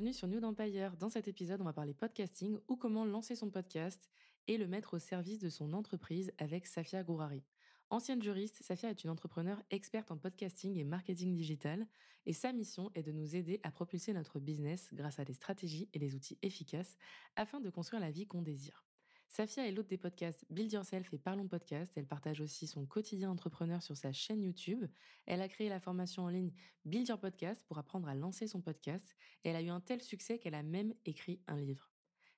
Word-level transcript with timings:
Bienvenue 0.00 0.14
sur 0.14 0.28
New 0.28 0.42
Empire. 0.42 0.96
Dans 0.96 1.10
cet 1.10 1.28
épisode, 1.28 1.60
on 1.60 1.64
va 1.64 1.74
parler 1.74 1.92
podcasting 1.92 2.58
ou 2.68 2.76
comment 2.76 3.04
lancer 3.04 3.36
son 3.36 3.50
podcast 3.50 4.08
et 4.48 4.56
le 4.56 4.66
mettre 4.66 4.94
au 4.94 4.98
service 4.98 5.38
de 5.40 5.50
son 5.50 5.74
entreprise 5.74 6.32
avec 6.38 6.66
Safia 6.66 7.02
Gourari. 7.02 7.44
Ancienne 7.90 8.22
juriste, 8.22 8.62
Safia 8.62 8.88
est 8.88 9.04
une 9.04 9.10
entrepreneure 9.10 9.62
experte 9.68 10.10
en 10.10 10.16
podcasting 10.16 10.78
et 10.78 10.84
marketing 10.84 11.34
digital 11.34 11.86
et 12.24 12.32
sa 12.32 12.54
mission 12.54 12.90
est 12.94 13.02
de 13.02 13.12
nous 13.12 13.36
aider 13.36 13.60
à 13.62 13.70
propulser 13.70 14.14
notre 14.14 14.40
business 14.40 14.88
grâce 14.94 15.18
à 15.18 15.26
des 15.26 15.34
stratégies 15.34 15.90
et 15.92 15.98
des 15.98 16.14
outils 16.14 16.38
efficaces 16.40 16.96
afin 17.36 17.60
de 17.60 17.68
construire 17.68 18.00
la 18.00 18.10
vie 18.10 18.26
qu'on 18.26 18.40
désire. 18.40 18.89
Safia 19.30 19.64
est 19.64 19.70
l'hôte 19.70 19.86
des 19.86 19.96
podcasts 19.96 20.44
Build 20.50 20.72
Yourself 20.72 21.14
et 21.14 21.18
Parlons 21.18 21.46
Podcast. 21.46 21.92
Elle 21.94 22.08
partage 22.08 22.40
aussi 22.40 22.66
son 22.66 22.84
quotidien 22.84 23.30
entrepreneur 23.30 23.80
sur 23.80 23.96
sa 23.96 24.10
chaîne 24.12 24.42
YouTube. 24.42 24.84
Elle 25.24 25.40
a 25.40 25.48
créé 25.48 25.68
la 25.68 25.78
formation 25.78 26.24
en 26.24 26.28
ligne 26.28 26.50
Build 26.84 27.06
Your 27.06 27.20
Podcast 27.20 27.64
pour 27.68 27.78
apprendre 27.78 28.08
à 28.08 28.16
lancer 28.16 28.48
son 28.48 28.60
podcast. 28.60 29.16
Et 29.44 29.50
elle 29.50 29.56
a 29.56 29.62
eu 29.62 29.68
un 29.68 29.80
tel 29.80 30.02
succès 30.02 30.40
qu'elle 30.40 30.56
a 30.56 30.64
même 30.64 30.94
écrit 31.04 31.40
un 31.46 31.60
livre. 31.60 31.92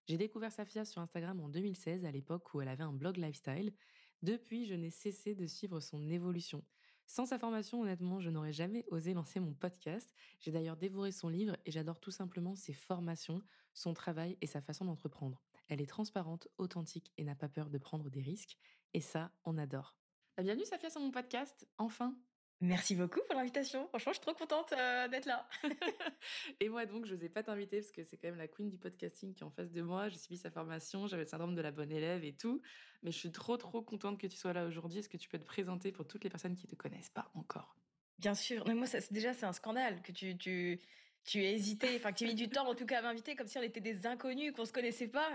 J'ai 0.07 0.19
découvert 0.19 0.53
Safia 0.53 0.85
sur 0.85 1.01
Instagram 1.01 1.41
en 1.41 1.49
2016, 1.49 2.05
à 2.05 2.11
l'époque 2.11 2.53
où 2.53 2.61
elle 2.61 2.69
avait 2.69 2.85
un 2.85 2.93
blog 2.93 3.17
lifestyle. 3.17 3.73
Depuis, 4.21 4.67
je 4.67 4.75
n'ai 4.75 4.91
cessé 4.91 5.35
de 5.35 5.47
suivre 5.47 5.81
son 5.81 6.11
évolution. 6.11 6.63
Sans 7.07 7.25
sa 7.25 7.39
formation, 7.39 7.81
honnêtement, 7.81 8.21
je 8.21 8.29
n'aurais 8.29 8.53
jamais 8.53 8.85
osé 8.91 9.15
lancer 9.15 9.41
mon 9.41 9.55
podcast. 9.55 10.15
J'ai 10.41 10.53
d'ailleurs 10.53 10.77
dévoré 10.77 11.11
son 11.11 11.31
livre 11.31 11.57
et 11.65 11.71
j'adore 11.71 12.01
tout 12.01 12.11
simplement 12.11 12.55
ses 12.55 12.75
formations, 12.75 13.43
son 13.73 13.95
travail 13.95 14.37
et 14.43 14.47
sa 14.47 14.61
façon 14.61 14.85
d'entreprendre. 14.85 15.43
Elle 15.73 15.81
est 15.81 15.87
transparente, 15.87 16.49
authentique 16.59 17.11
et 17.17 17.25
n'a 17.25 17.35
pas 17.35 17.49
peur 17.49 17.71
de 17.71 17.79
prendre 17.79 18.11
des 18.11 18.21
risques. 18.21 18.59
Et 18.93 19.01
ça, 19.01 19.33
on 19.47 19.57
adore. 19.57 19.97
Bienvenue 20.37 20.67
Safia 20.67 20.91
sur 20.91 21.01
mon 21.01 21.11
podcast, 21.11 21.67
enfin 21.79 22.15
Merci 22.61 22.95
beaucoup 22.95 23.21
pour 23.27 23.37
l'invitation. 23.37 23.89
Franchement, 23.89 24.13
je 24.13 24.19
suis 24.19 24.27
trop 24.27 24.35
contente 24.35 24.75
euh, 24.75 25.09
d'être 25.09 25.25
là. 25.25 25.49
et 26.61 26.69
moi, 26.69 26.85
donc, 26.85 27.07
je 27.07 27.15
n'osais 27.15 27.31
pas 27.31 27.43
t'inviter 27.43 27.81
parce 27.81 27.91
que 27.91 28.05
c'est 28.05 28.19
quand 28.19 28.29
même 28.29 28.37
la 28.37 28.49
queen 28.49 28.69
du 28.69 28.77
podcasting 28.77 29.33
qui 29.33 29.45
est 29.45 29.47
en 29.47 29.51
face 29.51 29.73
de 29.73 29.81
moi. 29.81 30.11
J'ai 30.11 30.19
suivi 30.19 30.37
sa 30.37 30.51
formation, 30.51 31.07
j'avais 31.07 31.23
le 31.23 31.29
syndrome 31.31 31.55
de 31.55 31.63
la 31.63 31.71
bonne 31.71 31.91
élève 31.91 32.23
et 32.23 32.35
tout. 32.35 32.61
Mais 33.03 33.11
je 33.11 33.17
suis 33.17 33.33
trop, 33.33 33.57
trop 33.57 33.81
contente 33.81 34.21
que 34.21 34.27
tu 34.27 34.37
sois 34.37 34.53
là 34.53 34.67
aujourd'hui. 34.67 34.99
Est-ce 34.99 35.09
que 35.09 35.17
tu 35.17 35.31
peux 35.31 35.39
te 35.39 35.47
présenter 35.47 35.91
pour 35.91 36.07
toutes 36.07 36.23
les 36.23 36.31
personnes 36.31 36.55
qui 36.55 36.67
te 36.67 36.75
connaissent 36.75 37.09
pas 37.09 37.31
encore? 37.33 37.79
Bien 38.19 38.35
sûr. 38.35 38.63
Mais 38.69 38.75
moi, 38.75 38.87
ça, 38.87 38.99
déjà, 39.11 39.33
c'est 39.33 39.47
un 39.47 39.55
scandale 39.55 40.03
que 40.03 40.13
tu, 40.13 40.37
tu, 40.37 40.83
tu 41.25 41.39
as 41.41 41.51
hésité, 41.51 41.89
enfin 41.97 42.13
que 42.13 42.19
tu 42.19 42.25
as 42.25 42.29
mis 42.29 42.35
du 42.35 42.49
temps 42.49 42.69
en 42.69 42.75
tout 42.75 42.87
cas 42.87 42.99
à 42.99 43.03
m'inviter 43.03 43.37
comme 43.37 43.47
si 43.47 43.59
on 43.59 43.63
était 43.63 43.81
des 43.81 44.07
inconnus, 44.07 44.53
qu'on 44.53 44.65
se 44.65 44.73
connaissait 44.73 45.09
pas. 45.09 45.29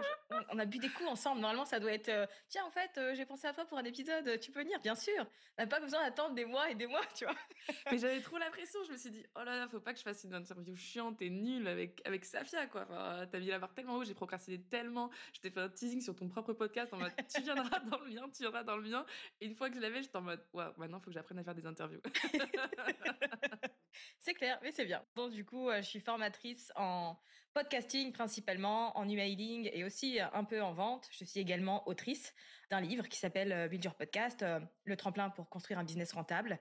On 0.51 0.59
a 0.59 0.65
bu 0.65 0.79
des 0.79 0.89
coups 0.89 1.09
ensemble. 1.09 1.41
Normalement, 1.41 1.65
ça 1.65 1.79
doit 1.79 1.93
être 1.93 2.09
euh, 2.09 2.25
tiens 2.49 2.65
en 2.65 2.71
fait, 2.71 2.91
euh, 2.97 3.15
j'ai 3.15 3.25
pensé 3.25 3.47
à 3.47 3.53
toi 3.53 3.65
pour 3.65 3.77
un 3.77 3.83
épisode, 3.83 4.39
tu 4.39 4.51
peux 4.51 4.61
venir, 4.61 4.79
bien 4.81 4.95
sûr. 4.95 5.25
On 5.57 5.63
n'a 5.63 5.67
pas 5.67 5.79
besoin 5.79 6.03
d'attendre 6.03 6.35
des 6.35 6.45
mois 6.45 6.69
et 6.69 6.75
des 6.75 6.87
mois, 6.87 7.01
tu 7.15 7.25
vois. 7.25 7.35
Mais 7.91 7.97
j'avais 7.97 8.21
trop 8.21 8.37
la 8.37 8.49
pression, 8.49 8.79
je 8.85 8.91
me 8.91 8.97
suis 8.97 9.11
dit 9.11 9.25
oh 9.35 9.43
là 9.43 9.57
là, 9.57 9.67
faut 9.67 9.79
pas 9.79 9.93
que 9.93 9.99
je 9.99 10.03
fasse 10.03 10.23
une 10.23 10.33
interview 10.33 10.75
chiante 10.75 11.21
et 11.21 11.29
nulle 11.29 11.67
avec 11.67 12.01
avec 12.05 12.25
Safia 12.25 12.67
quoi. 12.67 12.85
Enfin, 12.89 13.25
t'as 13.31 13.39
mis 13.39 13.47
la 13.47 13.59
barre 13.59 13.73
tellement 13.73 13.95
haut, 13.95 14.03
j'ai 14.03 14.13
procrastiné 14.13 14.61
tellement. 14.61 15.09
Je 15.33 15.39
t'ai 15.39 15.49
fait 15.49 15.61
un 15.61 15.69
teasing 15.69 16.01
sur 16.01 16.15
ton 16.15 16.27
propre 16.27 16.53
podcast 16.53 16.93
en 16.93 16.97
mode 16.97 17.13
tu 17.33 17.41
viendras 17.41 17.79
dans 17.79 17.99
le 17.99 18.09
mien, 18.09 18.29
tu 18.33 18.43
viendras 18.43 18.63
dans 18.63 18.77
le 18.77 18.83
mien. 18.83 19.05
Et 19.41 19.45
une 19.45 19.55
fois 19.55 19.69
que 19.69 19.75
je 19.75 19.81
l'avais, 19.81 20.01
j'étais 20.01 20.17
en 20.17 20.21
mode 20.21 20.43
waouh, 20.53 20.73
maintenant 20.77 20.99
faut 20.99 21.07
que 21.07 21.13
j'apprenne 21.13 21.39
à 21.39 21.43
faire 21.43 21.55
des 21.55 21.65
interviews. 21.65 22.01
c'est 24.19 24.33
clair, 24.33 24.59
mais 24.63 24.71
c'est 24.71 24.85
bien. 24.85 25.03
Donc 25.15 25.31
du 25.31 25.45
coup, 25.45 25.69
euh, 25.69 25.81
je 25.81 25.87
suis 25.87 25.99
formatrice 25.99 26.71
en 26.75 27.17
podcasting 27.53 28.11
principalement, 28.11 28.97
en 28.97 29.07
emailing 29.07 29.69
et 29.73 29.83
aussi 29.83 30.19
un 30.19 30.43
peu 30.43 30.61
en 30.61 30.73
vente. 30.73 31.07
Je 31.11 31.25
suis 31.25 31.39
également 31.39 31.87
autrice 31.87 32.33
d'un 32.69 32.81
livre 32.81 33.07
qui 33.07 33.17
s'appelle 33.17 33.51
euh, 33.51 33.67
Build 33.67 33.83
Your 33.83 33.95
Podcast, 33.95 34.43
euh, 34.43 34.59
le 34.83 34.97
tremplin 34.97 35.29
pour 35.29 35.49
construire 35.49 35.79
un 35.79 35.83
business 35.83 36.13
rentable. 36.13 36.59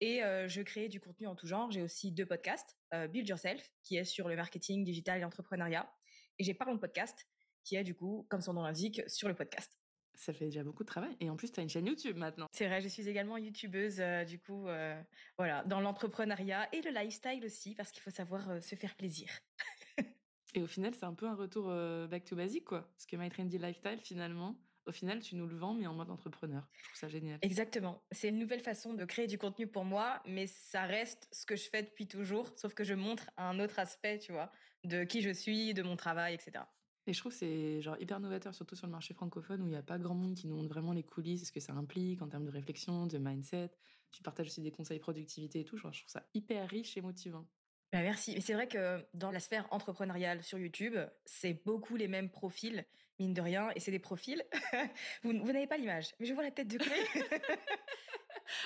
Et 0.00 0.20
je 0.20 0.62
crée 0.62 0.88
du 0.88 1.00
contenu 1.00 1.26
en 1.26 1.34
tout 1.34 1.48
genre. 1.48 1.72
J'ai 1.72 1.82
aussi 1.82 2.12
deux 2.12 2.24
podcasts, 2.24 2.78
Build 3.10 3.28
Yourself, 3.28 3.68
qui 3.82 3.96
est 3.96 4.04
sur 4.04 4.28
le 4.28 4.36
marketing 4.36 4.84
digital 4.84 5.18
et 5.18 5.22
l'entrepreneuriat. 5.22 5.92
Et 6.38 6.44
j'ai 6.44 6.54
Parlons 6.54 6.78
Podcast, 6.78 7.26
qui 7.64 7.74
est 7.74 7.82
du 7.82 7.96
coup, 7.96 8.24
comme 8.30 8.40
son 8.40 8.52
nom 8.52 8.62
l'indique, 8.62 9.02
sur 9.08 9.26
le 9.26 9.34
podcast. 9.34 9.77
Ça 10.18 10.32
fait 10.32 10.46
déjà 10.46 10.64
beaucoup 10.64 10.82
de 10.82 10.88
travail. 10.88 11.16
Et 11.20 11.30
en 11.30 11.36
plus, 11.36 11.52
tu 11.52 11.60
as 11.60 11.62
une 11.62 11.68
chaîne 11.68 11.86
YouTube 11.86 12.16
maintenant. 12.16 12.48
C'est 12.50 12.66
vrai, 12.66 12.80
je 12.80 12.88
suis 12.88 13.08
également 13.08 13.36
youtubeuse, 13.36 14.00
euh, 14.00 14.24
du 14.24 14.40
coup, 14.40 14.66
euh, 14.66 15.00
voilà, 15.38 15.62
dans 15.62 15.80
l'entrepreneuriat 15.80 16.68
et 16.74 16.82
le 16.82 16.90
lifestyle 16.90 17.44
aussi, 17.44 17.76
parce 17.76 17.92
qu'il 17.92 18.02
faut 18.02 18.10
savoir 18.10 18.50
euh, 18.50 18.60
se 18.60 18.74
faire 18.74 18.96
plaisir. 18.96 19.28
et 20.54 20.60
au 20.60 20.66
final, 20.66 20.92
c'est 20.92 21.04
un 21.04 21.14
peu 21.14 21.28
un 21.28 21.36
retour 21.36 21.72
back 22.08 22.24
to 22.24 22.34
basic, 22.34 22.64
quoi. 22.64 22.90
Parce 22.96 23.06
que 23.06 23.14
My 23.16 23.30
Trendy 23.30 23.58
Lifestyle, 23.58 24.00
finalement, 24.02 24.58
au 24.86 24.92
final, 24.92 25.20
tu 25.20 25.36
nous 25.36 25.46
le 25.46 25.54
vends, 25.54 25.74
mais 25.74 25.86
en 25.86 25.94
mode 25.94 26.10
entrepreneur. 26.10 26.66
Je 26.72 26.84
trouve 26.84 26.98
ça 26.98 27.08
génial. 27.08 27.38
Exactement. 27.42 28.02
C'est 28.10 28.30
une 28.30 28.40
nouvelle 28.40 28.60
façon 28.60 28.94
de 28.94 29.04
créer 29.04 29.28
du 29.28 29.38
contenu 29.38 29.68
pour 29.68 29.84
moi, 29.84 30.20
mais 30.26 30.48
ça 30.48 30.82
reste 30.82 31.28
ce 31.30 31.46
que 31.46 31.54
je 31.54 31.70
fais 31.70 31.84
depuis 31.84 32.08
toujours, 32.08 32.52
sauf 32.56 32.74
que 32.74 32.82
je 32.82 32.94
montre 32.94 33.30
un 33.36 33.60
autre 33.60 33.78
aspect, 33.78 34.18
tu 34.18 34.32
vois, 34.32 34.50
de 34.82 35.04
qui 35.04 35.22
je 35.22 35.30
suis, 35.30 35.74
de 35.74 35.82
mon 35.82 35.94
travail, 35.94 36.34
etc. 36.34 36.64
Et 37.08 37.14
je 37.14 37.20
trouve 37.20 37.32
que 37.32 37.38
c'est 37.38 37.80
genre 37.80 37.96
hyper 37.98 38.20
novateur, 38.20 38.54
surtout 38.54 38.76
sur 38.76 38.86
le 38.86 38.92
marché 38.92 39.14
francophone 39.14 39.62
où 39.62 39.66
il 39.66 39.70
n'y 39.70 39.76
a 39.76 39.82
pas 39.82 39.98
grand 39.98 40.14
monde 40.14 40.34
qui 40.34 40.46
nous 40.46 40.56
montre 40.56 40.68
vraiment 40.68 40.92
les 40.92 41.02
coulisses, 41.02 41.46
ce 41.46 41.52
que 41.52 41.58
ça 41.58 41.72
implique 41.72 42.20
en 42.20 42.28
termes 42.28 42.44
de 42.44 42.50
réflexion, 42.50 43.06
de 43.06 43.16
mindset. 43.16 43.70
Tu 44.12 44.22
partages 44.22 44.48
aussi 44.48 44.60
des 44.60 44.70
conseils 44.70 44.98
productivité 44.98 45.60
et 45.60 45.64
tout. 45.64 45.78
je 45.78 45.82
trouve 45.82 45.94
ça 46.06 46.26
hyper 46.34 46.68
riche 46.68 46.98
et 46.98 47.00
motivant. 47.00 47.46
Bah 47.94 48.02
merci. 48.02 48.34
Mais 48.34 48.42
c'est 48.42 48.52
vrai 48.52 48.68
que 48.68 49.02
dans 49.14 49.30
la 49.30 49.40
sphère 49.40 49.66
entrepreneuriale 49.70 50.42
sur 50.42 50.58
YouTube, 50.58 50.98
c'est 51.24 51.54
beaucoup 51.64 51.96
les 51.96 52.08
mêmes 52.08 52.28
profils, 52.28 52.84
mine 53.18 53.32
de 53.32 53.40
rien, 53.40 53.70
et 53.74 53.80
c'est 53.80 53.90
des 53.90 53.98
profils. 53.98 54.44
vous, 55.22 55.32
vous 55.32 55.52
n'avez 55.52 55.66
pas 55.66 55.78
l'image, 55.78 56.14
mais 56.20 56.26
je 56.26 56.34
vois 56.34 56.42
la 56.42 56.50
tête 56.50 56.68
de 56.68 56.76
Chloé. 56.76 57.06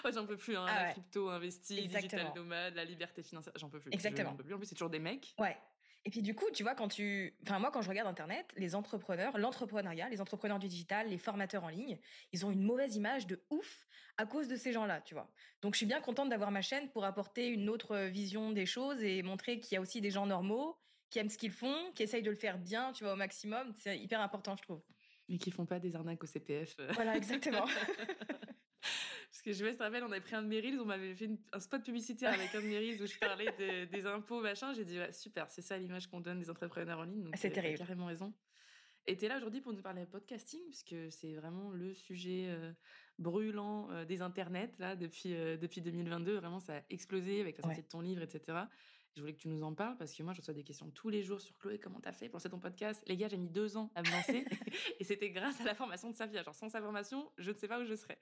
j'en 0.12 0.26
peux 0.26 0.36
plus. 0.36 0.56
Hein, 0.56 0.66
ah 0.68 0.86
la 0.86 0.90
crypto, 0.90 1.28
investi, 1.28 1.86
digital 1.86 2.32
nomade, 2.34 2.74
la 2.74 2.84
liberté 2.84 3.22
financière, 3.22 3.54
j'en 3.56 3.68
peux 3.68 3.78
plus. 3.78 3.92
Exactement. 3.92 4.30
J'en 4.30 4.36
peux 4.36 4.42
plus. 4.42 4.54
En 4.54 4.58
plus, 4.58 4.66
c'est 4.66 4.74
toujours 4.74 4.90
des 4.90 4.98
mecs. 4.98 5.32
Ouais. 5.38 5.56
Et 6.04 6.10
puis 6.10 6.22
du 6.22 6.34
coup, 6.34 6.46
tu 6.52 6.62
vois, 6.64 6.74
quand 6.74 6.88
tu, 6.88 7.34
enfin 7.42 7.58
moi, 7.58 7.70
quand 7.70 7.80
je 7.80 7.88
regarde 7.88 8.08
Internet, 8.08 8.46
les 8.56 8.74
entrepreneurs, 8.74 9.38
l'entrepreneuriat, 9.38 10.08
les 10.08 10.20
entrepreneurs 10.20 10.58
du 10.58 10.66
digital, 10.66 11.08
les 11.08 11.18
formateurs 11.18 11.62
en 11.62 11.68
ligne, 11.68 11.98
ils 12.32 12.44
ont 12.44 12.50
une 12.50 12.62
mauvaise 12.62 12.96
image 12.96 13.26
de 13.26 13.40
ouf 13.50 13.86
à 14.16 14.26
cause 14.26 14.48
de 14.48 14.56
ces 14.56 14.72
gens-là, 14.72 15.00
tu 15.00 15.14
vois. 15.14 15.30
Donc 15.60 15.74
je 15.74 15.78
suis 15.78 15.86
bien 15.86 16.00
contente 16.00 16.28
d'avoir 16.28 16.50
ma 16.50 16.62
chaîne 16.62 16.90
pour 16.90 17.04
apporter 17.04 17.46
une 17.46 17.68
autre 17.68 17.96
vision 18.06 18.50
des 18.50 18.66
choses 18.66 19.02
et 19.02 19.22
montrer 19.22 19.60
qu'il 19.60 19.76
y 19.76 19.78
a 19.78 19.80
aussi 19.80 20.00
des 20.00 20.10
gens 20.10 20.26
normaux 20.26 20.76
qui 21.08 21.18
aiment 21.18 21.30
ce 21.30 21.38
qu'ils 21.38 21.52
font, 21.52 21.92
qui 21.94 22.02
essayent 22.02 22.22
de 22.22 22.30
le 22.30 22.36
faire 22.36 22.58
bien, 22.58 22.92
tu 22.92 23.04
vois, 23.04 23.12
au 23.12 23.16
maximum. 23.16 23.72
C'est 23.76 23.98
hyper 23.98 24.20
important, 24.20 24.56
je 24.56 24.62
trouve. 24.62 24.82
Mais 25.28 25.38
qui 25.38 25.50
font 25.50 25.66
pas 25.66 25.78
des 25.78 25.94
arnaques 25.94 26.24
au 26.24 26.26
CPF. 26.26 26.76
Voilà, 26.94 27.16
exactement. 27.16 27.66
Parce 29.44 29.58
que 29.58 29.64
je 29.64 29.68
me 29.68 29.76
rappelle, 29.76 30.04
on 30.04 30.12
avait 30.12 30.20
pris 30.20 30.36
un 30.36 30.42
de 30.42 30.46
mes 30.46 30.60
reels, 30.60 30.78
on 30.80 30.84
m'avait 30.84 31.16
fait 31.16 31.28
un 31.52 31.58
spot 31.58 31.82
publicitaire 31.82 32.32
avec 32.32 32.54
un 32.54 32.60
de 32.60 32.66
mes 32.66 32.78
reels 32.78 33.02
où 33.02 33.06
je 33.06 33.18
parlais 33.18 33.86
des 33.86 34.06
impôts, 34.06 34.40
machin. 34.40 34.72
J'ai 34.72 34.84
dit, 34.84 34.98
ouais, 34.98 35.12
super, 35.12 35.50
c'est 35.50 35.62
ça 35.62 35.76
l'image 35.76 36.06
qu'on 36.06 36.20
donne 36.20 36.38
des 36.38 36.48
entrepreneurs 36.48 37.00
en 37.00 37.02
ligne. 37.02 37.28
C'est 37.34 37.50
terrible. 37.50 37.76
carrément 37.76 38.06
raison. 38.06 38.32
Et 39.08 39.16
tu 39.16 39.24
es 39.24 39.28
là 39.28 39.38
aujourd'hui 39.38 39.60
pour 39.60 39.72
nous 39.72 39.82
parler 39.82 40.02
de 40.04 40.10
podcasting, 40.10 40.60
puisque 40.66 40.94
c'est 41.10 41.34
vraiment 41.34 41.70
le 41.70 41.92
sujet 41.92 42.46
euh, 42.50 42.72
brûlant 43.18 43.90
euh, 43.90 44.04
des 44.04 44.22
internets, 44.22 44.70
là, 44.78 44.94
depuis, 44.94 45.34
euh, 45.34 45.56
depuis 45.56 45.80
2022. 45.80 46.36
Vraiment, 46.36 46.60
ça 46.60 46.76
a 46.76 46.82
explosé 46.88 47.40
avec 47.40 47.56
la 47.56 47.62
sortie 47.64 47.82
de 47.82 47.88
ton 47.88 48.00
livre, 48.00 48.22
etc. 48.22 48.58
Je 49.14 49.20
voulais 49.20 49.34
que 49.34 49.40
tu 49.40 49.48
nous 49.48 49.62
en 49.62 49.74
parles 49.74 49.98
parce 49.98 50.14
que 50.14 50.22
moi, 50.22 50.32
je 50.32 50.40
reçois 50.40 50.54
des 50.54 50.62
questions 50.62 50.90
tous 50.90 51.10
les 51.10 51.22
jours 51.22 51.38
sur 51.38 51.54
Chloé, 51.58 51.78
comment 51.78 52.00
t'as 52.00 52.12
fait 52.12 52.30
pour 52.30 52.36
lancer 52.38 52.48
ton 52.48 52.58
podcast? 52.58 53.02
Les 53.06 53.18
gars, 53.18 53.28
j'ai 53.28 53.36
mis 53.36 53.50
deux 53.50 53.76
ans 53.76 53.90
à 53.94 54.00
me 54.00 54.10
lancer 54.10 54.46
et 55.00 55.04
c'était 55.04 55.28
grâce 55.28 55.60
à 55.60 55.64
la 55.64 55.74
formation 55.74 56.08
de 56.08 56.16
Safia. 56.16 56.42
Genre, 56.42 56.54
sans 56.54 56.70
sa 56.70 56.80
formation, 56.80 57.30
je 57.36 57.50
ne 57.50 57.56
sais 57.56 57.68
pas 57.68 57.78
où 57.78 57.84
je 57.84 57.94
serais. 57.94 58.18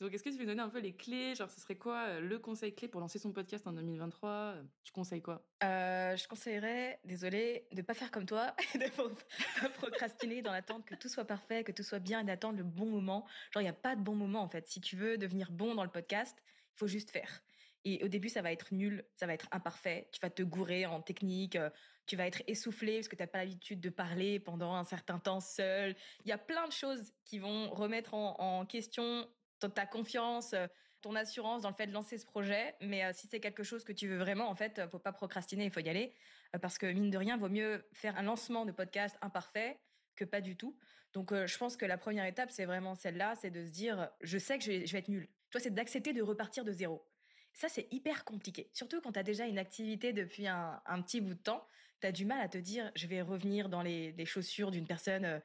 Donc, 0.00 0.12
est-ce 0.12 0.22
que 0.22 0.28
tu 0.28 0.36
veux 0.36 0.44
donner 0.44 0.60
un 0.60 0.68
peu 0.68 0.80
les 0.80 0.94
clés? 0.94 1.34
Genre, 1.34 1.50
ce 1.50 1.62
serait 1.62 1.78
quoi 1.78 1.96
euh, 2.08 2.20
le 2.20 2.38
conseil 2.38 2.74
clé 2.74 2.88
pour 2.88 3.00
lancer 3.00 3.18
son 3.18 3.32
podcast 3.32 3.66
en 3.66 3.72
2023 3.72 4.56
Tu 4.82 4.92
conseilles 4.92 5.22
quoi? 5.22 5.46
Euh, 5.62 6.14
Je 6.14 6.28
conseillerais, 6.28 7.00
désolé, 7.04 7.66
de 7.72 7.80
pas 7.80 7.94
faire 7.94 8.10
comme 8.10 8.26
toi, 8.26 8.54
de 8.74 9.60
pas 9.60 9.68
procrastiner 9.70 10.42
dans 10.42 10.52
l'attente 10.52 10.84
que 10.84 10.94
tout 10.94 11.08
soit 11.08 11.24
parfait, 11.24 11.64
que 11.64 11.72
tout 11.72 11.82
soit 11.82 12.00
bien 12.00 12.20
et 12.20 12.24
d'attendre 12.24 12.58
le 12.58 12.64
bon 12.64 12.86
moment. 12.86 13.26
Genre, 13.50 13.62
il 13.62 13.64
n'y 13.64 13.70
a 13.70 13.72
pas 13.72 13.96
de 13.96 14.02
bon 14.02 14.14
moment 14.14 14.42
en 14.42 14.48
fait. 14.50 14.68
Si 14.68 14.82
tu 14.82 14.96
veux 14.96 15.16
devenir 15.16 15.50
bon 15.50 15.74
dans 15.74 15.84
le 15.84 15.90
podcast, 15.90 16.36
il 16.74 16.78
faut 16.78 16.86
juste 16.86 17.10
faire. 17.10 17.42
Et 17.84 18.02
au 18.02 18.08
début, 18.08 18.28
ça 18.28 18.40
va 18.40 18.50
être 18.50 18.72
nul, 18.72 19.04
ça 19.14 19.26
va 19.26 19.34
être 19.34 19.46
imparfait. 19.50 20.08
Tu 20.12 20.20
vas 20.20 20.30
te 20.30 20.42
gourer 20.42 20.86
en 20.86 21.02
technique, 21.02 21.56
euh, 21.56 21.68
tu 22.06 22.16
vas 22.16 22.26
être 22.26 22.42
essoufflé 22.46 22.96
parce 22.96 23.08
que 23.08 23.16
tu 23.16 23.22
n'as 23.22 23.26
pas 23.26 23.38
l'habitude 23.38 23.80
de 23.80 23.90
parler 23.90 24.40
pendant 24.40 24.74
un 24.74 24.84
certain 24.84 25.18
temps 25.18 25.40
seul. 25.40 25.94
Il 26.24 26.28
y 26.28 26.32
a 26.32 26.38
plein 26.38 26.66
de 26.66 26.72
choses 26.72 27.12
qui 27.24 27.38
vont 27.38 27.70
remettre 27.70 28.14
en, 28.14 28.64
question 28.66 29.28
ta 29.74 29.86
confiance, 29.86 30.52
euh, 30.52 30.66
ton 31.00 31.14
assurance 31.14 31.62
dans 31.62 31.70
le 31.70 31.74
fait 31.74 31.86
de 31.86 31.92
lancer 31.92 32.18
ce 32.18 32.26
projet, 32.26 32.74
mais 32.82 33.10
si 33.14 33.26
c'est 33.26 33.40
quelque 33.40 33.62
chose 33.62 33.82
que 33.82 33.92
tu 33.92 34.08
veux 34.08 34.18
vraiment, 34.18 34.48
en 34.48 34.54
fait, 34.54 34.82
faut 34.90 34.98
pas 34.98 35.12
procrastiner, 35.12 35.64
il 35.64 35.70
faut 35.70 35.80
y 35.80 35.88
aller, 35.88 36.12
parce 36.60 36.76
que 36.76 36.84
mine 36.84 37.10
de 37.10 37.16
rien, 37.16 37.38
vaut 37.38 37.48
mieux 37.48 37.86
faire 37.92 38.16
un 38.18 38.22
lancement 38.22 38.66
de 38.66 38.72
podcast 38.72 39.16
imparfait 39.22 39.78
que 40.16 40.24
pas 40.24 40.42
du 40.42 40.56
tout. 40.56 40.76
Donc, 41.14 41.32
je 41.32 41.58
pense 41.58 41.76
que 41.76 41.86
la 41.86 41.96
première 41.96 42.26
étape, 42.26 42.50
c'est 42.50 42.66
vraiment 42.66 42.94
celle-là, 42.94 43.36
c'est 43.36 43.50
de 43.50 43.64
se 43.64 43.70
dire, 43.70 44.10
je 44.20 44.36
sais 44.36 44.58
que 44.58 44.64
je 44.64 44.70
vais, 44.70 44.86
je 44.86 44.92
vais 44.92 44.98
être 44.98 45.08
nul. 45.08 45.28
Toi, 45.50 45.60
c'est 45.60 45.72
d'accepter 45.72 46.12
de 46.12 46.22
repartir 46.22 46.64
de 46.64 46.72
zéro. 46.72 47.06
Ça, 47.54 47.68
c'est 47.68 47.86
hyper 47.92 48.24
compliqué. 48.24 48.68
Surtout 48.72 49.00
quand 49.00 49.12
tu 49.12 49.18
as 49.18 49.22
déjà 49.22 49.46
une 49.46 49.58
activité 49.58 50.12
depuis 50.12 50.48
un, 50.48 50.82
petit 51.02 51.20
bout 51.20 51.34
de 51.34 51.38
temps, 51.40 51.66
tu 52.00 52.06
as 52.08 52.12
du 52.12 52.24
mal 52.24 52.40
à 52.40 52.48
te 52.48 52.58
dire, 52.58 52.90
je 52.96 53.06
vais 53.06 53.22
revenir 53.22 53.68
dans 53.68 53.80
les, 53.80 54.26
chaussures 54.26 54.72
d'une 54.72 54.86
personne 54.86 55.24
euh, 55.24 55.38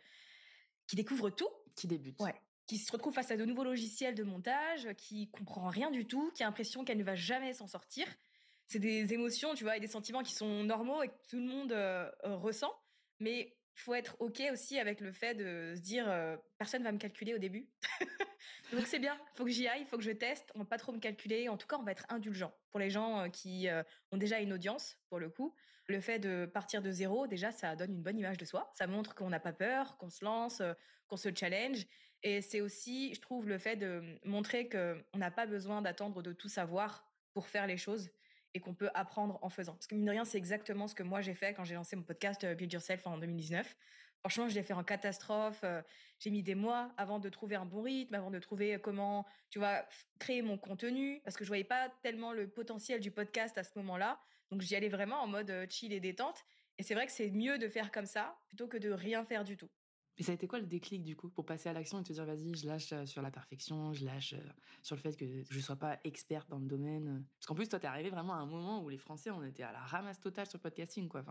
qui 0.88 0.96
découvre 0.96 1.30
tout. 1.30 1.50
Qui 1.76 1.88
débute. 1.88 2.20
Ouais. 2.20 2.34
Qui 2.66 2.80
se 2.80 2.92
retrouve 2.92 3.14
face 3.14 3.30
à 3.30 3.38
de 3.38 3.46
nouveaux 3.46 3.64
logiciels 3.64 4.16
de 4.16 4.24
montage, 4.24 4.90
qui 4.98 5.30
comprend 5.30 5.70
rien 5.70 5.92
du 5.92 6.06
tout, 6.06 6.32
qui 6.34 6.44
a 6.44 6.48
l'impression 6.48 6.84
qu'elle 6.84 6.98
ne 6.98 7.04
va 7.04 7.16
jamais 7.16 7.54
s'en 7.54 7.68
sortir. 7.68 8.08
C'est 8.66 8.80
des 8.80 9.14
émotions, 9.14 9.54
tu 9.54 9.64
vois, 9.64 9.78
et 9.78 9.80
des 9.80 9.88
sentiments 9.88 10.24
qui 10.24 10.34
sont 10.34 10.64
normaux 10.64 11.04
et 11.04 11.08
que 11.08 11.28
tout 11.30 11.38
le 11.38 11.46
monde 11.46 11.72
euh, 11.72 12.10
ressent. 12.24 12.74
Mais 13.20 13.56
faut 13.76 13.94
être 13.94 14.16
ok 14.20 14.42
aussi 14.52 14.78
avec 14.80 15.00
le 15.00 15.12
fait 15.12 15.36
de 15.36 15.74
se 15.76 15.82
dire 15.82 16.10
euh, 16.10 16.36
personne 16.58 16.84
va 16.84 16.92
me 16.92 16.98
calculer 16.98 17.34
au 17.34 17.38
début. 17.38 17.68
Donc 18.74 18.86
c'est 18.86 19.00
bien, 19.00 19.18
faut 19.36 19.46
que 19.46 19.52
j'y 19.52 19.68
aille, 19.68 19.86
faut 19.86 19.98
que 19.98 20.04
je 20.04 20.12
teste. 20.12 20.52
On 20.56 20.60
va 20.60 20.66
pas 20.66 20.78
trop 20.78 20.92
me 20.92 21.00
calculer. 21.00 21.50
En 21.50 21.58
tout 21.58 21.68
cas, 21.68 21.78
on 21.78 21.84
va 21.84 21.92
être 21.92 22.06
indulgent 22.10 22.54
pour 22.72 22.80
les 22.80 22.90
gens 22.90 23.30
qui 23.32 23.68
ont 24.12 24.18
déjà 24.18 24.40
une 24.40 24.54
audience 24.54 24.98
pour 25.10 25.20
le 25.20 25.30
coup. 25.30 25.56
Le 25.88 26.00
fait 26.02 26.20
de 26.20 26.46
partir 26.46 26.84
de 26.84 26.92
zéro, 26.92 27.26
déjà, 27.26 27.52
ça 27.52 27.76
donne 27.76 27.92
une 27.92 28.04
bonne 28.04 28.20
image 28.20 28.38
de 28.38 28.46
soi. 28.46 28.70
Ça 28.74 28.86
montre 28.86 29.16
qu'on 29.16 29.30
n'a 29.30 29.40
pas 29.40 29.54
peur, 29.54 29.98
qu'on 29.98 30.12
se 30.12 30.24
lance, 30.24 30.62
qu'on 31.08 31.18
se 31.18 31.30
challenge. 31.36 31.88
Et 32.22 32.42
c'est 32.42 32.62
aussi, 32.62 33.14
je 33.16 33.22
trouve, 33.22 33.48
le 33.48 33.58
fait 33.58 33.76
de 33.76 34.20
montrer 34.24 34.70
qu'on 34.70 35.18
n'a 35.18 35.32
pas 35.32 35.46
besoin 35.46 35.82
d'attendre 35.82 36.22
de 36.22 36.34
tout 36.34 36.50
savoir 36.50 37.10
pour 37.34 37.48
faire 37.48 37.66
les 37.66 37.78
choses 37.78 38.12
et 38.54 38.60
qu'on 38.60 38.74
peut 38.74 38.90
apprendre 38.94 39.40
en 39.42 39.50
faisant. 39.50 39.74
Parce 39.74 39.88
que 39.88 39.96
mine 39.96 40.06
de 40.06 40.12
rien, 40.12 40.26
c'est 40.26 40.38
exactement 40.38 40.88
ce 40.88 40.96
que 40.96 41.04
moi 41.04 41.22
j'ai 41.22 41.36
fait 41.36 41.54
quand 41.54 41.64
j'ai 41.64 41.76
lancé 41.76 41.96
mon 41.96 42.04
podcast 42.04 42.44
euh, 42.44 42.56
Build 42.56 42.72
Yourself 42.74 43.06
en 43.08 43.18
2019. 43.18 43.76
Franchement, 44.22 44.50
je 44.50 44.56
l'ai 44.56 44.64
fait 44.64 44.74
en 44.74 44.84
catastrophe. 44.84 45.62
Euh, 45.64 45.82
j'ai 46.20 46.30
mis 46.30 46.44
des 46.44 46.56
mois 46.56 46.92
avant 46.98 47.20
de 47.20 47.30
trouver 47.30 47.56
un 47.56 47.66
bon 47.66 47.82
rythme, 47.82 48.16
avant 48.16 48.32
de 48.32 48.40
trouver 48.40 48.80
comment, 48.82 49.26
tu 49.50 49.60
vois, 49.60 49.86
créer 50.20 50.42
mon 50.42 50.58
contenu, 50.58 51.22
parce 51.24 51.38
que 51.38 51.46
je 51.46 51.50
voyais 51.50 51.64
pas 51.64 51.90
tellement 52.02 52.34
le 52.34 52.50
potentiel 52.50 53.00
du 53.00 53.12
podcast 53.12 53.58
à 53.58 53.64
ce 53.64 53.72
moment-là. 53.78 54.20
Donc 54.52 54.62
j'y 54.62 54.76
allais 54.76 54.90
vraiment 54.90 55.22
en 55.22 55.28
mode 55.28 55.50
euh, 55.52 55.66
chill 55.70 55.94
et 55.94 56.00
détente. 56.00 56.44
Et 56.78 56.84
c'est 56.84 56.96
vrai 56.96 57.06
que 57.06 57.12
c'est 57.12 57.30
mieux 57.30 57.58
de 57.58 57.68
faire 57.68 57.92
comme 57.92 58.06
ça 58.06 58.40
plutôt 58.48 58.68
que 58.68 58.78
de 58.78 58.90
rien 58.90 59.24
faire 59.26 59.44
du 59.44 59.58
tout. 59.58 59.70
Et 60.20 60.24
ça 60.24 60.34
a 60.34 60.36
été 60.36 60.48
quoi 60.48 60.60
le 60.60 60.68
déclic 60.68 61.02
du 61.02 61.16
coup 61.16 61.30
pour 61.30 61.46
passer 61.46 61.70
à 61.70 61.74
l'action 61.74 62.02
et 62.02 62.04
te 62.04 62.12
dire 62.12 62.26
vas-y, 62.26 62.54
je 62.54 62.68
lâche 62.68 62.92
euh, 62.92 63.06
sur 63.06 63.22
la 63.22 63.32
perfection, 63.32 63.94
je 63.94 64.04
lâche 64.06 64.34
euh, 64.34 64.42
sur 64.84 64.98
le 64.98 65.02
fait 65.02 65.16
que 65.16 65.26
je 65.50 65.60
sois 65.62 65.78
pas 65.78 65.98
experte 66.04 66.50
dans 66.50 66.60
le 66.60 66.68
domaine 66.68 67.08
euh? 67.08 67.22
Parce 67.38 67.46
qu'en 67.48 67.56
plus, 67.56 67.70
toi, 67.70 67.80
t'es 67.80 67.88
arrivé 67.88 68.10
vraiment 68.10 68.34
à 68.34 68.40
un 68.40 68.46
moment 68.46 68.84
où 68.84 68.90
les 68.90 68.98
Français, 68.98 69.32
on 69.32 69.44
était 69.46 69.64
à 69.64 69.72
la 69.72 69.80
ramasse 69.80 70.20
totale 70.20 70.46
sur 70.46 70.58
le 70.58 70.64
podcasting, 70.64 71.08
quoi. 71.08 71.24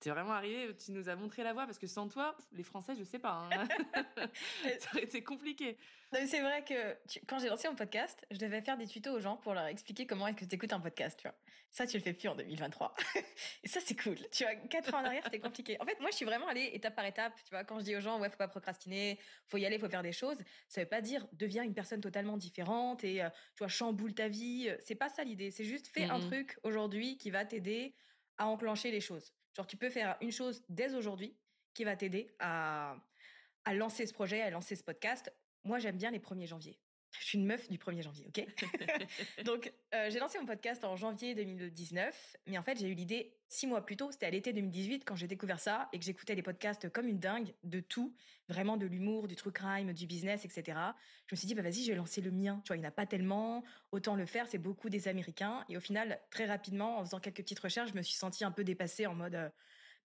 T'es 0.00 0.10
vraiment 0.10 0.32
arrivé, 0.32 0.74
tu 0.76 0.92
nous 0.92 1.08
as 1.08 1.16
montré 1.16 1.42
la 1.42 1.52
voie 1.52 1.66
parce 1.66 1.78
que 1.78 1.88
sans 1.88 2.08
toi, 2.08 2.36
les 2.52 2.62
Français, 2.62 2.94
je 2.96 3.02
sais 3.02 3.18
pas. 3.18 3.48
Hein. 3.50 3.66
ça 4.78 4.90
aurait 4.92 5.02
été 5.02 5.24
compliqué. 5.24 5.76
C'est 6.12 6.40
vrai 6.40 6.64
que 6.64 6.96
quand 7.26 7.40
j'ai 7.40 7.48
lancé 7.48 7.68
mon 7.68 7.74
podcast, 7.74 8.24
je 8.30 8.38
devais 8.38 8.62
faire 8.62 8.78
des 8.78 8.86
tutos 8.86 9.10
aux 9.10 9.20
gens 9.20 9.36
pour 9.36 9.54
leur 9.54 9.66
expliquer 9.66 10.06
comment 10.06 10.28
est-ce 10.28 10.36
que 10.36 10.44
tu 10.44 10.54
écoutes 10.54 10.72
un 10.72 10.78
podcast, 10.78 11.18
tu 11.20 11.26
vois. 11.26 11.36
Ça, 11.70 11.86
tu 11.86 11.98
le 11.98 12.02
fais 12.02 12.12
plus 12.12 12.28
en 12.28 12.36
2023. 12.36 12.94
Et 13.64 13.68
ça, 13.68 13.80
c'est 13.84 14.00
cool. 14.00 14.16
Tu 14.30 14.44
vois, 14.44 14.54
quatre 14.54 14.94
ans 14.94 15.00
en 15.00 15.04
arrière, 15.04 15.22
c'était 15.24 15.40
compliqué. 15.40 15.76
En 15.80 15.84
fait, 15.84 15.98
moi, 16.00 16.10
je 16.10 16.16
suis 16.16 16.24
vraiment 16.24 16.46
allée 16.46 16.70
étape 16.72 16.94
par 16.94 17.04
étape. 17.04 17.34
Tu 17.44 17.50
vois, 17.50 17.64
quand 17.64 17.80
je 17.80 17.84
dis 17.84 17.96
aux 17.96 18.00
gens, 18.00 18.20
ouais, 18.20 18.30
faut 18.30 18.36
pas 18.36 18.48
procrastiner, 18.48 19.18
faut 19.46 19.58
y 19.58 19.66
aller, 19.66 19.78
faut 19.78 19.88
faire 19.88 20.02
des 20.02 20.12
choses, 20.12 20.38
ça 20.68 20.80
veut 20.80 20.88
pas 20.88 21.00
dire 21.00 21.26
deviens 21.32 21.64
une 21.64 21.74
personne 21.74 22.00
totalement 22.00 22.36
différente 22.36 23.02
et, 23.04 23.22
euh, 23.22 23.28
tu 23.56 23.58
vois, 23.58 23.68
chamboule 23.68 24.14
ta 24.14 24.28
vie. 24.28 24.70
C'est 24.84 24.94
pas 24.94 25.08
ça 25.08 25.24
l'idée. 25.24 25.50
C'est 25.50 25.64
juste 25.64 25.88
fais 25.88 26.04
un 26.04 26.18
mmh 26.18 26.28
truc 26.28 26.58
aujourd'hui 26.62 27.18
qui 27.18 27.30
va 27.30 27.44
t'aider 27.44 27.94
à 28.38 28.46
enclencher 28.46 28.90
les 28.90 29.00
choses. 29.00 29.32
Genre, 29.58 29.66
tu 29.66 29.76
peux 29.76 29.90
faire 29.90 30.16
une 30.20 30.30
chose 30.30 30.62
dès 30.68 30.94
aujourd'hui 30.94 31.36
qui 31.74 31.82
va 31.82 31.96
t'aider 31.96 32.32
à, 32.38 32.94
à 33.64 33.74
lancer 33.74 34.06
ce 34.06 34.14
projet, 34.14 34.40
à 34.40 34.50
lancer 34.50 34.76
ce 34.76 34.84
podcast. 34.84 35.32
Moi, 35.64 35.80
j'aime 35.80 35.96
bien 35.96 36.12
les 36.12 36.20
1er 36.20 36.46
janvier. 36.46 36.78
Je 37.20 37.24
suis 37.24 37.38
une 37.38 37.46
meuf 37.46 37.68
du 37.68 37.78
1er 37.78 38.02
janvier, 38.02 38.26
ok 38.28 38.46
Donc, 39.44 39.72
euh, 39.94 40.08
j'ai 40.10 40.18
lancé 40.18 40.38
mon 40.38 40.46
podcast 40.46 40.84
en 40.84 40.96
janvier 40.96 41.34
2019, 41.34 42.36
mais 42.46 42.58
en 42.58 42.62
fait, 42.62 42.78
j'ai 42.78 42.88
eu 42.88 42.94
l'idée 42.94 43.34
six 43.48 43.66
mois 43.66 43.84
plus 43.84 43.96
tôt, 43.96 44.10
c'était 44.10 44.26
à 44.26 44.30
l'été 44.30 44.52
2018 44.52 45.04
quand 45.04 45.16
j'ai 45.16 45.26
découvert 45.26 45.58
ça 45.58 45.88
et 45.92 45.98
que 45.98 46.04
j'écoutais 46.04 46.34
les 46.34 46.42
podcasts 46.42 46.90
comme 46.90 47.08
une 47.08 47.18
dingue, 47.18 47.54
de 47.64 47.80
tout, 47.80 48.14
vraiment 48.48 48.76
de 48.76 48.86
l'humour, 48.86 49.26
du 49.26 49.36
true 49.36 49.52
crime, 49.52 49.92
du 49.92 50.06
business, 50.06 50.44
etc. 50.44 50.78
Je 51.26 51.34
me 51.34 51.36
suis 51.36 51.46
dit, 51.46 51.54
bah 51.54 51.62
vas-y, 51.62 51.82
je 51.84 51.90
vais 51.90 51.96
lancer 51.96 52.20
le 52.20 52.30
mien. 52.30 52.60
Tu 52.64 52.68
vois, 52.68 52.76
il 52.76 52.80
n'y 52.80 52.86
en 52.86 52.90
a 52.90 52.92
pas 52.92 53.06
tellement, 53.06 53.64
autant 53.90 54.14
le 54.14 54.26
faire, 54.26 54.46
c'est 54.46 54.58
beaucoup 54.58 54.90
des 54.90 55.08
Américains. 55.08 55.64
Et 55.68 55.76
au 55.76 55.80
final, 55.80 56.20
très 56.30 56.44
rapidement, 56.44 56.98
en 56.98 57.04
faisant 57.04 57.20
quelques 57.20 57.38
petites 57.38 57.60
recherches, 57.60 57.90
je 57.90 57.96
me 57.96 58.02
suis 58.02 58.16
sentie 58.16 58.44
un 58.44 58.52
peu 58.52 58.64
dépassée 58.64 59.06
en 59.06 59.14
mode... 59.14 59.34
Euh, 59.34 59.48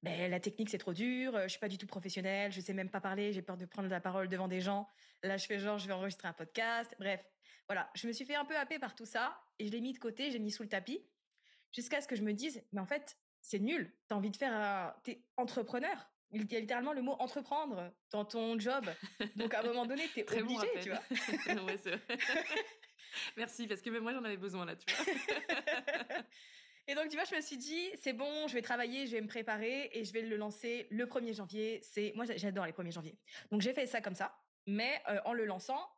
ben, 0.04 0.30
la 0.30 0.40
technique 0.40 0.70
c'est 0.70 0.78
trop 0.78 0.94
dur, 0.94 1.40
je 1.44 1.48
suis 1.48 1.60
pas 1.60 1.70
du 1.70 1.78
tout 1.78 1.88
professionnelle, 1.88 2.52
je 2.52 2.62
sais 2.62 2.74
même 2.74 2.90
pas 2.90 3.02
parler, 3.02 3.34
j'ai 3.34 3.42
peur 3.42 3.58
de 3.58 3.66
prendre 3.66 3.90
la 3.90 4.02
parole 4.02 4.28
devant 4.28 4.48
des 4.48 4.62
gens. 4.62 4.88
Là, 5.24 5.38
je 5.38 5.46
fais 5.46 5.58
genre, 5.58 5.80
je 5.80 5.88
vais 5.88 5.94
enregistrer 5.94 6.28
un 6.28 6.34
podcast. 6.34 6.94
Bref, 7.00 7.26
voilà, 7.68 7.90
je 7.96 8.08
me 8.08 8.12
suis 8.12 8.26
fait 8.26 8.36
un 8.36 8.46
peu 8.46 8.56
happer 8.58 8.78
par 8.80 8.94
tout 8.96 9.06
ça 9.06 9.42
et 9.60 9.68
je 9.68 9.72
l'ai 9.72 9.82
mis 9.82 9.94
de 9.94 10.00
côté, 10.00 10.30
j'ai 10.30 10.40
mis 10.40 10.52
sous 10.52 10.64
le 10.64 10.70
tapis 10.70 11.06
jusqu'à 11.74 12.02
ce 12.02 12.08
que 12.08 12.16
je 12.16 12.22
me 12.22 12.34
dise, 12.34 12.64
mais 12.72 12.82
en 12.82 12.86
fait, 12.86 13.18
c'est 13.42 13.60
nul. 13.60 13.94
Tu 14.08 14.14
as 14.14 14.18
envie 14.18 14.32
de 14.32 14.38
faire 14.38 14.54
un... 14.54 14.94
T'es 15.04 15.24
entrepreneur. 15.38 16.10
Il 16.32 16.52
y 16.52 16.56
a 16.56 16.60
littéralement 16.60 16.94
le 16.94 17.02
mot 17.02 17.16
entreprendre 17.20 17.94
dans 18.12 18.26
ton 18.26 18.60
job. 18.60 18.90
Donc, 19.36 19.54
à 19.54 19.60
un 19.60 19.64
moment 19.64 19.86
donné, 19.86 20.08
tu 20.14 20.22
es 20.22 20.24
obligé, 20.42 20.68
tu 20.82 20.90
vois. 20.90 21.02
Merci, 23.38 23.68
parce 23.68 23.82
que 23.82 23.90
même 23.90 24.02
moi, 24.02 24.14
j'en 24.14 24.24
avais 24.24 24.38
besoin 24.38 24.66
là, 24.66 24.76
tu 24.76 24.94
vois. 24.94 25.14
Et 26.88 26.96
donc, 26.96 27.10
tu 27.10 27.16
vois, 27.16 27.26
je 27.26 27.36
me 27.36 27.42
suis 27.42 27.58
dit, 27.58 27.90
c'est 28.02 28.14
bon, 28.14 28.48
je 28.48 28.54
vais 28.54 28.62
travailler, 28.62 29.08
je 29.08 29.14
vais 29.14 29.22
me 29.22 29.28
préparer 29.28 29.90
et 29.94 30.04
je 30.04 30.12
vais 30.12 30.22
le 30.22 30.36
lancer 30.36 30.88
le 30.92 31.06
1er 31.06 31.34
janvier. 31.34 31.80
C'est 31.82 32.12
Moi, 32.16 32.26
j'adore 32.36 32.66
les 32.66 32.74
1er 32.74 32.92
janvier. 32.92 33.18
Donc, 33.52 33.62
j'ai 33.62 33.74
fait 33.74 33.88
ça 33.88 34.02
comme 34.02 34.16
ça. 34.16 34.38
Mais 34.68 35.02
euh, 35.10 35.20
en 35.26 35.34
le 35.34 35.46
lançant, 35.46 35.90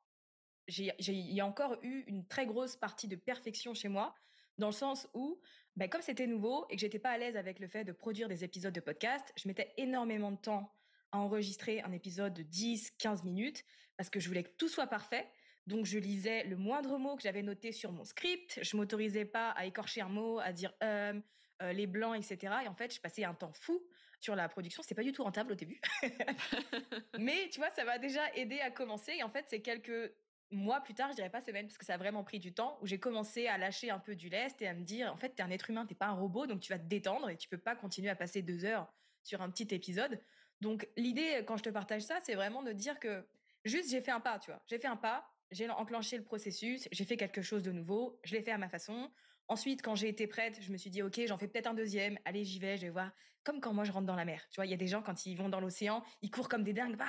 il 0.68 0.94
y 1.08 1.40
a 1.40 1.46
encore 1.46 1.78
eu 1.84 2.04
une 2.08 2.28
très 2.28 2.46
grosse 2.46 2.76
partie 2.76 3.08
de 3.08 3.16
perfection 3.16 3.74
chez 3.74 3.88
moi, 3.88 4.16
dans 4.58 4.68
le 4.68 4.74
sens 4.74 5.08
où, 5.14 5.40
ben, 5.76 5.90
comme 5.90 6.02
c'était 6.02 6.28
nouveau 6.28 6.66
et 6.70 6.76
que 6.76 6.82
j'étais 6.82 7.00
pas 7.00 7.12
à 7.12 7.18
l'aise 7.18 7.36
avec 7.36 7.60
le 7.60 7.68
fait 7.68 7.84
de 7.84 7.92
produire 7.92 8.28
des 8.28 8.44
épisodes 8.44 8.74
de 8.74 8.80
podcast, 8.80 9.34
je 9.36 9.48
mettais 9.48 9.74
énormément 9.78 10.32
de 10.32 10.38
temps 10.38 10.74
à 11.12 11.20
enregistrer 11.20 11.82
un 11.82 11.92
épisode 11.92 12.34
de 12.34 12.44
10, 12.44 12.92
15 12.92 13.24
minutes, 13.24 13.64
parce 13.98 14.10
que 14.10 14.20
je 14.20 14.28
voulais 14.28 14.44
que 14.44 14.56
tout 14.58 14.68
soit 14.68 14.88
parfait. 14.88 15.28
Donc 15.68 15.86
je 15.86 15.98
lisais 15.98 16.44
le 16.44 16.58
moindre 16.58 16.98
mot 16.98 17.16
que 17.16 17.24
j'avais 17.24 17.42
noté 17.42 17.72
sur 17.72 17.92
mon 17.92 18.04
script. 18.04 18.60
Je 18.62 18.78
m'autorisais 18.78 19.26
pas 19.26 19.52
à 19.52 19.66
écorcher 19.66 20.02
un 20.02 20.10
mot, 20.10 20.40
à 20.40 20.52
dire 20.52 20.74
hum, 20.82 21.24
euh, 21.62 21.74
les 21.74 21.88
blancs, 21.88 22.16
etc. 22.16 22.54
Et 22.66 22.68
en 22.68 22.76
fait, 22.76 22.94
je 22.94 23.00
passais 23.00 23.24
un 23.24 23.34
temps 23.34 23.54
fou 23.54 23.82
sur 24.20 24.36
la 24.36 24.50
production. 24.50 24.84
C'est 24.84 24.96
pas 24.96 25.04
du 25.04 25.12
tout 25.12 25.24
rentable 25.24 25.54
au 25.54 25.56
début, 25.56 25.80
mais 27.20 27.50
tu 27.52 27.60
vois, 27.60 27.70
ça 27.72 27.84
m'a 27.84 27.98
déjà 27.98 28.34
aidé 28.36 28.60
à 28.60 28.72
commencer. 28.72 29.14
Et 29.18 29.24
en 29.24 29.30
fait, 29.30 29.46
c'est 29.48 29.62
quelques 29.62 30.14
mois 30.52 30.82
plus 30.82 30.94
tard, 30.94 31.10
je 31.12 31.16
dirais 31.16 31.30
pas 31.30 31.42
semaine, 31.42 31.68
parce 31.68 31.78
que 31.78 31.86
ça 31.86 31.96
a 31.96 31.98
vraiment 31.98 32.24
pris 32.24 32.40
du 32.40 32.54
temps, 32.54 32.78
où 32.82 32.88
j'ai 32.88 33.00
commencé 33.00 33.48
à 33.48 33.58
lâcher 33.58 33.90
un 33.90 34.00
peu 34.00 34.16
du 34.16 34.30
lest 34.30 34.62
et 34.62 34.68
à 34.68 34.74
me 34.74 34.84
dire, 34.84 35.12
en 35.12 35.18
fait, 35.18 35.30
t'es 35.30 35.44
un 35.44 35.50
être 35.50 35.70
humain, 35.70 35.86
t'es 35.86 35.96
pas 35.96 36.08
un 36.08 36.14
robot, 36.14 36.46
donc 36.48 36.60
tu 36.60 36.72
vas 36.72 36.80
te 36.80 36.86
détendre 36.86 37.30
et 37.30 37.38
tu 37.38 37.48
peux 37.48 37.58
pas 37.58 37.76
continuer 37.76 38.10
à 38.10 38.16
passer 38.16 38.42
deux 38.42 38.66
heures 38.66 38.92
sur 39.24 39.42
un 39.42 39.50
petit 39.50 39.74
épisode. 39.74 40.20
Donc 40.62 40.88
l'idée, 40.98 41.44
quand 41.48 41.58
je 41.58 41.64
te 41.64 41.70
partage 41.70 42.04
ça, 42.04 42.20
c'est 42.22 42.36
vraiment 42.36 42.64
de 42.64 42.72
dire 42.72 43.00
que 43.00 43.26
juste 43.64 43.90
j'ai 43.90 44.02
fait 44.02 44.12
un 44.12 44.20
pas, 44.20 44.40
tu 44.40 44.52
vois. 44.52 44.62
J'ai 44.68 44.80
fait 44.80 44.88
un 44.88 44.98
pas, 44.98 45.35
j'ai 45.52 45.70
enclenché 45.70 46.18
le 46.18 46.24
processus, 46.24 46.88
j'ai 46.92 47.06
fait 47.06 47.18
quelque 47.18 47.42
chose 47.42 47.64
de 47.64 47.72
nouveau, 47.72 48.20
je 48.24 48.34
l'ai 48.36 48.42
fait 48.42 48.52
à 48.52 48.58
ma 48.58 48.70
façon. 48.70 49.12
Ensuite, 49.48 49.82
quand 49.82 49.96
j'ai 49.96 50.10
été 50.10 50.28
prête, 50.28 50.60
je 50.62 50.72
me 50.72 50.78
suis 50.78 50.90
dit, 50.90 51.04
OK, 51.04 51.20
j'en 51.28 51.38
fais 51.38 51.48
peut-être 51.48 51.68
un 51.68 51.74
deuxième. 51.74 52.18
Allez, 52.26 52.44
j'y 52.44 52.60
vais, 52.60 52.78
je 52.78 52.84
vais 52.84 52.90
voir. 52.90 53.12
Comme 53.44 53.62
quand 53.62 53.74
moi, 53.74 53.84
je 53.84 53.92
rentre 53.92 54.08
dans 54.08 54.16
la 54.16 54.26
mer. 54.26 54.42
Tu 54.50 54.56
vois, 54.56 54.66
il 54.66 54.72
y 54.72 54.74
a 54.74 54.78
des 54.78 54.88
gens, 54.88 55.04
quand 55.04 55.26
ils 55.28 55.36
vont 55.36 55.50
dans 55.50 55.60
l'océan, 55.60 56.04
ils 56.24 56.32
courent 56.32 56.50
comme 56.50 56.64
des 56.64 56.74
dingues. 56.74 56.96
Bah, 56.96 57.06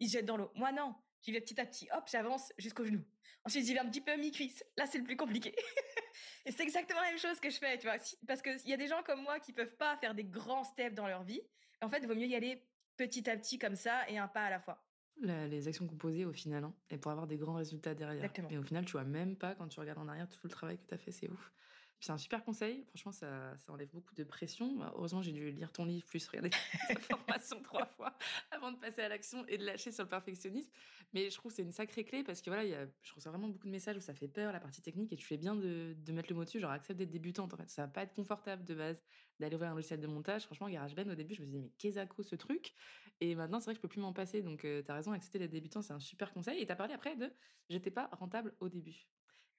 ils 0.00 0.08
se 0.08 0.14
jettent 0.14 0.24
dans 0.24 0.38
l'eau. 0.38 0.50
Moi, 0.54 0.72
non. 0.72 0.94
J'y 1.20 1.32
vais 1.32 1.40
petit 1.40 1.60
à 1.60 1.66
petit. 1.66 1.86
Hop, 1.92 2.04
j'avance 2.10 2.52
jusqu'au 2.56 2.84
genou. 2.84 3.04
Ensuite, 3.44 3.66
j'y 3.66 3.74
vais 3.74 3.80
un 3.80 3.88
petit 3.88 4.00
peu 4.00 4.16
mi-cuisse. 4.16 4.64
Là, 4.78 4.86
c'est 4.86 4.98
le 4.98 5.04
plus 5.04 5.16
compliqué. 5.16 5.54
et 6.46 6.50
c'est 6.50 6.62
exactement 6.62 7.00
la 7.02 7.08
même 7.08 7.18
chose 7.18 7.38
que 7.40 7.50
je 7.50 7.58
fais, 7.58 7.76
tu 7.76 7.86
vois. 7.86 7.96
Parce 8.26 8.40
qu'il 8.40 8.68
y 8.68 8.72
a 8.72 8.78
des 8.78 8.88
gens 8.88 9.02
comme 9.02 9.22
moi 9.22 9.38
qui 9.38 9.52
peuvent 9.52 9.76
pas 9.76 9.98
faire 9.98 10.14
des 10.14 10.24
grands 10.24 10.64
steps 10.64 10.94
dans 10.94 11.06
leur 11.06 11.24
vie. 11.24 11.42
En 11.82 11.90
fait, 11.90 11.98
il 11.98 12.08
vaut 12.08 12.14
mieux 12.14 12.26
y 12.26 12.34
aller 12.34 12.66
petit 12.96 13.28
à 13.28 13.36
petit 13.36 13.58
comme 13.58 13.76
ça 13.76 14.08
et 14.08 14.16
un 14.16 14.28
pas 14.28 14.46
à 14.46 14.50
la 14.50 14.60
fois 14.60 14.82
les 15.22 15.68
actions 15.68 15.86
composées 15.86 16.24
au 16.24 16.32
final, 16.32 16.64
hein, 16.64 16.74
et 16.90 16.98
pour 16.98 17.10
avoir 17.10 17.26
des 17.26 17.36
grands 17.36 17.54
résultats 17.54 17.94
derrière. 17.94 18.24
Exactement. 18.24 18.48
Et 18.50 18.58
au 18.58 18.62
final, 18.62 18.84
tu 18.84 18.92
vois 18.92 19.04
même 19.04 19.36
pas 19.36 19.54
quand 19.54 19.68
tu 19.68 19.80
regardes 19.80 19.98
en 19.98 20.08
arrière 20.08 20.28
tout 20.28 20.40
le 20.44 20.50
travail 20.50 20.78
que 20.78 20.86
tu 20.86 20.94
as 20.94 20.98
fait, 20.98 21.10
c'est 21.10 21.28
ouf. 21.30 21.52
C'est 22.00 22.12
un 22.12 22.18
super 22.18 22.44
conseil. 22.44 22.84
Franchement, 22.88 23.12
ça, 23.12 23.56
ça 23.56 23.72
enlève 23.72 23.90
beaucoup 23.90 24.14
de 24.14 24.22
pression. 24.22 24.76
Bah, 24.76 24.92
heureusement, 24.96 25.22
j'ai 25.22 25.32
dû 25.32 25.50
lire 25.50 25.72
ton 25.72 25.84
livre 25.84 26.04
plus 26.06 26.26
regarder 26.28 26.50
ta 26.88 26.94
formation 27.00 27.62
trois 27.62 27.86
fois 27.86 28.16
avant 28.50 28.70
de 28.70 28.76
passer 28.76 29.00
à 29.00 29.08
l'action 29.08 29.46
et 29.46 29.56
de 29.56 29.64
lâcher 29.64 29.92
sur 29.92 30.04
le 30.04 30.10
perfectionnisme. 30.10 30.70
Mais 31.14 31.30
je 31.30 31.36
trouve 31.36 31.52
que 31.52 31.56
c'est 31.56 31.62
une 31.62 31.72
sacrée 31.72 32.04
clé 32.04 32.22
parce 32.22 32.42
que 32.42 32.50
voilà, 32.50 32.64
y 32.64 32.74
a, 32.74 32.86
je 33.02 33.14
reçois 33.14 33.32
vraiment 33.32 33.48
beaucoup 33.48 33.66
de 33.66 33.72
messages 33.72 33.96
où 33.96 34.00
ça 34.00 34.14
fait 34.14 34.28
peur, 34.28 34.52
la 34.52 34.60
partie 34.60 34.82
technique, 34.82 35.12
et 35.12 35.16
tu 35.16 35.26
fais 35.26 35.38
bien 35.38 35.56
de, 35.56 35.94
de 35.98 36.12
mettre 36.12 36.28
le 36.30 36.36
mot 36.36 36.44
dessus. 36.44 36.60
Genre, 36.60 36.70
accepte 36.70 36.98
d'être 36.98 37.10
débutante. 37.10 37.54
En 37.54 37.56
fait, 37.56 37.70
ça 37.70 37.82
va 37.82 37.88
pas 37.88 38.02
être 38.02 38.14
confortable 38.14 38.64
de 38.64 38.74
base 38.74 39.02
d'aller 39.40 39.54
ouvrir 39.54 39.70
un 39.70 39.74
logiciel 39.74 40.00
de 40.00 40.06
montage. 40.06 40.44
Franchement, 40.44 40.68
GarageBand, 40.68 41.10
au 41.10 41.14
début, 41.14 41.34
je 41.34 41.40
me 41.40 41.46
disais, 41.46 41.58
mais 41.58 41.70
qu'est-ce 41.78 42.04
que 42.04 42.22
ce 42.22 42.36
truc? 42.36 42.74
Et 43.20 43.34
maintenant, 43.34 43.60
c'est 43.60 43.66
vrai 43.66 43.74
que 43.74 43.78
je 43.78 43.82
peux 43.82 43.88
plus 43.88 44.00
m'en 44.00 44.12
passer. 44.12 44.42
Donc, 44.42 44.64
euh, 44.64 44.82
tu 44.82 44.90
as 44.90 44.94
raison, 44.94 45.12
accepter 45.12 45.38
d'être 45.38 45.50
débutant, 45.50 45.80
c'est 45.80 45.94
un 45.94 46.00
super 46.00 46.32
conseil. 46.32 46.60
Et 46.60 46.66
tu 46.66 46.72
as 46.72 46.76
parlé 46.76 46.92
après 46.92 47.16
de 47.16 47.32
j'étais 47.70 47.90
pas 47.90 48.08
rentable 48.12 48.54
au 48.60 48.68
début. 48.68 49.08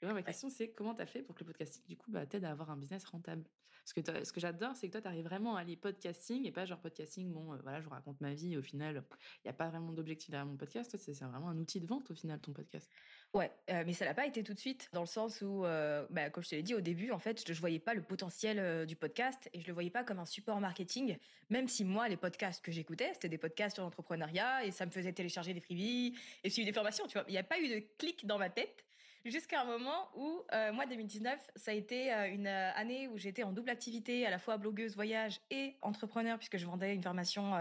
Ma 0.01 0.24
question, 0.24 0.50
c'est 0.50 0.72
comment 0.72 0.96
tu 0.96 1.01
as 1.01 1.06
fait 1.06 1.24
pour 1.24 1.36
que 1.36 1.42
le 1.42 1.48
podcasting, 1.48 1.84
du 1.88 1.98
coup, 1.98 2.12
bah, 2.12 2.25
t'aide 2.25 2.46
à 2.46 2.51
avoir 2.51 2.70
un 2.70 2.77
business 2.77 3.06
rentable? 3.06 3.44
Parce 3.88 4.06
que 4.06 4.25
ce 4.25 4.34
que 4.34 4.42
j'adore, 4.42 4.75
c'est 4.75 4.88
que 4.88 4.92
toi, 4.92 5.01
tu 5.01 5.08
arrives 5.08 5.24
vraiment 5.24 5.56
à 5.56 5.62
aller 5.62 5.77
podcasting 5.77 6.46
et 6.46 6.51
pas 6.51 6.66
genre 6.66 6.80
podcasting, 6.80 7.32
bon, 7.32 7.54
euh, 7.54 7.58
voilà, 7.63 7.80
je 7.80 7.86
vous 7.86 7.92
raconte 7.92 8.20
ma 8.20 8.34
vie 8.34 8.54
et 8.54 8.58
au 8.58 8.62
final, 8.62 9.01
il 9.36 9.48
n'y 9.48 9.50
a 9.50 9.54
pas 9.54 9.70
vraiment 9.70 9.94
d'objectif 9.94 10.30
derrière 10.30 10.46
mon 10.46 10.58
podcast. 10.58 10.92
Toi, 10.92 11.00
c'est 11.01 11.13
vraiment 11.24 11.48
un 11.48 11.58
outil 11.58 11.80
de 11.80 11.88
vente 11.88 12.12
au 12.12 12.13
final, 12.13 12.38
ton 12.42 12.51
podcast. 12.51 12.92
Ouais, 13.34 13.50
euh, 13.70 13.84
mais 13.86 13.94
ça 13.94 14.04
n'a 14.04 14.13
pas 14.13 14.27
été 14.27 14.44
tout 14.44 14.54
de 14.54 14.60
suite, 14.60 14.89
dans 14.92 15.00
le 15.00 15.08
sens 15.08 15.42
où, 15.42 15.63
euh, 15.63 16.06
bah, 16.10 16.30
comme 16.30 16.44
je 16.44 16.50
te 16.50 16.56
l'ai 16.56 16.63
dit 16.63 16.75
au 16.75 16.82
début, 16.82 17.12
en 17.12 17.20
fait, 17.20 17.48
je 17.48 17.54
ne 17.54 17.58
voyais 17.58 17.80
pas 17.80 17.94
le 17.94 18.01
potentiel 18.01 18.86
du 18.86 18.98
podcast 18.98 19.50
et 19.54 19.62
je 19.62 19.68
le 19.68 19.74
voyais 19.74 19.89
pas 19.89 20.04
comme 20.04 20.20
un 20.20 20.25
support 20.25 20.60
marketing, 20.60 21.18
même 21.50 21.70
si 21.70 21.86
moi, 21.86 22.10
les 22.10 22.18
podcasts 22.18 22.63
que 22.66 22.74
j'écoutais, 22.74 23.13
c'était 23.13 23.30
des 23.30 23.38
podcasts 23.38 23.77
sur 23.77 23.86
l'entrepreneuriat 23.86 24.66
et 24.66 24.72
ça 24.72 24.86
me 24.86 24.92
faisait 24.92 25.13
télécharger 25.13 25.54
des 25.54 25.62
freebies 25.62 26.13
et 26.44 26.50
suivre 26.50 26.68
des 26.68 26.74
formations, 26.74 27.08
tu 27.08 27.13
vois? 27.13 27.24
Il 27.30 27.32
n'y 27.32 27.38
a 27.38 27.44
pas 27.44 27.62
eu 27.62 27.70
de 27.70 27.80
clic 27.98 28.25
dans 28.25 28.38
ma 28.38 28.50
tête 28.50 28.84
jusqu'à 29.31 29.62
un 29.62 29.65
moment 29.65 30.10
où, 30.15 30.43
euh, 30.53 30.72
moi, 30.74 30.86
2019, 30.86 31.39
ça 31.55 31.72
a 31.72 31.74
été 31.74 32.13
euh, 32.13 32.31
une 32.31 32.48
euh, 32.48 32.72
année 32.75 33.07
où 33.07 33.17
j'étais 33.17 33.43
en 33.43 33.51
double 33.51 33.69
activité, 33.69 34.25
à 34.25 34.29
la 34.29 34.39
fois 34.39 34.57
blogueuse 34.57 34.96
voyage 34.96 35.39
et 35.50 35.77
entrepreneur, 35.81 36.38
puisque 36.38 36.57
je 36.57 36.65
vendais 36.65 36.93
une 36.93 37.03
formation 37.03 37.53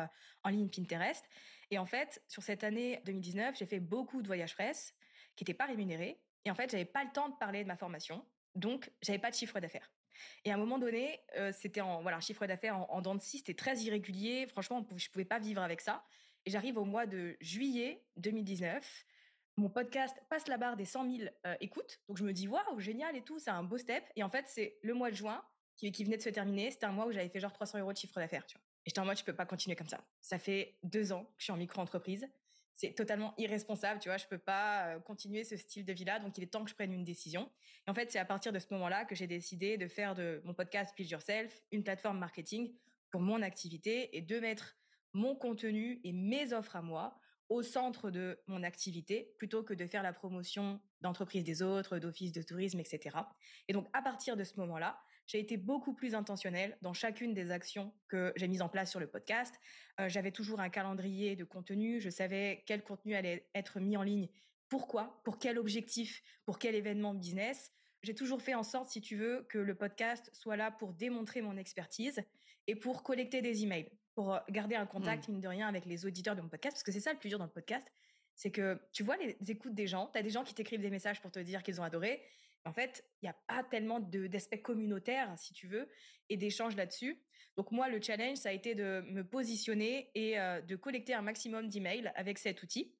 en 0.42 0.48
ligne 0.48 0.68
Pinterest. 0.68 1.24
Et 1.70 1.78
en 1.78 1.86
fait, 1.86 2.22
sur 2.28 2.42
cette 2.42 2.64
année 2.64 3.00
2019, 3.04 3.56
j'ai 3.58 3.66
fait 3.66 3.80
beaucoup 3.80 4.22
de 4.22 4.26
voyages 4.26 4.54
presse 4.54 4.94
qui 5.34 5.44
n'étaient 5.44 5.54
pas 5.54 5.66
rémunérés. 5.66 6.20
Et 6.44 6.50
en 6.50 6.54
fait, 6.54 6.70
j'avais 6.70 6.84
pas 6.84 7.04
le 7.04 7.10
temps 7.10 7.28
de 7.28 7.34
parler 7.34 7.62
de 7.62 7.68
ma 7.68 7.76
formation, 7.76 8.24
donc 8.54 8.90
j'avais 9.02 9.18
pas 9.18 9.30
de 9.30 9.36
chiffre 9.36 9.58
d'affaires. 9.58 9.90
Et 10.44 10.50
à 10.50 10.54
un 10.54 10.58
moment 10.58 10.78
donné, 10.78 11.20
c'était 11.52 11.80
en 11.80 12.00
voilà 12.00 12.16
un 12.16 12.20
chiffre 12.20 12.46
d'affaires 12.46 12.76
en, 12.78 12.86
en 12.88 13.02
dents 13.02 13.14
de 13.14 13.20
scie, 13.20 13.38
c'était 13.38 13.54
très 13.54 13.76
irrégulier. 13.78 14.46
Franchement, 14.46 14.86
je 14.96 15.10
pouvais 15.10 15.24
pas 15.24 15.38
vivre 15.38 15.60
avec 15.60 15.80
ça. 15.80 16.04
Et 16.46 16.50
j'arrive 16.50 16.78
au 16.78 16.84
mois 16.84 17.06
de 17.06 17.36
juillet 17.40 18.04
2019 18.16 19.06
mon 19.56 19.70
podcast 19.70 20.16
passe 20.28 20.48
la 20.48 20.58
barre 20.58 20.76
des 20.76 20.84
100 20.84 21.16
000 21.16 21.28
euh, 21.46 21.54
écoutes. 21.60 22.00
Donc 22.08 22.18
je 22.18 22.24
me 22.24 22.32
dis, 22.32 22.46
waouh, 22.46 22.78
génial 22.78 23.16
et 23.16 23.22
tout, 23.22 23.38
c'est 23.38 23.50
un 23.50 23.62
beau 23.62 23.78
step. 23.78 24.04
Et 24.14 24.22
en 24.22 24.28
fait, 24.28 24.44
c'est 24.48 24.78
le 24.82 24.94
mois 24.94 25.10
de 25.10 25.16
juin 25.16 25.42
qui, 25.76 25.90
venait 26.04 26.16
de 26.16 26.22
se 26.22 26.28
terminer. 26.28 26.70
C'était 26.70 26.86
un 26.86 26.92
mois 26.92 27.06
où 27.06 27.12
j'avais 27.12 27.28
fait 27.28 27.40
genre 27.40 27.52
300 27.52 27.78
euros 27.78 27.92
de 27.92 27.98
chiffre 27.98 28.18
d'affaires. 28.20 28.44
Et 28.84 28.90
j'étais 28.90 29.00
en 29.00 29.04
mode, 29.04 29.18
je 29.18 29.24
peux 29.24 29.34
pas 29.34 29.46
continuer 29.46 29.74
comme 29.74 29.88
ça. 29.88 30.04
Ça 30.20 30.38
fait 30.38 30.78
deux 30.82 31.12
ans 31.12 31.24
que 31.24 31.34
je 31.38 31.44
suis 31.44 31.52
en 31.52 31.56
micro-entreprise. 31.56 32.28
C'est 32.74 32.92
totalement 32.92 33.32
irresponsable, 33.38 34.00
tu 34.00 34.10
vois. 34.10 34.18
Je 34.18 34.26
peux 34.26 34.38
pas 34.38 34.88
euh, 34.88 35.00
continuer 35.00 35.44
ce 35.44 35.56
style 35.56 35.86
de 35.86 35.92
vie-là. 35.94 36.18
Donc 36.18 36.36
il 36.36 36.44
est 36.44 36.48
temps 36.48 36.62
que 36.62 36.70
je 36.70 36.74
prenne 36.74 36.92
une 36.92 37.04
décision. 37.04 37.50
Et 37.86 37.90
en 37.90 37.94
fait, 37.94 38.10
c'est 38.12 38.18
à 38.18 38.26
partir 38.26 38.52
de 38.52 38.58
ce 38.58 38.66
moment-là 38.72 39.06
que 39.06 39.14
j'ai 39.14 39.26
décidé 39.26 39.78
de 39.78 39.88
faire 39.88 40.14
de 40.14 40.42
mon 40.44 40.52
podcast 40.52 40.94
Build 40.94 41.10
Yourself 41.10 41.62
une 41.72 41.82
plateforme 41.82 42.18
marketing 42.18 42.74
pour 43.10 43.22
mon 43.22 43.40
activité 43.40 44.14
et 44.16 44.20
de 44.20 44.38
mettre 44.38 44.76
mon 45.14 45.34
contenu 45.34 46.00
et 46.04 46.12
mes 46.12 46.52
offres 46.52 46.76
à 46.76 46.82
moi 46.82 47.18
au 47.48 47.62
centre 47.62 48.10
de 48.10 48.38
mon 48.46 48.62
activité 48.62 49.34
plutôt 49.38 49.62
que 49.62 49.74
de 49.74 49.86
faire 49.86 50.02
la 50.02 50.12
promotion 50.12 50.80
d'entreprises 51.00 51.44
des 51.44 51.62
autres, 51.62 51.98
d'offices 51.98 52.32
de 52.32 52.42
tourisme, 52.42 52.80
etc. 52.80 53.16
Et 53.68 53.72
donc, 53.72 53.86
à 53.92 54.02
partir 54.02 54.36
de 54.36 54.44
ce 54.44 54.58
moment-là, 54.58 54.98
j'ai 55.26 55.40
été 55.40 55.56
beaucoup 55.56 55.92
plus 55.92 56.14
intentionnelle 56.14 56.78
dans 56.82 56.92
chacune 56.92 57.34
des 57.34 57.50
actions 57.50 57.92
que 58.08 58.32
j'ai 58.36 58.48
mises 58.48 58.62
en 58.62 58.68
place 58.68 58.90
sur 58.90 59.00
le 59.00 59.08
podcast. 59.08 59.54
Euh, 60.00 60.08
j'avais 60.08 60.30
toujours 60.30 60.60
un 60.60 60.68
calendrier 60.68 61.34
de 61.34 61.44
contenu. 61.44 62.00
Je 62.00 62.10
savais 62.10 62.62
quel 62.66 62.82
contenu 62.82 63.14
allait 63.14 63.48
être 63.54 63.80
mis 63.80 63.96
en 63.96 64.02
ligne, 64.02 64.28
pourquoi, 64.68 65.20
pour 65.24 65.38
quel 65.38 65.58
objectif, 65.58 66.22
pour 66.44 66.58
quel 66.58 66.74
événement 66.74 67.14
business. 67.14 67.72
J'ai 68.02 68.14
toujours 68.14 68.40
fait 68.40 68.54
en 68.54 68.62
sorte, 68.62 68.88
si 68.88 69.00
tu 69.00 69.16
veux, 69.16 69.46
que 69.48 69.58
le 69.58 69.74
podcast 69.74 70.30
soit 70.32 70.56
là 70.56 70.70
pour 70.70 70.92
démontrer 70.92 71.42
mon 71.42 71.56
expertise 71.56 72.22
et 72.68 72.76
pour 72.76 73.02
collecter 73.02 73.42
des 73.42 73.64
emails 73.64 73.90
pour 74.16 74.34
euh, 74.34 74.38
garder 74.50 74.74
un 74.74 74.86
contact, 74.86 75.28
mmh. 75.28 75.32
mine 75.32 75.40
de 75.40 75.48
rien, 75.48 75.68
avec 75.68 75.84
les 75.84 76.04
auditeurs 76.06 76.34
de 76.34 76.40
mon 76.40 76.48
podcast, 76.48 76.74
parce 76.74 76.82
que 76.82 76.90
c'est 76.90 77.00
ça 77.00 77.12
le 77.12 77.18
plus 77.18 77.28
dur 77.28 77.38
dans 77.38 77.44
le 77.44 77.50
podcast, 77.50 77.86
c'est 78.34 78.50
que 78.50 78.80
tu 78.92 79.04
vois 79.04 79.16
les 79.18 79.36
écoutes 79.46 79.74
des 79.74 79.86
gens, 79.86 80.10
tu 80.12 80.18
as 80.18 80.22
des 80.22 80.30
gens 80.30 80.42
qui 80.42 80.54
t'écrivent 80.54 80.80
des 80.80 80.90
messages 80.90 81.20
pour 81.20 81.30
te 81.30 81.38
dire 81.38 81.62
qu'ils 81.62 81.80
ont 81.80 81.84
adoré. 81.84 82.22
En 82.64 82.72
fait, 82.72 83.04
il 83.22 83.26
n'y 83.26 83.28
a 83.28 83.36
pas 83.46 83.62
tellement 83.62 84.00
d'aspect 84.00 84.60
communautaire, 84.60 85.32
si 85.38 85.52
tu 85.52 85.68
veux, 85.68 85.88
et 86.28 86.36
d'échanges 86.36 86.74
là-dessus. 86.74 87.22
Donc 87.56 87.70
moi, 87.70 87.88
le 87.88 88.00
challenge, 88.02 88.38
ça 88.38 88.48
a 88.48 88.52
été 88.52 88.74
de 88.74 89.04
me 89.06 89.22
positionner 89.22 90.10
et 90.14 90.40
euh, 90.40 90.60
de 90.62 90.76
collecter 90.76 91.14
un 91.14 91.22
maximum 91.22 91.68
d'emails 91.68 92.10
avec 92.16 92.38
cet 92.38 92.62
outil. 92.62 92.94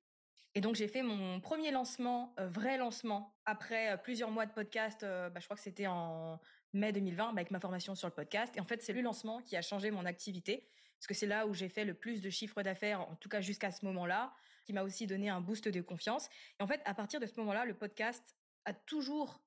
Et 0.54 0.61
donc 0.61 0.75
j'ai 0.75 0.88
fait 0.88 1.02
mon 1.02 1.40
premier 1.40 1.70
lancement, 1.70 2.35
euh, 2.38 2.46
vrai 2.49 2.78
lancement, 2.78 3.35
après 3.44 4.00
plusieurs 4.02 4.30
mois 4.30 4.46
de 4.46 4.52
podcast. 4.52 5.00
bah, 5.02 5.32
je 5.38 5.44
crois 5.44 5.56
que 5.56 5.62
c'était 5.62 5.87
en 5.87 6.38
mai 6.75 6.92
2020 6.92 7.25
bah, 7.25 7.40
avec 7.40 7.50
ma 7.50 7.61
formation 7.61 7.94
sur 7.94 8.06
le 8.06 8.14
podcast. 8.14 8.54
Et 8.56 8.61
en 8.61 8.66
fait, 8.66 8.82
c'est 8.82 8.92
le 8.92 9.00
lancement 9.00 9.40
qui 9.40 9.56
a 9.56 9.62
changé 9.62 9.90
mon 9.90 10.04
activité 10.04 10.68
parce 10.99 11.07
que 11.07 11.15
c'est 11.15 11.26
là 11.26 11.47
où 11.47 11.55
j'ai 11.55 11.69
fait 11.69 11.85
le 11.85 11.95
plus 11.95 12.23
de 12.23 12.31
chiffre 12.31 12.62
d'affaires, 12.62 13.00
en 13.00 13.17
tout 13.17 13.29
cas 13.29 13.41
jusqu'à 13.41 13.71
ce 13.71 13.85
moment-là, 13.85 14.35
qui 14.65 14.73
m'a 14.73 14.83
aussi 14.83 15.07
donné 15.07 15.29
un 15.29 15.41
boost 15.41 15.69
de 15.69 15.81
confiance. 15.81 16.29
Et 16.59 16.62
en 16.62 16.67
fait, 16.67 16.81
à 16.85 16.95
partir 16.95 17.21
de 17.21 17.26
ce 17.26 17.38
moment-là, 17.41 17.65
le 17.65 17.75
podcast 17.75 18.37
a 18.65 18.73
toujours 18.73 19.41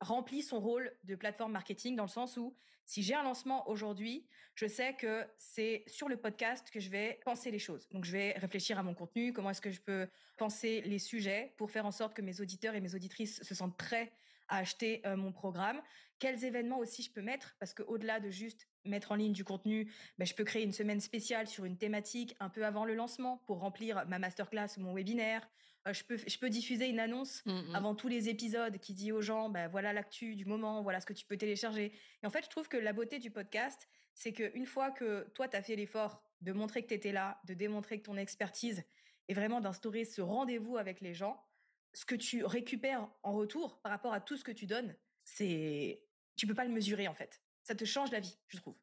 rempli 0.00 0.42
son 0.42 0.60
rôle 0.60 0.92
de 1.04 1.14
plateforme 1.14 1.52
marketing 1.52 1.94
dans 1.96 2.04
le 2.04 2.08
sens 2.08 2.36
où 2.36 2.56
si 2.86 3.02
j'ai 3.02 3.14
un 3.14 3.22
lancement 3.22 3.68
aujourd'hui, 3.68 4.26
je 4.54 4.66
sais 4.66 4.94
que 4.94 5.26
c'est 5.38 5.84
sur 5.86 6.08
le 6.08 6.16
podcast 6.16 6.70
que 6.70 6.80
je 6.80 6.90
vais 6.90 7.20
penser 7.24 7.50
les 7.50 7.58
choses. 7.58 7.88
Donc 7.90 8.04
je 8.04 8.12
vais 8.12 8.32
réfléchir 8.32 8.78
à 8.78 8.82
mon 8.82 8.94
contenu, 8.94 9.32
comment 9.32 9.50
est-ce 9.50 9.60
que 9.60 9.70
je 9.70 9.80
peux 9.80 10.08
penser 10.36 10.82
les 10.82 10.98
sujets 10.98 11.54
pour 11.56 11.70
faire 11.70 11.86
en 11.86 11.92
sorte 11.92 12.14
que 12.14 12.22
mes 12.22 12.40
auditeurs 12.40 12.74
et 12.74 12.80
mes 12.80 12.94
auditrices 12.94 13.42
se 13.42 13.54
sentent 13.54 13.76
prêts 13.76 14.12
à 14.48 14.58
acheter 14.58 15.00
euh, 15.06 15.16
mon 15.16 15.32
programme, 15.32 15.80
quels 16.18 16.44
événements 16.44 16.78
aussi 16.78 17.02
je 17.02 17.10
peux 17.10 17.22
mettre? 17.22 17.56
Parce 17.58 17.72
que 17.72 17.82
au-delà 17.82 18.20
de 18.20 18.30
juste 18.30 18.68
mettre 18.84 19.12
en 19.12 19.14
ligne 19.14 19.32
du 19.32 19.44
contenu, 19.44 19.90
ben, 20.18 20.24
je 20.24 20.34
peux 20.34 20.44
créer 20.44 20.62
une 20.62 20.72
semaine 20.72 21.00
spéciale 21.00 21.46
sur 21.46 21.64
une 21.64 21.76
thématique 21.76 22.36
un 22.40 22.48
peu 22.48 22.64
avant 22.64 22.84
le 22.84 22.94
lancement 22.94 23.38
pour 23.46 23.60
remplir 23.60 24.06
ma 24.06 24.18
masterclass 24.18 24.68
ou 24.76 24.80
mon 24.80 24.94
webinaire. 24.94 25.48
Euh, 25.86 25.92
je 25.92 26.04
peux 26.04 26.16
je 26.16 26.38
peux 26.38 26.48
diffuser 26.48 26.88
une 26.88 26.98
annonce 26.98 27.44
mmh, 27.44 27.52
mmh. 27.52 27.74
avant 27.74 27.94
tous 27.94 28.08
les 28.08 28.28
épisodes 28.28 28.78
qui 28.78 28.94
dit 28.94 29.12
aux 29.12 29.20
gens 29.20 29.50
ben 29.50 29.68
voilà 29.68 29.92
l'actu 29.92 30.34
du 30.34 30.46
moment, 30.46 30.82
voilà 30.82 31.00
ce 31.00 31.06
que 31.06 31.12
tu 31.12 31.26
peux 31.26 31.36
télécharger. 31.36 31.92
Et 32.22 32.26
en 32.26 32.30
fait, 32.30 32.44
je 32.44 32.50
trouve 32.50 32.68
que 32.68 32.76
la 32.76 32.92
beauté 32.92 33.18
du 33.18 33.30
podcast, 33.30 33.88
c'est 34.14 34.32
qu'une 34.32 34.66
fois 34.66 34.90
que 34.90 35.28
toi 35.34 35.48
tu 35.48 35.56
as 35.56 35.62
fait 35.62 35.76
l'effort 35.76 36.22
de 36.40 36.52
montrer 36.52 36.82
que 36.82 36.88
tu 36.88 36.94
étais 36.94 37.12
là, 37.12 37.40
de 37.46 37.54
démontrer 37.54 37.98
que 37.98 38.04
ton 38.04 38.16
expertise 38.16 38.84
est 39.28 39.34
vraiment 39.34 39.60
d'instaurer 39.60 40.04
ce 40.04 40.20
rendez-vous 40.20 40.76
avec 40.76 41.00
les 41.00 41.14
gens, 41.14 41.42
ce 41.92 42.04
que 42.04 42.14
tu 42.14 42.44
récupères 42.44 43.08
en 43.22 43.32
retour 43.32 43.80
par 43.80 43.92
rapport 43.92 44.12
à 44.12 44.20
tout 44.20 44.36
ce 44.36 44.44
que 44.44 44.52
tu 44.52 44.66
donnes, 44.66 44.94
c'est 45.24 46.02
tu 46.36 46.46
peux 46.46 46.54
pas 46.54 46.64
le 46.64 46.72
mesurer 46.72 47.08
en 47.08 47.14
fait. 47.14 47.40
Ça 47.64 47.74
te 47.74 47.84
change 47.84 48.10
la 48.10 48.20
vie, 48.20 48.36
je 48.48 48.58
trouve. 48.58 48.76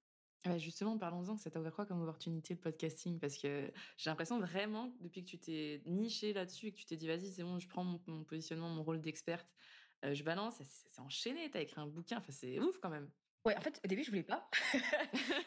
justement, 0.57 0.97
parlons-en, 0.97 1.37
ça 1.37 1.51
t'a 1.51 1.59
ouvert 1.59 1.73
quoi 1.73 1.85
comme 1.85 2.01
opportunité 2.01 2.55
le 2.55 2.59
podcasting? 2.59 3.19
Parce 3.19 3.37
que 3.37 3.71
j'ai 3.97 4.09
l'impression 4.09 4.39
vraiment, 4.39 4.91
depuis 5.01 5.23
que 5.23 5.29
tu 5.29 5.37
t'es 5.37 5.81
niché 5.85 6.33
là-dessus 6.33 6.67
et 6.67 6.71
que 6.71 6.77
tu 6.77 6.85
t'es 6.85 6.97
dit, 6.97 7.07
vas-y, 7.07 7.31
c'est 7.31 7.43
bon, 7.43 7.59
je 7.59 7.67
prends 7.67 7.83
mon, 7.83 8.23
positionnement, 8.23 8.69
mon 8.69 8.83
rôle 8.83 8.99
d'experte, 8.99 9.47
euh, 10.03 10.15
je 10.15 10.23
balance, 10.23 10.55
ça, 10.55 10.63
s'est 10.63 10.99
enchaîné, 10.99 11.49
t'as 11.51 11.61
écrit 11.61 11.79
un 11.79 11.85
bouquin, 11.85 12.17
enfin, 12.17 12.31
c'est 12.31 12.59
ouf 12.59 12.79
quand 12.79 12.89
même. 12.89 13.09
Ouais, 13.45 13.55
en 13.55 13.61
fait, 13.61 13.79
au 13.83 13.87
début, 13.87 14.03
je 14.03 14.09
voulais 14.09 14.23
pas. 14.23 14.49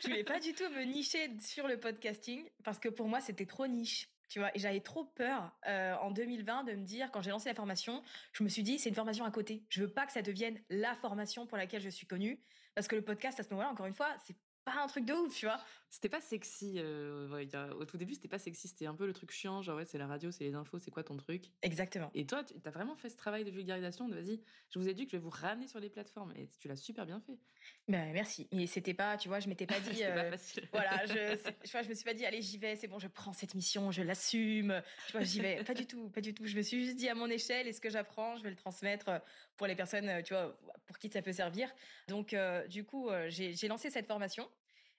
je 0.01 0.09
voulais 0.09 0.25
pas 0.25 0.41
du 0.41 0.53
tout 0.53 0.69
me 0.71 0.85
nicher 0.85 1.31
sur 1.41 1.69
le 1.69 1.79
podcasting 1.79 2.49
parce 2.65 2.81
que 2.81 2.89
pour 2.89 3.09
moi, 3.09 3.21
c'était 3.21 3.47
trop 3.47 3.67
niche. 3.67 4.09
Tu 4.29 4.41
vois, 4.41 4.51
et 4.57 4.59
j'avais 4.59 4.81
trop 4.81 5.05
peur 5.05 5.53
euh, 5.69 5.95
en 5.97 6.11
2020 6.11 6.65
de 6.65 6.73
me 6.73 6.85
dire, 6.85 7.13
quand 7.13 7.23
j'ai 7.23 7.31
lancé 7.31 7.49
la 7.49 7.55
formation, 7.55 8.03
je 8.33 8.43
me 8.43 8.49
suis 8.49 8.63
dit, 8.63 8.79
c'est 8.79 8.89
une 8.89 8.95
formation 8.95 9.25
à 9.25 9.31
côté. 9.31 9.65
Je 9.69 9.83
veux 9.83 9.93
pas 9.93 10.07
que 10.07 10.13
ça 10.13 10.23
devienne 10.23 10.61
la 10.71 10.97
formation 10.97 11.47
pour 11.47 11.57
laquelle 11.57 11.83
je 11.83 11.91
suis 11.91 12.07
connue. 12.07 12.41
Parce 12.75 12.89
que 12.89 12.97
le 12.97 13.03
podcast, 13.03 13.39
à 13.39 13.43
ce 13.43 13.51
moment-là, 13.51 13.71
encore 13.71 13.87
une 13.87 13.95
fois, 13.95 14.09
c'est 14.25 14.37
pas 14.65 14.83
un 14.83 14.87
truc 14.87 15.05
de 15.05 15.13
ouf, 15.13 15.35
tu 15.35 15.47
vois. 15.47 15.61
C'était 15.95 16.09
pas 16.09 16.21
sexy. 16.21 16.75
Euh, 16.79 17.73
au 17.79 17.85
tout 17.85 17.97
début, 17.97 18.15
c'était 18.15 18.27
pas 18.27 18.41
sexy. 18.41 18.67
C'était 18.67 18.87
un 18.87 18.97
peu 18.97 19.07
le 19.07 19.13
truc 19.13 19.31
chiant, 19.31 19.63
genre 19.63 19.77
ouais, 19.77 19.85
c'est 19.85 19.97
la 19.97 20.09
radio, 20.09 20.33
c'est 20.33 20.43
les 20.43 20.55
infos, 20.57 20.81
c'est 20.81 20.91
quoi 20.91 21.05
ton 21.05 21.17
truc? 21.17 21.45
Exactement. 21.63 22.11
Et 22.15 22.27
toi, 22.27 22.43
tu 22.43 22.53
as 22.65 22.71
vraiment 22.73 22.97
fait 22.97 23.09
ce 23.11 23.17
travail 23.17 23.45
de 23.45 23.53
vulgarisation 23.53 24.09
de 24.09 24.15
vas-y, 24.17 24.41
je 24.71 24.81
vous 24.81 24.89
ai 24.89 24.95
dit 24.95 25.05
que 25.05 25.13
je 25.13 25.17
vais 25.19 25.23
vous 25.23 25.31
ramener 25.31 25.69
sur 25.69 25.79
les 25.79 25.89
plateformes 25.89 26.33
et 26.35 26.49
tu 26.59 26.67
l'as 26.67 26.75
super 26.75 27.07
bien 27.07 27.21
fait. 27.21 27.39
Ben, 27.87 28.13
merci. 28.13 28.49
Mais 28.53 28.67
c'était 28.67 28.93
pas, 28.93 29.17
tu 29.17 29.29
vois, 29.29 29.39
je 29.39 29.49
m'étais 29.49 29.67
pas 29.67 29.79
dit. 29.93 30.01
pas 30.01 30.07
euh, 30.07 30.31
facile. 30.33 30.69
voilà, 30.73 31.07
je, 31.07 31.39
je, 31.65 31.71
vois, 31.71 31.83
je 31.83 31.89
me 31.89 31.95
suis 31.95 32.05
pas 32.05 32.15
dit, 32.15 32.27
allez, 32.27 32.43
j'y 32.43 32.59
vais, 32.59 32.75
c'est 32.75 32.89
bon, 32.89 32.99
je 32.99 33.07
prends 33.07 33.33
cette 33.33 33.55
mission, 33.55 33.93
je 33.93 34.03
l'assume. 34.03 34.83
Tu 35.07 35.13
vois, 35.13 35.23
j'y 35.23 35.43
vais. 35.43 35.63
pas 35.63 35.75
du 35.75 35.87
tout, 35.87 36.09
pas 36.09 36.21
du 36.21 36.35
tout. 36.35 36.45
Je 36.45 36.57
me 36.57 36.63
suis 36.63 36.85
juste 36.85 36.97
dit 36.97 37.09
à 37.09 37.15
mon 37.15 37.31
échelle, 37.31 37.69
et 37.69 37.73
ce 37.73 37.81
que 37.81 37.89
j'apprends, 37.89 38.35
je 38.35 38.43
vais 38.43 38.51
le 38.51 38.57
transmettre 38.57 39.11
euh, 39.11 39.19
pour 39.57 39.69
les 39.69 39.77
personnes, 39.77 40.25
tu 40.25 40.35
vois, 40.35 40.59
pour 40.87 40.99
qui 40.99 41.09
ça 41.09 41.23
peut 41.23 41.33
servir. 41.33 41.73
Donc, 42.09 42.35
du 42.69 42.85
coup, 42.85 43.11
j'ai 43.29 43.69
lancé 43.69 43.91
cette 43.91 44.09
formation 44.09 44.51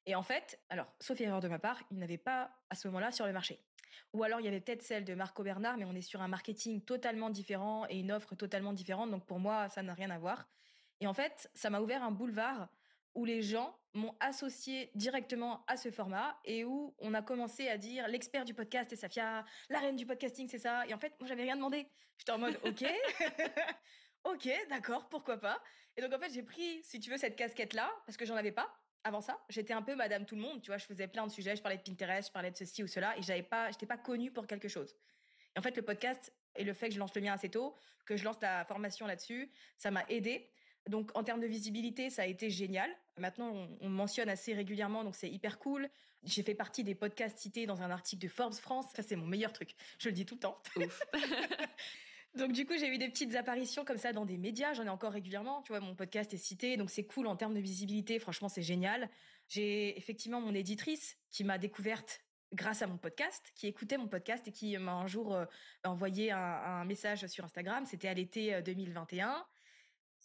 et 0.05 0.15
en 0.15 0.23
fait, 0.23 0.59
alors, 0.69 0.87
sauf 0.99 1.19
erreur 1.19 1.41
de 1.41 1.47
ma 1.47 1.59
part, 1.59 1.81
il 1.89 1.97
n'avait 1.97 2.17
pas 2.17 2.51
à 2.69 2.75
ce 2.75 2.87
moment-là 2.87 3.11
sur 3.11 3.25
le 3.25 3.33
marché. 3.33 3.59
Ou 4.13 4.23
alors 4.23 4.39
il 4.39 4.45
y 4.45 4.47
avait 4.47 4.61
peut-être 4.61 4.83
celle 4.83 5.03
de 5.03 5.15
Marco 5.15 5.43
Bernard, 5.43 5.77
mais 5.77 5.85
on 5.85 5.93
est 5.93 6.01
sur 6.01 6.21
un 6.21 6.27
marketing 6.27 6.81
totalement 6.81 7.29
différent 7.29 7.85
et 7.89 7.99
une 7.99 8.11
offre 8.11 8.35
totalement 8.35 8.73
différente. 8.73 9.09
Donc 9.11 9.25
pour 9.25 9.39
moi, 9.39 9.67
ça 9.69 9.81
n'a 9.83 9.93
rien 9.93 10.09
à 10.09 10.17
voir. 10.17 10.47
Et 11.01 11.07
en 11.07 11.13
fait, 11.13 11.49
ça 11.53 11.69
m'a 11.69 11.81
ouvert 11.81 12.03
un 12.03 12.11
boulevard 12.11 12.69
où 13.13 13.25
les 13.25 13.41
gens 13.41 13.77
m'ont 13.93 14.15
associé 14.19 14.91
directement 14.93 15.63
à 15.67 15.77
ce 15.77 15.89
format 15.89 16.37
et 16.43 16.65
où 16.65 16.93
on 16.99 17.13
a 17.13 17.21
commencé 17.21 17.67
à 17.69 17.77
dire 17.77 18.07
l'expert 18.07 18.43
du 18.43 18.53
podcast 18.53 18.89
c'est 18.89 18.97
Safia, 18.97 19.45
la 19.69 19.79
reine 19.79 19.95
du 19.95 20.05
podcasting 20.05 20.47
c'est 20.49 20.59
ça. 20.59 20.85
Et 20.87 20.93
en 20.93 20.99
fait, 20.99 21.13
moi 21.19 21.27
j'avais 21.27 21.43
rien 21.43 21.55
demandé. 21.55 21.87
J'étais 22.17 22.31
en 22.31 22.37
mode 22.37 22.59
ok, 22.63 22.85
ok, 24.25 24.49
d'accord, 24.69 25.09
pourquoi 25.09 25.37
pas. 25.37 25.61
Et 25.97 26.01
donc 26.01 26.13
en 26.13 26.19
fait, 26.19 26.31
j'ai 26.31 26.43
pris, 26.43 26.83
si 26.83 26.99
tu 26.99 27.09
veux, 27.09 27.17
cette 27.17 27.35
casquette 27.35 27.73
là 27.73 27.91
parce 28.05 28.17
que 28.17 28.25
j'en 28.25 28.35
avais 28.35 28.51
pas 28.51 28.73
avant 29.05 29.21
ça, 29.21 29.39
j'étais 29.49 29.73
un 29.73 29.83
peu 29.83 29.95
madame 29.95 30.25
tout 30.25 30.35
le 30.35 30.41
monde, 30.41 30.61
tu 30.61 30.71
vois, 30.71 30.79
je 30.79 30.85
faisais 30.85 31.07
plein 31.07 31.25
de 31.27 31.31
sujets, 31.31 31.55
je 31.55 31.61
parlais 31.61 31.77
de 31.77 31.83
Pinterest, 31.83 32.27
je 32.27 32.33
parlais 32.33 32.49
de 32.49 32.57
ceci 32.57 32.83
ou 32.83 32.87
cela, 32.87 33.15
et 33.17 33.21
j'avais 33.21 33.43
pas, 33.43 33.69
j'étais 33.69 33.85
pas 33.85 33.97
connue 33.97 34.31
pour 34.31 34.47
quelque 34.47 34.67
chose. 34.67 34.95
Et 35.55 35.59
en 35.59 35.61
fait, 35.61 35.77
le 35.77 35.83
podcast 35.83 36.33
Et 36.55 36.63
le 36.63 36.73
fait 36.73 36.87
que 36.87 36.95
je 36.95 36.99
lance 36.99 37.13
le 37.15 37.21
mien 37.21 37.33
assez 37.33 37.49
tôt, 37.49 37.75
que 38.05 38.17
je 38.17 38.23
lance 38.23 38.37
la 38.41 38.65
formation 38.65 39.05
là-dessus, 39.05 39.51
ça 39.77 39.91
m'a 39.91 40.03
aidé. 40.09 40.49
Donc 40.87 41.11
en 41.15 41.23
termes 41.23 41.41
de 41.41 41.47
visibilité, 41.47 42.09
ça 42.09 42.23
a 42.23 42.25
été 42.25 42.49
génial. 42.49 42.89
Maintenant, 43.17 43.51
on, 43.81 43.89
me 43.89 43.95
mentionne 43.95 44.29
assez 44.29 44.53
régulièrement, 44.53 45.03
donc 45.03 45.15
c'est 45.15 45.29
hyper 45.29 45.59
cool. 45.59 45.89
J'ai 46.23 46.41
fait 46.41 46.55
partie 46.55 46.83
des 46.83 46.95
podcasts 46.95 47.37
cités 47.37 47.65
dans 47.65 47.81
un 47.81 47.91
article 47.91 48.23
de 48.23 48.27
Forbes 48.27 48.53
France. 48.53 48.87
Ça, 48.95 49.03
c'est 49.03 49.15
mon 49.15 49.27
meilleur 49.27 49.53
truc. 49.53 49.75
Je 49.99 50.09
le 50.09 50.15
dis 50.15 50.25
tout 50.25 50.35
le 50.35 50.39
temps. 50.41 50.61
donc 52.35 52.51
du 52.51 52.65
coup, 52.65 52.73
j'ai 52.77 52.87
eu 52.87 52.97
des 52.97 53.09
petites 53.09 53.35
apparitions 53.35 53.85
comme 53.85 53.97
ça 53.97 54.13
dans 54.13 54.25
des 54.25 54.37
médias. 54.37 54.73
J'en 54.73 54.85
ai 54.85 54.89
encore 54.89 55.11
régulièrement. 55.11 55.61
Tu 55.61 55.71
vois, 55.71 55.79
mon 55.79 55.95
podcast 55.95 56.33
est 56.33 56.37
cité, 56.37 56.77
donc 56.77 56.89
c'est 56.89 57.05
cool 57.05 57.27
en 57.27 57.35
termes 57.35 57.53
de 57.53 57.59
visibilité. 57.59 58.19
Franchement, 58.19 58.49
c'est 58.49 58.61
génial. 58.61 59.09
J'ai 59.47 59.97
effectivement 59.97 60.41
mon 60.41 60.53
éditrice 60.53 61.17
qui 61.31 61.43
m'a 61.43 61.57
découverte 61.57 62.21
grâce 62.53 62.81
à 62.81 62.87
mon 62.87 62.97
podcast, 62.97 63.51
qui 63.55 63.67
écoutait 63.67 63.97
mon 63.97 64.07
podcast 64.07 64.47
et 64.47 64.51
qui 64.51 64.77
m'a 64.77 64.93
un 64.93 65.07
jour 65.07 65.33
euh, 65.33 65.45
envoyé 65.83 66.31
un, 66.31 66.37
un, 66.37 66.85
message 66.85 67.25
sur 67.27 67.43
Instagram. 67.43 67.85
C'était 67.85 68.07
à 68.07 68.13
l'été 68.13 68.61
2021. 68.61 69.45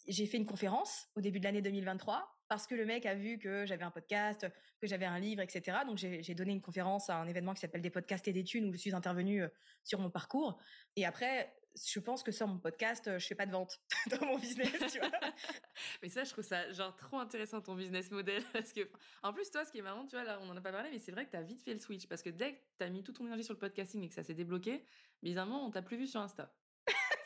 J'ai 0.07 0.25
fait 0.25 0.37
une 0.37 0.45
conférence 0.45 1.07
au 1.15 1.21
début 1.21 1.39
de 1.39 1.45
l'année 1.45 1.61
2023 1.61 2.27
parce 2.51 2.67
que 2.67 2.75
le 2.75 2.85
mec 2.85 3.05
a 3.05 3.15
vu 3.15 3.39
que 3.39 3.65
j'avais 3.65 3.83
un 3.83 3.91
podcast, 3.91 4.45
que 4.81 4.85
j'avais 4.85 5.05
un 5.05 5.19
livre, 5.19 5.41
etc. 5.41 5.79
Donc 5.87 5.97
j'ai 5.97 6.35
donné 6.35 6.51
une 6.51 6.61
conférence 6.61 7.09
à 7.09 7.15
un 7.15 7.27
événement 7.27 7.53
qui 7.53 7.61
s'appelle 7.61 7.81
des 7.81 7.89
podcasts 7.89 8.27
et 8.27 8.33
des 8.33 8.43
thunes 8.43 8.65
où 8.65 8.73
je 8.73 8.77
suis 8.77 8.93
intervenue 8.93 9.43
euh, 9.43 9.47
sur 9.85 9.99
mon 9.99 10.09
parcours. 10.09 10.59
Et 10.97 11.05
après, 11.05 11.53
je 11.75 11.99
pense 11.99 12.23
que 12.23 12.31
sur 12.31 12.47
mon 12.47 12.59
podcast, 12.59 13.07
euh, 13.07 13.19
je 13.19 13.27
fais 13.27 13.35
pas 13.35 13.45
de 13.45 13.51
vente 13.51 13.79
dans 14.11 14.25
mon 14.25 14.37
business, 14.37 14.69
mais 16.03 16.09
ça, 16.09 16.25
je 16.25 16.31
trouve 16.31 16.43
ça 16.43 16.69
genre 16.73 16.93
trop 16.97 17.19
intéressant 17.19 17.61
ton 17.61 17.75
business 17.75 18.11
model 18.11 18.43
parce 18.53 18.73
que 18.73 18.81
en 19.23 19.31
plus 19.31 19.49
toi, 19.49 19.63
ce 19.63 19.71
qui 19.71 19.77
est 19.77 19.83
marrant, 19.83 20.05
tu 20.05 20.17
vois, 20.17 20.39
on 20.41 20.49
en 20.49 20.57
a 20.57 20.61
pas 20.61 20.73
parlé, 20.73 20.89
mais 20.91 20.99
c'est 20.99 21.13
vrai 21.13 21.25
que 21.25 21.31
tu 21.31 21.37
as 21.37 21.43
vite 21.43 21.63
fait 21.63 21.73
le 21.73 21.79
switch 21.79 22.07
parce 22.07 22.21
que 22.21 22.29
dès 22.29 22.55
que 22.55 22.59
tu 22.79 22.83
as 22.83 22.89
mis 22.89 23.03
toute 23.03 23.15
ton 23.15 23.25
énergie 23.25 23.45
sur 23.45 23.53
le 23.53 23.59
podcasting 23.59 24.03
et 24.03 24.09
que 24.09 24.15
ça 24.15 24.23
s'est 24.23 24.33
débloqué, 24.33 24.83
bizarrement, 25.23 25.65
on 25.65 25.71
t'a 25.71 25.81
plus 25.81 25.95
vu 25.95 26.07
sur 26.07 26.19
Insta. 26.19 26.53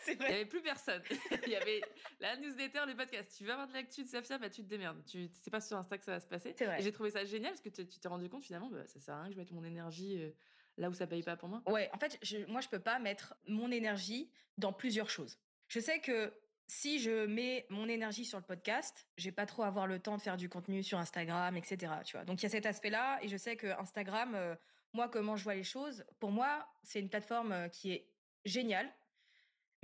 Il 0.07 0.17
n'y 0.17 0.25
avait 0.25 0.45
plus 0.45 0.61
personne. 0.61 1.01
Il 1.45 1.51
y 1.51 1.55
avait 1.55 1.81
la 2.19 2.37
newsletter, 2.37 2.81
le 2.87 2.95
podcast. 2.95 3.33
Tu 3.37 3.43
veux 3.43 3.51
avoir 3.51 3.67
de 3.67 3.73
l'actu 3.73 4.03
de 4.03 4.07
Safia, 4.07 4.37
bah 4.37 4.49
tu 4.49 4.63
te 4.63 4.67
démerdes. 4.67 5.03
Tu 5.05 5.29
sais 5.33 5.51
pas 5.51 5.61
sur 5.61 5.77
Insta 5.77 5.97
que 5.97 6.05
ça 6.05 6.11
va 6.11 6.19
se 6.19 6.27
passer. 6.27 6.55
Et 6.59 6.81
j'ai 6.81 6.91
trouvé 6.91 7.11
ça 7.11 7.25
génial 7.25 7.51
parce 7.51 7.61
que 7.61 7.69
tu 7.69 7.99
t'es 7.99 8.07
rendu 8.07 8.29
compte 8.29 8.43
finalement, 8.43 8.69
bah, 8.69 8.85
ça 8.87 8.99
sert 8.99 9.15
à 9.15 9.21
rien 9.21 9.29
que 9.29 9.33
je 9.33 9.39
mette 9.39 9.51
mon 9.51 9.63
énergie 9.63 10.21
euh, 10.21 10.31
là 10.77 10.89
où 10.89 10.93
ça 10.93 11.07
paye 11.07 11.23
pas 11.23 11.35
pour 11.35 11.49
moi. 11.49 11.61
Ouais, 11.67 11.89
en 11.93 11.97
fait, 11.97 12.17
je, 12.21 12.37
moi 12.47 12.61
je 12.61 12.69
peux 12.69 12.79
pas 12.79 12.99
mettre 12.99 13.35
mon 13.47 13.71
énergie 13.71 14.29
dans 14.57 14.73
plusieurs 14.73 15.09
choses. 15.09 15.37
Je 15.67 15.79
sais 15.79 15.99
que 15.99 16.33
si 16.67 16.99
je 16.99 17.25
mets 17.25 17.65
mon 17.69 17.87
énergie 17.87 18.25
sur 18.25 18.39
le 18.39 18.43
podcast, 18.43 19.07
j'ai 19.17 19.31
pas 19.31 19.45
trop 19.45 19.63
avoir 19.63 19.87
le 19.87 19.99
temps 19.99 20.17
de 20.17 20.21
faire 20.21 20.37
du 20.37 20.49
contenu 20.49 20.83
sur 20.83 20.97
Instagram, 20.97 21.55
etc. 21.57 21.93
Tu 22.03 22.17
vois. 22.17 22.25
Donc 22.25 22.41
il 22.41 22.43
y 22.43 22.45
a 22.47 22.49
cet 22.49 22.65
aspect-là 22.65 23.19
et 23.21 23.27
je 23.27 23.37
sais 23.37 23.55
que 23.55 23.67
Instagram, 23.79 24.33
euh, 24.35 24.55
moi 24.93 25.09
comment 25.09 25.35
je 25.35 25.43
vois 25.43 25.55
les 25.55 25.63
choses, 25.63 26.03
pour 26.19 26.31
moi 26.31 26.67
c'est 26.83 26.99
une 26.99 27.09
plateforme 27.09 27.51
euh, 27.51 27.67
qui 27.67 27.91
est 27.91 28.07
géniale 28.45 28.91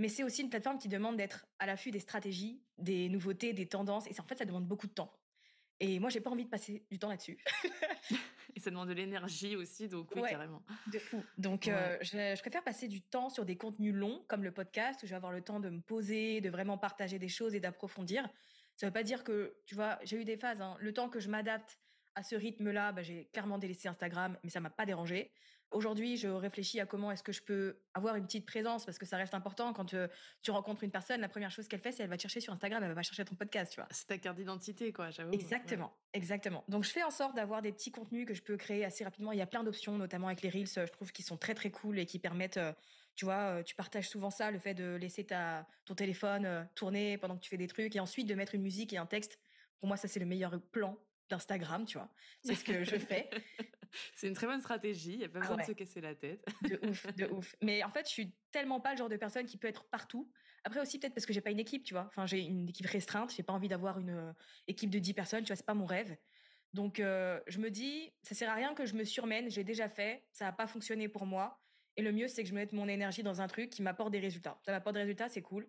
mais 0.01 0.09
c'est 0.09 0.23
aussi 0.23 0.41
une 0.41 0.49
plateforme 0.49 0.79
qui 0.79 0.87
demande 0.87 1.15
d'être 1.15 1.45
à 1.59 1.67
l'affût 1.67 1.91
des 1.91 1.99
stratégies, 1.99 2.59
des 2.79 3.07
nouveautés, 3.07 3.53
des 3.53 3.67
tendances. 3.67 4.07
Et 4.07 4.19
en 4.19 4.23
fait, 4.23 4.35
ça 4.35 4.45
demande 4.45 4.65
beaucoup 4.65 4.87
de 4.87 4.93
temps. 4.93 5.13
Et 5.79 5.99
moi, 5.99 6.09
j'ai 6.09 6.21
pas 6.21 6.31
envie 6.31 6.43
de 6.45 6.49
passer 6.49 6.85
du 6.89 6.97
temps 6.97 7.09
là-dessus. 7.09 7.37
et 8.55 8.59
ça 8.59 8.71
demande 8.71 8.89
de 8.89 8.93
l'énergie 8.93 9.55
aussi, 9.55 9.87
donc 9.87 10.09
oui, 10.15 10.23
carrément. 10.27 10.63
De 10.91 10.97
fou. 10.97 11.23
Donc, 11.37 11.67
euh, 11.67 11.97
je, 12.01 12.39
préfère 12.41 12.63
passer 12.63 12.87
du 12.87 13.01
temps 13.01 13.29
sur 13.29 13.45
des 13.45 13.57
contenus 13.57 13.93
longs, 13.93 14.25
comme 14.27 14.43
le 14.43 14.51
podcast, 14.51 15.03
où 15.03 15.05
je 15.05 15.11
vais 15.11 15.15
avoir 15.15 15.31
le 15.31 15.41
temps 15.41 15.59
de 15.59 15.69
me 15.69 15.81
poser, 15.81 16.41
de 16.41 16.49
vraiment 16.49 16.79
partager 16.79 17.19
des 17.19 17.29
choses 17.29 17.53
et 17.53 17.59
d'approfondir. 17.59 18.27
Ça 18.77 18.87
veut 18.87 18.93
pas 18.93 19.03
dire 19.03 19.23
que, 19.23 19.55
tu 19.67 19.75
vois, 19.75 19.99
j'ai 20.03 20.17
eu 20.19 20.25
des 20.25 20.37
phases. 20.37 20.61
Hein. 20.61 20.77
Le 20.79 20.93
temps 20.93 21.09
que 21.09 21.19
je 21.19 21.29
m'adapte 21.29 21.77
à 22.15 22.23
ce 22.23 22.35
rythme-là, 22.35 22.91
bah, 22.91 23.03
j'ai 23.03 23.25
clairement 23.33 23.59
délaissé 23.59 23.87
Instagram, 23.87 24.35
mais 24.43 24.49
ça 24.49 24.61
m'a 24.61 24.71
pas 24.71 24.87
dérangé. 24.87 25.31
Aujourd'hui, 25.71 26.17
je 26.17 26.27
réfléchis 26.27 26.81
à 26.81 26.85
comment 26.85 27.11
est-ce 27.11 27.23
que 27.23 27.31
je 27.31 27.41
peux 27.41 27.77
avoir 27.93 28.17
une 28.17 28.25
petite 28.25 28.45
présence 28.45 28.83
parce 28.83 28.97
que 28.97 29.05
ça 29.05 29.15
reste 29.15 29.33
important 29.33 29.71
quand 29.71 29.93
euh, 29.93 30.09
tu 30.41 30.51
rencontres 30.51 30.83
une 30.83 30.91
personne, 30.91 31.21
la 31.21 31.29
première 31.29 31.49
chose 31.49 31.69
qu'elle 31.69 31.79
fait, 31.79 31.93
c'est 31.93 32.03
elle 32.03 32.09
va 32.09 32.17
te 32.17 32.21
chercher 32.21 32.41
sur 32.41 32.51
Instagram, 32.51 32.83
elle 32.83 32.89
va 32.89 32.95
pas 32.95 33.03
chercher 33.03 33.23
ton 33.23 33.35
podcast, 33.35 33.71
tu 33.71 33.79
vois. 33.79 33.87
C'est 33.89 34.07
ta 34.07 34.17
carte 34.17 34.35
d'identité, 34.35 34.91
quoi, 34.91 35.11
j'avoue. 35.11 35.31
Exactement, 35.31 35.93
exactement. 36.13 36.65
Donc, 36.67 36.83
je 36.83 36.89
fais 36.89 37.03
en 37.03 37.09
sorte 37.09 37.35
d'avoir 37.37 37.61
des 37.61 37.71
petits 37.71 37.91
contenus 37.91 38.25
que 38.25 38.33
je 38.33 38.41
peux 38.41 38.57
créer 38.57 38.83
assez 38.83 39.05
rapidement. 39.05 39.31
Il 39.31 39.39
y 39.39 39.41
a 39.41 39.47
plein 39.47 39.63
d'options, 39.63 39.97
notamment 39.97 40.27
avec 40.27 40.41
les 40.41 40.49
Reels, 40.49 40.67
je 40.67 40.91
trouve 40.91 41.13
qu'ils 41.13 41.25
sont 41.25 41.37
très, 41.37 41.53
très 41.55 41.71
cool 41.71 41.99
et 41.99 42.05
qui 42.05 42.19
permettent, 42.19 42.57
euh, 42.57 42.73
tu 43.15 43.23
vois, 43.23 43.59
euh, 43.59 43.63
tu 43.63 43.73
partages 43.73 44.09
souvent 44.09 44.29
ça, 44.29 44.51
le 44.51 44.59
fait 44.59 44.73
de 44.73 44.95
laisser 44.95 45.25
ta, 45.25 45.65
ton 45.85 45.95
téléphone 45.95 46.67
tourner 46.75 47.17
pendant 47.17 47.37
que 47.37 47.41
tu 47.41 47.49
fais 47.49 47.57
des 47.57 47.67
trucs 47.67 47.95
et 47.95 48.01
ensuite 48.01 48.27
de 48.27 48.35
mettre 48.35 48.55
une 48.55 48.61
musique 48.61 48.91
et 48.91 48.97
un 48.97 49.05
texte. 49.05 49.39
Pour 49.79 49.87
moi, 49.87 49.95
ça, 49.95 50.09
c'est 50.09 50.19
le 50.19 50.25
meilleur 50.25 50.59
plan 50.71 50.97
d'Instagram, 51.29 51.85
tu 51.85 51.97
vois. 51.97 52.09
C'est 52.43 52.55
ce 52.55 52.63
que 52.65 52.83
je 52.83 52.97
fais. 52.97 53.29
C'est 54.15 54.27
une 54.27 54.33
très 54.33 54.47
bonne 54.47 54.61
stratégie, 54.61 55.13
il 55.13 55.19
n'y 55.19 55.25
a 55.25 55.29
pas 55.29 55.39
ah 55.39 55.41
besoin 55.41 55.57
de 55.57 55.63
se 55.63 55.71
casser 55.71 56.01
la 56.01 56.15
tête. 56.15 56.45
De 56.63 56.79
ouf, 56.87 57.07
de 57.15 57.25
ouf. 57.27 57.55
Mais 57.61 57.83
en 57.83 57.89
fait, 57.89 58.07
je 58.07 58.11
suis 58.11 58.33
tellement 58.51 58.79
pas 58.79 58.91
le 58.91 58.97
genre 58.97 59.09
de 59.09 59.17
personne 59.17 59.45
qui 59.45 59.57
peut 59.57 59.67
être 59.67 59.85
partout. 59.85 60.31
Après 60.63 60.79
aussi, 60.79 60.99
peut-être 60.99 61.13
parce 61.13 61.25
que 61.25 61.33
j'ai 61.33 61.41
pas 61.41 61.51
une 61.51 61.59
équipe, 61.59 61.83
tu 61.83 61.93
vois. 61.93 62.05
Enfin, 62.07 62.25
j'ai 62.25 62.39
une 62.41 62.69
équipe 62.69 62.85
restreinte, 62.87 63.33
j'ai 63.35 63.43
pas 63.43 63.53
envie 63.53 63.67
d'avoir 63.67 63.99
une 63.99 64.11
euh, 64.11 64.33
équipe 64.67 64.89
de 64.89 64.99
10 64.99 65.13
personnes, 65.13 65.43
tu 65.43 65.47
vois, 65.47 65.55
c'est 65.55 65.65
pas 65.65 65.73
mon 65.73 65.85
rêve. 65.85 66.15
Donc, 66.73 66.99
euh, 66.99 67.39
je 67.47 67.59
me 67.59 67.69
dis, 67.69 68.13
ça 68.23 68.35
sert 68.35 68.49
à 68.49 68.53
rien 68.53 68.73
que 68.73 68.85
je 68.85 68.95
me 68.95 69.03
surmène, 69.03 69.49
j'ai 69.49 69.63
déjà 69.63 69.89
fait, 69.89 70.23
ça 70.31 70.45
n'a 70.45 70.51
pas 70.51 70.67
fonctionné 70.67 71.07
pour 71.09 71.25
moi. 71.25 71.61
Et 71.97 72.01
le 72.01 72.11
mieux, 72.11 72.27
c'est 72.27 72.43
que 72.43 72.49
je 72.49 72.55
mette 72.55 72.71
mon 72.71 72.87
énergie 72.87 73.23
dans 73.23 73.41
un 73.41 73.47
truc 73.47 73.69
qui 73.69 73.81
m'apporte 73.81 74.11
des 74.11 74.19
résultats. 74.19 74.59
Ça 74.65 74.71
m'apporte 74.71 74.95
des 74.95 75.01
résultats, 75.01 75.27
c'est 75.27 75.41
cool. 75.41 75.63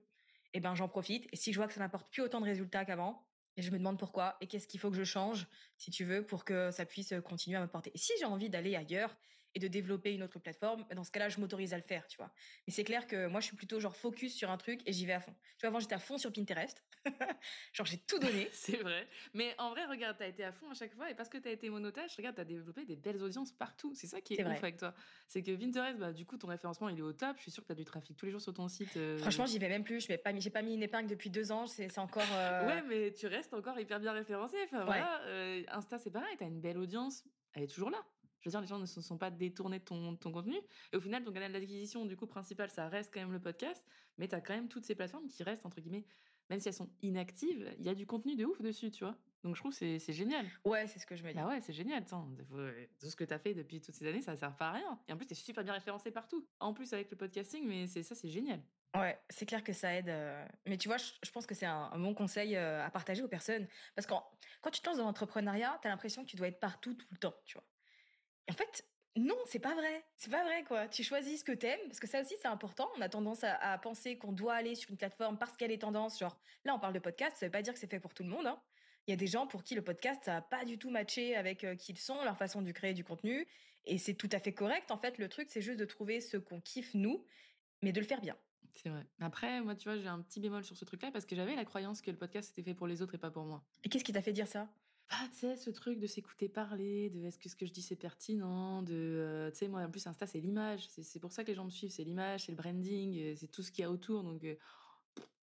Et 0.55 0.59
eh 0.59 0.61
ben, 0.61 0.75
j'en 0.75 0.87
profite. 0.87 1.27
Et 1.33 1.37
si 1.37 1.53
je 1.53 1.59
vois 1.59 1.67
que 1.67 1.73
ça 1.73 1.81
m'apporte 1.81 2.11
plus 2.13 2.23
autant 2.23 2.41
de 2.41 2.45
résultats 2.45 2.85
qu'avant, 2.85 3.27
et 3.57 3.63
je 3.63 3.71
me 3.71 3.79
demande 3.79 3.99
pourquoi 3.99 4.37
et 4.41 4.47
qu'est-ce 4.47 4.67
qu'il 4.67 4.81
faut 4.81 4.91
que 4.91 4.97
je 4.97 5.05
change, 5.05 5.47
si 5.77 5.91
tu 5.91 6.05
veux, 6.05 6.25
pour 6.25 6.45
que 6.45 6.71
ça 6.71 6.85
puisse 6.85 7.15
continuer 7.25 7.57
à 7.57 7.61
m'apporter. 7.61 7.91
Et 7.95 7.99
si 7.99 8.13
j'ai 8.19 8.25
envie 8.25 8.51
d'aller 8.51 8.77
ailleurs 8.77 9.17
et 9.55 9.59
de 9.59 9.69
développer 9.69 10.13
une 10.13 10.23
autre 10.23 10.39
plateforme, 10.39 10.85
dans 10.95 11.05
ce 11.05 11.11
cas-là, 11.11 11.29
je 11.29 11.41
m'autorise 11.41 11.75
à 11.75 11.77
le 11.77 11.83
faire, 11.83 12.07
tu 12.07 12.17
vois. 12.17 12.31
Mais 12.67 12.73
c'est 12.73 12.85
clair 12.85 13.07
que 13.07 13.27
moi, 13.27 13.41
je 13.41 13.47
suis 13.47 13.57
plutôt 13.57 13.81
genre 13.81 13.97
focus 13.97 14.35
sur 14.35 14.51
un 14.51 14.57
truc 14.57 14.81
et 14.87 14.93
j'y 14.93 15.07
vais 15.07 15.13
à 15.13 15.21
fond. 15.21 15.35
Tu 15.59 15.61
vois, 15.63 15.69
avant, 15.69 15.81
j'étais 15.81 15.95
à 15.95 15.99
fond 15.99 16.19
sur 16.19 16.33
Pinterest. 16.33 16.83
genre, 17.73 17.87
j'ai 17.87 17.99
tout 17.99 18.19
donné. 18.19 18.49
c'est 18.53 18.77
vrai. 18.77 19.07
Mais 19.35 19.55
en 19.59 19.71
vrai, 19.71 19.85
regarde, 19.87 20.17
t'as 20.19 20.29
été 20.29 20.45
à 20.45 20.53
fond 20.53 20.71
à 20.71 20.75
chaque 20.75 20.95
fois 20.95 21.11
et 21.11 21.15
parce 21.15 21.29
que 21.29 21.39
t'as 21.39 21.51
été 21.51 21.69
monotage, 21.69 22.15
regarde, 22.17 22.37
t'as 22.37 22.45
développé 22.45 22.85
des 22.85 22.97
belles 22.97 23.23
audiences 23.23 23.53
partout. 23.53 23.95
C'est 23.95 24.07
ça 24.07 24.21
qui 24.21 24.35
est, 24.35 24.45
ouf 24.45 24.63
avec 24.63 24.77
toi. 24.77 24.95
C'est 25.27 25.43
que 25.43 25.55
Pinterest, 25.55 25.99
bah, 25.99 26.13
du 26.13 26.25
coup, 26.25 26.37
ton 26.37 26.49
référencement, 26.49 26.89
il 26.89 26.99
est 26.99 27.03
au 27.03 27.13
top. 27.13 27.37
Je 27.37 27.43
suis 27.43 27.51
sûre 27.51 27.63
que 27.63 27.69
t'as 27.69 27.75
du 27.75 27.85
trafic 27.85 28.17
tous 28.17 28.27
les 28.27 28.33
jours 28.33 28.41
sur 28.41 28.55
ton 28.55 28.69
site. 28.69 28.97
Euh. 28.97 29.19
Franchement, 29.19 29.47
j'y 29.47 29.59
vais 29.59 29.69
même 29.69 29.85
plus. 29.85 30.01
Je 30.01 30.17
pas, 30.17 30.39
j'ai 30.39 30.51
pas 30.51 30.63
mis 30.63 30.75
une 30.75 30.83
épingle 30.83 31.09
depuis 31.09 31.31
deux 31.31 31.53
ans. 31.53 31.67
C'est 31.67 31.99
encore. 31.99 32.23
Euh, 32.33 32.67
ouais, 32.67 32.83
mais 32.89 33.13
tu 33.13 33.27
restes 33.27 33.55
encore 33.55 33.79
hyper 33.79 34.01
bien 34.01 34.13
référencé. 34.13 34.57
Enfin, 34.65 34.85
voilà. 34.85 35.21
Euh, 35.27 35.63
Insta, 35.69 35.99
c'est 35.99 36.11
pareil. 36.11 36.37
T'as 36.39 36.47
une 36.47 36.61
belle 36.61 36.79
audience. 36.79 37.25
Elle 37.55 37.65
est 37.65 37.69
toujours 37.69 37.91
là. 37.91 38.03
Je 38.43 38.49
veux 38.49 38.51
dire, 38.51 38.61
les 38.61 38.67
gens 38.67 38.79
ne 38.79 38.87
se 38.87 39.01
sont 39.01 39.17
pas 39.17 39.31
détournés 39.31 39.79
de 39.79 39.85
ton, 39.85 40.17
ton 40.17 40.33
contenu. 40.33 40.57
Et 40.93 40.97
au 40.97 41.01
final, 41.01 41.25
ton 41.25 41.33
canal 41.33 41.53
d'acquisition, 41.53 42.05
du 42.07 42.17
coup, 42.17 42.27
principal, 42.27 42.71
ça 42.71 42.89
reste 42.89 43.13
quand 43.15 43.21
même 43.21 43.33
le 43.33 43.41
podcast. 43.41 43.85
Mais 44.19 44.29
tu 44.29 44.35
as 44.35 44.41
quand 44.41 44.55
même 44.55 44.69
toutes 44.69 44.85
ces 44.85 44.95
plateformes 44.95 45.27
qui 45.29 45.43
restent, 45.43 45.65
entre 45.65 45.81
guillemets, 45.81 46.05
même 46.51 46.61
si 46.61 46.69
elles 46.69 46.75
sont 46.75 46.91
inactives, 47.01 47.73
il 47.79 47.85
y 47.85 47.89
a 47.89 47.95
du 47.95 48.07
contenu 48.07 48.37
de 48.37 48.45
ouf 48.45 48.61
dessus, 48.61 48.91
tu 48.91 49.05
vois. 49.05 49.17
Donc 49.43 49.57
je 49.57 49.61
trouve 49.61 49.77
que 49.77 49.99
c'est 49.99 50.13
génial. 50.13 50.47
Ouais, 50.65 50.87
c'est 50.87 50.99
ce 50.99 51.07
que 51.07 51.17
je 51.17 51.25
me 51.25 51.31
dis. 51.31 51.35
Bah 51.35 51.49
ouais, 51.49 51.61
c'est 51.61 51.73
génial. 51.73 52.05
tout 52.05 53.11
ce 53.11 53.17
que 53.17 53.25
tu 53.25 53.35
as 53.35 53.39
fait 53.39 53.55
depuis 53.55 53.81
toutes 53.81 53.95
ces 53.95 54.07
années, 54.07 54.21
ça 54.21 54.37
sert 54.37 54.55
pas 54.57 54.69
à 54.69 54.73
rien. 54.73 54.99
Et 55.09 55.13
en 55.13 55.17
plus, 55.17 55.27
tu 55.27 55.33
es 55.33 55.37
super 55.37 55.65
bien 55.65 55.73
référencé 55.73 56.11
partout. 56.11 56.47
En 56.61 56.73
plus, 56.73 56.93
avec 56.93 57.11
le 57.11 57.17
podcasting, 57.17 57.67
mais 57.67 57.87
c'est 57.87 58.03
ça, 58.03 58.15
c'est 58.15 58.29
génial. 58.29 58.61
Ouais, 58.95 59.19
c'est 59.31 59.47
clair 59.47 59.65
que 59.65 59.73
ça 59.73 59.95
aide. 59.95 60.11
Euh, 60.11 60.47
mais 60.67 60.77
tu 60.77 60.89
vois, 60.89 60.99
je, 60.99 61.31
pense 61.31 61.47
que 61.47 61.55
c'est 61.55 61.67
un, 61.67 61.99
bon 61.99 62.15
conseil 62.15 62.55
euh, 62.55 62.85
à 62.85 62.91
partager 62.91 63.23
aux 63.23 63.29
personnes. 63.29 63.67
Parce 63.97 64.07
que 64.07 64.13
quand 64.61 64.71
tu 64.71 64.81
te 64.81 64.87
lances 64.87 64.99
dans 64.99 65.05
l'entrepreneuriat, 65.05 65.79
tu 65.81 65.89
as 65.89 65.91
l'impression 65.91 66.23
que 66.23 66.29
tu 66.29 66.37
dois 66.37 66.49
être 66.49 66.61
partout 66.61 66.95
tout 66.95 67.07
le 67.11 67.17
temps, 67.17 67.35
tu 67.47 67.55
vois. 67.55 67.65
En 68.51 68.55
fait, 68.55 68.85
non, 69.17 69.37
c'est 69.47 69.59
pas 69.59 69.75
vrai. 69.75 70.05
C'est 70.17 70.31
pas 70.31 70.43
vrai, 70.43 70.65
quoi. 70.65 70.89
Tu 70.89 71.03
choisis 71.03 71.41
ce 71.41 71.45
que 71.45 71.53
t'aimes, 71.53 71.81
parce 71.87 72.01
que 72.01 72.07
ça 72.07 72.23
aussi, 72.23 72.35
c'est 72.41 72.49
important. 72.49 72.89
On 72.97 73.01
a 73.03 73.09
tendance 73.09 73.45
à, 73.45 73.79
penser 73.79 74.17
qu'on 74.17 74.33
doit 74.33 74.55
aller 74.55 74.75
sur 74.75 74.91
une 74.91 74.97
plateforme 74.97 75.39
parce 75.39 75.57
qu'elle 75.57 75.71
est 75.71 75.83
tendance. 75.83 76.19
Genre, 76.19 76.39
là, 76.65 76.75
on 76.75 76.79
parle 76.79 76.95
de 76.95 76.99
podcast, 76.99 77.37
ça 77.37 77.47
veut 77.47 77.53
pas 77.53 77.63
dire 77.63 77.75
que 77.75 77.79
c'est 77.79 77.91
fait 77.91 78.01
pour 78.01 78.15
tout 78.15 78.23
le 78.23 78.31
monde. 78.31 78.47
Hein. 78.47 78.61
Il 79.07 79.11
y 79.11 79.15
a 79.15 79.17
des 79.17 79.27
gens 79.27 79.47
pour 79.47 79.65
qui 79.65 79.75
le 79.75 79.83
podcast, 79.83 80.23
ça 80.25 80.35
n'a 80.35 80.43
pas 80.43 80.65
du 80.65 80.79
tout 80.79 80.91
matché 80.91 81.37
avec 81.37 81.65
euh, 81.65 81.75
qui 81.75 81.93
ils 81.93 81.99
sont, 81.99 82.23
leur 82.25 82.39
façon 82.39 82.63
de 82.63 82.71
créer 82.71 82.95
du 82.95 83.05
contenu. 83.05 83.47
Et 83.85 83.99
c'est 83.99 84.15
tout 84.15 84.29
à 84.33 84.39
fait 84.39 84.55
correct. 84.55 84.91
En 84.91 84.99
fait, 84.99 85.19
le 85.19 85.29
truc, 85.29 85.49
c'est 85.51 85.61
juste 85.61 85.79
de 85.79 85.85
trouver 85.85 86.21
ce 86.21 86.37
qu'on 86.37 86.61
kiffe, 86.61 86.95
nous, 86.95 87.27
mais 87.83 87.93
de 87.93 88.01
le 88.01 88.07
faire 88.07 88.21
bien. 88.21 88.37
C'est 88.75 88.89
vrai. 88.89 89.05
Après, 89.21 89.61
moi, 89.61 89.75
tu 89.75 89.89
vois, 89.89 89.99
j'ai 89.99 90.07
un 90.07 90.23
petit 90.23 90.41
bémol 90.41 90.65
sur 90.65 90.77
ce 90.77 90.85
truc-là 90.85 91.11
parce 91.11 91.27
que 91.27 91.37
j'avais 91.37 91.55
la 91.55 91.65
croyance 91.65 92.01
que 92.01 92.11
le 92.11 92.17
podcast 92.17 92.51
était 92.51 92.63
fait 92.63 92.75
pour 92.75 92.87
les 92.87 93.03
autres 93.03 93.15
et 93.15 93.19
pas 93.19 93.31
pour 93.31 93.45
moi. 93.45 93.63
Et 93.85 93.89
qu'est-ce 93.89 94.05
qui 94.05 94.13
t'a 94.13 94.23
fait 94.23 94.33
dire 94.33 94.49
ça? 94.49 94.69
Ah, 95.11 95.29
tu 95.33 95.41
sais, 95.41 95.57
ce 95.57 95.71
truc 95.71 95.99
de 95.99 96.07
s'écouter 96.07 96.49
parler, 96.49 97.11
de 97.11 97.25
est-ce 97.25 97.39
que 97.39 97.49
ce 97.49 97.55
que 97.55 97.67
je 97.67 97.73
dis 97.73 97.83
c'est 97.83 97.97
pertinent, 97.97 98.83
de, 98.83 98.95
euh, 98.95 99.51
tu 99.51 99.59
sais, 99.59 99.69
moi 99.69 99.83
en 99.83 99.91
plus 99.91 100.07
Insta 100.07 100.27
c'est 100.27 100.41
l'image, 100.41 100.89
c'est 100.89 101.21
pour 101.21 101.33
ça 101.33 101.43
que 101.45 101.49
les 101.49 101.55
gens 101.55 101.65
me 101.67 101.71
suivent, 101.71 101.91
c'est 101.91 102.05
l'image, 102.05 102.47
c'est 102.47 102.53
le 102.53 102.57
branding, 102.57 103.19
euh, 103.19 103.35
c'est 103.37 103.49
tout 103.49 103.63
ce 103.63 103.71
qu'il 103.71 103.83
y 103.83 103.85
a 103.85 103.91
autour, 103.91 104.23
donc 104.23 104.43
euh, 104.45 104.55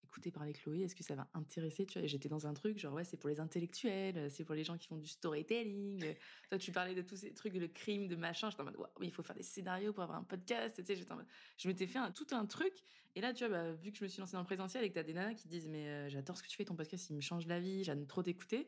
écouter 0.02 0.32
parler 0.32 0.54
Chloé, 0.54 0.80
est-ce 0.80 0.96
que 0.96 1.04
ça 1.04 1.14
va 1.14 1.28
intéresser, 1.34 1.86
tu 1.86 2.00
vois, 2.00 2.08
j'étais 2.08 2.28
dans 2.28 2.48
un 2.48 2.52
truc 2.52 2.78
genre 2.78 2.94
ouais 2.94 3.04
c'est 3.04 3.16
pour 3.16 3.28
les 3.28 3.38
intellectuels, 3.38 4.28
c'est 4.28 4.44
pour 4.44 4.56
les 4.56 4.64
gens 4.64 4.76
qui 4.76 4.88
font 4.88 4.96
du 4.96 5.06
storytelling, 5.06 6.16
toi 6.48 6.58
tu 6.58 6.72
parlais 6.72 6.96
de 6.96 7.02
tous 7.02 7.16
ces 7.16 7.32
trucs, 7.32 7.52
de 7.52 7.66
crime, 7.66 8.08
de 8.08 8.16
machin, 8.16 8.50
j'étais 8.50 8.62
en 8.62 8.64
mode 8.64 8.76
ouais, 8.76 8.88
il 9.02 9.12
faut 9.12 9.22
faire 9.22 9.36
des 9.36 9.44
scénarios 9.44 9.92
pour 9.92 10.02
avoir 10.02 10.18
un 10.18 10.24
podcast, 10.24 10.74
tu 10.76 10.84
sais, 10.84 10.96
je 10.96 11.68
m'étais 11.68 11.86
fait 11.86 11.98
un, 12.00 12.10
tout 12.10 12.26
un 12.32 12.44
truc, 12.44 12.74
et 13.14 13.20
là 13.20 13.32
tu 13.32 13.46
vois, 13.46 13.56
bah, 13.56 13.72
vu 13.72 13.92
que 13.92 13.98
je 13.98 14.02
me 14.02 14.08
suis 14.08 14.18
lancée 14.18 14.32
dans 14.32 14.40
le 14.40 14.46
présentiel 14.46 14.82
et 14.82 14.88
que 14.88 14.94
t'as 14.94 15.04
des 15.04 15.14
nanas 15.14 15.34
qui 15.34 15.46
disent 15.46 15.68
mais 15.68 16.10
j'adore 16.10 16.36
ce 16.36 16.42
que 16.42 16.48
tu 16.48 16.56
fais, 16.56 16.64
ton 16.64 16.74
podcast 16.74 17.08
il 17.08 17.14
me 17.14 17.20
change 17.20 17.46
la 17.46 17.60
vie, 17.60 17.84
j'aime 17.84 18.04
trop 18.08 18.24
t'écouter, 18.24 18.66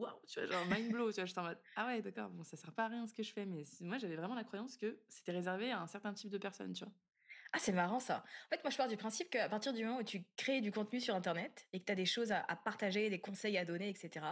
waouh, 0.00 0.20
tu 0.26 0.40
vois, 0.40 0.50
genre 0.50 0.66
mind 0.66 0.90
blow, 0.90 1.10
tu 1.10 1.16
vois, 1.16 1.26
j'étais 1.26 1.38
en 1.38 1.44
mode, 1.44 1.58
ah 1.76 1.86
ouais, 1.86 2.02
d'accord, 2.02 2.30
bon, 2.30 2.42
ça 2.42 2.56
sert 2.56 2.72
pas 2.72 2.84
à 2.84 2.88
rien 2.88 3.06
ce 3.06 3.14
que 3.14 3.22
je 3.22 3.32
fais, 3.32 3.46
mais 3.46 3.64
moi, 3.80 3.98
j'avais 3.98 4.16
vraiment 4.16 4.34
la 4.34 4.44
croyance 4.44 4.76
que 4.76 4.98
c'était 5.08 5.32
réservé 5.32 5.70
à 5.70 5.80
un 5.80 5.86
certain 5.86 6.12
type 6.12 6.30
de 6.30 6.38
personnes, 6.38 6.72
tu 6.72 6.84
vois. 6.84 6.92
Ah, 7.52 7.58
c'est 7.58 7.72
marrant 7.72 7.98
ça. 7.98 8.24
En 8.46 8.56
fait, 8.56 8.62
moi, 8.62 8.70
je 8.70 8.76
pars 8.76 8.86
du 8.86 8.96
principe 8.96 9.28
qu'à 9.30 9.48
partir 9.48 9.72
du 9.72 9.84
moment 9.84 9.98
où 9.98 10.04
tu 10.04 10.24
crées 10.36 10.60
du 10.60 10.70
contenu 10.70 11.00
sur 11.00 11.16
Internet 11.16 11.66
et 11.72 11.80
que 11.80 11.84
tu 11.84 11.92
as 11.92 11.96
des 11.96 12.06
choses 12.06 12.30
à, 12.30 12.42
partager, 12.64 13.10
des 13.10 13.18
conseils 13.18 13.58
à 13.58 13.64
donner, 13.64 13.88
etc., 13.88 14.24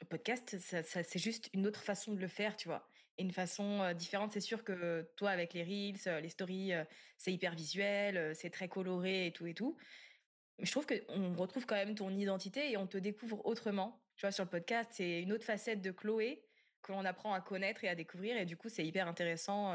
le 0.00 0.06
podcast, 0.06 0.56
c'est 0.58 1.18
juste 1.18 1.48
une 1.52 1.66
autre 1.66 1.80
façon 1.80 2.12
de 2.12 2.20
le 2.20 2.28
faire, 2.28 2.56
tu 2.56 2.68
vois. 2.68 2.88
Et 3.18 3.22
une 3.22 3.32
façon 3.32 3.82
euh, 3.82 3.94
différente. 3.94 4.32
C'est 4.32 4.40
sûr 4.40 4.64
que 4.64 5.08
toi, 5.16 5.30
avec 5.30 5.54
les 5.54 5.62
reels, 5.62 6.00
euh, 6.08 6.20
les 6.20 6.28
stories, 6.28 6.72
euh, 6.72 6.84
c'est 7.18 7.32
hyper 7.32 7.54
visuel, 7.54 8.34
c'est 8.34 8.50
très 8.50 8.68
coloré 8.68 9.26
et 9.26 9.32
tout 9.32 9.46
et 9.46 9.54
tout. 9.54 9.76
Mais 10.58 10.66
je 10.66 10.72
trouve 10.72 10.86
qu'on 10.86 11.34
retrouve 11.34 11.66
quand 11.66 11.76
même 11.76 11.94
ton 11.94 12.10
identité 12.10 12.72
et 12.72 12.76
on 12.76 12.86
te 12.86 12.98
découvre 12.98 13.44
autrement. 13.46 14.01
Tu 14.16 14.22
vois, 14.22 14.32
sur 14.32 14.44
le 14.44 14.50
podcast, 14.50 14.90
c'est 14.92 15.22
une 15.22 15.32
autre 15.32 15.44
facette 15.44 15.80
de 15.80 15.90
Chloé 15.90 16.44
que 16.82 16.92
l'on 16.92 17.04
apprend 17.04 17.32
à 17.32 17.40
connaître 17.40 17.84
et 17.84 17.88
à 17.88 17.94
découvrir. 17.94 18.36
Et 18.36 18.44
du 18.44 18.56
coup, 18.56 18.68
c'est 18.68 18.84
hyper 18.84 19.08
intéressant. 19.08 19.74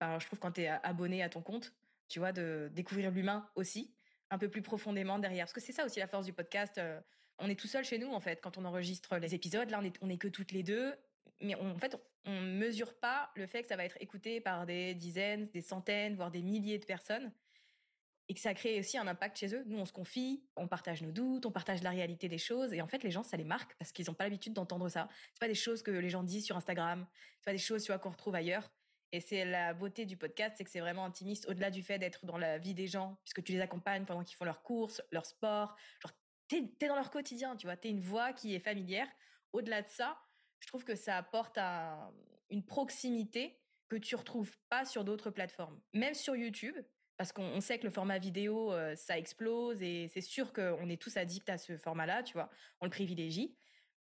Ben, 0.00 0.18
je 0.18 0.26
trouve 0.26 0.38
quand 0.38 0.52
tu 0.52 0.62
es 0.62 0.68
abonné 0.68 1.22
à 1.22 1.28
ton 1.28 1.42
compte, 1.42 1.72
tu 2.08 2.18
vois, 2.18 2.32
de 2.32 2.70
découvrir 2.72 3.10
l'humain 3.10 3.48
aussi, 3.54 3.94
un 4.30 4.38
peu 4.38 4.48
plus 4.48 4.62
profondément 4.62 5.18
derrière. 5.18 5.44
Parce 5.46 5.52
que 5.52 5.60
c'est 5.60 5.72
ça 5.72 5.84
aussi 5.84 6.00
la 6.00 6.06
force 6.06 6.26
du 6.26 6.32
podcast. 6.32 6.78
Euh, 6.78 7.00
on 7.38 7.48
est 7.48 7.58
tout 7.58 7.66
seul 7.66 7.84
chez 7.84 7.98
nous, 7.98 8.12
en 8.12 8.20
fait, 8.20 8.40
quand 8.40 8.58
on 8.58 8.64
enregistre 8.64 9.16
les 9.16 9.34
épisodes. 9.34 9.70
Là, 9.70 9.80
on 9.80 9.84
est, 9.84 9.96
on 10.00 10.08
est 10.08 10.18
que 10.18 10.28
toutes 10.28 10.52
les 10.52 10.62
deux. 10.62 10.94
Mais 11.40 11.54
en 11.56 11.78
fait, 11.78 11.96
on 12.24 12.40
mesure 12.40 12.94
pas 12.94 13.30
le 13.34 13.46
fait 13.46 13.62
que 13.62 13.68
ça 13.68 13.76
va 13.76 13.84
être 13.84 13.96
écouté 14.00 14.40
par 14.40 14.66
des 14.66 14.94
dizaines, 14.94 15.48
des 15.48 15.60
centaines, 15.60 16.14
voire 16.14 16.30
des 16.30 16.42
milliers 16.42 16.78
de 16.78 16.84
personnes. 16.84 17.32
Et 18.28 18.34
que 18.34 18.40
ça 18.40 18.54
crée 18.54 18.78
aussi 18.78 18.96
un 18.96 19.06
impact 19.06 19.36
chez 19.36 19.54
eux. 19.54 19.64
Nous, 19.66 19.78
on 19.78 19.84
se 19.84 19.92
confie, 19.92 20.42
on 20.56 20.66
partage 20.66 21.02
nos 21.02 21.12
doutes, 21.12 21.44
on 21.44 21.50
partage 21.50 21.82
la 21.82 21.90
réalité 21.90 22.28
des 22.28 22.38
choses. 22.38 22.72
Et 22.72 22.80
en 22.80 22.86
fait, 22.86 23.02
les 23.02 23.10
gens, 23.10 23.22
ça 23.22 23.36
les 23.36 23.44
marque 23.44 23.74
parce 23.76 23.92
qu'ils 23.92 24.06
n'ont 24.06 24.14
pas 24.14 24.24
l'habitude 24.24 24.54
d'entendre 24.54 24.88
ça. 24.88 25.08
C'est 25.34 25.40
pas 25.40 25.48
des 25.48 25.54
choses 25.54 25.82
que 25.82 25.90
les 25.90 26.08
gens 26.08 26.22
disent 26.22 26.46
sur 26.46 26.56
Instagram. 26.56 27.06
C'est 27.40 27.44
pas 27.44 27.52
des 27.52 27.58
choses, 27.58 27.86
qu'on 28.00 28.10
retrouve 28.10 28.34
ailleurs. 28.34 28.70
Et 29.12 29.20
c'est 29.20 29.44
la 29.44 29.74
beauté 29.74 30.06
du 30.06 30.16
podcast, 30.16 30.56
c'est 30.56 30.64
que 30.64 30.70
c'est 30.70 30.80
vraiment 30.80 31.04
intimiste, 31.04 31.46
au-delà 31.48 31.70
du 31.70 31.84
fait 31.84 32.00
d'être 32.00 32.26
dans 32.26 32.36
la 32.36 32.58
vie 32.58 32.74
des 32.74 32.88
gens, 32.88 33.16
puisque 33.22 33.44
tu 33.44 33.52
les 33.52 33.60
accompagnes 33.60 34.04
pendant 34.06 34.24
qu'ils 34.24 34.36
font 34.36 34.44
leurs 34.44 34.62
courses, 34.62 35.00
leur 35.12 35.24
sport. 35.24 35.76
Genre, 36.00 36.12
t'es 36.48 36.68
es 36.80 36.88
dans 36.88 36.96
leur 36.96 37.10
quotidien, 37.10 37.54
tu 37.54 37.66
vois. 37.66 37.76
T'es 37.76 37.90
une 37.90 38.00
voix 38.00 38.32
qui 38.32 38.54
est 38.56 38.58
familière. 38.58 39.06
Au-delà 39.52 39.82
de 39.82 39.88
ça, 39.88 40.18
je 40.58 40.66
trouve 40.66 40.82
que 40.82 40.96
ça 40.96 41.16
apporte 41.16 41.58
une 42.50 42.64
proximité 42.64 43.60
que 43.88 43.96
tu 43.96 44.16
retrouves 44.16 44.56
pas 44.68 44.84
sur 44.84 45.04
d'autres 45.04 45.30
plateformes. 45.30 45.80
Même 45.92 46.14
sur 46.14 46.34
YouTube, 46.34 46.76
parce 47.16 47.32
qu'on 47.32 47.60
sait 47.60 47.78
que 47.78 47.84
le 47.84 47.90
format 47.90 48.18
vidéo, 48.18 48.72
euh, 48.72 48.96
ça 48.96 49.18
explose 49.18 49.82
et 49.82 50.08
c'est 50.08 50.20
sûr 50.20 50.52
qu'on 50.52 50.88
est 50.88 51.00
tous 51.00 51.16
addicts 51.16 51.48
à 51.48 51.58
ce 51.58 51.76
format-là, 51.76 52.22
tu 52.22 52.32
vois. 52.34 52.50
On 52.80 52.86
le 52.86 52.90
privilégie. 52.90 53.54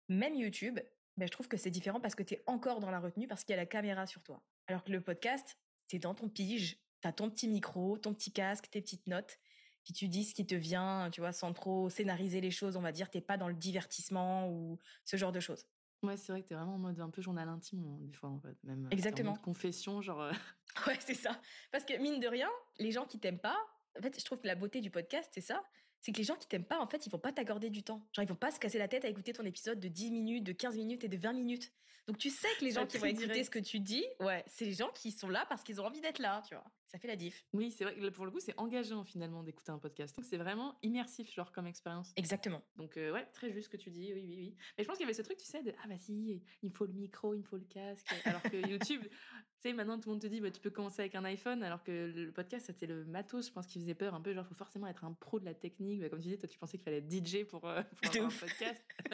Même 0.08 0.36
YouTube, 0.36 0.80
ben, 1.17 1.26
je 1.26 1.32
trouve 1.32 1.47
que 1.47 1.58
c'est 1.58 1.69
différent 1.69 2.00
parce 2.00 2.15
que 2.15 2.24
tu 2.24 2.36
es 2.36 2.43
encore 2.47 2.80
dans 2.80 2.91
la 2.91 3.00
retenue, 3.00 3.28
parce 3.28 3.43
qu'il 3.43 3.54
y 3.54 3.58
a 3.58 3.62
la 3.62 3.65
caméra 3.65 4.08
sur 4.08 4.24
toi. 4.24 4.41
Alors 4.67 4.84
que 4.84 4.91
le 4.91 5.02
podcast, 5.02 5.58
c'est 5.88 6.00
dans 6.00 6.15
ton 6.15 6.30
pige, 6.30 6.78
tu 7.02 7.08
as 7.08 7.13
ton 7.13 7.30
petit 7.30 7.47
micro, 7.47 7.97
ton 7.97 8.13
petit 8.13 8.32
casque, 8.32 8.69
tes 8.69 8.82
petites 8.82 9.08
notes, 9.08 9.39
puis 9.84 9.93
tu 9.93 10.08
dis 10.08 10.24
ce 10.24 10.34
qui 10.34 10.45
te 10.45 10.56
vient, 10.56 11.10
tu 11.12 11.21
vois, 11.21 11.34
sans 11.34 11.54
trop 11.54 11.89
scénariser 11.89 12.39
les 12.39 12.52
choses, 12.52 12.78
on 12.78 12.82
va 12.82 12.91
dire, 12.91 13.10
t'es 13.10 13.21
pas 13.21 13.38
dans 13.38 13.47
le 13.47 13.56
divertissement 13.56 14.50
ou 14.50 14.80
ce 15.04 15.17
genre 15.17 15.32
de 15.32 15.39
choses. 15.39 15.65
Ouais, 16.03 16.17
c'est 16.17 16.31
vrai 16.31 16.41
que 16.41 16.47
tu 16.47 16.53
es 16.53 16.55
vraiment 16.55 16.75
en 16.75 16.79
mode 16.79 16.99
un 16.99 17.09
peu 17.09 17.21
journal 17.21 17.47
intime, 17.47 17.85
hein, 17.85 17.97
des 18.01 18.11
fois, 18.11 18.29
en 18.29 18.39
fait. 18.39 18.55
Même, 18.63 18.85
euh, 18.85 18.89
Exactement. 18.89 19.35
confession, 19.35 20.01
genre. 20.01 20.21
Euh. 20.21 20.31
Ouais, 20.87 20.97
c'est 20.99 21.15
ça. 21.15 21.39
Parce 21.71 21.83
que, 21.83 21.97
mine 21.97 22.19
de 22.19 22.27
rien, 22.27 22.49
les 22.79 22.91
gens 22.91 23.05
qui 23.05 23.19
t'aiment 23.19 23.39
pas, 23.39 23.57
en 23.97 24.01
fait, 24.01 24.17
je 24.17 24.23
trouve 24.25 24.39
que 24.39 24.47
la 24.47 24.55
beauté 24.55 24.81
du 24.81 24.89
podcast, 24.89 25.29
c'est 25.33 25.41
ça. 25.41 25.63
C'est 25.99 26.11
que 26.11 26.17
les 26.17 26.23
gens 26.23 26.35
qui 26.35 26.47
t'aiment 26.47 26.65
pas, 26.65 26.79
en 26.79 26.87
fait, 26.87 27.05
ils 27.05 27.09
vont 27.11 27.19
pas 27.19 27.31
t'accorder 27.31 27.69
du 27.69 27.83
temps. 27.83 28.07
Genre, 28.13 28.23
ils 28.23 28.27
vont 28.27 28.35
pas 28.35 28.51
se 28.51 28.59
casser 28.59 28.79
la 28.79 28.87
tête 28.87 29.05
à 29.05 29.09
écouter 29.09 29.33
ton 29.33 29.45
épisode 29.45 29.79
de 29.79 29.87
10 29.87 30.11
minutes, 30.11 30.43
de 30.43 30.53
15 30.53 30.77
minutes 30.77 31.03
et 31.03 31.09
de 31.09 31.17
20 31.17 31.33
minutes. 31.33 31.71
Donc 32.07 32.17
tu 32.17 32.29
sais 32.29 32.47
que 32.59 32.65
les 32.65 32.71
gens 32.71 32.87
qui 32.87 32.97
vont 32.97 33.05
écouter 33.05 33.43
ce 33.43 33.49
que 33.49 33.59
tu 33.59 33.79
dis, 33.79 34.03
ouais, 34.19 34.43
c'est 34.47 34.65
les 34.65 34.73
gens 34.73 34.89
qui 34.89 35.11
sont 35.11 35.29
là 35.29 35.45
parce 35.47 35.63
qu'ils 35.63 35.79
ont 35.79 35.85
envie 35.85 36.01
d'être 36.01 36.19
là, 36.19 36.41
tu 36.47 36.55
vois. 36.55 36.65
Ça 36.91 36.99
fait 36.99 37.08
la 37.08 37.15
diff. 37.15 37.45
Oui, 37.54 37.71
c'est 37.71 37.86
vrai 37.86 37.95
que 37.95 38.10
pour 38.10 38.25
le 38.25 38.32
coup, 38.32 38.41
c'est 38.41 38.54
engageant 38.60 39.06
finalement 39.06 39.43
d'écouter 39.43 39.71
un 39.71 39.80
podcast. 39.80 40.13
Donc 40.13 40.25
c'est 40.25 40.36
vraiment 40.36 40.77
immersif, 40.84 41.34
genre 41.34 41.54
comme 41.54 41.65
expérience. 41.65 42.12
Exactement. 42.17 42.62
Donc 42.75 42.97
euh, 42.97 43.13
ouais, 43.13 43.25
très 43.32 43.49
juste 43.49 43.67
ce 43.67 43.69
que 43.69 43.82
tu 43.82 43.89
dis, 43.89 44.12
oui, 44.13 44.25
oui, 44.27 44.36
oui. 44.36 44.56
Mais 44.77 44.84
je 44.84 44.89
pense 44.89 44.97
qu'il 44.97 45.06
y 45.06 45.08
avait 45.08 45.13
ce 45.13 45.21
truc, 45.21 45.38
tu 45.38 45.45
sais, 45.45 45.63
de 45.63 45.71
ah 45.82 45.88
bah 45.88 45.97
si, 45.97 46.43
il 46.62 46.69
me 46.69 46.75
faut 46.75 46.86
le 46.86 46.91
micro, 46.91 47.34
il 47.34 47.39
me 47.39 47.45
faut 47.45 47.56
le 47.56 47.63
casque. 47.63 48.13
Alors 48.25 48.41
que 48.41 48.58
YouTube, 48.69 49.04
tu 49.04 49.10
sais, 49.62 49.74
maintenant 49.74 50.00
tout 50.00 50.10
le 50.10 50.13
monde 50.13 50.21
te 50.21 50.28
dit, 50.28 50.41
bah, 50.41 50.52
tu 50.52 50.60
peux 50.60 50.69
commencer 50.69 51.02
avec 51.02 51.15
un 51.15 51.24
iPhone, 51.26 51.63
alors 51.63 51.84
que 51.84 52.12
le 52.15 52.32
podcast, 52.32 52.65
c'était 52.67 52.86
le 52.86 53.06
matos, 53.06 53.47
je 53.47 53.52
pense, 53.52 53.67
qui 53.67 53.80
faisait 53.80 53.93
peur 53.93 54.13
un 54.13 54.21
peu. 54.21 54.34
Genre, 54.34 54.45
faut 54.45 54.56
forcément 54.56 54.88
être 54.88 55.04
un 55.04 55.13
pro 55.13 55.39
de 55.39 55.45
la 55.45 55.54
technique. 55.54 56.02
Bah, 56.02 56.10
comme 56.10 56.21
tu 56.21 56.30
dis, 56.30 56.38
toi, 56.38 56.47
tu 56.47 56.58
pensais 56.58 56.78
qu'il 56.78 56.84
fallait 56.84 56.97
être 56.97 57.12
DJ 57.12 57.45
pour, 57.45 57.65
euh, 57.65 57.82
pour 58.02 58.24
un 58.24 58.30
podcast. 58.30 58.84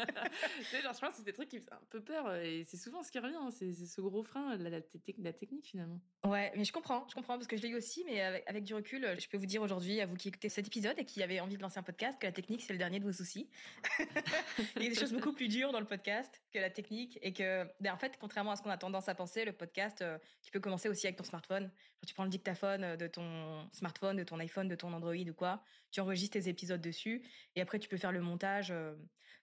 tu 0.58 0.64
sais, 0.64 0.82
genre, 0.82 0.94
je 0.94 1.00
pense 1.00 1.10
que 1.12 1.18
c'est 1.18 1.24
des 1.24 1.34
trucs 1.34 1.50
qui 1.50 1.60
faisaient 1.60 1.74
un 1.74 1.86
peu 1.90 2.02
peur. 2.02 2.36
Et 2.36 2.64
c'est 2.66 2.78
souvent 2.78 3.04
ce 3.04 3.12
qui 3.12 3.20
revient, 3.20 3.36
hein, 3.36 3.52
c'est 3.52 3.74
ce 3.74 4.02
gros 4.02 4.24
frein, 4.24 4.58
la, 4.58 4.70
la, 4.70 4.80
la, 5.18 5.34
technique 5.34 5.68
finalement. 5.68 6.00
Ouais, 6.26 6.52
mais 6.56 6.64
je 6.64 6.72
comprends, 6.72 7.06
je 7.10 7.16
comprends, 7.16 7.36
parce 7.36 7.48
que 7.48 7.58
je 7.58 7.62
l'ai 7.62 7.70
eu 7.70 7.76
aussi, 7.76 8.04
mais 8.06 8.22
avec, 8.22 8.64
du 8.64 8.74
recul, 8.74 9.08
je 9.20 9.28
peux 9.28 9.38
vous 9.38 9.46
dire 9.46 9.62
aujourd'hui, 9.62 10.02
à 10.02 10.06
vous 10.06 10.16
qui 10.16 10.30
écoutez 10.30 10.50
cet 10.50 10.68
épisode 10.68 10.98
et 10.98 11.06
qui 11.06 11.22
avez 11.24 11.40
envie 11.40 11.58
de 11.58 11.62
lancer 11.62 11.80
un 11.80 11.84
podcast, 11.84 12.20
que 12.20 12.26
la 12.26 12.32
technique, 12.32 12.62
c'est 12.62 12.74
le 12.74 12.80
dernier 12.80 13.00
de 13.00 13.06
vos 13.06 13.12
soucis. 13.12 13.50
Il 14.78 14.84
y 14.84 14.88
a 14.88 14.90
des 14.90 14.96
choses 14.96 15.14
beaucoup 15.14 15.34
plus 15.34 15.48
dures 15.48 15.72
dans 15.72 15.80
le 15.80 15.86
podcast 15.86 16.42
que 16.52 16.60
la 16.60 16.70
technique. 16.70 17.20
Et 17.22 17.34
que, 17.34 17.66
ben, 17.80 17.94
en 17.94 17.98
fait, 17.98 18.18
contrairement 18.20 18.52
à 18.52 18.56
ce 18.56 18.62
qu'on 18.62 18.70
a 18.70 18.78
tendance 18.78 19.10
à 19.10 19.16
penser, 19.16 19.46
le 19.46 19.54
podcast, 19.54 20.04
tu 20.48 20.52
peux 20.52 20.62
commencer 20.62 20.88
aussi 20.88 21.06
avec 21.06 21.18
ton 21.18 21.26
smartphone. 21.26 21.70
tu 22.06 22.14
prends 22.14 22.24
le 22.24 22.30
dictaphone 22.30 22.82
euh, 22.86 22.96
de 22.96 23.06
ton 23.08 23.68
smartphone, 23.74 24.16
de 24.16 24.24
ton 24.24 24.40
iPhone, 24.40 24.70
de 24.70 24.76
ton 24.76 24.94
Android 24.94 25.14
ou 25.14 25.34
quoi. 25.34 25.62
Tu 25.92 26.00
enregistres 26.00 26.40
tes 26.40 26.48
épisodes 26.48 26.80
dessus. 26.80 27.22
Et 27.58 27.62
après, 27.62 27.80
tu 27.80 27.90
peux 27.90 27.98
faire 27.98 28.14
le 28.14 28.22
montage 28.22 28.72
euh, 28.72 28.96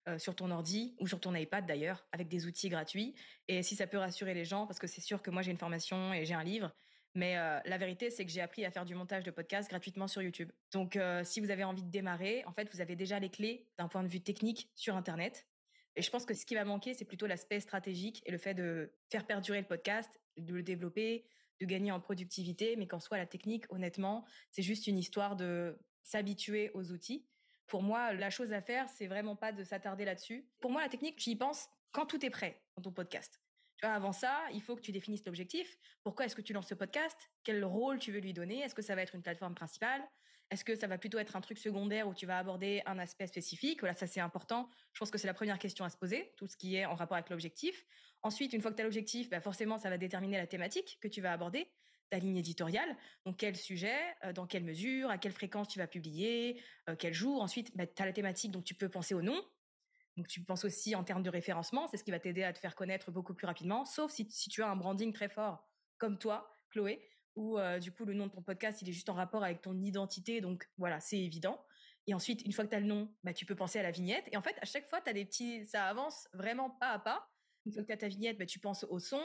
euh, 0.08 0.18
sur 0.18 0.34
ton 0.34 0.50
ordi 0.50 0.96
ou 1.00 1.06
sur 1.06 1.20
ton 1.20 1.34
iPad 1.34 1.66
d'ailleurs, 1.66 2.06
avec 2.12 2.28
des 2.28 2.46
outils 2.46 2.70
gratuits. 2.70 3.14
Et 3.48 3.62
si 3.62 3.76
ça 3.76 3.86
peut 3.86 3.98
rassurer 3.98 4.32
les 4.32 4.46
gens, 4.46 4.66
parce 4.66 4.78
que 4.78 4.86
c'est 4.86 5.02
sûr 5.02 5.20
que 5.20 5.30
moi 5.30 5.42
j'ai 5.42 5.50
une 5.50 5.58
formation 5.58 6.14
et 6.14 6.24
j'ai 6.24 6.32
un 6.32 6.42
livre. 6.42 6.72
Mais 7.14 7.36
la 7.36 7.78
vérité, 7.78 8.10
c'est 8.10 8.24
que 8.24 8.32
j'ai 8.32 8.40
appris 8.40 8.64
à 8.64 8.72
faire 8.72 8.84
du 8.84 8.96
montage 8.96 9.22
de 9.22 9.30
podcast 9.30 9.70
gratuitement 9.70 10.08
sur 10.08 10.20
YouTube. 10.20 10.50
Donc, 10.72 10.98
si 11.22 11.38
vous 11.38 11.52
avez 11.52 11.62
envie 11.62 11.84
de 11.84 11.88
démarrer, 11.88 12.44
en 12.44 12.52
fait, 12.52 12.68
vous 12.72 12.80
avez 12.80 12.96
déjà 12.96 13.20
les 13.20 13.30
clés 13.30 13.68
d'un 13.78 13.86
point 13.86 14.02
de 14.02 14.08
vue 14.08 14.20
technique 14.20 14.68
sur 14.74 14.96
Internet. 14.96 15.46
Et 15.96 16.02
je 16.02 16.10
pense 16.10 16.24
que 16.24 16.34
ce 16.34 16.44
qui 16.44 16.54
va 16.54 16.64
manquer, 16.64 16.94
c'est 16.94 17.04
plutôt 17.04 17.26
l'aspect 17.26 17.60
stratégique 17.60 18.22
et 18.26 18.32
le 18.32 18.38
fait 18.38 18.54
de 18.54 18.92
faire 19.10 19.26
perdurer 19.26 19.60
le 19.60 19.66
podcast, 19.66 20.10
de 20.36 20.54
le 20.54 20.62
développer, 20.62 21.24
de 21.60 21.66
gagner 21.66 21.92
en 21.92 22.00
productivité, 22.00 22.76
mais 22.76 22.86
qu'en 22.86 23.00
soit 23.00 23.18
la 23.18 23.26
technique, 23.26 23.64
honnêtement, 23.70 24.24
c'est 24.50 24.62
juste 24.62 24.86
une 24.86 24.98
histoire 24.98 25.36
de 25.36 25.78
s'habituer 26.02 26.70
aux 26.74 26.90
outils. 26.90 27.26
Pour 27.66 27.82
moi, 27.82 28.12
la 28.12 28.30
chose 28.30 28.52
à 28.52 28.60
faire, 28.60 28.88
c'est 28.88 29.06
vraiment 29.06 29.36
pas 29.36 29.52
de 29.52 29.62
s'attarder 29.64 30.04
là-dessus. 30.04 30.46
Pour 30.60 30.70
moi, 30.70 30.82
la 30.82 30.88
technique, 30.88 31.20
j'y 31.20 31.36
pense 31.36 31.68
quand 31.92 32.06
tout 32.06 32.24
est 32.26 32.30
prêt 32.30 32.62
dans 32.76 32.82
ton 32.82 32.92
podcast. 32.92 33.40
Tu 33.76 33.86
vois, 33.86 33.94
avant 33.94 34.12
ça, 34.12 34.44
il 34.52 34.62
faut 34.62 34.76
que 34.76 34.82
tu 34.82 34.92
définisses 34.92 35.24
l'objectif. 35.24 35.78
Pourquoi 36.02 36.26
est-ce 36.26 36.36
que 36.36 36.42
tu 36.42 36.52
lances 36.52 36.68
ce 36.68 36.74
podcast? 36.74 37.18
Quel 37.42 37.64
rôle 37.64 37.98
tu 37.98 38.12
veux 38.12 38.20
lui 38.20 38.32
donner? 38.32 38.60
Est-ce 38.60 38.74
que 38.74 38.82
ça 38.82 38.94
va 38.94 39.02
être 39.02 39.14
une 39.14 39.22
plateforme 39.22 39.54
principale? 39.54 40.02
Est-ce 40.50 40.64
que 40.64 40.74
ça 40.76 40.86
va 40.86 40.98
plutôt 40.98 41.18
être 41.18 41.36
un 41.36 41.40
truc 41.40 41.58
secondaire 41.58 42.06
où 42.06 42.14
tu 42.14 42.26
vas 42.26 42.38
aborder 42.38 42.82
un 42.86 42.98
aspect 42.98 43.26
spécifique? 43.26 43.80
Voilà, 43.80 43.94
ça 43.94 44.06
c'est 44.06 44.20
important. 44.20 44.68
Je 44.92 44.98
pense 45.00 45.10
que 45.10 45.18
c'est 45.18 45.26
la 45.26 45.34
première 45.34 45.58
question 45.58 45.84
à 45.84 45.90
se 45.90 45.96
poser, 45.96 46.32
tout 46.36 46.46
ce 46.46 46.56
qui 46.56 46.76
est 46.76 46.84
en 46.84 46.94
rapport 46.94 47.16
avec 47.16 47.30
l'objectif. 47.30 47.84
Ensuite, 48.22 48.52
une 48.52 48.60
fois 48.60 48.70
que 48.70 48.76
tu 48.76 48.82
as 48.82 48.84
l'objectif, 48.84 49.28
bah 49.30 49.40
forcément, 49.40 49.78
ça 49.78 49.90
va 49.90 49.98
déterminer 49.98 50.36
la 50.36 50.46
thématique 50.46 50.98
que 51.00 51.08
tu 51.08 51.20
vas 51.20 51.32
aborder, 51.32 51.66
ta 52.10 52.18
ligne 52.18 52.36
éditoriale. 52.36 52.96
Donc, 53.24 53.38
quel 53.38 53.56
sujet, 53.56 53.98
euh, 54.24 54.32
dans 54.32 54.46
quelle 54.46 54.64
mesure, 54.64 55.10
à 55.10 55.18
quelle 55.18 55.32
fréquence 55.32 55.68
tu 55.68 55.78
vas 55.78 55.86
publier, 55.86 56.62
euh, 56.88 56.96
quel 56.96 57.14
jour? 57.14 57.42
Ensuite, 57.42 57.76
bah, 57.76 57.86
tu 57.86 58.02
as 58.02 58.06
la 58.06 58.12
thématique, 58.12 58.50
donc 58.50 58.64
tu 58.64 58.74
peux 58.74 58.88
penser 58.88 59.14
au 59.14 59.22
nom. 59.22 59.42
Donc, 60.16 60.28
tu 60.28 60.40
penses 60.42 60.64
aussi 60.64 60.94
en 60.94 61.02
termes 61.02 61.22
de 61.22 61.30
référencement. 61.30 61.88
C'est 61.88 61.96
ce 61.96 62.04
qui 62.04 62.12
va 62.12 62.20
t'aider 62.20 62.44
à 62.44 62.52
te 62.52 62.58
faire 62.58 62.76
connaître 62.76 63.10
beaucoup 63.10 63.34
plus 63.34 63.46
rapidement. 63.46 63.84
Sauf 63.84 64.12
si, 64.12 64.26
tu 64.28 64.62
as 64.62 64.68
un 64.68 64.76
branding 64.76 65.12
très 65.12 65.28
fort, 65.28 65.68
comme 65.98 66.18
toi, 66.18 66.50
Chloé, 66.70 67.02
où 67.36 67.58
euh, 67.58 67.78
du 67.78 67.92
coup, 67.92 68.04
le 68.04 68.14
nom 68.14 68.26
de 68.26 68.32
ton 68.32 68.42
podcast, 68.42 68.82
il 68.82 68.88
est 68.88 68.92
juste 68.92 69.08
en 69.08 69.14
rapport 69.14 69.42
avec 69.42 69.62
ton 69.62 69.78
identité. 69.80 70.40
Donc, 70.40 70.68
voilà, 70.78 71.00
c'est 71.00 71.18
évident. 71.18 71.64
Et 72.06 72.14
ensuite, 72.14 72.42
une 72.44 72.52
fois 72.52 72.64
que 72.64 72.70
tu 72.70 72.76
as 72.76 72.80
le 72.80 72.86
nom, 72.86 73.12
bah, 73.22 73.32
tu 73.32 73.46
peux 73.46 73.54
penser 73.54 73.78
à 73.78 73.82
la 73.82 73.90
vignette. 73.90 74.24
Et 74.32 74.36
en 74.36 74.42
fait, 74.42 74.56
à 74.60 74.66
chaque 74.66 74.88
fois, 74.88 75.00
tu 75.00 75.10
as 75.10 75.12
des 75.12 75.24
petits, 75.24 75.64
ça 75.64 75.86
avance 75.86 76.28
vraiment 76.32 76.70
pas 76.70 76.90
à 76.90 76.98
pas. 76.98 77.28
Une 77.66 77.72
fois 77.72 77.82
que 77.82 77.88
tu 77.88 77.92
as 77.92 77.96
ta 77.96 78.08
vignette, 78.08 78.38
bah, 78.38 78.46
tu 78.46 78.58
penses 78.58 78.84
au 78.84 78.98
son. 78.98 79.22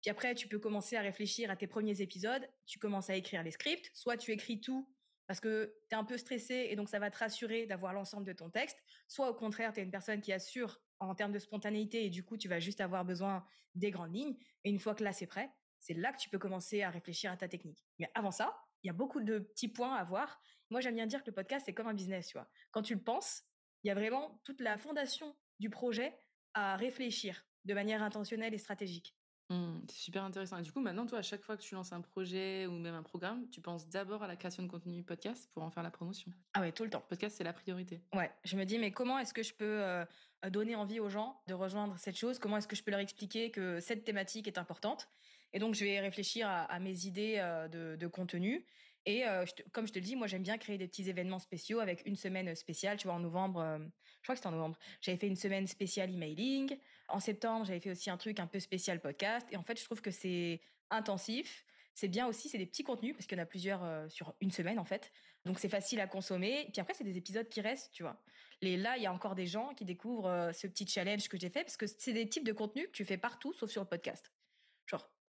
Puis 0.00 0.10
après, 0.10 0.34
tu 0.34 0.48
peux 0.48 0.58
commencer 0.58 0.96
à 0.96 1.02
réfléchir 1.02 1.50
à 1.50 1.56
tes 1.56 1.66
premiers 1.66 2.00
épisodes. 2.00 2.48
Tu 2.66 2.78
commences 2.78 3.10
à 3.10 3.16
écrire 3.16 3.42
les 3.42 3.50
scripts. 3.50 3.90
Soit 3.94 4.16
tu 4.16 4.30
écris 4.30 4.60
tout 4.60 4.88
parce 5.26 5.40
que 5.40 5.76
tu 5.88 5.94
es 5.94 5.98
un 5.98 6.04
peu 6.04 6.18
stressé 6.18 6.66
et 6.70 6.74
donc 6.74 6.88
ça 6.88 6.98
va 6.98 7.08
te 7.08 7.16
rassurer 7.16 7.66
d'avoir 7.66 7.92
l'ensemble 7.92 8.26
de 8.26 8.32
ton 8.32 8.50
texte. 8.50 8.76
Soit 9.06 9.30
au 9.30 9.34
contraire, 9.34 9.72
tu 9.72 9.80
es 9.80 9.82
une 9.84 9.90
personne 9.90 10.20
qui 10.20 10.32
assure 10.32 10.80
en 10.98 11.14
termes 11.14 11.32
de 11.32 11.38
spontanéité 11.38 12.04
et 12.04 12.10
du 12.10 12.24
coup, 12.24 12.36
tu 12.36 12.48
vas 12.48 12.58
juste 12.58 12.80
avoir 12.80 13.04
besoin 13.04 13.46
des 13.74 13.90
grandes 13.90 14.14
lignes. 14.14 14.36
Et 14.64 14.70
une 14.70 14.80
fois 14.80 14.94
que 14.94 15.04
là, 15.04 15.12
c'est 15.12 15.26
prêt, 15.26 15.50
c'est 15.80 15.94
là 15.94 16.12
que 16.12 16.18
tu 16.18 16.28
peux 16.28 16.38
commencer 16.38 16.82
à 16.82 16.90
réfléchir 16.90 17.32
à 17.32 17.36
ta 17.36 17.48
technique. 17.48 17.84
Mais 17.98 18.10
avant 18.14 18.30
ça, 18.30 18.56
il 18.82 18.86
y 18.86 18.90
a 18.90 18.94
beaucoup 18.94 19.20
de 19.20 19.38
petits 19.38 19.68
points 19.68 19.94
à 19.94 20.04
voir. 20.04 20.40
Moi, 20.70 20.80
j'aime 20.80 20.94
bien 20.94 21.06
dire 21.06 21.22
que 21.22 21.30
le 21.30 21.34
podcast, 21.34 21.66
c'est 21.66 21.74
comme 21.74 21.88
un 21.88 21.94
business, 21.94 22.28
tu 22.28 22.38
vois. 22.38 22.48
Quand 22.70 22.82
tu 22.82 22.94
le 22.94 23.02
penses, 23.02 23.42
il 23.82 23.88
y 23.88 23.90
a 23.90 23.94
vraiment 23.94 24.40
toute 24.44 24.60
la 24.60 24.78
fondation 24.78 25.36
du 25.58 25.70
projet 25.70 26.16
à 26.54 26.76
réfléchir 26.76 27.44
de 27.64 27.74
manière 27.74 28.02
intentionnelle 28.02 28.54
et 28.54 28.58
stratégique. 28.58 29.14
Mmh, 29.50 29.80
c'est 29.88 29.96
super 29.96 30.22
intéressant. 30.22 30.58
Et 30.58 30.62
du 30.62 30.70
coup, 30.70 30.80
maintenant, 30.80 31.06
toi, 31.06 31.18
à 31.18 31.22
chaque 31.22 31.42
fois 31.42 31.56
que 31.56 31.62
tu 31.62 31.74
lances 31.74 31.92
un 31.92 32.00
projet 32.00 32.66
ou 32.66 32.72
même 32.72 32.94
un 32.94 33.02
programme, 33.02 33.48
tu 33.50 33.60
penses 33.60 33.88
d'abord 33.88 34.22
à 34.22 34.28
la 34.28 34.36
création 34.36 34.62
de 34.62 34.68
contenu 34.68 35.02
podcast 35.02 35.50
pour 35.52 35.64
en 35.64 35.70
faire 35.70 35.82
la 35.82 35.90
promotion? 35.90 36.32
Ah 36.54 36.60
ouais, 36.60 36.70
tout 36.70 36.84
le 36.84 36.90
temps. 36.90 37.02
Podcast, 37.08 37.36
c'est 37.36 37.44
la 37.44 37.52
priorité. 37.52 38.00
Ouais, 38.14 38.30
je 38.44 38.56
me 38.56 38.64
dis, 38.64 38.78
mais 38.78 38.92
comment 38.92 39.18
est-ce 39.18 39.34
que 39.34 39.42
je 39.42 39.52
peux 39.52 39.82
euh, 39.82 40.04
donner 40.50 40.76
envie 40.76 41.00
aux 41.00 41.08
gens 41.08 41.42
de 41.48 41.54
rejoindre 41.54 41.98
cette 41.98 42.16
chose? 42.16 42.38
Comment 42.38 42.58
est-ce 42.58 42.68
que 42.68 42.76
je 42.76 42.84
peux 42.84 42.92
leur 42.92 43.00
expliquer 43.00 43.50
que 43.50 43.80
cette 43.80 44.04
thématique 44.04 44.46
est 44.46 44.56
importante? 44.56 45.08
Et 45.52 45.58
donc, 45.58 45.74
je 45.74 45.84
vais 45.84 46.00
réfléchir 46.00 46.48
à, 46.48 46.78
mes 46.78 47.06
idées 47.06 47.38
de, 47.70 47.96
de 47.96 48.06
contenu. 48.06 48.64
Et 49.06 49.24
comme 49.72 49.86
je 49.86 49.92
te 49.92 49.98
le 49.98 50.04
dis, 50.04 50.14
moi 50.14 50.26
j'aime 50.26 50.42
bien 50.42 50.58
créer 50.58 50.76
des 50.76 50.86
petits 50.86 51.08
événements 51.08 51.38
spéciaux 51.38 51.80
avec 51.80 52.02
une 52.06 52.16
semaine 52.16 52.54
spéciale. 52.54 52.98
Tu 52.98 53.06
vois, 53.06 53.14
en 53.14 53.20
novembre, 53.20 53.80
je 53.80 54.22
crois 54.22 54.34
que 54.34 54.38
c'était 54.38 54.48
en 54.48 54.52
novembre, 54.52 54.78
j'avais 55.00 55.16
fait 55.16 55.26
une 55.26 55.36
semaine 55.36 55.66
spéciale 55.66 56.10
emailing. 56.10 56.76
En 57.08 57.20
septembre, 57.20 57.64
j'avais 57.64 57.80
fait 57.80 57.90
aussi 57.90 58.10
un 58.10 58.18
truc 58.18 58.38
un 58.40 58.46
peu 58.46 58.60
spécial 58.60 59.00
podcast. 59.00 59.46
Et 59.50 59.56
en 59.56 59.62
fait, 59.62 59.78
je 59.78 59.84
trouve 59.84 60.02
que 60.02 60.10
c'est 60.10 60.60
intensif. 60.90 61.64
C'est 61.94 62.08
bien 62.08 62.26
aussi, 62.26 62.48
c'est 62.48 62.58
des 62.58 62.66
petits 62.66 62.84
contenus 62.84 63.14
parce 63.14 63.26
qu'il 63.26 63.36
y 63.36 63.40
en 63.40 63.42
a 63.42 63.46
plusieurs 63.46 64.10
sur 64.10 64.34
une 64.40 64.50
semaine 64.50 64.78
en 64.78 64.84
fait. 64.84 65.12
Donc 65.44 65.58
c'est 65.58 65.68
facile 65.68 66.00
à 66.00 66.06
consommer. 66.06 66.68
Puis 66.72 66.80
après, 66.80 66.94
c'est 66.94 67.04
des 67.04 67.16
épisodes 67.16 67.48
qui 67.48 67.60
restent, 67.60 67.92
tu 67.92 68.02
vois. 68.02 68.22
Et 68.60 68.76
là, 68.76 68.96
il 68.98 69.02
y 69.02 69.06
a 69.06 69.12
encore 69.12 69.34
des 69.34 69.46
gens 69.46 69.72
qui 69.74 69.86
découvrent 69.86 70.50
ce 70.54 70.66
petit 70.66 70.86
challenge 70.86 71.28
que 71.28 71.38
j'ai 71.38 71.48
fait 71.48 71.64
parce 71.64 71.78
que 71.78 71.86
c'est 71.86 72.12
des 72.12 72.28
types 72.28 72.44
de 72.44 72.52
contenus 72.52 72.86
que 72.86 72.92
tu 72.92 73.04
fais 73.06 73.16
partout 73.16 73.52
sauf 73.54 73.70
sur 73.70 73.82
le 73.82 73.88
podcast. 73.88 74.30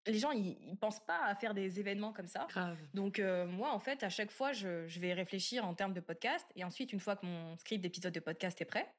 Les 0.09 0.19
gens, 0.19 0.31
ils, 0.33 0.57
ils, 0.67 0.77
pensent 0.77 1.05
pas 1.05 1.25
à 1.25 1.35
faire 1.35 1.55
des 1.55 1.79
événements 1.79 2.13
comme 2.13 2.27
ça. 2.27 2.47
Donc 2.95 3.19
euh, 3.19 3.47
moi, 3.47 3.73
en 3.73 3.79
fait, 3.79 4.03
à 4.03 4.09
chaque 4.09 4.31
fois, 4.31 4.53
je, 4.53 4.99
vais 4.99 5.13
réfléchir 5.13 5.65
en 5.65 5.75
termes 5.75 5.93
de 5.93 6.01
podcast. 6.01 6.47
Et 6.57 6.65
ensuite, 6.65 6.93
une 6.93 7.01
fois 7.01 7.17
que 7.17 7.27
mon 7.27 7.57
script 7.59 7.83
d'épisode 7.83 8.13
de 8.13 8.21
podcast 8.21 8.61
est 8.61 8.65
prêt, 8.65 8.93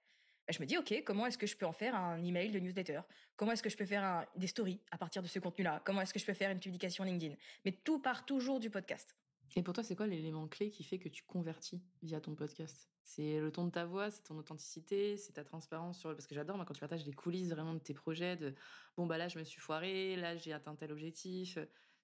bah, 0.47 0.53
je 0.55 0.61
me 0.61 0.65
dis, 0.65 0.77
OK, 0.77 1.03
comment 1.05 1.25
est-ce 1.25 1.37
que 1.37 1.47
je 1.47 1.57
peux 1.57 1.65
en 1.65 1.73
faire 1.73 1.95
un 1.95 2.23
email 2.23 2.51
de 2.51 2.59
newsletter? 2.59 3.01
Comment 3.35 3.51
est-ce 3.51 3.63
que 3.63 3.69
je 3.69 3.77
peux 3.77 3.85
faire 3.85 4.25
des 4.35 4.47
stories 4.47 4.79
à 4.91 4.97
partir 4.97 5.21
de 5.21 5.27
ce 5.27 5.39
contenu-là? 5.39 5.81
Comment 5.83 6.01
est-ce 6.01 6.13
que 6.13 6.19
je 6.19 6.25
peux 6.25 6.33
faire 6.33 6.51
une 6.51 6.59
publication 6.59 7.03
LinkedIn? 7.03 7.35
Mais 7.65 7.71
tout 7.71 7.99
part 7.99 8.25
toujours 8.25 8.59
du 8.59 8.69
podcast. 8.69 9.15
Et 9.55 9.63
pour 9.63 9.73
toi, 9.73 9.83
c'est 9.83 9.95
quoi 9.95 10.07
l'élément 10.07 10.47
clé 10.47 10.69
qui 10.69 10.83
fait 10.83 10.99
que 10.99 11.09
tu 11.09 11.23
convertis 11.23 11.83
via 12.01 12.21
ton 12.21 12.35
podcast? 12.35 12.91
C'est 13.03 13.39
le 13.39 13.51
ton 13.51 13.65
de 13.65 13.71
ta 13.71 13.85
voix, 13.85 14.11
c'est 14.11 14.21
ton 14.23 14.37
authenticité, 14.37 15.17
c'est 15.17 15.33
ta 15.33 15.43
transparence 15.43 15.99
sur 15.99 16.11
parce 16.11 16.27
que 16.27 16.35
j'adore 16.35 16.63
quand 16.65 16.73
tu 16.73 16.79
partages 16.79 17.05
les 17.05 17.13
coulisses 17.13 17.49
vraiment 17.49 17.73
de 17.73 17.79
tes 17.79 17.95
projets 17.95 18.37
de 18.37 18.53
bon 18.95 19.07
bah 19.07 19.17
là 19.17 19.27
je 19.27 19.39
me 19.39 19.43
suis 19.43 19.59
foiré, 19.59 20.15
là 20.15 20.35
j'ai 20.37 20.53
atteint 20.53 20.75
tel 20.75 20.91
objectif. 20.91 21.57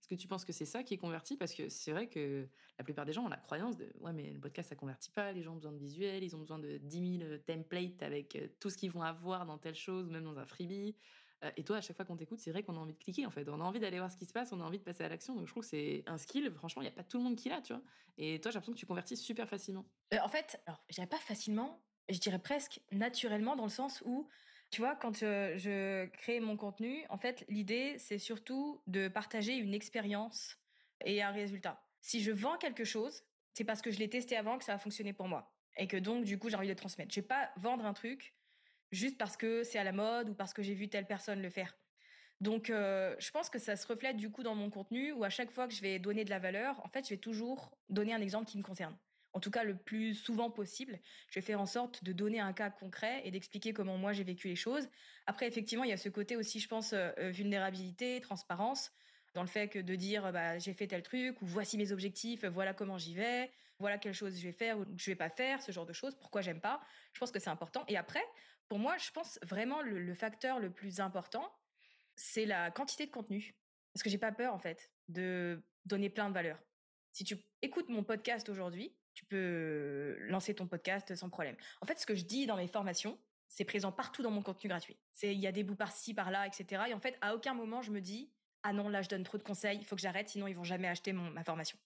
Est-ce 0.05 0.15
que 0.15 0.21
tu 0.21 0.27
penses 0.27 0.45
que 0.45 0.53
c'est 0.53 0.65
ça 0.65 0.83
qui 0.83 0.93
est 0.93 0.99
converti? 0.99 1.35
Parce 1.35 1.51
que 1.55 1.67
c'est 1.67 1.91
vrai 1.91 2.07
que 2.07 2.47
la 2.77 2.83
plupart 2.83 3.05
des 3.05 3.13
gens 3.13 3.25
ont 3.25 3.27
la 3.27 3.37
croyance 3.37 3.75
de 3.75 3.91
ouais 4.01 4.13
mais 4.13 4.31
le 4.31 4.39
podcast 4.39 4.69
ça 4.69 4.75
convertit 4.75 5.09
pas, 5.09 5.31
les 5.31 5.41
gens 5.41 5.53
ont 5.53 5.55
besoin 5.55 5.71
de 5.71 5.79
visuels, 5.79 6.23
ils 6.23 6.35
ont 6.35 6.39
besoin 6.39 6.59
de 6.59 6.77
10 6.77 7.17
000 7.19 7.37
templates 7.39 8.03
avec 8.03 8.37
tout 8.59 8.69
ce 8.69 8.77
qu'ils 8.77 8.91
vont 8.91 9.01
avoir 9.01 9.47
dans 9.47 9.57
telle 9.57 9.73
chose, 9.73 10.11
même 10.11 10.23
dans 10.23 10.37
un 10.37 10.45
freebie. 10.45 10.95
Euh, 11.43 11.51
et 11.57 11.63
toi, 11.63 11.77
à 11.77 11.81
chaque 11.81 11.95
fois 11.95 12.05
qu'on 12.05 12.17
t'écoute, 12.17 12.39
c'est 12.39 12.51
vrai 12.51 12.61
qu'on 12.61 12.75
a 12.75 12.79
envie 12.79 12.93
de 12.93 12.99
cliquer, 12.99 13.25
en 13.25 13.31
fait. 13.31 13.49
On 13.49 13.59
a 13.59 13.63
envie 13.63 13.79
d'aller 13.79 13.97
voir 13.97 14.11
ce 14.11 14.17
qui 14.17 14.25
se 14.25 14.33
passe, 14.33 14.53
on 14.53 14.61
a 14.61 14.63
envie 14.63 14.77
de 14.77 14.83
passer 14.83 15.03
à 15.03 15.09
l'action. 15.09 15.35
Donc, 15.35 15.47
je 15.47 15.51
trouve 15.51 15.63
que 15.63 15.69
c'est 15.69 16.03
un 16.05 16.17
skill. 16.17 16.51
Franchement, 16.51 16.81
il 16.81 16.85
n'y 16.85 16.91
a 16.91 16.95
pas 16.95 17.03
tout 17.03 17.17
le 17.17 17.23
monde 17.23 17.35
qui 17.35 17.49
l'a, 17.49 17.61
tu 17.61 17.73
vois. 17.73 17.81
Et 18.17 18.39
toi, 18.39 18.51
j'ai 18.51 18.55
l'impression 18.55 18.73
que 18.73 18.79
tu 18.79 18.85
convertis 18.85 19.17
super 19.17 19.49
facilement. 19.49 19.85
Euh, 20.13 20.17
en 20.23 20.29
fait, 20.29 20.61
alors, 20.65 20.83
je 20.89 20.95
dirais 20.95 21.07
pas 21.07 21.17
facilement, 21.17 21.83
je 22.09 22.19
dirais 22.19 22.39
presque 22.39 22.79
naturellement, 22.91 23.55
dans 23.55 23.63
le 23.63 23.69
sens 23.69 24.01
où, 24.05 24.29
tu 24.71 24.81
vois, 24.81 24.95
quand 24.95 25.17
je, 25.17 26.05
crée 26.05 26.39
mon 26.39 26.57
contenu, 26.57 27.05
en 27.09 27.17
fait, 27.17 27.45
l'idée, 27.47 27.95
c'est 27.97 28.17
surtout 28.17 28.81
de 28.87 29.07
partager 29.07 29.55
une 29.55 29.73
expérience 29.73 30.57
et 31.03 31.21
un 31.21 31.31
résultat. 31.31 31.81
Si 32.01 32.21
je 32.21 32.31
vends 32.31 32.57
quelque 32.57 32.83
chose, 32.83 33.23
c'est 33.53 33.63
parce 33.63 33.81
que 33.81 33.91
je 33.91 33.99
l'ai 33.99 34.09
testé 34.09 34.35
avant 34.35 34.57
que 34.57 34.63
ça 34.63 34.73
a 34.73 34.77
fonctionné 34.77 35.13
pour 35.13 35.27
moi. 35.27 35.53
Et 35.77 35.87
que 35.87 35.97
donc, 35.97 36.25
du 36.25 36.37
coup, 36.37 36.49
j'ai 36.49 36.55
envie 36.55 36.67
de 36.67 36.71
le 36.71 36.77
transmettre. 36.77 37.13
Je 37.13 37.21
vais 37.21 37.27
pas 37.27 37.51
vendre 37.57 37.85
un 37.85 37.93
truc 37.93 38.33
juste 38.91 39.17
parce 39.17 39.37
que 39.37 39.63
c'est 39.63 39.79
à 39.79 39.83
la 39.83 39.91
mode 39.91 40.29
ou 40.29 40.33
parce 40.33 40.53
que 40.53 40.61
j'ai 40.61 40.73
vu 40.73 40.89
telle 40.89 41.05
personne 41.05 41.41
le 41.41 41.49
faire. 41.49 41.77
Donc, 42.41 42.67
je 42.67 43.31
pense 43.31 43.49
que 43.49 43.59
ça 43.59 43.75
se 43.75 43.87
reflète 43.87 44.17
du 44.17 44.29
coup 44.29 44.43
dans 44.43 44.55
mon 44.55 44.69
contenu 44.69 45.11
où 45.13 45.23
à 45.23 45.29
chaque 45.29 45.51
fois 45.51 45.67
que 45.67 45.73
je 45.73 45.81
vais 45.81 45.99
donner 45.99 46.25
de 46.25 46.29
la 46.29 46.39
valeur, 46.39 46.83
en 46.85 46.89
fait, 46.89 47.05
je 47.05 47.11
vais 47.11 47.17
toujours 47.17 47.77
donner 47.89 48.13
un 48.13 48.21
exemple 48.21 48.45
qui 48.45 48.57
me 48.57 48.63
concerne. 48.63 48.95
En 49.35 49.41
tout 49.41 49.51
cas, 49.51 49.65
le 49.65 49.75
plus 49.75 50.15
souvent 50.15 50.49
possible, 50.49 50.97
je 51.29 51.39
vais 51.39 51.45
faire 51.45 51.59
en 51.59 51.65
sorte 51.65 52.05
de 52.05 52.13
donner 52.13 52.39
un 52.39 52.53
cas 52.53 52.69
concret 52.69 53.21
et 53.25 53.31
d'expliquer 53.31 53.73
comment 53.73 53.97
moi 53.97 54.13
j'ai 54.13 54.23
vécu 54.23 54.47
les 54.47 54.55
choses. 54.55 54.87
Après, 55.25 55.45
effectivement, 55.45 55.83
il 55.83 55.89
y 55.89 55.93
a 55.93 55.97
ce 55.97 56.07
côté 56.07 56.37
aussi, 56.37 56.61
je 56.61 56.69
pense, 56.69 56.93
euh, 56.93 57.11
euh, 57.19 57.31
vulnérabilité, 57.31 58.21
transparence, 58.21 58.93
dans 59.33 59.41
le 59.41 59.49
fait 59.49 59.67
que 59.67 59.79
de 59.79 59.95
dire 59.95 60.31
bah, 60.31 60.57
j'ai 60.57 60.73
fait 60.73 60.87
tel 60.87 61.03
truc 61.03 61.41
ou 61.41 61.45
voici 61.45 61.77
mes 61.77 61.91
objectifs, 61.91 62.45
voilà 62.45 62.73
comment 62.73 62.97
j'y 62.97 63.13
vais, 63.13 63.51
voilà 63.77 63.97
quelle 63.97 64.13
chose 64.13 64.39
je 64.39 64.43
vais 64.47 64.53
faire 64.53 64.79
ou 64.79 64.85
je 64.95 65.11
vais 65.11 65.17
pas 65.17 65.29
faire, 65.29 65.61
ce 65.61 65.73
genre 65.73 65.85
de 65.85 65.91
choses, 65.91 66.15
pourquoi 66.15 66.39
j'aime 66.39 66.61
pas. 66.61 66.79
Je 67.11 67.19
pense 67.19 67.31
que 67.31 67.39
c'est 67.39 67.49
important. 67.49 67.83
Et 67.89 67.97
après, 67.97 68.23
pour 68.69 68.79
moi, 68.79 68.97
je 68.97 69.11
pense 69.11 69.37
vraiment 69.43 69.81
le, 69.81 70.13
facteur 70.15 70.61
le 70.61 70.71
plus 70.71 71.01
important, 71.01 71.53
c'est 72.15 72.45
la 72.45 72.71
quantité 72.71 73.05
de 73.05 73.11
contenu. 73.11 73.53
Parce 73.93 74.01
que 74.01 74.09
j'ai 74.09 74.17
pas 74.17 74.31
peur, 74.31 74.53
en 74.53 74.59
fait, 74.59 74.91
de 75.09 75.61
donner 75.85 76.09
plein 76.09 76.29
de 76.29 76.33
valeur. 76.33 76.57
Si 77.11 77.25
tu 77.25 77.37
écoutes 77.61 77.89
mon 77.89 78.03
podcast 78.03 78.47
aujourd'hui, 78.47 78.95
tu 79.15 79.25
peux 79.25 80.17
lancer 80.27 80.53
ton 80.53 80.67
podcast 80.67 81.15
sans 81.15 81.29
problème. 81.29 81.55
En 81.81 81.85
fait, 81.85 81.99
ce 81.99 82.05
que 82.05 82.13
je 82.15 82.25
dis 82.25 82.45
dans 82.45 82.57
mes 82.57 82.67
formations, 82.67 83.17
c'est 83.47 83.65
présent 83.65 83.91
partout 83.91 84.21
dans 84.21 84.31
mon 84.31 84.41
contenu 84.41 84.67
gratuit. 84.67 84.97
C'est 85.11 85.33
il 85.33 85.39
y 85.39 85.47
a 85.47 85.51
des 85.51 85.63
bouts 85.63 85.75
par-ci, 85.75 86.13
par-là, 86.13 86.45
etc. 86.45 86.83
Et 86.89 86.93
en 86.93 86.99
fait, 86.99 87.17
à 87.21 87.33
aucun 87.33 87.53
moment 87.53 87.81
je 87.81 87.91
me 87.91 88.01
dis 88.01 88.29
ah 88.63 88.73
non 88.73 88.89
là 88.89 89.01
je 89.01 89.09
donne 89.09 89.23
trop 89.23 89.37
de 89.37 89.43
conseils, 89.43 89.77
il 89.77 89.85
faut 89.85 89.95
que 89.95 90.01
j'arrête, 90.01 90.29
sinon 90.29 90.47
ils 90.47 90.55
vont 90.55 90.63
jamais 90.63 90.87
acheter 90.87 91.13
mon, 91.13 91.31
ma 91.31 91.43
formation. 91.43 91.77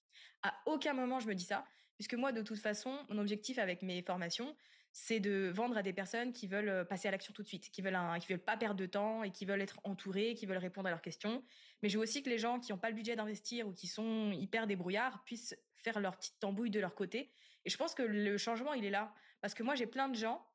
À 0.41 0.53
aucun 0.65 0.93
moment 0.93 1.19
je 1.19 1.27
me 1.27 1.35
dis 1.35 1.43
ça, 1.43 1.65
puisque 1.95 2.15
moi 2.15 2.31
de 2.31 2.41
toute 2.41 2.59
façon 2.59 2.97
mon 3.09 3.19
objectif 3.19 3.59
avec 3.59 3.81
mes 3.81 4.01
formations, 4.01 4.55
c'est 4.91 5.19
de 5.19 5.51
vendre 5.53 5.77
à 5.77 5.83
des 5.83 5.93
personnes 5.93 6.33
qui 6.33 6.47
veulent 6.47 6.69
euh, 6.69 6.83
passer 6.83 7.07
à 7.07 7.11
l'action 7.11 7.33
tout 7.33 7.43
de 7.43 7.47
suite, 7.47 7.69
qui 7.69 7.81
veulent 7.81 7.97
qui 8.19 8.27
veulent 8.31 8.43
pas 8.43 8.57
perdre 8.57 8.79
de 8.79 8.85
temps 8.85 9.23
et 9.23 9.31
qui 9.31 9.45
veulent 9.45 9.61
être 9.61 9.79
entourées, 9.83 10.33
qui 10.33 10.45
veulent 10.45 10.57
répondre 10.57 10.87
à 10.87 10.89
leurs 10.89 11.01
questions. 11.01 11.43
Mais 11.83 11.89
je 11.89 11.97
veux 11.97 12.03
aussi 12.03 12.23
que 12.23 12.29
les 12.29 12.39
gens 12.39 12.59
qui 12.59 12.71
n'ont 12.71 12.79
pas 12.79 12.89
le 12.89 12.95
budget 12.95 13.15
d'investir 13.15 13.67
ou 13.67 13.73
qui 13.73 13.87
sont 13.87 14.31
hyper 14.31 14.65
débrouillards 14.65 15.23
puissent 15.25 15.55
faire 15.83 15.99
leur 15.99 16.17
petite 16.17 16.39
tambouille 16.39 16.69
de 16.69 16.79
leur 16.79 16.95
côté. 16.95 17.31
Et 17.65 17.69
je 17.69 17.77
pense 17.77 17.93
que 17.93 18.03
le 18.03 18.37
changement, 18.37 18.73
il 18.73 18.85
est 18.85 18.89
là. 18.89 19.13
Parce 19.41 19.53
que 19.53 19.63
moi, 19.63 19.75
j'ai 19.75 19.87
plein 19.87 20.09
de 20.09 20.15
gens 20.15 20.45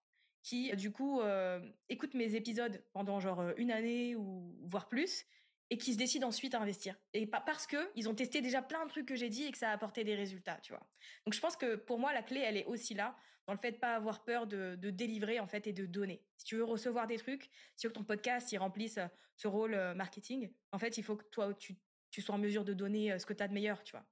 qui, 0.45 0.71
du 0.77 0.93
coup, 0.93 1.21
euh, 1.23 1.59
écoutent 1.89 2.15
mes 2.15 2.35
épisodes 2.35 2.85
pendant 2.93 3.19
genre 3.19 3.41
euh, 3.41 3.53
une 3.57 3.71
année 3.71 4.15
ou 4.15 4.55
voire 4.63 4.89
plus 4.89 5.25
et 5.71 5.79
qui 5.79 5.95
se 5.95 5.99
décident 5.99 6.29
ensuite 6.29 6.55
à 6.55 6.61
investir. 6.61 6.95
Et 7.15 7.27
pas 7.27 7.41
parce 7.41 7.67
que 7.67 7.91
ils 7.97 8.11
ont 8.11 8.15
testé 8.15 8.43
déjà 8.43 8.61
plein 8.61 8.85
de 8.85 8.91
trucs 8.91 9.07
que 9.07 9.17
j'ai 9.17 9.31
dit 9.31 9.45
et 9.45 9.53
que 9.53 9.57
ça 9.57 9.71
a 9.71 9.73
apporté 9.73 10.05
des 10.05 10.15
résultats, 10.15 10.59
tu 10.63 10.73
vois. 10.73 10.87
Donc 11.25 11.33
je 11.33 11.41
pense 11.41 11.57
que 11.57 11.77
pour 11.77 11.99
moi 11.99 12.13
la 12.13 12.23
clé 12.23 12.41
elle 12.41 12.59
est 12.59 12.67
aussi 12.67 12.93
là 12.93 13.17
dans 13.47 13.55
le 13.55 13.59
fait 13.59 13.73
de 13.73 13.79
pas 13.79 13.95
avoir 13.95 14.25
peur 14.25 14.47
de, 14.47 14.77
délivrer 14.77 15.41
en 15.41 15.47
fait 15.47 15.67
et 15.67 15.73
de 15.73 15.87
donner. 15.87 16.23
Si 16.37 16.45
tu 16.45 16.57
veux 16.57 16.65
recevoir 16.65 17.07
des 17.07 17.17
trucs, 17.17 17.45
si 17.45 17.81
tu 17.81 17.87
veux 17.87 17.93
que 17.95 17.99
ton 17.99 18.05
podcast 18.05 18.53
il 18.53 18.59
remplisse 18.59 18.99
euh, 18.99 19.07
ce 19.37 19.49
rôle 19.49 19.75
marketing, 19.95 20.53
en 20.71 20.79
fait, 20.79 20.99
il 20.99 21.03
faut 21.03 21.17
que 21.17 21.25
toi 21.25 21.55
tu, 21.55 21.75
tu 22.11 22.21
sois 22.21 22.35
en 22.35 22.39
mesure 22.39 22.65
de 22.65 22.75
donner 22.75 23.19
ce 23.19 23.25
que 23.25 23.33
tu 23.33 23.43
as 23.43 23.49
de 23.49 23.55
meilleur, 23.55 23.83
tu 23.83 23.93
vois. 23.93 24.05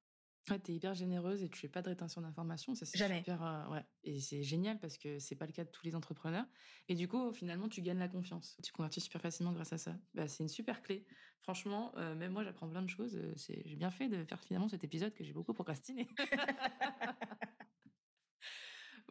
Ouais, 0.50 0.58
t'es 0.58 0.72
hyper 0.72 0.94
généreuse 0.94 1.42
et 1.42 1.48
tu 1.48 1.60
fais 1.60 1.68
pas 1.68 1.82
de 1.82 1.88
rétention 1.88 2.20
d'informations, 2.20 2.74
ça 2.74 2.84
c'est 2.84 2.98
super, 2.98 3.68
ouais. 3.70 3.84
Et 4.02 4.20
c'est 4.20 4.42
génial 4.42 4.80
parce 4.80 4.98
que 4.98 5.20
c'est 5.20 5.36
pas 5.36 5.46
le 5.46 5.52
cas 5.52 5.64
de 5.64 5.70
tous 5.70 5.84
les 5.84 5.94
entrepreneurs. 5.94 6.46
Et 6.88 6.96
du 6.96 7.06
coup, 7.06 7.32
finalement, 7.32 7.68
tu 7.68 7.80
gagnes 7.80 8.00
la 8.00 8.08
confiance. 8.08 8.56
Tu 8.62 8.72
convertis 8.72 9.00
super 9.00 9.20
facilement 9.20 9.52
grâce 9.52 9.72
à 9.72 9.78
ça. 9.78 9.96
Bah, 10.14 10.26
c'est 10.26 10.42
une 10.42 10.48
super 10.48 10.82
clé. 10.82 11.06
Franchement, 11.42 11.92
même 11.96 12.32
moi, 12.32 12.42
j'apprends 12.42 12.68
plein 12.68 12.82
de 12.82 12.88
choses. 12.88 13.20
C'est, 13.36 13.62
j'ai 13.64 13.76
bien 13.76 13.90
fait 13.90 14.08
de 14.08 14.24
faire 14.24 14.40
finalement 14.40 14.68
cet 14.68 14.82
épisode 14.82 15.14
que 15.14 15.22
j'ai 15.22 15.32
beaucoup 15.32 15.54
procrastiné. 15.54 16.08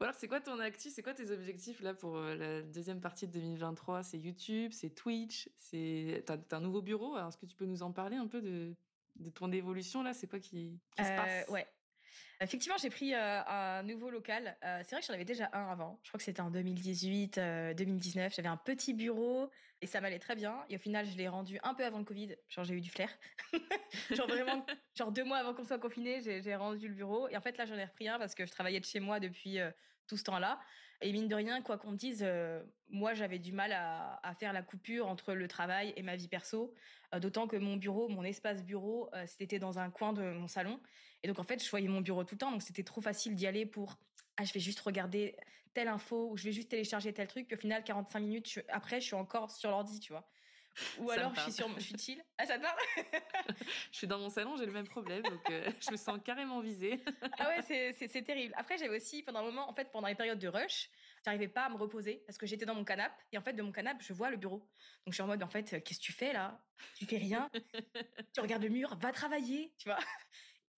alors, 0.01 0.15
c'est 0.15 0.27
quoi 0.27 0.41
ton 0.41 0.59
actif 0.59 0.93
C'est 0.93 1.03
quoi 1.03 1.13
tes 1.13 1.31
objectifs 1.31 1.79
là 1.81 1.93
pour 1.93 2.17
euh, 2.17 2.35
la 2.35 2.61
deuxième 2.61 3.01
partie 3.01 3.27
de 3.27 3.33
2023 3.33 4.03
C'est 4.03 4.19
YouTube, 4.19 4.71
c'est 4.73 4.89
Twitch, 4.89 5.49
c'est 5.57 6.23
t'as, 6.25 6.57
un 6.57 6.61
nouveau 6.61 6.81
bureau? 6.81 7.15
Alors, 7.15 7.29
est-ce 7.29 7.37
que 7.37 7.45
tu 7.45 7.55
peux 7.55 7.65
nous 7.65 7.83
en 7.83 7.91
parler 7.91 8.17
un 8.17 8.27
peu 8.27 8.41
de, 8.41 8.75
de 9.15 9.29
ton 9.29 9.51
évolution 9.51 10.03
là 10.03 10.13
C'est 10.13 10.27
quoi 10.27 10.39
qui, 10.39 10.79
qui 10.97 11.03
se 11.03 11.09
euh, 11.09 11.15
passe? 11.15 11.49
Ouais. 11.49 11.67
Effectivement, 12.39 12.77
j'ai 12.81 12.89
pris 12.89 13.13
euh, 13.13 13.43
un 13.45 13.83
nouveau 13.83 14.09
local. 14.09 14.57
c'est 14.61 14.91
vrai 14.91 15.01
que 15.01 15.05
j'en 15.05 15.13
avais 15.13 15.25
déjà 15.25 15.49
un 15.53 15.71
avant. 15.71 15.99
Je 16.03 16.09
crois 16.09 16.17
que 16.17 16.23
c'était 16.23 16.41
en 16.41 16.49
2018, 16.49 17.39
2019. 17.77 18.33
J'avais 18.35 18.47
un 18.47 18.57
petit 18.57 18.95
bureau 18.95 19.51
et 19.79 19.85
ça 19.85 20.01
m'allait 20.01 20.17
très 20.17 20.35
bien. 20.35 20.65
Et 20.67 20.75
au 20.75 20.79
final, 20.79 21.05
je 21.05 21.15
l'ai 21.15 21.27
rendu 21.27 21.59
un 21.61 21.75
peu 21.75 21.85
avant 21.85 21.99
le 21.99 22.03
Covid. 22.03 22.35
Genre, 22.49 22.65
j'ai 22.65 22.73
eu 22.73 22.81
du 22.81 22.89
flair. 22.89 23.09
genre 24.09 24.27
vraiment, 24.27 24.65
genre 24.95 25.11
deux 25.11 25.23
mois 25.23 25.37
avant 25.37 25.53
qu'on 25.53 25.63
soit 25.63 25.77
confiné, 25.77 26.21
j'ai, 26.21 26.41
j'ai 26.41 26.55
rendu 26.55 26.87
le 26.87 26.95
bureau. 26.95 27.29
Et 27.29 27.37
en 27.37 27.41
fait, 27.41 27.57
là, 27.57 27.65
j'en 27.65 27.75
ai 27.75 27.85
repris 27.85 28.07
un 28.07 28.17
parce 28.17 28.33
que 28.33 28.45
je 28.47 28.51
travaillais 28.51 28.79
de 28.79 28.85
chez 28.85 28.99
moi 28.99 29.19
depuis 29.19 29.59
tout 30.07 30.17
ce 30.17 30.23
temps-là. 30.23 30.59
Et 31.01 31.11
mine 31.11 31.27
de 31.27 31.35
rien, 31.35 31.61
quoi 31.61 31.77
qu'on 31.77 31.93
dise, 31.93 32.21
euh, 32.21 32.61
moi 32.89 33.13
j'avais 33.13 33.39
du 33.39 33.51
mal 33.51 33.71
à, 33.73 34.33
faire 34.39 34.53
la 34.53 34.61
coupure 34.61 35.07
entre 35.07 35.33
le 35.33 35.47
travail 35.47 35.93
et 35.95 36.03
ma 36.03 36.15
vie 36.15 36.27
perso. 36.27 36.73
Euh, 37.13 37.19
d'autant 37.19 37.47
que 37.47 37.57
mon 37.57 37.75
bureau, 37.75 38.07
mon 38.07 38.23
espace 38.23 38.63
bureau, 38.63 39.09
euh, 39.13 39.25
c'était 39.25 39.57
dans 39.57 39.79
un 39.79 39.89
coin 39.89 40.13
de 40.13 40.21
mon 40.21 40.47
salon. 40.47 40.79
Et 41.23 41.27
donc 41.27 41.39
en 41.39 41.43
fait, 41.43 41.63
je 41.63 41.69
voyais 41.69 41.87
mon 41.87 42.01
bureau 42.01 42.23
tout 42.23 42.35
le 42.35 42.39
temps. 42.39 42.51
Donc 42.51 42.61
c'était 42.61 42.83
trop 42.83 43.01
facile 43.01 43.35
d'y 43.35 43.47
aller 43.47 43.65
pour 43.65 43.97
ah 44.37 44.45
je 44.45 44.53
vais 44.53 44.59
juste 44.59 44.79
regarder 44.79 45.35
telle 45.73 45.87
info 45.87 46.29
ou 46.31 46.37
je 46.37 46.45
vais 46.45 46.51
juste 46.51 46.69
télécharger 46.69 47.13
tel 47.13 47.27
truc. 47.27 47.47
Puis 47.47 47.55
au 47.55 47.59
final, 47.59 47.83
45 47.83 48.19
minutes 48.19 48.59
après, 48.69 49.01
je 49.01 49.07
suis 49.07 49.15
encore 49.15 49.49
sur 49.49 49.71
l'ordi, 49.71 49.99
tu 49.99 50.13
vois. 50.13 50.27
Ou 50.99 51.11
alors 51.11 51.33
je 51.35 51.41
suis 51.41 51.51
sur, 51.51 51.67
je 51.77 51.83
suis 51.83 51.97
chill. 51.97 52.23
Ah 52.37 52.45
ça 52.45 52.57
te 52.57 52.63
parle? 52.63 52.77
Je 53.91 53.97
suis 53.97 54.07
dans 54.07 54.19
mon 54.19 54.29
salon, 54.29 54.55
j'ai 54.57 54.65
le 54.65 54.71
même 54.71 54.87
problème, 54.87 55.21
donc 55.23 55.49
euh, 55.49 55.69
je 55.79 55.91
me 55.91 55.97
sens 55.97 56.19
carrément 56.23 56.61
visée. 56.61 57.03
ah 57.39 57.49
ouais, 57.49 57.93
c'est 57.93 58.21
terrible. 58.23 58.53
Après 58.57 58.77
j'avais 58.77 58.95
aussi 58.95 59.21
pendant 59.23 59.39
un 59.39 59.43
moment, 59.43 59.69
en 59.69 59.73
fait 59.73 59.91
pendant 59.91 60.07
les 60.07 60.15
périodes 60.15 60.39
de 60.39 60.47
rush, 60.47 60.89
j'arrivais 61.25 61.47
pas 61.47 61.65
à 61.65 61.69
me 61.69 61.75
reposer 61.77 62.23
parce 62.25 62.37
que 62.37 62.45
j'étais 62.45 62.65
dans 62.65 62.75
mon 62.75 62.83
canapé 62.83 63.15
et 63.31 63.37
en 63.37 63.41
fait 63.41 63.53
de 63.53 63.61
mon 63.61 63.71
canapé 63.71 64.03
je 64.07 64.13
vois 64.13 64.29
le 64.29 64.37
bureau. 64.37 64.59
Donc 65.05 65.09
je 65.09 65.13
suis 65.13 65.23
en 65.23 65.27
mode 65.27 65.43
en 65.43 65.49
fait 65.49 65.83
qu'est-ce 65.83 65.99
que 65.99 66.05
tu 66.05 66.13
fais 66.13 66.33
là? 66.33 66.63
Tu 66.95 67.05
fais 67.05 67.17
rien 67.17 67.49
Tu 68.33 68.39
regardes 68.39 68.63
le 68.63 68.69
mur, 68.69 68.95
va 68.97 69.11
travailler, 69.11 69.73
tu 69.77 69.89
vois? 69.89 69.99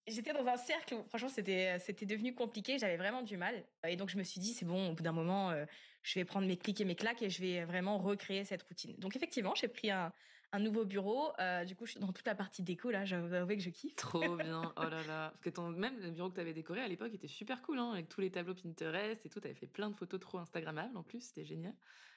J'étais 0.06 0.32
dans 0.32 0.46
un 0.46 0.56
cercle 0.56 0.94
où 0.94 1.04
franchement 1.08 1.28
c'était 1.28 1.78
c'était 1.78 2.06
devenu 2.06 2.34
compliqué, 2.34 2.78
j'avais 2.78 2.96
vraiment 2.96 3.22
du 3.22 3.36
mal 3.36 3.64
et 3.86 3.96
donc 3.96 4.10
je 4.10 4.18
me 4.18 4.22
suis 4.22 4.40
dit 4.40 4.52
c'est 4.52 4.64
bon 4.64 4.90
au 4.90 4.92
bout 4.94 5.02
d'un 5.02 5.12
moment 5.12 5.50
euh, 5.50 5.64
je 6.02 6.18
vais 6.18 6.24
prendre 6.24 6.46
mes 6.46 6.56
clics 6.56 6.80
et 6.80 6.84
mes 6.84 6.94
claques 6.94 7.22
et 7.22 7.30
je 7.30 7.40
vais 7.40 7.64
vraiment 7.64 7.98
recréer 7.98 8.44
cette 8.44 8.62
routine. 8.62 8.94
Donc 8.98 9.16
effectivement, 9.16 9.54
j'ai 9.54 9.68
pris 9.68 9.90
un, 9.90 10.12
un 10.54 10.60
nouveau 10.60 10.84
bureau. 10.84 11.32
Euh, 11.40 11.64
du 11.64 11.74
coup, 11.74 11.84
je 11.84 11.92
suis 11.92 12.00
dans 12.00 12.12
toute 12.12 12.26
la 12.26 12.36
partie 12.36 12.62
déco 12.62 12.90
là. 12.90 13.04
J'avoue 13.04 13.28
que 13.48 13.58
je 13.58 13.70
kiffe. 13.70 13.96
Trop 13.96 14.36
bien. 14.36 14.72
Oh 14.76 14.82
là 14.82 15.02
là. 15.08 15.30
Parce 15.30 15.42
que 15.42 15.50
ton, 15.50 15.68
même 15.68 15.98
le 16.00 16.10
bureau 16.10 16.30
que 16.30 16.36
tu 16.36 16.40
avais 16.40 16.52
décoré 16.52 16.80
à 16.80 16.88
l'époque 16.88 17.12
était 17.12 17.26
super 17.28 17.60
cool, 17.62 17.78
hein, 17.78 17.90
avec 17.92 18.08
tous 18.08 18.20
les 18.20 18.30
tableaux 18.30 18.54
Pinterest 18.54 19.26
et 19.26 19.28
tout. 19.28 19.40
Tu 19.40 19.48
avais 19.48 19.56
fait 19.56 19.66
plein 19.66 19.90
de 19.90 19.96
photos 19.96 20.20
trop 20.20 20.38
Instagrammables 20.38 20.96
en 20.96 21.02
plus. 21.02 21.20
C'était 21.20 21.44
génial. 21.44 21.74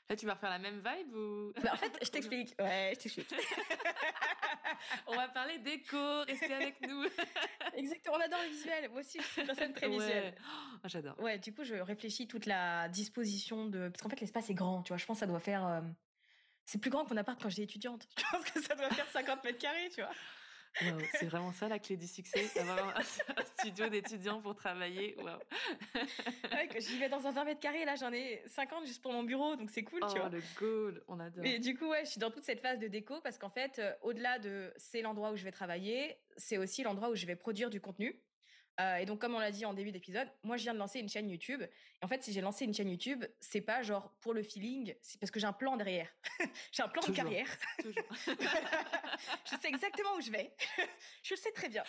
Là, 0.09 0.15
tu 0.15 0.25
vas 0.25 0.35
refaire 0.35 0.51
la 0.51 0.59
même 0.59 0.75
vibe 0.77 1.15
ou? 1.15 1.51
Bah, 1.61 1.71
En 1.73 1.77
fait, 1.77 1.97
je 2.01 2.09
t'explique. 2.09 2.55
Ouais, 2.59 2.93
je 2.95 2.99
t'explique. 3.01 3.33
on 5.07 5.15
va 5.15 5.27
parler 5.29 5.57
déco. 5.57 5.97
Restez 6.27 6.53
avec 6.53 6.79
nous. 6.87 7.03
Exactement. 7.75 8.17
On 8.17 8.21
adore 8.21 8.39
le 8.43 8.49
visuel. 8.51 8.89
Moi 8.91 8.99
aussi, 9.01 9.19
je 9.19 9.25
suis 9.25 9.41
une 9.41 9.47
personne 9.47 9.73
très 9.73 9.89
visuelle. 9.89 10.35
Oh, 10.45 10.85
j'adore. 10.85 11.19
Ouais. 11.19 11.39
Du 11.39 11.53
coup, 11.53 11.63
je 11.63 11.73
réfléchis 11.73 12.27
toute 12.27 12.45
la 12.45 12.87
disposition 12.87 13.65
de. 13.65 13.89
Parce 13.89 14.03
qu'en 14.03 14.09
fait, 14.09 14.21
l'espace 14.21 14.49
est 14.51 14.53
grand. 14.53 14.83
Tu 14.83 14.89
vois, 14.89 14.97
je 14.97 15.05
pense 15.07 15.17
que 15.17 15.21
ça 15.21 15.25
doit 15.27 15.39
faire. 15.39 15.81
C'est 16.67 16.79
plus 16.79 16.89
grand 16.89 17.05
que 17.05 17.13
mon 17.13 17.17
appart 17.17 17.41
quand 17.41 17.49
j'étais 17.49 17.63
étudiante. 17.63 18.07
Je 18.17 18.23
pense 18.29 18.51
que 18.51 18.61
ça 18.61 18.75
doit 18.75 18.89
faire 18.89 19.07
50 19.07 19.43
mètres 19.45 19.57
carrés, 19.57 19.89
tu 19.89 20.01
vois. 20.01 20.11
c'est 21.17 21.25
vraiment 21.25 21.53
ça 21.53 21.69
la 21.69 21.79
clé 21.79 21.95
du 21.95 22.07
succès, 22.07 22.51
d'avoir 22.53 22.95
un, 22.95 23.01
studio 23.57 23.87
d'étudiants 23.87 24.41
pour 24.41 24.53
travailler. 24.53 25.15
Wow. 25.17 25.39
J'y 26.77 26.99
vais 26.99 27.07
dans 27.07 27.25
un 27.25 27.31
20 27.31 27.45
mètres 27.45 27.61
carrés, 27.61 27.85
là 27.85 27.95
j'en 27.95 28.11
ai 28.11 28.43
50 28.47 28.85
juste 28.85 29.01
pour 29.01 29.13
mon 29.13 29.23
bureau, 29.23 29.55
donc 29.55 29.71
c'est 29.71 29.83
cool, 29.83 30.01
tu 30.01 30.17
oh, 30.17 30.19
vois. 30.19 30.29
le 30.29 30.41
goal, 30.59 31.01
on 31.07 31.19
adore. 31.21 31.45
Et 31.45 31.57
du 31.57 31.75
coup, 31.75 31.87
ouais, 31.87 32.03
je 32.03 32.11
suis 32.11 32.19
dans 32.19 32.29
toute 32.29 32.43
cette 32.43 32.59
phase 32.59 32.79
de 32.79 32.87
déco 32.87 33.21
parce 33.21 33.37
qu'en 33.37 33.49
fait, 33.49 33.79
euh, 33.79 33.93
au-delà 34.01 34.37
de 34.37 34.71
c'est 34.75 35.01
l'endroit 35.01 35.31
où 35.31 35.37
je 35.37 35.45
vais 35.45 35.51
travailler, 35.51 36.17
c'est 36.35 36.57
aussi 36.57 36.83
l'endroit 36.83 37.09
où 37.09 37.15
je 37.15 37.25
vais 37.25 37.37
produire 37.37 37.69
du 37.69 37.79
contenu. 37.79 38.21
Euh, 38.79 38.97
et 38.97 39.05
donc, 39.05 39.19
comme 39.19 39.33
on 39.33 39.39
l'a 39.39 39.51
dit 39.51 39.65
en 39.65 39.73
début 39.73 39.91
d'épisode, 39.91 40.27
moi, 40.43 40.57
je 40.57 40.63
viens 40.63 40.73
de 40.73 40.79
lancer 40.79 40.99
une 40.99 41.09
chaîne 41.09 41.29
YouTube. 41.29 41.63
Et 41.63 42.05
en 42.05 42.07
fait, 42.07 42.23
si 42.23 42.31
j'ai 42.31 42.41
lancé 42.41 42.65
une 42.65 42.73
chaîne 42.73 42.89
YouTube, 42.89 43.25
c'est 43.39 43.61
pas 43.61 43.81
genre 43.81 44.13
pour 44.21 44.33
le 44.33 44.43
feeling, 44.43 44.93
c'est 45.01 45.19
parce 45.19 45.31
que 45.31 45.39
j'ai 45.39 45.47
un 45.47 45.53
plan 45.53 45.77
derrière. 45.77 46.09
j'ai 46.71 46.83
un 46.83 46.87
plan 46.87 47.01
de 47.01 47.11
carrière. 47.11 47.47
Toujours. 47.79 48.03
je 49.45 49.55
sais 49.59 49.67
exactement 49.67 50.15
où 50.15 50.21
je 50.21 50.31
vais. 50.31 50.55
je 51.23 51.33
le 51.33 51.39
sais 51.39 51.51
très 51.51 51.69
bien. 51.69 51.83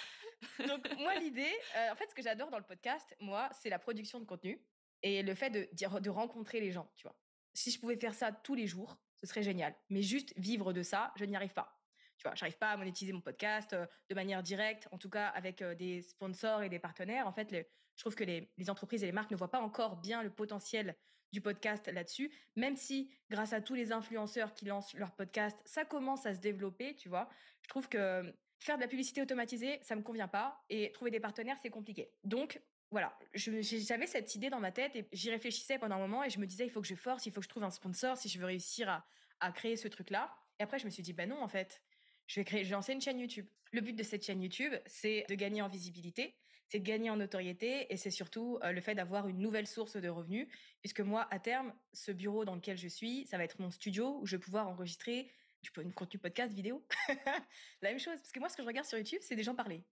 Donc, 0.66 0.88
moi, 0.98 1.14
l'idée, 1.16 1.52
euh, 1.76 1.92
en 1.92 1.96
fait, 1.96 2.08
ce 2.08 2.14
que 2.14 2.22
j'adore 2.22 2.50
dans 2.50 2.58
le 2.58 2.64
podcast, 2.64 3.14
moi, 3.20 3.50
c'est 3.60 3.68
la 3.68 3.78
production 3.78 4.18
de 4.18 4.24
contenu 4.24 4.62
et 5.02 5.22
le 5.22 5.34
fait 5.34 5.50
de, 5.50 5.68
de 6.00 6.10
rencontrer 6.10 6.60
les 6.60 6.72
gens, 6.72 6.90
tu 6.96 7.02
vois. 7.02 7.16
Si 7.52 7.70
je 7.70 7.78
pouvais 7.78 7.96
faire 7.96 8.14
ça 8.14 8.32
tous 8.32 8.54
les 8.54 8.66
jours, 8.66 8.98
ce 9.20 9.26
serait 9.26 9.42
génial. 9.42 9.74
Mais 9.90 10.02
juste 10.02 10.32
vivre 10.36 10.72
de 10.72 10.82
ça, 10.82 11.12
je 11.16 11.24
n'y 11.24 11.36
arrive 11.36 11.52
pas 11.52 11.77
tu 12.18 12.24
vois, 12.24 12.34
j'arrive 12.34 12.58
pas 12.58 12.72
à 12.72 12.76
monétiser 12.76 13.12
mon 13.12 13.20
podcast 13.20 13.72
euh, 13.72 13.86
de 14.10 14.14
manière 14.14 14.42
directe, 14.42 14.88
en 14.90 14.98
tout 14.98 15.08
cas 15.08 15.28
avec 15.28 15.62
euh, 15.62 15.74
des 15.74 16.02
sponsors 16.02 16.62
et 16.62 16.68
des 16.68 16.80
partenaires. 16.80 17.26
En 17.28 17.32
fait, 17.32 17.48
je 17.50 18.02
trouve 18.02 18.16
que 18.16 18.24
les, 18.24 18.50
entreprises 18.68 19.04
et 19.04 19.06
les 19.06 19.12
marques 19.12 19.30
ne 19.30 19.36
voient 19.36 19.50
pas 19.50 19.60
encore 19.60 19.96
bien 19.96 20.22
le 20.22 20.30
potentiel 20.30 20.96
du 21.32 21.40
podcast 21.40 21.86
là-dessus, 21.88 22.32
même 22.56 22.76
si 22.76 23.10
grâce 23.30 23.52
à 23.52 23.60
tous 23.60 23.74
les 23.74 23.92
influenceurs 23.92 24.52
qui 24.52 24.64
lancent 24.64 24.94
leur 24.94 25.12
podcast, 25.14 25.60
ça 25.64 25.84
commence 25.84 26.26
à 26.26 26.34
se 26.34 26.40
développer, 26.40 26.96
tu 26.96 27.08
vois. 27.08 27.28
Je 27.62 27.68
trouve 27.68 27.88
que 27.88 28.34
faire 28.58 28.76
de 28.76 28.82
la 28.82 28.88
publicité 28.88 29.22
automatisée, 29.22 29.78
ça 29.82 29.94
me 29.94 30.02
convient 30.02 30.28
pas 30.28 30.64
et 30.70 30.90
trouver 30.92 31.10
des 31.10 31.20
partenaires, 31.20 31.56
c'est 31.62 31.70
compliqué. 31.70 32.10
Donc, 32.24 32.60
voilà, 32.90 33.16
j'avais 33.34 34.06
cette 34.06 34.34
idée 34.34 34.48
dans 34.48 34.60
ma 34.60 34.72
tête 34.72 34.96
et 34.96 35.06
j'y 35.12 35.30
réfléchissais 35.30 35.78
pendant 35.78 35.96
un 35.96 36.00
moment 36.00 36.24
et 36.24 36.30
je 36.30 36.40
me 36.40 36.46
disais, 36.46 36.64
il 36.64 36.70
faut 36.70 36.80
que 36.80 36.88
je 36.88 36.94
force, 36.94 37.26
il 37.26 37.32
faut 37.32 37.40
que 37.40 37.44
je 37.44 37.50
trouve 37.50 37.64
un 37.64 37.70
sponsor 37.70 38.16
si 38.16 38.28
je 38.30 38.38
veux 38.38 38.46
réussir 38.46 39.04
à 39.40 39.52
créer 39.52 39.76
ce 39.76 39.86
truc-là. 39.86 40.34
Et 40.58 40.62
après, 40.62 40.78
je 40.78 40.86
me 40.86 40.90
suis 40.90 41.02
dit, 41.02 41.12
ben 41.12 41.28
non, 41.28 41.40
en 41.40 41.48
fait, 41.48 41.82
je 42.28 42.40
vais 42.40 42.44
créer, 42.44 42.62
je 42.62 42.68
vais 42.68 42.74
lancer 42.74 42.92
une 42.92 43.00
chaîne 43.00 43.18
YouTube. 43.18 43.46
Le 43.72 43.80
but 43.80 43.94
de 43.94 44.02
cette 44.02 44.24
chaîne 44.24 44.40
YouTube, 44.40 44.72
c'est 44.86 45.24
de 45.28 45.34
gagner 45.34 45.62
en 45.62 45.68
visibilité, 45.68 46.36
c'est 46.66 46.78
de 46.78 46.84
gagner 46.84 47.10
en 47.10 47.16
notoriété 47.16 47.92
et 47.92 47.96
c'est 47.96 48.10
surtout 48.10 48.58
euh, 48.62 48.72
le 48.72 48.80
fait 48.80 48.94
d'avoir 48.94 49.28
une 49.28 49.38
nouvelle 49.38 49.66
source 49.66 49.96
de 49.96 50.08
revenus. 50.08 50.46
Puisque 50.80 51.00
moi, 51.00 51.26
à 51.30 51.38
terme, 51.38 51.72
ce 51.92 52.12
bureau 52.12 52.44
dans 52.44 52.54
lequel 52.54 52.76
je 52.76 52.88
suis, 52.88 53.26
ça 53.26 53.38
va 53.38 53.44
être 53.44 53.60
mon 53.60 53.70
studio 53.70 54.18
où 54.20 54.26
je 54.26 54.36
vais 54.36 54.40
pouvoir 54.40 54.68
enregistrer 54.68 55.30
du 55.62 55.70
contenu 55.70 56.20
podcast, 56.20 56.54
vidéo. 56.54 56.86
La 57.82 57.90
même 57.90 57.98
chose. 57.98 58.16
Parce 58.16 58.30
que 58.30 58.38
moi, 58.38 58.48
ce 58.48 58.56
que 58.56 58.62
je 58.62 58.68
regarde 58.68 58.86
sur 58.86 58.98
YouTube, 58.98 59.20
c'est 59.22 59.34
des 59.34 59.42
gens 59.42 59.54
parler. 59.54 59.82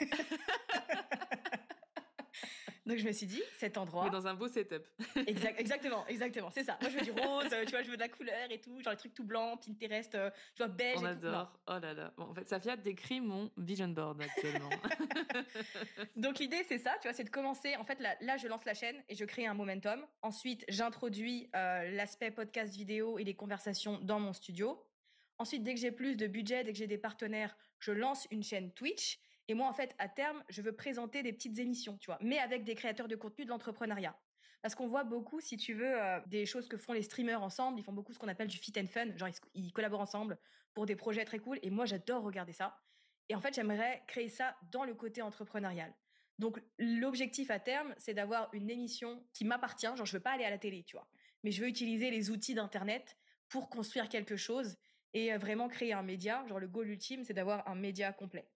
Donc 2.86 2.98
je 2.98 3.06
me 3.06 3.12
suis 3.12 3.26
dit, 3.26 3.42
cet 3.58 3.78
endroit. 3.78 4.10
dans 4.10 4.26
un 4.26 4.34
beau 4.34 4.46
setup. 4.46 4.86
exactement, 5.26 6.06
exactement, 6.06 6.50
c'est 6.50 6.64
ça. 6.64 6.76
Moi 6.82 6.90
je 6.90 6.98
veux 6.98 7.04
du 7.04 7.12
rose, 7.12 7.46
tu 7.48 7.70
vois, 7.70 7.82
je 7.82 7.90
veux 7.90 7.96
de 7.96 8.02
la 8.02 8.08
couleur 8.08 8.50
et 8.50 8.60
tout, 8.60 8.78
genre 8.82 8.92
les 8.92 8.98
trucs 8.98 9.14
tout 9.14 9.24
blancs, 9.24 9.64
Pinterest, 9.64 10.14
euh, 10.14 10.30
tu 10.54 10.62
vois, 10.62 10.68
beige. 10.68 10.98
On 10.98 11.04
adore. 11.04 11.52
Oh 11.66 11.78
là 11.80 11.94
là. 11.94 12.12
Bon, 12.16 12.24
en 12.24 12.34
fait, 12.34 12.46
Safia 12.48 12.76
décrit 12.76 13.20
mon 13.20 13.50
vision 13.56 13.88
board 13.88 14.20
actuellement. 14.20 14.70
Donc 16.16 16.38
l'idée 16.38 16.62
c'est 16.68 16.78
ça, 16.78 16.92
tu 17.00 17.08
vois, 17.08 17.14
c'est 17.14 17.24
de 17.24 17.30
commencer. 17.30 17.74
En 17.76 17.84
fait, 17.84 18.00
là, 18.00 18.16
là, 18.20 18.36
je 18.36 18.48
lance 18.48 18.64
la 18.66 18.74
chaîne 18.74 19.02
et 19.08 19.14
je 19.14 19.24
crée 19.24 19.46
un 19.46 19.54
momentum. 19.54 20.04
Ensuite, 20.22 20.64
j'introduis 20.68 21.48
euh, 21.56 21.90
l'aspect 21.92 22.30
podcast 22.30 22.74
vidéo 22.74 23.18
et 23.18 23.24
les 23.24 23.34
conversations 23.34 23.98
dans 24.02 24.20
mon 24.20 24.32
studio. 24.32 24.84
Ensuite, 25.38 25.64
dès 25.64 25.74
que 25.74 25.80
j'ai 25.80 25.90
plus 25.90 26.16
de 26.16 26.26
budget, 26.26 26.64
dès 26.64 26.72
que 26.72 26.78
j'ai 26.78 26.86
des 26.86 26.98
partenaires, 26.98 27.56
je 27.80 27.92
lance 27.92 28.26
une 28.30 28.42
chaîne 28.42 28.70
Twitch. 28.72 29.18
Et 29.48 29.54
moi, 29.54 29.68
en 29.68 29.72
fait, 29.72 29.94
à 29.98 30.08
terme, 30.08 30.42
je 30.48 30.62
veux 30.62 30.72
présenter 30.72 31.22
des 31.22 31.32
petites 31.32 31.58
émissions, 31.58 31.98
tu 31.98 32.06
vois, 32.06 32.18
mais 32.20 32.38
avec 32.38 32.64
des 32.64 32.74
créateurs 32.74 33.08
de 33.08 33.16
contenu 33.16 33.44
de 33.44 33.50
l'entrepreneuriat. 33.50 34.16
Parce 34.64 34.74
qu'on 34.74 34.86
voit 34.86 35.04
beaucoup, 35.04 35.42
si 35.42 35.58
tu 35.58 35.74
veux, 35.74 36.02
euh, 36.02 36.18
des 36.24 36.46
choses 36.46 36.68
que 36.68 36.78
font 36.78 36.94
les 36.94 37.02
streamers 37.02 37.42
ensemble. 37.42 37.78
Ils 37.78 37.82
font 37.82 37.92
beaucoup 37.92 38.14
ce 38.14 38.18
qu'on 38.18 38.28
appelle 38.28 38.48
du 38.48 38.56
fit 38.56 38.72
and 38.78 38.86
fun. 38.86 39.14
Genre, 39.14 39.28
ils, 39.52 39.72
collaborent 39.74 40.00
ensemble 40.00 40.38
pour 40.72 40.86
des 40.86 40.96
projets 40.96 41.26
très 41.26 41.38
cool. 41.38 41.58
Et 41.62 41.68
moi, 41.68 41.84
j'adore 41.84 42.22
regarder 42.22 42.54
ça. 42.54 42.74
Et 43.28 43.34
en 43.34 43.42
fait, 43.42 43.52
j'aimerais 43.52 44.02
créer 44.06 44.30
ça 44.30 44.56
dans 44.72 44.84
le 44.84 44.94
côté 44.94 45.20
entrepreneurial. 45.20 45.94
Donc, 46.38 46.62
l'objectif 46.78 47.50
à 47.50 47.60
terme, 47.60 47.94
c'est 47.98 48.14
d'avoir 48.14 48.48
une 48.54 48.70
émission 48.70 49.22
qui 49.34 49.44
m'appartient. 49.44 49.94
Genre, 49.94 50.06
je 50.06 50.16
veux 50.16 50.22
pas 50.22 50.32
aller 50.32 50.44
à 50.44 50.50
la 50.50 50.56
télé, 50.56 50.82
tu 50.82 50.96
vois. 50.96 51.06
Mais 51.42 51.50
je 51.50 51.60
veux 51.60 51.68
utiliser 51.68 52.10
les 52.10 52.30
outils 52.30 52.54
d'Internet 52.54 53.18
pour 53.50 53.68
construire 53.68 54.08
quelque 54.08 54.36
chose 54.36 54.78
et 55.12 55.30
euh, 55.34 55.36
vraiment 55.36 55.68
créer 55.68 55.92
un 55.92 56.02
média. 56.02 56.42
Genre, 56.46 56.58
le 56.58 56.68
goal 56.68 56.88
ultime, 56.88 57.22
c'est 57.22 57.34
d'avoir 57.34 57.68
un 57.68 57.74
média 57.74 58.14
complet. 58.14 58.48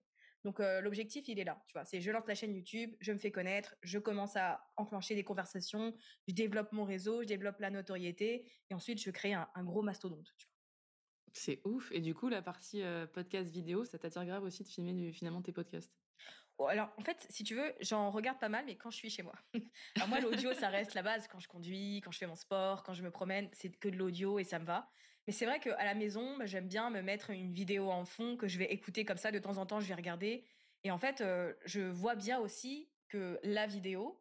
Donc 0.44 0.60
l'objectif, 0.60 1.26
il 1.28 1.38
est 1.38 1.44
là, 1.44 1.62
tu 1.66 1.72
vois. 1.72 1.84
C'est 1.84 2.00
je 2.00 2.10
lance 2.10 2.26
la 2.26 2.34
chaîne 2.34 2.54
YouTube, 2.54 2.94
je 3.00 3.12
me 3.12 3.18
fais 3.18 3.30
connaître, 3.30 3.74
je 3.82 3.98
commence 3.98 4.36
à 4.36 4.64
enclencher 4.76 5.14
des 5.14 5.24
conversations, 5.24 5.94
je 6.26 6.34
développe 6.34 6.72
mon 6.72 6.84
réseau, 6.84 7.22
je 7.22 7.26
développe 7.28 7.58
la 7.58 7.70
notoriété, 7.70 8.50
et 8.70 8.74
ensuite 8.74 9.02
je 9.02 9.10
crée 9.10 9.34
un, 9.34 9.48
gros 9.58 9.82
mastodonte. 9.82 10.32
C'est 11.32 11.60
ouf. 11.64 11.90
Et 11.92 12.00
du 12.00 12.14
coup, 12.14 12.28
la 12.28 12.40
partie 12.40 12.82
podcast 13.12 13.50
vidéo, 13.50 13.84
ça 13.84 13.98
t'attire 13.98 14.24
grave 14.24 14.44
aussi 14.44 14.62
de 14.62 14.68
filmer 14.68 15.12
finalement 15.12 15.42
tes 15.42 15.52
podcasts? 15.52 15.92
Oh, 16.58 16.66
alors, 16.66 16.92
en 16.96 17.02
fait, 17.02 17.24
si 17.30 17.44
tu 17.44 17.54
veux, 17.54 17.72
j'en 17.80 18.10
regarde 18.10 18.40
pas 18.40 18.48
mal, 18.48 18.64
mais 18.66 18.76
quand 18.76 18.90
je 18.90 18.96
suis 18.96 19.10
chez 19.10 19.22
moi. 19.22 19.34
alors, 19.96 20.08
moi, 20.08 20.18
l'audio, 20.18 20.52
ça 20.54 20.68
reste 20.68 20.94
la 20.94 21.02
base. 21.02 21.28
Quand 21.28 21.38
je 21.38 21.46
conduis, 21.46 22.00
quand 22.04 22.10
je 22.10 22.18
fais 22.18 22.26
mon 22.26 22.34
sport, 22.34 22.82
quand 22.82 22.94
je 22.94 23.04
me 23.04 23.12
promène, 23.12 23.48
c'est 23.52 23.70
que 23.70 23.88
de 23.88 23.96
l'audio 23.96 24.40
et 24.40 24.44
ça 24.44 24.58
me 24.58 24.64
va. 24.64 24.90
Mais 25.28 25.32
c'est 25.32 25.44
vrai 25.44 25.60
qu'à 25.60 25.84
la 25.84 25.94
maison, 25.94 26.38
bah, 26.38 26.46
j'aime 26.46 26.68
bien 26.68 26.88
me 26.88 27.02
mettre 27.02 27.28
une 27.28 27.52
vidéo 27.52 27.90
en 27.90 28.06
fond 28.06 28.38
que 28.38 28.48
je 28.48 28.58
vais 28.58 28.72
écouter 28.72 29.04
comme 29.04 29.18
ça 29.18 29.30
de 29.30 29.38
temps 29.38 29.58
en 29.58 29.66
temps, 29.66 29.78
je 29.78 29.86
vais 29.86 29.94
regarder. 29.94 30.42
Et 30.84 30.90
en 30.90 30.96
fait, 30.96 31.20
euh, 31.20 31.52
je 31.66 31.82
vois 31.82 32.14
bien 32.14 32.38
aussi 32.38 32.88
que 33.08 33.38
la 33.42 33.66
vidéo 33.66 34.18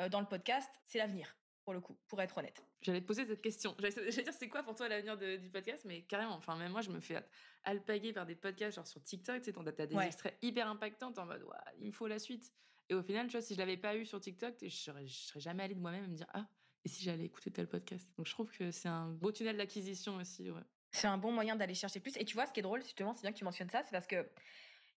euh, 0.00 0.08
dans 0.08 0.18
le 0.18 0.24
podcast, 0.26 0.70
c'est 0.86 0.96
l'avenir 0.96 1.36
pour 1.64 1.74
le 1.74 1.80
coup, 1.80 1.98
pour 2.08 2.22
être 2.22 2.38
honnête. 2.38 2.64
J'allais 2.80 3.02
te 3.02 3.06
poser 3.06 3.26
cette 3.26 3.42
question. 3.42 3.76
J'allais 3.78 4.10
dire, 4.24 4.32
c'est 4.32 4.48
quoi 4.48 4.62
pour 4.62 4.74
toi 4.74 4.88
l'avenir 4.88 5.18
du 5.18 5.50
podcast? 5.50 5.84
Mais 5.84 6.04
carrément, 6.04 6.36
enfin, 6.36 6.56
même 6.56 6.72
moi, 6.72 6.80
je 6.80 6.88
me 6.88 7.00
fais 7.00 7.22
alpaguer 7.64 8.14
par 8.14 8.24
des 8.24 8.34
podcasts, 8.34 8.76
genre 8.76 8.86
sur 8.86 9.02
TikTok, 9.02 9.42
tu 9.42 9.52
sais, 9.52 9.72
t'as 9.74 9.86
des 9.86 9.98
extraits 9.98 10.38
hyper 10.40 10.68
impactants, 10.68 11.12
en 11.18 11.26
mode, 11.26 11.44
il 11.80 11.88
me 11.88 11.92
faut 11.92 12.06
la 12.06 12.18
suite. 12.18 12.50
Et 12.88 12.94
au 12.94 13.02
final, 13.02 13.26
tu 13.26 13.32
vois, 13.32 13.42
si 13.42 13.52
je 13.52 13.58
l'avais 13.58 13.76
pas 13.76 13.94
eu 13.94 14.06
sur 14.06 14.20
TikTok, 14.20 14.54
je 14.62 14.68
serais, 14.68 15.06
je 15.06 15.18
serais 15.18 15.40
jamais 15.40 15.64
allée 15.64 15.74
de 15.74 15.80
moi-même 15.80 16.06
me 16.08 16.16
dire, 16.16 16.28
ah, 16.32 16.46
et 16.86 16.88
si 16.88 17.02
j'allais 17.02 17.24
écouter 17.24 17.50
tel 17.50 17.66
podcast. 17.66 18.08
Donc 18.16 18.28
je 18.28 18.30
trouve 18.30 18.48
que 18.48 18.70
c'est 18.70 18.86
un 18.86 19.08
beau 19.08 19.32
tunnel 19.32 19.56
d'acquisition 19.56 20.14
aussi. 20.18 20.48
C'est 20.92 21.08
un 21.08 21.18
bon 21.18 21.32
moyen 21.32 21.56
d'aller 21.56 21.74
chercher 21.74 21.98
plus. 21.98 22.16
Et 22.16 22.24
tu 22.24 22.34
vois, 22.34 22.46
ce 22.46 22.52
qui 22.52 22.60
est 22.60 22.62
drôle, 22.62 22.80
justement, 22.80 23.12
c'est 23.12 23.22
bien 23.22 23.32
que 23.32 23.38
tu 23.38 23.42
mentionnes 23.42 23.70
ça, 23.70 23.82
c'est 23.82 23.90
parce 23.90 24.06
que 24.06 24.24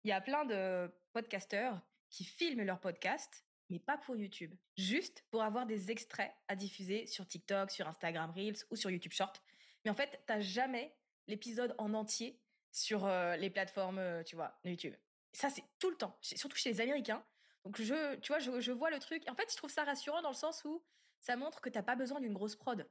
il 0.03 0.09
y 0.09 0.11
a 0.11 0.21
plein 0.21 0.45
de 0.45 0.87
podcasteurs 1.13 1.81
qui 2.11 2.25
filment 2.25 2.61
leur 2.61 2.79
podcast, 2.79 3.43
mais 3.71 3.79
pas 3.79 3.97
pour 3.97 4.15
YouTube, 4.15 4.53
juste 4.77 5.25
pour 5.31 5.41
avoir 5.41 5.65
des 5.65 5.89
extraits 5.89 6.31
à 6.47 6.55
diffuser 6.55 7.07
sur 7.07 7.25
TikTok, 7.25 7.71
sur 7.71 7.87
Instagram 7.87 8.29
Reels 8.35 8.63
ou 8.69 8.75
sur 8.75 8.91
YouTube 8.91 9.11
Short. 9.11 9.41
Mais 9.83 9.89
en 9.89 9.95
fait, 9.95 10.21
t'as 10.27 10.41
jamais 10.41 10.95
l'épisode 11.25 11.73
en 11.79 11.95
entier 11.95 12.39
sur 12.71 13.07
euh, 13.07 13.35
les 13.35 13.49
plateformes, 13.49 13.97
euh, 13.97 14.21
tu 14.21 14.35
vois, 14.35 14.59
YouTube. 14.63 14.93
Ça, 15.33 15.49
c'est 15.49 15.63
tout 15.79 15.89
le 15.89 15.97
temps, 15.97 16.15
surtout 16.21 16.55
chez 16.55 16.69
les 16.69 16.81
Américains. 16.81 17.25
Donc, 17.63 17.81
je, 17.81 18.15
tu 18.17 18.27
vois, 18.31 18.37
je 18.37 18.71
vois 18.71 18.91
le 18.91 18.99
truc. 18.99 19.27
En 19.27 19.33
fait, 19.33 19.51
je 19.51 19.57
trouve 19.57 19.71
ça 19.71 19.83
rassurant 19.83 20.21
dans 20.21 20.29
le 20.29 20.35
sens 20.35 20.63
où 20.65 20.83
ça 21.19 21.35
montre 21.35 21.61
que 21.61 21.69
t'as 21.69 21.83
pas 21.83 21.95
besoin 21.95 22.19
d'une 22.19 22.33
grosse 22.33 22.55
prod. 22.55 22.87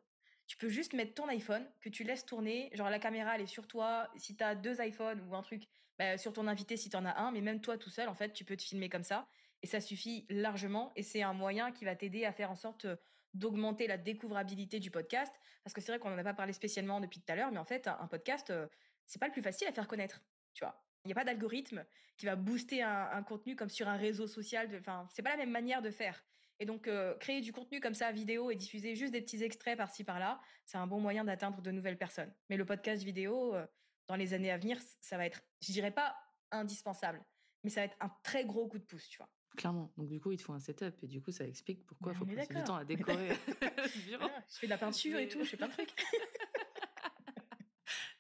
Tu 0.47 0.57
peux 0.57 0.69
juste 0.69 0.95
mettre 0.95 1.15
ton 1.15 1.29
iPhone, 1.29 1.67
que 1.81 1.89
tu 1.89 2.05
laisses 2.05 2.25
tourner, 2.25 2.71
genre 2.73 2.89
la 2.89 2.99
caméra 2.99 3.35
elle 3.35 3.43
est 3.43 3.47
sur 3.47 3.67
toi, 3.67 4.09
si 4.17 4.37
tu 4.37 4.43
as 4.43 4.55
deux 4.55 4.81
iPhones 4.81 5.21
ou 5.29 5.35
un 5.35 5.43
truc, 5.43 5.65
bah, 5.99 6.17
sur 6.17 6.33
ton 6.33 6.47
invité 6.47 6.77
si 6.77 6.89
tu 6.89 6.97
en 6.97 7.05
as 7.05 7.19
un, 7.19 7.33
mais 7.33 7.41
même 7.41 7.61
toi 7.61 7.77
tout 7.77 7.91
seul, 7.91 8.09
en 8.09 8.15
fait, 8.15 8.33
tu 8.33 8.45
peux 8.45 8.57
te 8.57 8.63
filmer 8.63 8.89
comme 8.89 9.05
ça. 9.05 9.29
Et 9.63 9.67
ça 9.67 9.81
suffit 9.81 10.25
largement, 10.31 10.93
et 10.97 11.03
c'est 11.03 11.23
un 11.23 11.33
moyen 11.33 11.73
qui 11.73 11.85
va 11.85 11.97
t'aider 11.97 12.25
à 12.25 12.33
faire 12.33 12.51
en 12.51 12.55
sorte 12.55 12.85
euh, 12.85 12.97
d'augmenter 13.35 13.87
la 13.87 13.99
découvrabilité 13.99 14.79
du 14.79 14.91
podcast, 14.91 15.35
parce 15.65 15.75
que 15.75 15.81
c'est 15.81 15.93
vrai 15.93 15.99
qu'on 15.99 16.11
n'en 16.11 16.19
a 16.19 16.25
pas 16.25 16.35
parlé 16.35 16.53
spécialement 16.53 17.01
depuis 17.01 17.21
tout 17.21 17.33
à 17.33 17.37
l'heure, 17.37 17.51
mais 17.51 17.59
en 17.59 17.65
fait, 17.65 17.89
un 17.89 18.07
podcast, 18.07 18.51
euh, 18.51 18.69
c'est 19.05 19.19
pas 19.19 19.27
le 19.27 19.33
plus 19.33 19.43
facile 19.43 19.67
à 19.67 19.73
faire 19.73 19.89
connaître, 19.89 20.23
tu 20.55 20.65
vois. 20.65 20.81
Il 21.05 21.09
n'y 21.09 21.13
a 21.13 21.15
pas 21.15 21.25
d'algorithme 21.25 21.85
qui 22.17 22.27
va 22.27 22.37
booster 22.37 22.83
un, 22.83 23.11
un, 23.13 23.23
contenu 23.23 23.57
comme 23.57 23.71
sur 23.71 23.89
un 23.89 23.97
réseau 23.97 24.27
social. 24.27 24.69
Enfin, 24.79 25.07
c'est 25.11 25.23
pas 25.23 25.31
la 25.31 25.37
même 25.37 25.51
manière 25.51 25.81
de 25.83 25.91
faire. 25.91 26.25
Et 26.61 26.67
donc, 26.67 26.89
euh, 26.89 27.15
créer 27.19 27.41
du 27.41 27.53
contenu 27.53 27.81
comme 27.81 27.95
ça, 27.95 28.11
vidéo, 28.11 28.51
et 28.51 28.57
diffuser 28.57 28.95
juste 28.95 29.13
des 29.13 29.21
petits 29.21 29.43
extraits 29.43 29.77
par-ci, 29.77 30.05
par-là, 30.05 30.41
c'est 30.65 30.79
un 30.79 30.87
bon 30.87 31.01
moyen 31.01 31.25
d'atteindre 31.25 31.63
de 31.63 31.71
nouvelles 31.71 31.99
personnes. 31.99 32.33
Mais 32.51 32.57
le 32.57 32.65
podcast 32.65 33.03
vidéo, 33.03 33.55
euh, 33.55 33.67
dans 34.09 34.17
les 34.17 34.35
années 34.35 34.51
à 34.51 34.59
venir, 34.59 34.79
ça 35.01 35.17
va 35.17 35.27
être, 35.27 35.43
je 35.61 35.73
dirais 35.73 35.93
pas 35.93 36.17
indispensable, 36.51 37.25
mais 37.63 37.71
ça 37.71 37.83
va 37.83 37.85
être 37.87 37.97
un 38.01 38.11
très 38.23 38.45
gros 38.45 38.67
coup 38.67 38.79
de 38.79 38.85
pouce, 38.85 39.09
tu 39.09 39.19
vois. 39.19 39.29
Clairement. 39.57 39.93
Donc, 39.97 40.09
du 40.09 40.21
coup, 40.21 40.33
il 40.33 40.37
te 40.37 40.43
faut 40.43 40.53
un 40.53 40.61
setup. 40.61 40.95
Et 41.03 41.07
du 41.07 41.21
coup, 41.21 41.33
ça 41.33 41.45
explique 41.45 41.85
pourquoi 41.87 42.13
il 42.13 42.19
faut 42.19 42.27
passer 42.27 42.55
du 42.55 42.63
temps 42.65 42.77
à 42.77 42.85
décorer 42.85 43.29
je 43.87 44.59
fais 44.59 44.67
de 44.67 44.71
la 44.71 44.79
peinture 44.79 45.19
et 45.19 45.29
tout, 45.29 45.43
je 45.43 45.51
fais 45.51 45.57
plein 45.57 45.69
de 45.69 45.73
trucs. 45.73 45.95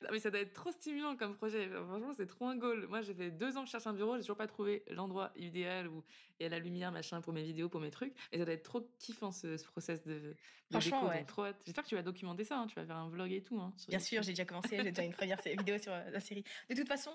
Non, 0.09 0.15
mais 0.15 0.21
ça 0.21 0.31
doit 0.31 0.41
être 0.41 0.55
trop 0.55 0.71
stimulant 0.73 1.17
comme 1.17 1.35
projet. 1.37 1.69
Franchement, 1.69 2.13
c'est 2.17 2.27
trop 2.27 2.47
un 2.47 2.57
goal. 2.57 2.87
Moi, 2.89 3.03
j'ai 3.03 3.13
fait 3.15 3.31
deux 3.31 3.57
ans 3.57 3.61
que 3.61 3.67
je 3.67 3.73
cherche 3.73 3.87
un 3.87 3.93
bureau, 3.93 4.15
j'ai 4.17 4.23
toujours 4.23 4.37
pas 4.39 4.47
trouvé 4.47 4.83
l'endroit 4.91 5.33
idéal 5.37 5.87
où 5.89 6.03
il 6.41 6.45
y 6.45 6.47
a 6.47 6.49
la 6.49 6.59
lumière, 6.59 6.91
machin, 6.93 7.21
pour 7.21 7.33
mes 7.35 7.43
vidéos, 7.43 7.69
pour 7.69 7.81
mes 7.81 7.91
trucs. 7.91 8.15
Et 8.33 8.39
ça 8.39 8.45
doit 8.45 8.55
être 8.55 8.63
trop 8.63 8.81
kiffant 8.99 9.31
ce, 9.33 9.57
ce 9.59 9.65
process 9.67 10.03
de, 10.05 10.15
de 10.19 10.35
Franchement, 10.71 11.03
déco. 11.03 11.13
ouais. 11.13 11.25
Trop 11.25 11.45
hâte. 11.45 11.63
J'espère 11.67 11.85
que 11.85 11.89
tu 11.91 11.95
vas 11.95 12.03
documenter 12.03 12.45
ça. 12.45 12.59
hein. 12.59 12.67
Tu 12.67 12.75
vas 12.77 12.87
faire 12.87 12.97
un 12.97 13.09
vlog 13.11 13.31
et 13.33 13.43
tout. 13.43 13.61
Hein, 13.61 13.73
Bien 13.89 13.99
sûr, 13.99 14.23
j'ai 14.23 14.33
déjà 14.33 14.45
commencé, 14.47 14.77
j'ai 14.79 14.91
déjà 14.91 15.03
une 15.03 15.13
première 15.13 15.39
vidéo 15.59 15.77
sur 15.79 15.93
euh, 15.93 16.11
la 16.11 16.21
série. 16.21 16.43
De 16.71 16.75
toute 16.75 16.89
façon, 16.89 17.11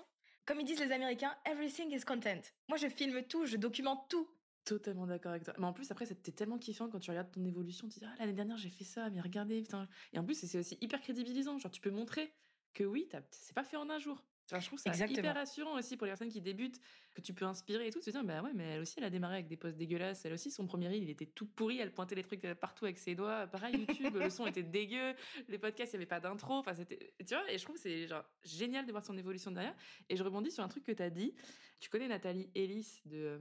comme 0.46 0.60
ils 0.60 0.64
disent 0.66 0.80
les 0.80 0.92
Américains, 0.92 1.34
everything 1.46 1.90
is 1.92 2.02
content. 2.02 2.40
Moi, 2.68 2.78
je 2.78 2.86
filme 2.88 3.22
tout, 3.24 3.44
je 3.46 3.56
documente 3.56 4.08
tout. 4.08 4.28
Totalement 4.64 5.06
d'accord 5.06 5.32
avec 5.32 5.44
toi. 5.44 5.52
Mais 5.58 5.66
en 5.66 5.72
plus, 5.74 5.90
après, 5.90 6.06
c'était 6.06 6.32
tellement 6.32 6.56
kiffant 6.58 6.88
quand 6.88 6.98
tu 6.98 7.10
regardes 7.10 7.30
ton 7.30 7.44
évolution. 7.44 7.86
Tu 7.88 7.96
te 7.96 8.00
dis, 8.00 8.06
ah, 8.10 8.14
l'année 8.20 8.32
dernière, 8.32 8.56
j'ai 8.56 8.70
fait 8.70 8.84
ça, 8.84 9.10
mais 9.10 9.20
regardez, 9.20 9.60
putain. 9.60 9.86
Et 10.14 10.18
en 10.18 10.24
plus, 10.24 10.34
c'est 10.38 10.58
aussi 10.58 10.78
hyper 10.80 11.00
crédibilisant. 11.02 11.58
Genre, 11.58 11.70
tu 11.70 11.82
peux 11.82 11.90
montrer 11.90 12.32
que 12.74 12.84
oui, 12.84 13.06
t'as- 13.08 13.22
c'est 13.30 13.54
pas 13.54 13.64
fait 13.64 13.76
en 13.76 13.88
un 13.90 13.98
jour. 13.98 14.22
Enfin, 14.46 14.60
je 14.60 14.66
trouve 14.66 14.78
ça 14.78 14.90
Exactement. 14.90 15.20
hyper 15.20 15.34
rassurant 15.36 15.72
aussi 15.78 15.96
pour 15.96 16.04
les 16.04 16.10
personnes 16.10 16.28
qui 16.28 16.42
débutent, 16.42 16.78
que 17.14 17.22
tu 17.22 17.32
peux 17.32 17.46
inspirer 17.46 17.86
et 17.86 17.90
tout. 17.90 18.00
de 18.00 18.04
Se 18.04 18.10
dire, 18.10 18.22
bah 18.24 18.42
ouais, 18.42 18.50
mais 18.54 18.72
elle 18.72 18.82
aussi, 18.82 18.96
elle 18.98 19.04
a 19.04 19.08
démarré 19.10 19.36
avec 19.36 19.46
des 19.46 19.56
posts 19.56 19.78
dégueulasses. 19.78 20.22
Elle 20.26 20.34
aussi, 20.34 20.50
son 20.50 20.66
premier 20.66 20.86
reel, 20.88 21.02
il 21.02 21.08
était 21.08 21.24
tout 21.24 21.46
pourri. 21.46 21.78
Elle 21.78 21.90
pointait 21.90 22.14
les 22.14 22.22
trucs 22.24 22.44
euh, 22.44 22.54
partout 22.54 22.84
avec 22.84 22.98
ses 22.98 23.14
doigts. 23.14 23.46
Pareil, 23.46 23.74
YouTube, 23.88 24.14
le 24.16 24.28
son 24.28 24.46
était 24.46 24.62
dégueu. 24.62 25.14
Les 25.48 25.56
podcasts, 25.56 25.94
il 25.94 25.96
n'y 25.96 26.00
avait 26.02 26.06
pas 26.10 26.20
d'intro. 26.20 26.52
Enfin, 26.56 26.74
c'était, 26.74 27.14
tu 27.26 27.34
vois, 27.34 27.50
et 27.50 27.56
je 27.56 27.64
trouve 27.64 27.76
que 27.76 27.80
c'est 27.80 28.06
genre 28.06 28.22
génial 28.42 28.84
de 28.84 28.90
voir 28.90 29.02
son 29.02 29.16
évolution 29.16 29.50
derrière. 29.50 29.74
Et 30.10 30.16
je 30.16 30.22
rebondis 30.22 30.50
sur 30.50 30.62
un 30.62 30.68
truc 30.68 30.84
que 30.84 30.92
tu 30.92 31.02
as 31.02 31.08
dit. 31.10 31.32
Tu 31.80 31.88
connais 31.88 32.08
Nathalie 32.08 32.50
Ellis 32.54 33.00
de 33.06 33.16
euh, 33.16 33.38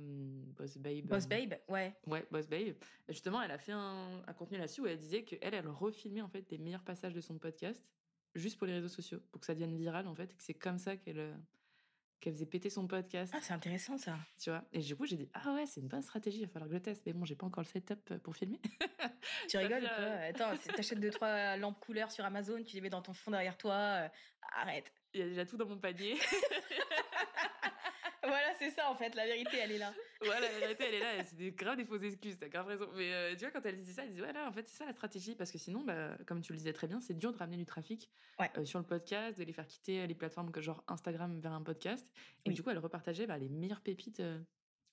Boss 0.56 0.78
Babe. 0.78 1.06
Boss 1.06 1.26
euh, 1.26 1.28
Babe, 1.28 1.60
ouais. 1.68 1.94
Ouais, 2.08 2.26
Boss 2.32 2.48
Babe. 2.48 2.76
Justement, 3.10 3.42
elle 3.42 3.52
a 3.52 3.58
fait 3.58 3.74
un, 3.74 4.24
un 4.26 4.34
contenu 4.34 4.58
là-dessus 4.58 4.80
où 4.80 4.88
elle 4.88 4.98
disait 4.98 5.24
qu'elle, 5.24 5.54
elle 5.54 5.68
refilmait 5.68 6.22
en 6.22 6.30
fait 6.30 6.50
les 6.50 6.58
meilleurs 6.60 6.84
passages 6.86 7.14
de 7.14 7.20
son 7.22 7.38
podcast 7.38 7.84
juste 8.36 8.58
pour 8.58 8.68
les 8.68 8.74
réseaux 8.74 8.88
sociaux, 8.90 9.20
pour 9.32 9.40
que 9.40 9.46
ça 9.46 9.54
devienne 9.54 9.76
viral 9.76 10.08
en 10.08 10.16
fait, 10.16 10.32
et 10.32 10.36
que 10.36 10.44
c'est 10.44 10.54
comme 10.54 10.78
ça 10.78 10.96
qu'elle 10.98 11.20
euh, 11.20 11.34
qu'elle 12.20 12.34
faisait 12.34 12.46
péter 12.46 12.70
son 12.70 12.88
podcast, 12.88 13.34
Ah, 13.36 13.42
c'est 13.42 13.52
intéressant 13.54 13.98
ça. 13.98 14.18
tu 14.42 14.50
vois. 14.50 14.64
Et 14.72 14.80
du 14.80 14.96
coup, 14.96 15.06
j'ai 15.06 15.18
dit 15.18 15.30
ah 15.34 15.54
ouais, 15.56 15.66
c'est 15.66 15.82
une 15.82 15.90
bonne 15.90 16.02
stratégie, 16.02 16.38
il 16.40 16.46
va 16.46 16.52
falloir 16.52 16.70
que 16.70 16.76
je 16.76 16.80
teste. 16.80 17.04
Mais 17.06 17.12
bon, 17.14 17.26
j'ai 17.26 17.36
pas 17.36 17.46
encore 17.46 17.64
le 17.64 17.68
setup 17.68 18.18
pour 18.20 18.36
filmer. 18.36 18.62
Tu 19.50 19.58
rigoles 19.58 19.84
ou 19.84 19.88
quoi 19.88 19.96
euh, 20.00 20.30
Attends, 20.30 20.52
t'achètes 20.76 21.00
deux, 21.00 21.10
trois 21.10 21.58
lampes 21.58 21.80
couleurs 21.80 22.12
sur 22.12 22.24
Amazon, 22.26 22.62
tu 22.64 22.76
les 22.76 22.82
mets 22.82 22.90
dans 22.90 23.02
ton 23.02 23.14
fond 23.14 23.32
derrière 23.32 23.58
toi. 23.58 23.74
euh, 23.74 24.08
arrête. 24.56 24.92
Il 25.14 25.20
y 25.20 25.24
a 25.24 25.28
déjà 25.28 25.46
tout 25.46 25.58
dans 25.58 25.66
mon 25.68 25.78
panier. 25.78 26.16
c'est 28.64 28.72
ça 28.72 28.89
en 28.89 28.95
fait, 28.95 29.14
la 29.16 29.26
vérité, 29.26 29.57
elle 29.61 29.72
est 29.74 29.78
là. 29.78 29.93
voilà, 30.22 30.41
la 30.49 30.59
vérité, 30.59 30.86
elle 30.88 30.93
est 30.95 30.99
là. 30.99 31.24
C'est 31.26 31.36
des, 31.36 31.51
grave 31.51 31.78
des 31.78 31.86
fausses 31.86 32.03
excuses, 32.03 32.38
t'as 32.39 32.47
grave 32.49 32.68
raison. 32.68 32.88
Mais 32.95 33.14
euh, 33.14 33.34
tu 33.36 33.39
vois, 33.41 33.51
quand 33.51 33.66
elle 33.66 33.78
disait 33.78 33.93
ça, 33.93 34.03
elle 34.03 34.11
disait 34.11 34.22
ouais, 34.22 34.34
là, 34.34 34.47
en 34.47 34.51
fait, 34.51 34.68
c'est 34.68 34.78
ça 34.78 34.86
la 34.86 34.93
stratégie. 34.93 35.36
Parce 35.36 35.51
que 35.51 35.57
sinon, 35.57 35.84
bah, 35.84 36.18
comme 36.26 36.41
tu 36.41 36.51
le 36.53 36.57
disais 36.57 36.74
très 36.74 36.88
bien, 36.88 37.01
c'est 37.01 37.18
dur 37.18 37.32
de 37.32 37.38
ramener 37.38 37.57
du 37.57 37.66
trafic 37.66 38.09
Ouais. 38.39 38.49
euh, 38.57 38.66
sur 38.66 38.80
le 38.80 38.86
podcast, 38.86 39.38
de 39.38 39.43
les 39.43 39.53
faire 39.53 39.68
quitter 39.68 40.07
les 40.07 40.16
plateformes 40.16 40.51
que 40.51 40.61
genre 40.61 40.84
Instagram 40.88 41.39
vers 41.39 41.51
un 41.53 41.61
podcast. 41.61 42.11
Et 42.45 42.49
Oui. 42.49 42.55
du 42.55 42.64
coup, 42.64 42.70
elle 42.70 42.80
repartageait 42.80 43.28
bah, 43.28 43.38
les 43.38 43.49
meilleures 43.49 43.82
pépites 43.82 44.20
euh, 44.22 44.39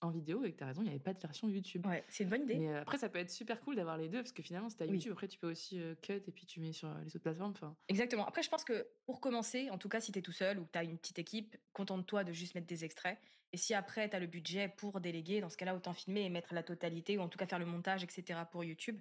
en 0.01 0.11
vidéo. 0.11 0.44
Et 0.44 0.53
que 0.53 0.59
t'as 0.59 0.66
raison, 0.66 0.82
il 0.82 0.84
n'y 0.84 0.90
avait 0.90 0.98
pas 0.98 1.14
de 1.14 1.20
version 1.20 1.48
YouTube. 1.48 1.86
Ouais, 1.86 2.05
c'est 2.09 2.24
une 2.24 2.30
bonne 2.30 2.42
idée. 2.42 2.57
Mais 2.57 2.68
euh, 2.68 2.80
après, 2.80 2.98
ça 2.98 3.09
peut 3.09 3.18
être 3.18 3.30
super 3.30 3.61
cool 3.61 3.76
d'avoir 3.76 3.96
les 3.96 4.09
deux, 4.09 4.18
parce 4.18 4.32
que 4.32 4.42
finalement, 4.42 4.68
c'est 4.68 4.82
à 4.82 4.86
Oui. 4.86 4.94
YouTube. 4.94 5.12
Après, 5.12 5.28
tu 5.28 5.38
peux 5.38 5.51
aussi 5.51 5.80
euh, 5.80 5.94
cut 6.03 6.22
et 6.26 6.32
puis 6.32 6.46
tu 6.46 6.61
mets 6.61 6.72
sur 6.72 6.88
euh, 6.88 7.01
les 7.03 7.09
autres 7.09 7.22
plateformes. 7.22 7.53
Enfin, 7.53 7.76
Exactement. 7.88 8.26
Après, 8.26 8.42
je 8.42 8.51
pense 8.51 8.64
que 8.64 8.86
pour 9.07 9.20
commencer, 9.20 9.70
en 9.70 9.78
tout 9.78 9.88
cas, 9.88 10.01
si 10.01 10.12
tu 10.12 10.18
es 10.18 10.22
tout 10.22 10.32
seul 10.32 10.59
ou 10.59 10.66
tu 10.72 10.78
as 10.78 10.84
une 10.84 10.98
petite 10.98 11.18
équipe, 11.18 11.57
contente-toi 11.72 12.24
de 12.24 12.32
juste 12.32 12.55
mettre 12.55 12.66
des 12.66 12.84
extraits. 12.84 13.18
Et 13.53 13.57
si 13.57 13.74
après, 13.74 14.09
tu 14.09 14.16
as 14.16 14.20
le 14.20 14.26
budget 14.26 14.68
pour 14.68 15.01
déléguer, 15.01 15.40
dans 15.40 15.48
ce 15.48 15.57
cas-là, 15.57 15.74
autant 15.74 15.92
filmer 15.92 16.22
et 16.22 16.28
mettre 16.28 16.55
la 16.55 16.62
totalité 16.62 17.18
ou 17.18 17.20
en 17.20 17.28
tout 17.28 17.38
cas 17.38 17.46
faire 17.46 17.59
le 17.59 17.66
montage, 17.66 18.05
etc. 18.05 18.40
pour 18.51 18.62
YouTube. 18.62 19.01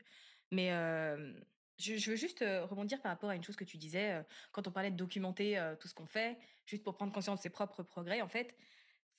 Mais 0.51 0.71
euh, 0.71 1.33
je, 1.77 2.09
veux 2.09 2.15
juste 2.15 2.39
rebondir 2.39 2.99
par 3.01 3.11
rapport 3.11 3.29
à 3.29 3.35
une 3.35 3.43
chose 3.43 3.55
que 3.55 3.63
tu 3.63 3.77
disais 3.77 4.23
quand 4.51 4.67
on 4.67 4.71
parlait 4.71 4.89
de 4.89 4.95
documenter 4.95 5.61
tout 5.79 5.87
ce 5.87 5.93
qu'on 5.93 6.07
fait, 6.07 6.39
juste 6.65 6.81
pour 6.83 6.95
prendre 6.95 7.13
conscience 7.13 7.37
de 7.37 7.43
ses 7.43 7.51
propres 7.51 7.83
progrès. 7.83 8.21
En 8.21 8.27
fait, 8.27 8.55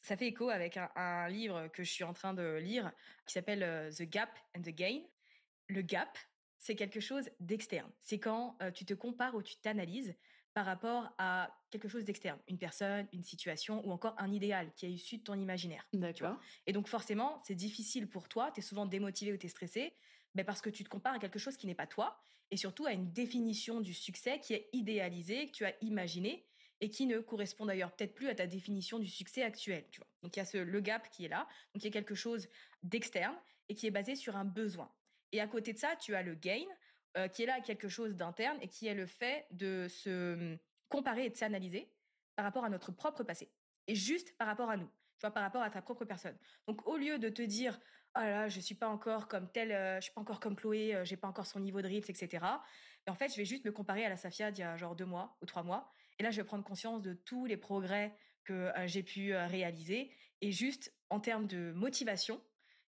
ça 0.02 0.16
fait 0.16 0.28
écho 0.28 0.48
avec 0.48 0.76
un, 0.76 0.90
un 0.96 1.28
livre 1.28 1.68
que 1.68 1.84
je 1.84 1.90
suis 1.90 2.04
en 2.04 2.12
train 2.12 2.34
de 2.34 2.56
lire 2.56 2.92
qui 3.26 3.34
s'appelle 3.34 3.62
euh, 3.62 3.90
The 3.90 4.02
Gap 4.02 4.30
and 4.56 4.62
the 4.62 4.70
Gain. 4.70 5.02
Le 5.68 5.82
gap, 5.82 6.18
c'est 6.58 6.74
quelque 6.74 7.00
chose 7.00 7.30
d'externe. 7.38 7.90
C'est 7.98 8.18
quand 8.18 8.56
euh, 8.62 8.70
tu 8.70 8.84
te 8.84 8.94
compares 8.94 9.34
ou 9.34 9.42
tu 9.42 9.56
t'analyses 9.56 10.14
par 10.52 10.66
rapport 10.66 11.08
à 11.18 11.56
quelque 11.70 11.88
chose 11.88 12.04
d'externe, 12.04 12.38
une 12.48 12.58
personne, 12.58 13.06
une 13.12 13.22
situation 13.22 13.86
ou 13.86 13.92
encore 13.92 14.14
un 14.18 14.32
idéal 14.32 14.72
qui 14.74 14.86
est 14.86 14.90
issu 14.90 15.18
de 15.18 15.22
ton 15.22 15.34
imaginaire. 15.34 15.86
D'accord. 15.92 16.36
Et 16.66 16.72
donc 16.72 16.88
forcément, 16.88 17.40
c'est 17.44 17.54
difficile 17.54 18.08
pour 18.08 18.28
toi, 18.28 18.50
tu 18.52 18.60
es 18.60 18.62
souvent 18.62 18.86
démotivé 18.86 19.32
ou 19.32 19.36
tu 19.36 19.46
es 19.46 19.48
stressé, 19.48 19.94
ben 20.34 20.44
parce 20.44 20.60
que 20.60 20.70
tu 20.70 20.82
te 20.82 20.88
compares 20.88 21.14
à 21.14 21.18
quelque 21.18 21.38
chose 21.38 21.56
qui 21.56 21.66
n'est 21.66 21.74
pas 21.74 21.86
toi, 21.86 22.20
et 22.50 22.56
surtout 22.56 22.86
à 22.86 22.92
une 22.92 23.12
définition 23.12 23.80
du 23.80 23.94
succès 23.94 24.40
qui 24.40 24.54
est 24.54 24.68
idéalisée, 24.72 25.46
que 25.46 25.52
tu 25.52 25.64
as 25.64 25.74
imaginé, 25.82 26.49
et 26.80 26.90
qui 26.90 27.06
ne 27.06 27.18
correspond 27.20 27.66
d'ailleurs 27.66 27.92
peut-être 27.92 28.14
plus 28.14 28.28
à 28.28 28.34
ta 28.34 28.46
définition 28.46 28.98
du 28.98 29.08
succès 29.08 29.42
actuel. 29.42 29.84
Tu 29.90 30.00
vois. 30.00 30.08
Donc 30.22 30.36
il 30.36 30.38
y 30.38 30.42
a 30.42 30.44
ce, 30.44 30.58
le 30.58 30.80
gap 30.80 31.10
qui 31.10 31.24
est 31.24 31.28
là, 31.28 31.46
donc 31.74 31.82
il 31.82 31.84
y 31.84 31.88
a 31.88 31.90
quelque 31.90 32.14
chose 32.14 32.48
d'externe, 32.82 33.36
et 33.68 33.74
qui 33.74 33.86
est 33.86 33.90
basé 33.90 34.16
sur 34.16 34.36
un 34.36 34.44
besoin. 34.44 34.90
Et 35.32 35.40
à 35.40 35.46
côté 35.46 35.72
de 35.72 35.78
ça, 35.78 35.94
tu 35.96 36.14
as 36.14 36.22
le 36.22 36.34
gain, 36.34 36.64
euh, 37.16 37.28
qui 37.28 37.44
est 37.44 37.46
là 37.46 37.60
quelque 37.60 37.88
chose 37.88 38.16
d'interne, 38.16 38.58
et 38.60 38.68
qui 38.68 38.86
est 38.88 38.94
le 38.94 39.06
fait 39.06 39.46
de 39.52 39.86
se 39.88 40.34
hum, 40.34 40.58
comparer 40.88 41.26
et 41.26 41.30
de 41.30 41.36
s'analyser 41.36 41.88
par 42.34 42.44
rapport 42.44 42.64
à 42.64 42.68
notre 42.68 42.90
propre 42.90 43.22
passé, 43.22 43.50
et 43.86 43.94
juste 43.94 44.36
par 44.36 44.46
rapport 44.46 44.70
à 44.70 44.76
nous 44.76 44.88
tu 45.20 45.26
vois, 45.26 45.34
par 45.34 45.42
rapport 45.42 45.62
à 45.62 45.68
ta 45.68 45.82
propre 45.82 46.06
personne. 46.06 46.36
Donc, 46.66 46.86
au 46.88 46.96
lieu 46.96 47.18
de 47.18 47.28
te 47.28 47.42
dire, 47.42 47.78
oh 48.16 48.20
là 48.20 48.30
là, 48.30 48.48
je 48.48 48.58
suis 48.58 48.74
pas 48.74 48.88
encore 48.88 49.28
comme 49.28 49.50
telle, 49.52 49.70
euh, 49.70 49.96
je 49.96 50.04
suis 50.04 50.12
pas 50.12 50.20
encore 50.22 50.40
comme 50.40 50.56
Chloé, 50.56 50.94
euh, 50.94 51.04
j'ai 51.04 51.18
pas 51.18 51.28
encore 51.28 51.46
son 51.46 51.60
niveau 51.60 51.82
de 51.82 51.88
Reels, 51.88 52.10
etc. 52.10 52.42
En 53.06 53.14
fait, 53.14 53.28
je 53.28 53.36
vais 53.36 53.44
juste 53.44 53.64
me 53.66 53.70
comparer 53.70 54.04
à 54.04 54.08
la 54.08 54.16
Safia 54.16 54.50
d'il 54.50 54.62
y 54.62 54.64
a 54.64 54.76
genre 54.78 54.96
deux 54.96 55.04
mois 55.04 55.36
ou 55.42 55.46
trois 55.46 55.62
mois. 55.62 55.92
Et 56.20 56.22
là, 56.22 56.30
je 56.30 56.36
vais 56.36 56.44
prendre 56.44 56.62
conscience 56.62 57.00
de 57.00 57.14
tous 57.14 57.46
les 57.46 57.56
progrès 57.56 58.14
que 58.44 58.52
euh, 58.52 58.86
j'ai 58.86 59.02
pu 59.02 59.32
euh, 59.32 59.46
réaliser. 59.46 60.10
Et 60.42 60.52
juste 60.52 60.92
en 61.08 61.18
termes 61.18 61.46
de 61.46 61.72
motivation 61.72 62.42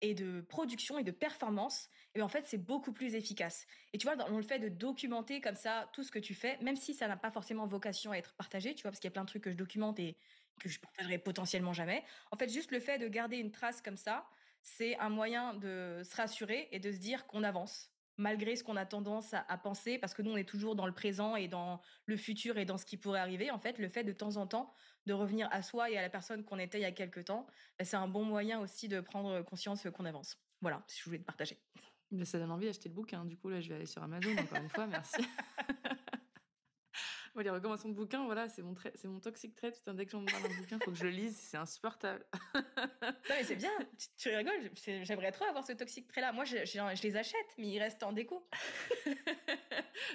et 0.01 0.15
de 0.15 0.41
production 0.41 0.97
et 0.97 1.03
de 1.03 1.11
performance, 1.11 1.87
et 2.15 2.17
bien 2.17 2.25
en 2.25 2.29
fait, 2.29 2.47
c'est 2.47 2.57
beaucoup 2.57 2.91
plus 2.91 3.13
efficace. 3.13 3.67
Et 3.93 3.99
tu 3.99 4.07
vois, 4.07 4.15
dans 4.15 4.27
le 4.35 4.41
fait 4.41 4.57
de 4.57 4.69
documenter 4.69 5.39
comme 5.39 5.55
ça 5.55 5.87
tout 5.93 6.01
ce 6.01 6.09
que 6.09 6.17
tu 6.17 6.33
fais, 6.33 6.57
même 6.63 6.75
si 6.75 6.95
ça 6.95 7.07
n'a 7.07 7.15
pas 7.15 7.29
forcément 7.29 7.67
vocation 7.67 8.11
à 8.11 8.17
être 8.17 8.33
partagé, 8.33 8.73
tu 8.73 8.81
vois, 8.81 8.89
parce 8.89 8.99
qu'il 8.99 9.07
y 9.07 9.11
a 9.11 9.13
plein 9.13 9.21
de 9.21 9.29
trucs 9.29 9.43
que 9.43 9.51
je 9.51 9.55
documente 9.55 9.99
et 9.99 10.17
que 10.59 10.67
je 10.67 10.79
partagerai 10.79 11.19
potentiellement 11.19 11.73
jamais. 11.73 12.03
En 12.31 12.37
fait, 12.37 12.49
juste 12.49 12.71
le 12.71 12.79
fait 12.79 12.97
de 12.97 13.07
garder 13.07 13.37
une 13.37 13.51
trace 13.51 13.83
comme 13.83 13.97
ça, 13.97 14.27
c'est 14.63 14.97
un 14.97 15.09
moyen 15.09 15.53
de 15.53 16.01
se 16.03 16.15
rassurer 16.15 16.69
et 16.71 16.79
de 16.79 16.91
se 16.91 16.97
dire 16.97 17.27
qu'on 17.27 17.43
avance, 17.43 17.90
malgré 18.21 18.55
ce 18.55 18.63
qu'on 18.63 18.75
a 18.75 18.85
tendance 18.85 19.33
à, 19.33 19.43
à 19.49 19.57
penser, 19.57 19.97
parce 19.97 20.13
que 20.13 20.21
nous, 20.21 20.31
on 20.31 20.37
est 20.37 20.47
toujours 20.47 20.75
dans 20.75 20.85
le 20.85 20.93
présent 20.93 21.35
et 21.35 21.47
dans 21.47 21.81
le 22.05 22.15
futur 22.15 22.57
et 22.57 22.65
dans 22.65 22.77
ce 22.77 22.85
qui 22.85 22.95
pourrait 22.95 23.19
arriver. 23.19 23.51
En 23.51 23.59
fait, 23.59 23.79
le 23.79 23.89
fait 23.89 24.03
de 24.03 24.13
temps 24.13 24.37
en 24.37 24.47
temps 24.47 24.73
de 25.07 25.13
revenir 25.13 25.49
à 25.51 25.63
soi 25.63 25.89
et 25.89 25.97
à 25.97 26.01
la 26.01 26.09
personne 26.09 26.43
qu'on 26.43 26.59
était 26.59 26.77
il 26.77 26.83
y 26.83 26.85
a 26.85 26.91
quelques 26.91 27.25
temps, 27.25 27.47
ben, 27.77 27.85
c'est 27.85 27.97
un 27.97 28.07
bon 28.07 28.23
moyen 28.23 28.59
aussi 28.59 28.87
de 28.87 29.01
prendre 29.01 29.41
conscience 29.41 29.87
qu'on 29.93 30.05
avance. 30.05 30.37
Voilà, 30.61 30.83
si 30.87 30.99
je 30.99 31.05
voulais 31.05 31.19
te 31.19 31.25
partager. 31.25 31.57
Mais 32.11 32.25
ça 32.25 32.37
donne 32.37 32.51
envie 32.51 32.67
d'acheter 32.67 32.89
le 32.89 32.95
bouquin. 32.95 33.25
Du 33.25 33.37
coup, 33.37 33.49
là, 33.49 33.59
je 33.59 33.69
vais 33.69 33.75
aller 33.75 33.85
sur 33.85 34.03
Amazon 34.03 34.31
encore 34.37 34.61
une 34.61 34.69
fois. 34.69 34.85
Merci. 34.85 35.21
Bon, 37.33 37.41
les 37.41 37.49
recommandations 37.49 37.89
de 37.89 37.93
bouquins, 37.93 38.25
voilà, 38.25 38.49
c'est 38.49 38.61
mon, 38.61 38.73
trait- 38.73 38.91
c'est 38.95 39.07
mon 39.07 39.19
toxic 39.19 39.55
trait. 39.55 39.71
Putain, 39.71 39.93
dès 39.93 40.05
que 40.05 40.11
j'en 40.11 40.25
parle 40.25 40.43
d'un 40.43 40.57
bouquin, 40.57 40.79
faut 40.79 40.91
que 40.91 40.97
je 40.97 41.03
le 41.05 41.11
lise. 41.11 41.37
C'est 41.37 41.57
insupportable. 41.57 42.25
Non, 43.03 43.35
mais 43.37 43.43
c'est 43.43 43.55
bien, 43.55 43.71
tu, 43.97 44.07
tu 44.17 44.29
rigoles, 44.35 44.71
j'aimerais 45.03 45.31
trop 45.31 45.45
avoir 45.45 45.65
ce 45.65 45.73
toxique 45.73 46.07
trait-là. 46.07 46.31
Moi, 46.33 46.43
je, 46.43 46.57
je- 46.65 46.95
je 46.95 47.01
les 47.03 47.15
achète, 47.15 47.45
mais 47.57 47.67
ils 47.67 47.79
restent 47.79 48.03
en 48.03 48.11
déco. 48.13 48.47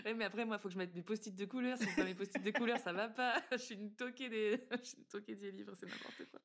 Ouais, 0.05 0.15
mais 0.15 0.25
après, 0.25 0.45
moi, 0.45 0.59
faut 0.59 0.69
que 0.69 0.75
je 0.75 0.79
mette 0.79 0.95
mes 0.95 1.03
post-it 1.03 1.35
de 1.35 1.45
couleur. 1.47 1.79
Si 1.79 1.87
mes 2.03 2.15
post-it 2.15 2.43
de 2.43 2.51
couleur, 2.51 2.79
ça 2.79 2.93
va 2.93 3.09
pas. 3.09 3.41
Je 3.53 3.57
suis 3.57 3.75
une 3.77 3.95
toquée 3.95 4.29
des, 4.29 4.67
je 4.71 4.85
suis 4.85 4.99
une 4.99 5.07
toquée 5.07 5.37
des 5.37 5.51
livres, 5.53 5.73
c'est 5.75 5.87
n'importe 5.87 6.25
quoi. 6.31 6.41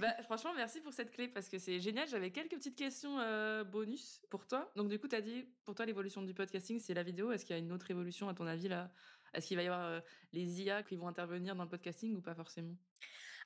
Bah, 0.00 0.22
franchement, 0.24 0.52
merci 0.54 0.80
pour 0.80 0.92
cette 0.92 1.10
clé 1.10 1.28
parce 1.28 1.48
que 1.48 1.58
c'est 1.58 1.78
génial. 1.80 2.08
J'avais 2.08 2.30
quelques 2.32 2.54
petites 2.56 2.76
questions 2.76 3.18
euh, 3.20 3.64
bonus 3.64 4.22
pour 4.30 4.46
toi. 4.46 4.72
Donc, 4.76 4.88
du 4.88 4.98
coup, 4.98 5.08
tu 5.08 5.16
as 5.16 5.20
dit, 5.20 5.44
pour 5.64 5.74
toi, 5.74 5.86
l'évolution 5.86 6.22
du 6.22 6.34
podcasting, 6.34 6.80
c'est 6.80 6.94
la 6.94 7.02
vidéo. 7.02 7.30
Est-ce 7.32 7.44
qu'il 7.44 7.54
y 7.54 7.58
a 7.58 7.62
une 7.62 7.72
autre 7.72 7.90
évolution, 7.90 8.28
à 8.28 8.34
ton 8.34 8.46
avis, 8.46 8.68
là? 8.68 8.92
Est-ce 9.34 9.46
qu'il 9.46 9.56
va 9.56 9.62
y 9.62 9.66
avoir 9.66 10.02
les 10.32 10.62
IA 10.62 10.82
qui 10.82 10.96
vont 10.96 11.08
intervenir 11.08 11.54
dans 11.54 11.64
le 11.64 11.68
podcasting 11.68 12.16
ou 12.16 12.20
pas 12.20 12.34
forcément? 12.34 12.76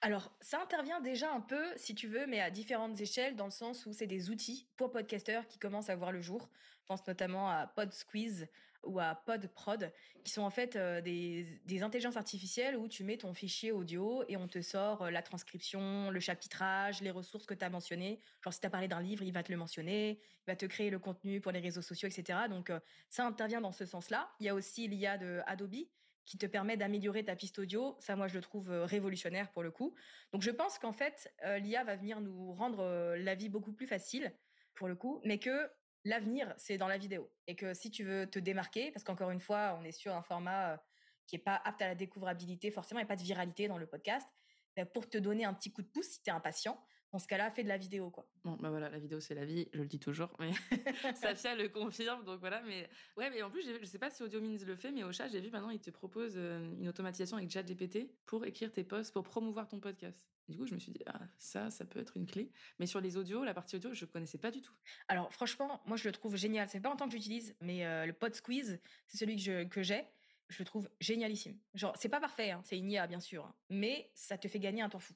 Alors, 0.00 0.36
ça 0.40 0.60
intervient 0.60 1.00
déjà 1.00 1.32
un 1.32 1.40
peu, 1.40 1.64
si 1.76 1.94
tu 1.94 2.08
veux, 2.08 2.26
mais 2.26 2.40
à 2.40 2.50
différentes 2.50 3.00
échelles, 3.00 3.36
dans 3.36 3.46
le 3.46 3.50
sens 3.50 3.86
où 3.86 3.92
c'est 3.92 4.06
des 4.06 4.28
outils 4.30 4.68
pour 4.76 4.90
podcasteurs 4.90 5.46
qui 5.46 5.58
commencent 5.58 5.88
à 5.88 5.96
voir 5.96 6.12
le 6.12 6.20
jour. 6.20 6.50
Je 6.80 6.86
pense 6.86 7.06
notamment 7.06 7.48
à 7.48 7.66
PodSqueeze 7.66 8.48
ou 8.86 9.00
à 9.00 9.14
PodProd, 9.14 9.92
qui 10.24 10.32
sont 10.32 10.42
en 10.42 10.50
fait 10.50 10.76
euh, 10.76 11.00
des, 11.00 11.46
des 11.66 11.82
intelligences 11.82 12.16
artificielles 12.16 12.76
où 12.76 12.88
tu 12.88 13.04
mets 13.04 13.16
ton 13.16 13.34
fichier 13.34 13.72
audio 13.72 14.24
et 14.28 14.36
on 14.36 14.48
te 14.48 14.60
sort 14.62 15.02
euh, 15.02 15.10
la 15.10 15.22
transcription, 15.22 16.10
le 16.10 16.20
chapitrage, 16.20 17.00
les 17.02 17.10
ressources 17.10 17.46
que 17.46 17.54
tu 17.54 17.64
as 17.64 17.70
mentionnées. 17.70 18.20
Genre, 18.42 18.52
si 18.52 18.60
tu 18.60 18.66
as 18.66 18.70
parlé 18.70 18.88
d'un 18.88 19.00
livre, 19.00 19.22
il 19.22 19.32
va 19.32 19.42
te 19.42 19.52
le 19.52 19.58
mentionner, 19.58 20.20
il 20.20 20.46
va 20.46 20.56
te 20.56 20.66
créer 20.66 20.90
le 20.90 20.98
contenu 20.98 21.40
pour 21.40 21.52
les 21.52 21.60
réseaux 21.60 21.82
sociaux, 21.82 22.08
etc. 22.08 22.40
Donc, 22.48 22.70
euh, 22.70 22.80
ça 23.10 23.26
intervient 23.26 23.60
dans 23.60 23.72
ce 23.72 23.84
sens-là. 23.84 24.30
Il 24.40 24.46
y 24.46 24.48
a 24.48 24.54
aussi 24.54 24.88
l'IA 24.88 25.18
de 25.18 25.40
Adobe 25.46 25.86
qui 26.24 26.38
te 26.38 26.46
permet 26.46 26.78
d'améliorer 26.78 27.22
ta 27.24 27.36
piste 27.36 27.58
audio. 27.58 27.96
Ça, 28.00 28.16
moi, 28.16 28.28
je 28.28 28.34
le 28.34 28.40
trouve 28.40 28.70
révolutionnaire 28.70 29.50
pour 29.50 29.62
le 29.62 29.70
coup. 29.70 29.94
Donc, 30.32 30.40
je 30.40 30.50
pense 30.50 30.78
qu'en 30.78 30.92
fait, 30.92 31.30
l'IA 31.58 31.84
va 31.84 31.96
venir 31.96 32.22
nous 32.22 32.54
rendre 32.54 33.14
la 33.18 33.34
vie 33.34 33.50
beaucoup 33.50 33.74
plus 33.74 33.86
facile 33.86 34.32
pour 34.72 34.88
le 34.88 34.94
coup, 34.96 35.20
mais 35.22 35.38
que 35.38 35.68
l'avenir, 36.04 36.52
c'est 36.56 36.78
dans 36.78 36.88
la 36.88 36.98
vidéo. 36.98 37.30
Et 37.46 37.56
que 37.56 37.74
si 37.74 37.90
tu 37.90 38.04
veux 38.04 38.28
te 38.28 38.38
démarquer, 38.38 38.90
parce 38.92 39.04
qu'encore 39.04 39.30
une 39.30 39.40
fois, 39.40 39.78
on 39.80 39.84
est 39.84 39.92
sur 39.92 40.14
un 40.14 40.22
format 40.22 40.82
qui 41.26 41.36
est 41.36 41.40
pas 41.40 41.60
apte 41.64 41.82
à 41.82 41.88
la 41.88 41.94
découvrabilité, 41.94 42.70
forcément, 42.70 43.00
a 43.00 43.06
pas 43.06 43.16
de 43.16 43.22
viralité 43.22 43.68
dans 43.68 43.78
le 43.78 43.86
podcast, 43.86 44.28
ben, 44.76 44.86
pour 44.86 45.08
te 45.08 45.18
donner 45.18 45.44
un 45.44 45.54
petit 45.54 45.72
coup 45.72 45.82
de 45.82 45.88
pouce 45.88 46.06
si 46.06 46.22
tu 46.22 46.30
es 46.30 46.32
impatient, 46.32 46.80
dans 47.14 47.20
ce 47.20 47.28
cas-là, 47.28 47.48
fais 47.52 47.62
de 47.62 47.68
la 47.68 47.76
vidéo, 47.76 48.10
quoi. 48.10 48.26
Bon, 48.42 48.56
bah 48.58 48.70
voilà, 48.70 48.90
la 48.90 48.98
vidéo, 48.98 49.20
c'est 49.20 49.36
la 49.36 49.44
vie, 49.44 49.68
je 49.72 49.78
le 49.78 49.86
dis 49.86 50.00
toujours, 50.00 50.36
mais 50.40 50.50
Safia 51.14 51.54
le 51.54 51.68
confirme, 51.68 52.24
donc 52.24 52.40
voilà. 52.40 52.60
Mais 52.62 52.88
ouais, 53.16 53.30
mais 53.30 53.40
en 53.40 53.50
plus, 53.50 53.62
je 53.62 53.84
sais 53.84 54.00
pas 54.00 54.10
si 54.10 54.24
AudioMins 54.24 54.58
le 54.66 54.74
fait, 54.74 54.90
mais 54.90 55.04
au 55.04 55.12
chat, 55.12 55.28
j'ai 55.28 55.38
vu 55.38 55.48
maintenant, 55.48 55.70
il 55.70 55.78
te 55.78 55.90
propose 55.90 56.34
une 56.34 56.88
automatisation 56.88 57.36
avec 57.36 57.48
ChatGPT 57.50 58.10
pour 58.26 58.44
écrire 58.44 58.72
tes 58.72 58.82
posts, 58.82 59.12
pour 59.12 59.22
promouvoir 59.22 59.68
ton 59.68 59.78
podcast. 59.78 60.26
Du 60.48 60.58
coup, 60.58 60.66
je 60.66 60.74
me 60.74 60.80
suis 60.80 60.90
dit, 60.90 61.04
ah, 61.06 61.20
ça, 61.38 61.70
ça 61.70 61.84
peut 61.84 62.00
être 62.00 62.16
une 62.16 62.26
clé. 62.26 62.50
Mais 62.80 62.86
sur 62.86 63.00
les 63.00 63.16
audios, 63.16 63.44
la 63.44 63.54
partie 63.54 63.76
audio, 63.76 63.94
je 63.94 64.06
connaissais 64.06 64.38
pas 64.38 64.50
du 64.50 64.60
tout. 64.60 64.74
Alors, 65.06 65.32
franchement, 65.32 65.82
moi, 65.86 65.96
je 65.96 66.08
le 66.08 66.12
trouve 66.12 66.34
génial. 66.34 66.68
C'est 66.68 66.80
pas 66.80 66.88
longtemps 66.88 67.06
que 67.06 67.12
j'utilise, 67.12 67.54
mais 67.60 67.84
le 68.06 68.12
Pod 68.12 68.34
Squeeze, 68.34 68.80
c'est 69.06 69.18
celui 69.18 69.36
que 69.36 69.82
j'ai. 69.84 70.04
Je 70.48 70.58
le 70.58 70.64
trouve 70.64 70.90
génialissime. 70.98 71.56
Genre, 71.74 71.94
c'est 71.96 72.08
pas 72.08 72.20
parfait, 72.20 72.50
hein, 72.50 72.60
c'est 72.64 72.76
une 72.76 72.90
IA, 72.90 73.06
bien 73.06 73.20
sûr, 73.20 73.44
hein, 73.44 73.54
mais 73.70 74.10
ça 74.14 74.36
te 74.36 74.48
fait 74.48 74.58
gagner 74.58 74.82
un 74.82 74.88
temps 74.88 74.98
fou. 74.98 75.14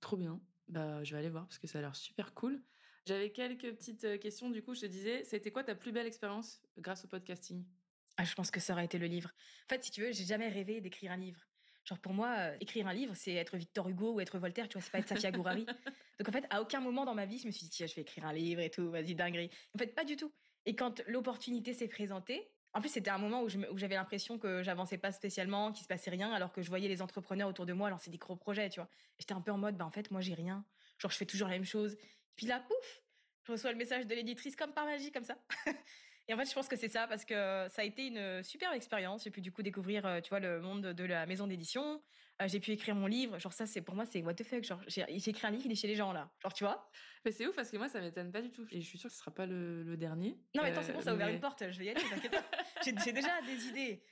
Trop 0.00 0.16
bien. 0.16 0.40
Bah, 0.68 1.02
je 1.04 1.12
vais 1.12 1.18
aller 1.18 1.30
voir 1.30 1.46
parce 1.46 1.58
que 1.58 1.66
ça 1.66 1.78
a 1.78 1.82
l'air 1.82 1.96
super 1.96 2.34
cool. 2.34 2.62
J'avais 3.06 3.32
quelques 3.32 3.74
petites 3.74 4.18
questions. 4.18 4.50
Du 4.50 4.62
coup, 4.62 4.74
je 4.74 4.80
te 4.82 4.86
disais, 4.86 5.24
c'était 5.24 5.50
quoi 5.50 5.62
ta 5.62 5.74
plus 5.74 5.92
belle 5.92 6.06
expérience 6.06 6.62
grâce 6.78 7.04
au 7.04 7.08
podcasting? 7.08 7.64
Ah, 8.16 8.24
Je 8.24 8.34
pense 8.34 8.50
que 8.50 8.60
ça 8.60 8.72
aurait 8.72 8.84
été 8.84 8.98
le 8.98 9.06
livre. 9.06 9.30
En 9.66 9.74
fait, 9.74 9.84
si 9.84 9.90
tu 9.90 10.00
veux, 10.00 10.12
j'ai 10.12 10.24
jamais 10.24 10.48
rêvé 10.48 10.80
d'écrire 10.80 11.12
un 11.12 11.16
livre. 11.16 11.40
Genre 11.84 11.98
pour 11.98 12.14
moi, 12.14 12.54
écrire 12.60 12.86
un 12.86 12.94
livre, 12.94 13.14
c'est 13.14 13.34
être 13.34 13.58
Victor 13.58 13.88
Hugo 13.88 14.14
ou 14.14 14.20
être 14.20 14.38
Voltaire, 14.38 14.68
tu 14.68 14.78
vois, 14.78 14.82
c'est 14.82 14.90
pas 14.90 15.00
être 15.00 15.08
Safia 15.08 15.30
Gourari. 15.30 15.66
Donc 16.18 16.28
en 16.28 16.32
fait, 16.32 16.46
à 16.48 16.62
aucun 16.62 16.80
moment 16.80 17.04
dans 17.04 17.14
ma 17.14 17.26
vie, 17.26 17.38
je 17.38 17.46
me 17.46 17.52
suis 17.52 17.66
dit, 17.66 17.70
tiens, 17.70 17.86
je 17.86 17.94
vais 17.94 18.02
écrire 18.02 18.24
un 18.24 18.32
livre 18.32 18.62
et 18.62 18.70
tout, 18.70 18.90
vas-y, 18.90 19.14
dinguerie. 19.14 19.50
En 19.74 19.78
fait, 19.78 19.94
pas 19.94 20.04
du 20.04 20.16
tout. 20.16 20.32
Et 20.64 20.76
quand 20.76 21.02
l'opportunité 21.06 21.74
s'est 21.74 21.88
présentée, 21.88 22.50
en 22.74 22.80
plus, 22.80 22.88
c'était 22.88 23.10
un 23.10 23.18
moment 23.18 23.42
où, 23.42 23.48
j'avais 23.78 23.94
l'impression 23.94 24.36
que 24.36 24.64
j'avançais 24.64 24.98
pas 24.98 25.12
spécialement, 25.12 25.70
qu'il 25.70 25.84
se 25.84 25.88
passait 25.88 26.10
rien, 26.10 26.32
alors 26.32 26.52
que 26.52 26.60
je 26.60 26.68
voyais 26.68 26.88
les 26.88 27.02
entrepreneurs 27.02 27.48
autour 27.48 27.66
de 27.66 27.72
moi 27.72 27.88
lancer 27.88 28.10
des 28.10 28.18
gros 28.18 28.34
projets, 28.34 28.68
tu 28.68 28.80
vois. 28.80 28.88
J'étais 29.18 29.32
un 29.32 29.40
peu 29.40 29.52
en 29.52 29.58
mode, 29.58 29.76
bah 29.76 29.84
en 29.84 29.92
fait, 29.92 30.10
moi, 30.10 30.20
j'ai 30.20 30.34
rien. 30.34 30.64
Genre, 30.98 31.10
je 31.10 31.16
fais 31.16 31.24
toujours 31.24 31.46
la 31.46 31.54
même 31.54 31.64
chose. 31.64 31.96
Puis 32.34 32.46
là, 32.46 32.58
pouf, 32.58 33.02
je 33.44 33.52
reçois 33.52 33.70
le 33.70 33.78
message 33.78 34.08
de 34.08 34.14
l'éditrice 34.14 34.56
comme 34.56 34.72
par 34.72 34.86
magie, 34.86 35.12
comme 35.12 35.24
ça. 35.24 35.38
Et 36.26 36.34
en 36.34 36.36
fait, 36.36 36.46
je 36.46 36.54
pense 36.54 36.66
que 36.66 36.76
c'est 36.76 36.88
ça 36.88 37.06
parce 37.06 37.24
que 37.24 37.34
ça 37.68 37.82
a 37.82 37.84
été 37.84 38.06
une 38.06 38.42
super 38.42 38.72
expérience. 38.72 39.22
J'ai 39.22 39.30
pu 39.30 39.40
du 39.40 39.52
coup 39.52 39.62
découvrir, 39.62 40.20
tu 40.24 40.30
vois, 40.30 40.40
le 40.40 40.60
monde 40.60 40.82
de 40.82 41.04
la 41.04 41.26
maison 41.26 41.46
d'édition. 41.46 42.02
J'ai 42.46 42.60
pu 42.60 42.72
écrire 42.72 42.94
mon 42.94 43.06
livre. 43.06 43.38
Genre 43.38 43.52
ça, 43.52 43.66
c'est 43.66 43.80
pour 43.80 43.94
moi, 43.94 44.04
c'est 44.06 44.22
what 44.22 44.34
the 44.34 44.44
fuck. 44.44 44.64
Genre, 44.64 44.80
j'ai 44.86 45.02
écrit 45.02 45.46
un 45.46 45.50
livre, 45.50 45.64
il 45.66 45.72
est 45.72 45.76
chez 45.76 45.86
les 45.86 45.94
gens 45.94 46.12
là. 46.12 46.30
Genre, 46.42 46.52
tu 46.52 46.64
vois? 46.64 46.90
Mais 47.24 47.30
c'est 47.30 47.46
ouf 47.46 47.54
parce 47.54 47.70
que 47.70 47.76
moi, 47.76 47.88
ça 47.88 48.00
m'étonne 48.00 48.30
pas 48.30 48.42
du 48.42 48.50
tout. 48.50 48.66
Et 48.70 48.80
je 48.80 48.86
suis 48.86 48.98
sûre 48.98 49.08
que 49.08 49.14
ce 49.14 49.20
sera 49.20 49.30
pas 49.30 49.46
le, 49.46 49.96
dernier. 49.96 50.36
Non, 50.54 50.62
mais 50.62 50.70
attends, 50.70 50.82
c'est 50.82 50.92
bon, 50.92 51.00
ça 51.00 51.12
a 51.12 51.14
ouvert 51.14 51.28
une 51.28 51.40
porte. 51.40 51.64
Je 51.70 51.78
vais 51.78 51.86
y 51.86 51.90
aller, 51.90 52.02
t'inquiète 52.02 52.44
J'ai 52.84 53.12
déjà 53.12 53.40
des 53.42 53.66
idées. 53.66 54.02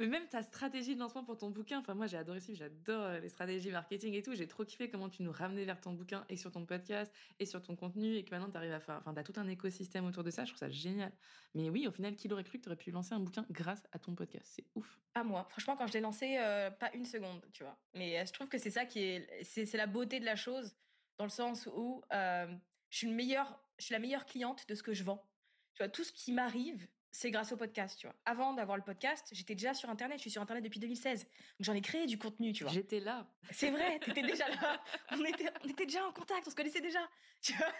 Mais 0.00 0.06
même 0.06 0.26
ta 0.28 0.42
stratégie 0.42 0.94
de 0.94 0.98
lancement 0.98 1.22
pour 1.22 1.36
ton 1.36 1.50
bouquin, 1.50 1.78
enfin 1.78 1.92
moi 1.92 2.06
j'ai 2.06 2.16
adoré 2.16 2.40
ça, 2.40 2.54
j'adore 2.54 3.02
euh, 3.02 3.20
les 3.20 3.28
stratégies 3.28 3.70
marketing 3.70 4.14
et 4.14 4.22
tout, 4.22 4.34
j'ai 4.34 4.48
trop 4.48 4.64
kiffé 4.64 4.88
comment 4.88 5.10
tu 5.10 5.22
nous 5.22 5.30
ramenais 5.30 5.66
vers 5.66 5.78
ton 5.78 5.92
bouquin 5.92 6.24
et 6.30 6.38
sur 6.38 6.50
ton 6.50 6.64
podcast 6.64 7.12
et 7.38 7.44
sur 7.44 7.60
ton 7.60 7.76
contenu 7.76 8.16
et 8.16 8.24
que 8.24 8.30
maintenant 8.30 8.50
tu 8.50 8.56
arrives 8.56 8.72
à 8.72 8.80
faire, 8.80 8.96
enfin 8.96 9.12
t'as 9.12 9.22
tout 9.22 9.34
un 9.36 9.46
écosystème 9.46 10.06
autour 10.06 10.24
de 10.24 10.30
ça, 10.30 10.46
je 10.46 10.52
trouve 10.52 10.58
ça 10.58 10.70
génial. 10.70 11.12
Mais 11.54 11.68
oui, 11.68 11.86
au 11.86 11.90
final, 11.90 12.16
qui 12.16 12.28
l'aurait 12.28 12.44
cru 12.44 12.56
que 12.56 12.62
tu 12.62 12.70
aurais 12.70 12.78
pu 12.78 12.90
lancer 12.90 13.12
un 13.12 13.20
bouquin 13.20 13.44
grâce 13.50 13.86
à 13.92 13.98
ton 13.98 14.14
podcast 14.14 14.50
C'est 14.56 14.64
ouf. 14.74 14.98
Pas 15.12 15.22
moi. 15.22 15.46
Franchement, 15.50 15.76
quand 15.76 15.86
je 15.86 15.92
l'ai 15.92 16.00
lancé, 16.00 16.38
euh, 16.38 16.70
pas 16.70 16.90
une 16.94 17.04
seconde, 17.04 17.44
tu 17.52 17.62
vois. 17.62 17.78
Mais 17.92 18.18
euh, 18.18 18.24
je 18.24 18.32
trouve 18.32 18.48
que 18.48 18.56
c'est 18.56 18.70
ça 18.70 18.86
qui 18.86 19.00
est, 19.00 19.44
c'est 19.44 19.76
la 19.76 19.86
beauté 19.86 20.18
de 20.18 20.24
la 20.24 20.36
chose, 20.36 20.74
dans 21.18 21.24
le 21.24 21.30
sens 21.30 21.68
où 21.76 22.02
je 22.10 22.56
suis 22.88 23.06
le 23.06 23.14
meilleur, 23.14 23.62
je 23.78 23.84
suis 23.84 23.92
la 23.92 23.98
meilleure 23.98 24.24
cliente 24.24 24.66
de 24.66 24.74
ce 24.74 24.82
que 24.82 24.94
je 24.94 25.04
vends. 25.04 25.28
Tu 25.74 25.82
vois, 25.82 25.90
tout 25.90 26.04
ce 26.04 26.12
qui 26.12 26.32
m'arrive, 26.32 26.88
c'est 27.12 27.30
grâce 27.30 27.52
au 27.52 27.56
podcast, 27.56 27.98
tu 27.98 28.06
vois. 28.06 28.14
Avant 28.24 28.54
d'avoir 28.54 28.76
le 28.76 28.84
podcast, 28.84 29.28
j'étais 29.32 29.54
déjà 29.54 29.74
sur 29.74 29.90
Internet. 29.90 30.18
Je 30.18 30.22
suis 30.22 30.30
sur 30.30 30.42
Internet 30.42 30.62
depuis 30.62 30.80
2016. 30.80 31.24
Donc 31.24 31.30
j'en 31.60 31.74
ai 31.74 31.80
créé 31.80 32.06
du 32.06 32.18
contenu, 32.18 32.52
tu 32.52 32.64
vois. 32.64 32.72
J'étais 32.72 33.00
là. 33.00 33.26
C'est 33.50 33.70
vrai, 33.70 33.98
t'étais 33.98 34.22
déjà 34.22 34.48
là. 34.48 34.82
On 35.10 35.24
était, 35.24 35.48
on 35.64 35.68
était 35.68 35.86
déjà 35.86 36.06
en 36.06 36.12
contact, 36.12 36.46
on 36.46 36.50
se 36.50 36.54
connaissait 36.54 36.80
déjà, 36.80 37.00
tu 37.42 37.52
vois. 37.54 37.72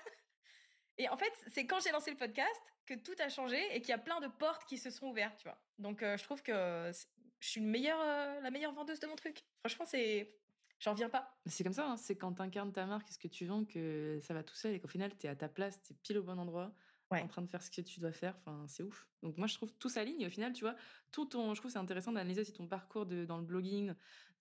Et 0.99 1.09
en 1.09 1.17
fait, 1.17 1.33
c'est 1.49 1.67
quand 1.67 1.81
j'ai 1.81 1.93
lancé 1.93 2.11
le 2.11 2.17
podcast 2.17 2.61
que 2.87 2.95
tout 2.95 3.15
a 3.21 3.29
changé 3.29 3.59
et 3.75 3.81
qu'il 3.81 3.91
y 3.91 3.95
a 3.95 3.99
plein 3.99 4.21
de 4.21 4.27
portes 4.27 4.65
qui 4.67 4.79
se 4.79 4.91
sont 4.91 5.07
ouvertes, 5.07 5.39
tu 5.39 5.45
vois. 5.45 5.59
Donc 5.79 6.03
euh, 6.03 6.17
je 6.17 6.25
trouve 6.25 6.43
que 6.43 6.91
je 7.39 7.49
suis 7.49 7.61
une 7.61 7.69
meilleure, 7.69 8.01
euh, 8.01 8.41
la 8.41 8.51
meilleure 8.51 8.73
vendeuse 8.73 9.01
de 9.01 9.07
mon 9.07 9.17
truc. 9.17 9.45
Franchement, 9.61 9.87
c'est 9.87 10.37
j'en 10.81 10.95
viens 10.95 11.09
pas. 11.09 11.39
C'est 11.47 11.63
comme 11.63 11.73
ça, 11.73 11.87
hein. 11.87 11.97
c'est 11.97 12.17
quand 12.17 12.35
tu 12.35 12.43
incarnes 12.43 12.73
ta 12.73 12.85
marque 12.87 13.09
et 13.09 13.13
ce 13.13 13.19
que 13.19 13.29
tu 13.29 13.47
vends 13.47 13.65
que 13.65 14.19
ça 14.23 14.35
va 14.35 14.43
tout 14.43 14.57
seul 14.57 14.75
et 14.75 14.81
qu'au 14.81 14.89
final, 14.89 15.17
tu 15.17 15.27
es 15.27 15.31
à 15.31 15.37
ta 15.37 15.49
place, 15.49 15.81
tu 15.83 15.93
es 15.93 15.97
pile 16.03 16.19
au 16.19 16.23
bon 16.23 16.39
endroit 16.39 16.73
en 17.19 17.29
train 17.29 17.43
de 17.43 17.49
faire 17.49 17.63
ce 17.63 17.71
que 17.71 17.81
tu 17.81 18.01
dois 18.01 18.13
faire. 18.13 18.37
Enfin, 18.41 18.65
c'est 18.69 18.83
ouf. 18.83 19.09
Donc 19.23 19.37
moi, 19.37 19.47
je 19.47 19.55
trouve 19.55 19.73
tout 19.79 19.89
s'aligne. 19.89 20.27
Au 20.27 20.31
final, 20.31 20.53
tu 20.53 20.63
vois, 20.63 20.77
tout 21.13 21.25
ton, 21.25 21.55
je 21.55 21.61
trouve 21.61 21.71
c'est 21.71 21.79
intéressant 21.79 22.13
d'analyser 22.13 22.41
aussi 22.43 22.53
ton 22.53 22.67
parcours 22.67 23.07
de, 23.07 23.25
dans 23.25 23.39
le 23.39 23.45
blogging, 23.45 23.93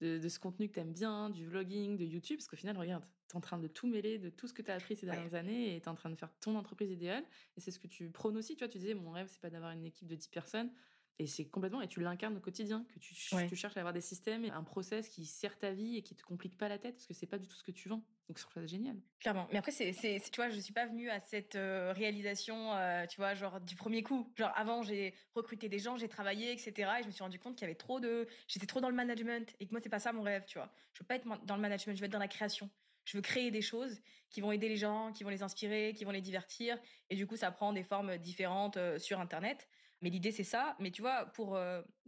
de, 0.01 0.29
ce 0.29 0.39
contenu 0.39 0.69
que 0.69 0.73
tu 0.75 0.79
aimes 0.79 0.93
bien, 0.93 1.29
du 1.29 1.45
vlogging, 1.45 1.97
de 1.97 2.05
YouTube, 2.05 2.37
parce 2.37 2.47
qu'au 2.47 2.55
final, 2.55 2.77
regarde, 2.77 3.03
tu 3.27 3.33
es 3.33 3.37
en 3.37 3.41
train 3.41 3.57
de 3.57 3.67
tout 3.67 3.87
mêler, 3.87 4.17
de 4.17 4.29
tout 4.29 4.47
ce 4.47 4.53
que 4.53 4.61
tu 4.61 4.71
as 4.71 4.75
appris 4.75 4.95
ces 4.95 5.05
dernières 5.05 5.33
années, 5.33 5.75
et 5.75 5.81
tu 5.81 5.85
es 5.85 5.89
en 5.89 5.95
train 5.95 6.09
de 6.09 6.15
faire 6.15 6.33
ton 6.39 6.55
entreprise 6.55 6.91
idéale. 6.91 7.23
Et 7.57 7.61
c'est 7.61 7.71
ce 7.71 7.79
que 7.79 7.87
tu 7.87 8.09
prônes 8.09 8.37
aussi. 8.37 8.55
Tu 8.55 8.63
vois, 8.63 8.69
tu 8.69 8.77
disais, 8.77 8.93
mon 8.93 9.11
rêve, 9.11 9.27
c'est 9.29 9.41
pas 9.41 9.49
d'avoir 9.49 9.71
une 9.71 9.85
équipe 9.85 10.07
de 10.07 10.15
10 10.15 10.27
personnes. 10.29 10.71
Et 11.19 11.27
c'est 11.27 11.45
complètement, 11.45 11.81
et 11.81 11.87
tu 11.87 11.99
l'incarnes 11.99 12.37
au 12.37 12.39
quotidien, 12.39 12.85
que 12.93 12.99
tu, 12.99 13.13
tu, 13.13 13.55
cherches 13.57 13.75
à 13.75 13.81
avoir 13.81 13.93
des 13.93 13.99
systèmes, 13.99 14.45
un 14.45 14.63
process 14.63 15.09
qui 15.09 15.25
sert 15.25 15.59
ta 15.59 15.71
vie 15.71 15.97
et 15.97 16.01
qui 16.01 16.15
te 16.15 16.23
complique 16.23 16.57
pas 16.57 16.69
la 16.69 16.77
tête, 16.77 16.95
parce 16.95 17.07
que 17.07 17.13
c'est 17.13 17.27
pas 17.27 17.37
du 17.37 17.45
tout 17.45 17.57
ce 17.57 17.63
que 17.63 17.71
tu 17.71 17.89
vends. 17.89 18.01
Donc 18.29 18.37
je 18.37 18.43
trouve 18.43 18.53
ça 18.53 18.65
génial. 18.65 18.95
Clairement. 19.19 19.47
Mais 19.51 19.57
après, 19.57 19.71
c'est, 19.71 19.91
tu 19.93 20.35
vois, 20.37 20.49
je 20.49 20.59
suis 20.59 20.71
pas 20.71 20.85
venue 20.85 21.09
à 21.09 21.19
cette 21.19 21.55
euh, 21.55 21.91
réalisation, 21.93 22.73
euh, 22.73 23.05
tu 23.05 23.17
vois, 23.17 23.33
genre 23.33 23.59
du 23.59 23.75
premier 23.75 24.01
coup. 24.01 24.31
Genre 24.37 24.51
avant, 24.55 24.81
j'ai 24.81 25.13
recruté 25.35 25.67
des 25.67 25.79
gens, 25.79 25.97
j'ai 25.97 26.07
travaillé, 26.07 26.53
etc. 26.53 26.89
Et 26.99 27.03
je 27.03 27.07
me 27.07 27.11
suis 27.11 27.23
rendu 27.23 27.37
compte 27.37 27.55
qu'il 27.55 27.63
y 27.63 27.69
avait 27.69 27.75
trop 27.75 27.99
de, 27.99 28.25
j'étais 28.47 28.67
trop 28.67 28.79
dans 28.79 28.89
le 28.89 28.95
management 28.95 29.53
et 29.59 29.65
que 29.65 29.71
moi 29.71 29.81
c'est 29.83 29.89
pas 29.89 29.99
ça 29.99 30.13
mon 30.13 30.21
rêve, 30.21 30.45
tu 30.47 30.57
vois. 30.57 30.71
Je 30.93 31.01
veux 31.01 31.07
pas 31.07 31.15
être 31.15 31.27
dans 31.45 31.55
le 31.55 31.61
management, 31.61 31.95
je 31.95 31.99
veux 31.99 32.05
être 32.05 32.11
dans 32.13 32.19
la 32.19 32.29
création. 32.29 32.69
Je 33.03 33.17
veux 33.17 33.23
créer 33.23 33.49
des 33.49 33.63
choses 33.63 33.99
qui 34.29 34.39
vont 34.39 34.51
aider 34.51 34.69
les 34.69 34.77
gens, 34.77 35.11
qui 35.11 35.23
vont 35.23 35.31
les 35.31 35.41
inspirer, 35.41 35.93
qui 35.95 36.05
vont 36.05 36.11
les 36.11 36.21
divertir. 36.21 36.77
Et 37.09 37.15
du 37.15 37.25
coup, 37.25 37.35
ça 37.35 37.49
prend 37.49 37.73
des 37.73 37.83
formes 37.83 38.17
différentes 38.17 38.77
euh, 38.77 38.99
sur 38.99 39.19
Internet. 39.19 39.67
Mais 40.01 40.09
l'idée, 40.09 40.31
c'est 40.31 40.43
ça. 40.43 40.75
Mais 40.79 40.91
tu 40.91 41.01
vois, 41.01 41.25
pour 41.25 41.59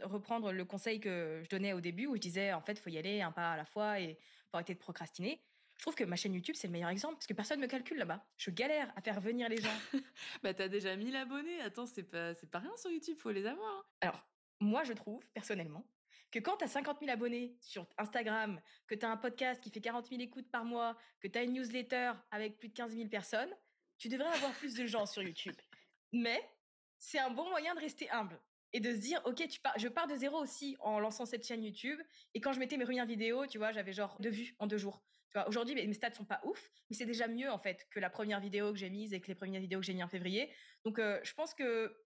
reprendre 0.01 0.51
le 0.51 0.65
conseil 0.65 0.99
que 0.99 1.41
je 1.43 1.49
donnais 1.49 1.73
au 1.73 1.81
début, 1.81 2.07
où 2.07 2.15
je 2.15 2.21
disais, 2.21 2.53
en 2.53 2.61
fait, 2.61 2.73
il 2.73 2.79
faut 2.79 2.89
y 2.89 2.97
aller 2.97 3.21
un 3.21 3.31
pas 3.31 3.51
à 3.51 3.57
la 3.57 3.65
fois 3.65 3.99
et 3.99 4.17
faut 4.49 4.57
arrêter 4.57 4.73
de 4.73 4.79
procrastiner. 4.79 5.41
Je 5.81 5.85
trouve 5.85 5.95
que 5.95 6.03
ma 6.03 6.15
chaîne 6.15 6.35
YouTube, 6.35 6.53
c'est 6.55 6.67
le 6.67 6.73
meilleur 6.73 6.89
exemple 6.89 7.15
parce 7.15 7.25
que 7.25 7.33
personne 7.33 7.59
me 7.59 7.65
calcule 7.65 7.97
là-bas. 7.97 8.23
Je 8.37 8.51
galère 8.51 8.93
à 8.95 9.01
faire 9.01 9.19
venir 9.19 9.49
les 9.49 9.57
gens. 9.57 9.73
bah, 10.43 10.53
t'as 10.53 10.67
déjà 10.67 10.95
1000 10.95 11.15
abonnés. 11.15 11.59
Attends, 11.61 11.87
c'est 11.87 12.03
pas, 12.03 12.35
c'est 12.35 12.51
pas 12.51 12.59
rien 12.59 12.77
sur 12.77 12.91
YouTube, 12.91 13.17
faut 13.17 13.31
les 13.31 13.47
avoir. 13.47 13.67
Hein. 13.67 13.83
Alors, 14.01 14.27
moi, 14.59 14.83
je 14.83 14.93
trouve, 14.93 15.25
personnellement, 15.33 15.83
que 16.29 16.37
quand 16.37 16.57
tu 16.57 16.65
as 16.65 16.67
50 16.67 16.99
000 16.99 17.11
abonnés 17.11 17.57
sur 17.61 17.87
Instagram, 17.97 18.61
que 18.85 18.93
tu 18.93 19.07
as 19.07 19.09
un 19.09 19.17
podcast 19.17 19.59
qui 19.59 19.71
fait 19.71 19.81
40 19.81 20.07
000 20.07 20.21
écoutes 20.21 20.51
par 20.51 20.65
mois, 20.65 20.95
que 21.19 21.27
tu 21.27 21.39
as 21.39 21.41
une 21.41 21.53
newsletter 21.53 22.11
avec 22.29 22.59
plus 22.59 22.69
de 22.69 22.73
15 22.73 22.95
000 22.95 23.09
personnes, 23.09 23.49
tu 23.97 24.07
devrais 24.07 24.29
avoir 24.29 24.51
plus 24.51 24.75
de 24.75 24.85
gens 24.85 25.07
sur 25.07 25.23
YouTube. 25.23 25.55
Mais 26.11 26.47
c'est 27.01 27.17
un 27.17 27.31
bon 27.31 27.49
moyen 27.49 27.73
de 27.73 27.79
rester 27.79 28.09
humble 28.11 28.39
et 28.73 28.79
de 28.79 28.91
se 28.91 28.97
dire 28.97 29.21
ok 29.25 29.47
tu 29.47 29.59
pars 29.59 29.77
je 29.77 29.87
pars 29.87 30.07
de 30.07 30.15
zéro 30.15 30.37
aussi 30.37 30.77
en 30.79 30.99
lançant 30.99 31.25
cette 31.25 31.45
chaîne 31.45 31.63
YouTube. 31.63 31.99
Et 32.35 32.39
quand 32.39 32.53
je 32.53 32.59
mettais 32.59 32.77
mes 32.77 32.85
premières 32.85 33.07
vidéos 33.07 33.47
tu 33.47 33.57
vois 33.57 33.71
j'avais 33.71 33.91
genre 33.91 34.15
deux 34.19 34.29
vues 34.29 34.55
en 34.59 34.67
deux 34.67 34.77
jours. 34.77 35.03
Tu 35.31 35.33
vois 35.39 35.49
aujourd'hui 35.49 35.73
mes 35.73 35.93
stats 35.93 36.13
sont 36.13 36.25
pas 36.25 36.39
ouf 36.45 36.69
mais 36.89 36.95
c'est 36.95 37.07
déjà 37.07 37.27
mieux 37.27 37.49
en 37.49 37.57
fait 37.57 37.87
que 37.89 37.99
la 37.99 38.11
première 38.11 38.39
vidéo 38.39 38.71
que 38.71 38.77
j'ai 38.77 38.91
mise 38.91 39.13
et 39.13 39.19
que 39.19 39.27
les 39.27 39.35
premières 39.35 39.59
vidéos 39.59 39.79
que 39.79 39.85
j'ai 39.85 39.95
mis 39.95 40.03
en 40.03 40.07
février. 40.07 40.53
Donc 40.85 40.99
euh, 40.99 41.19
je 41.23 41.33
pense 41.33 41.55
que 41.55 41.97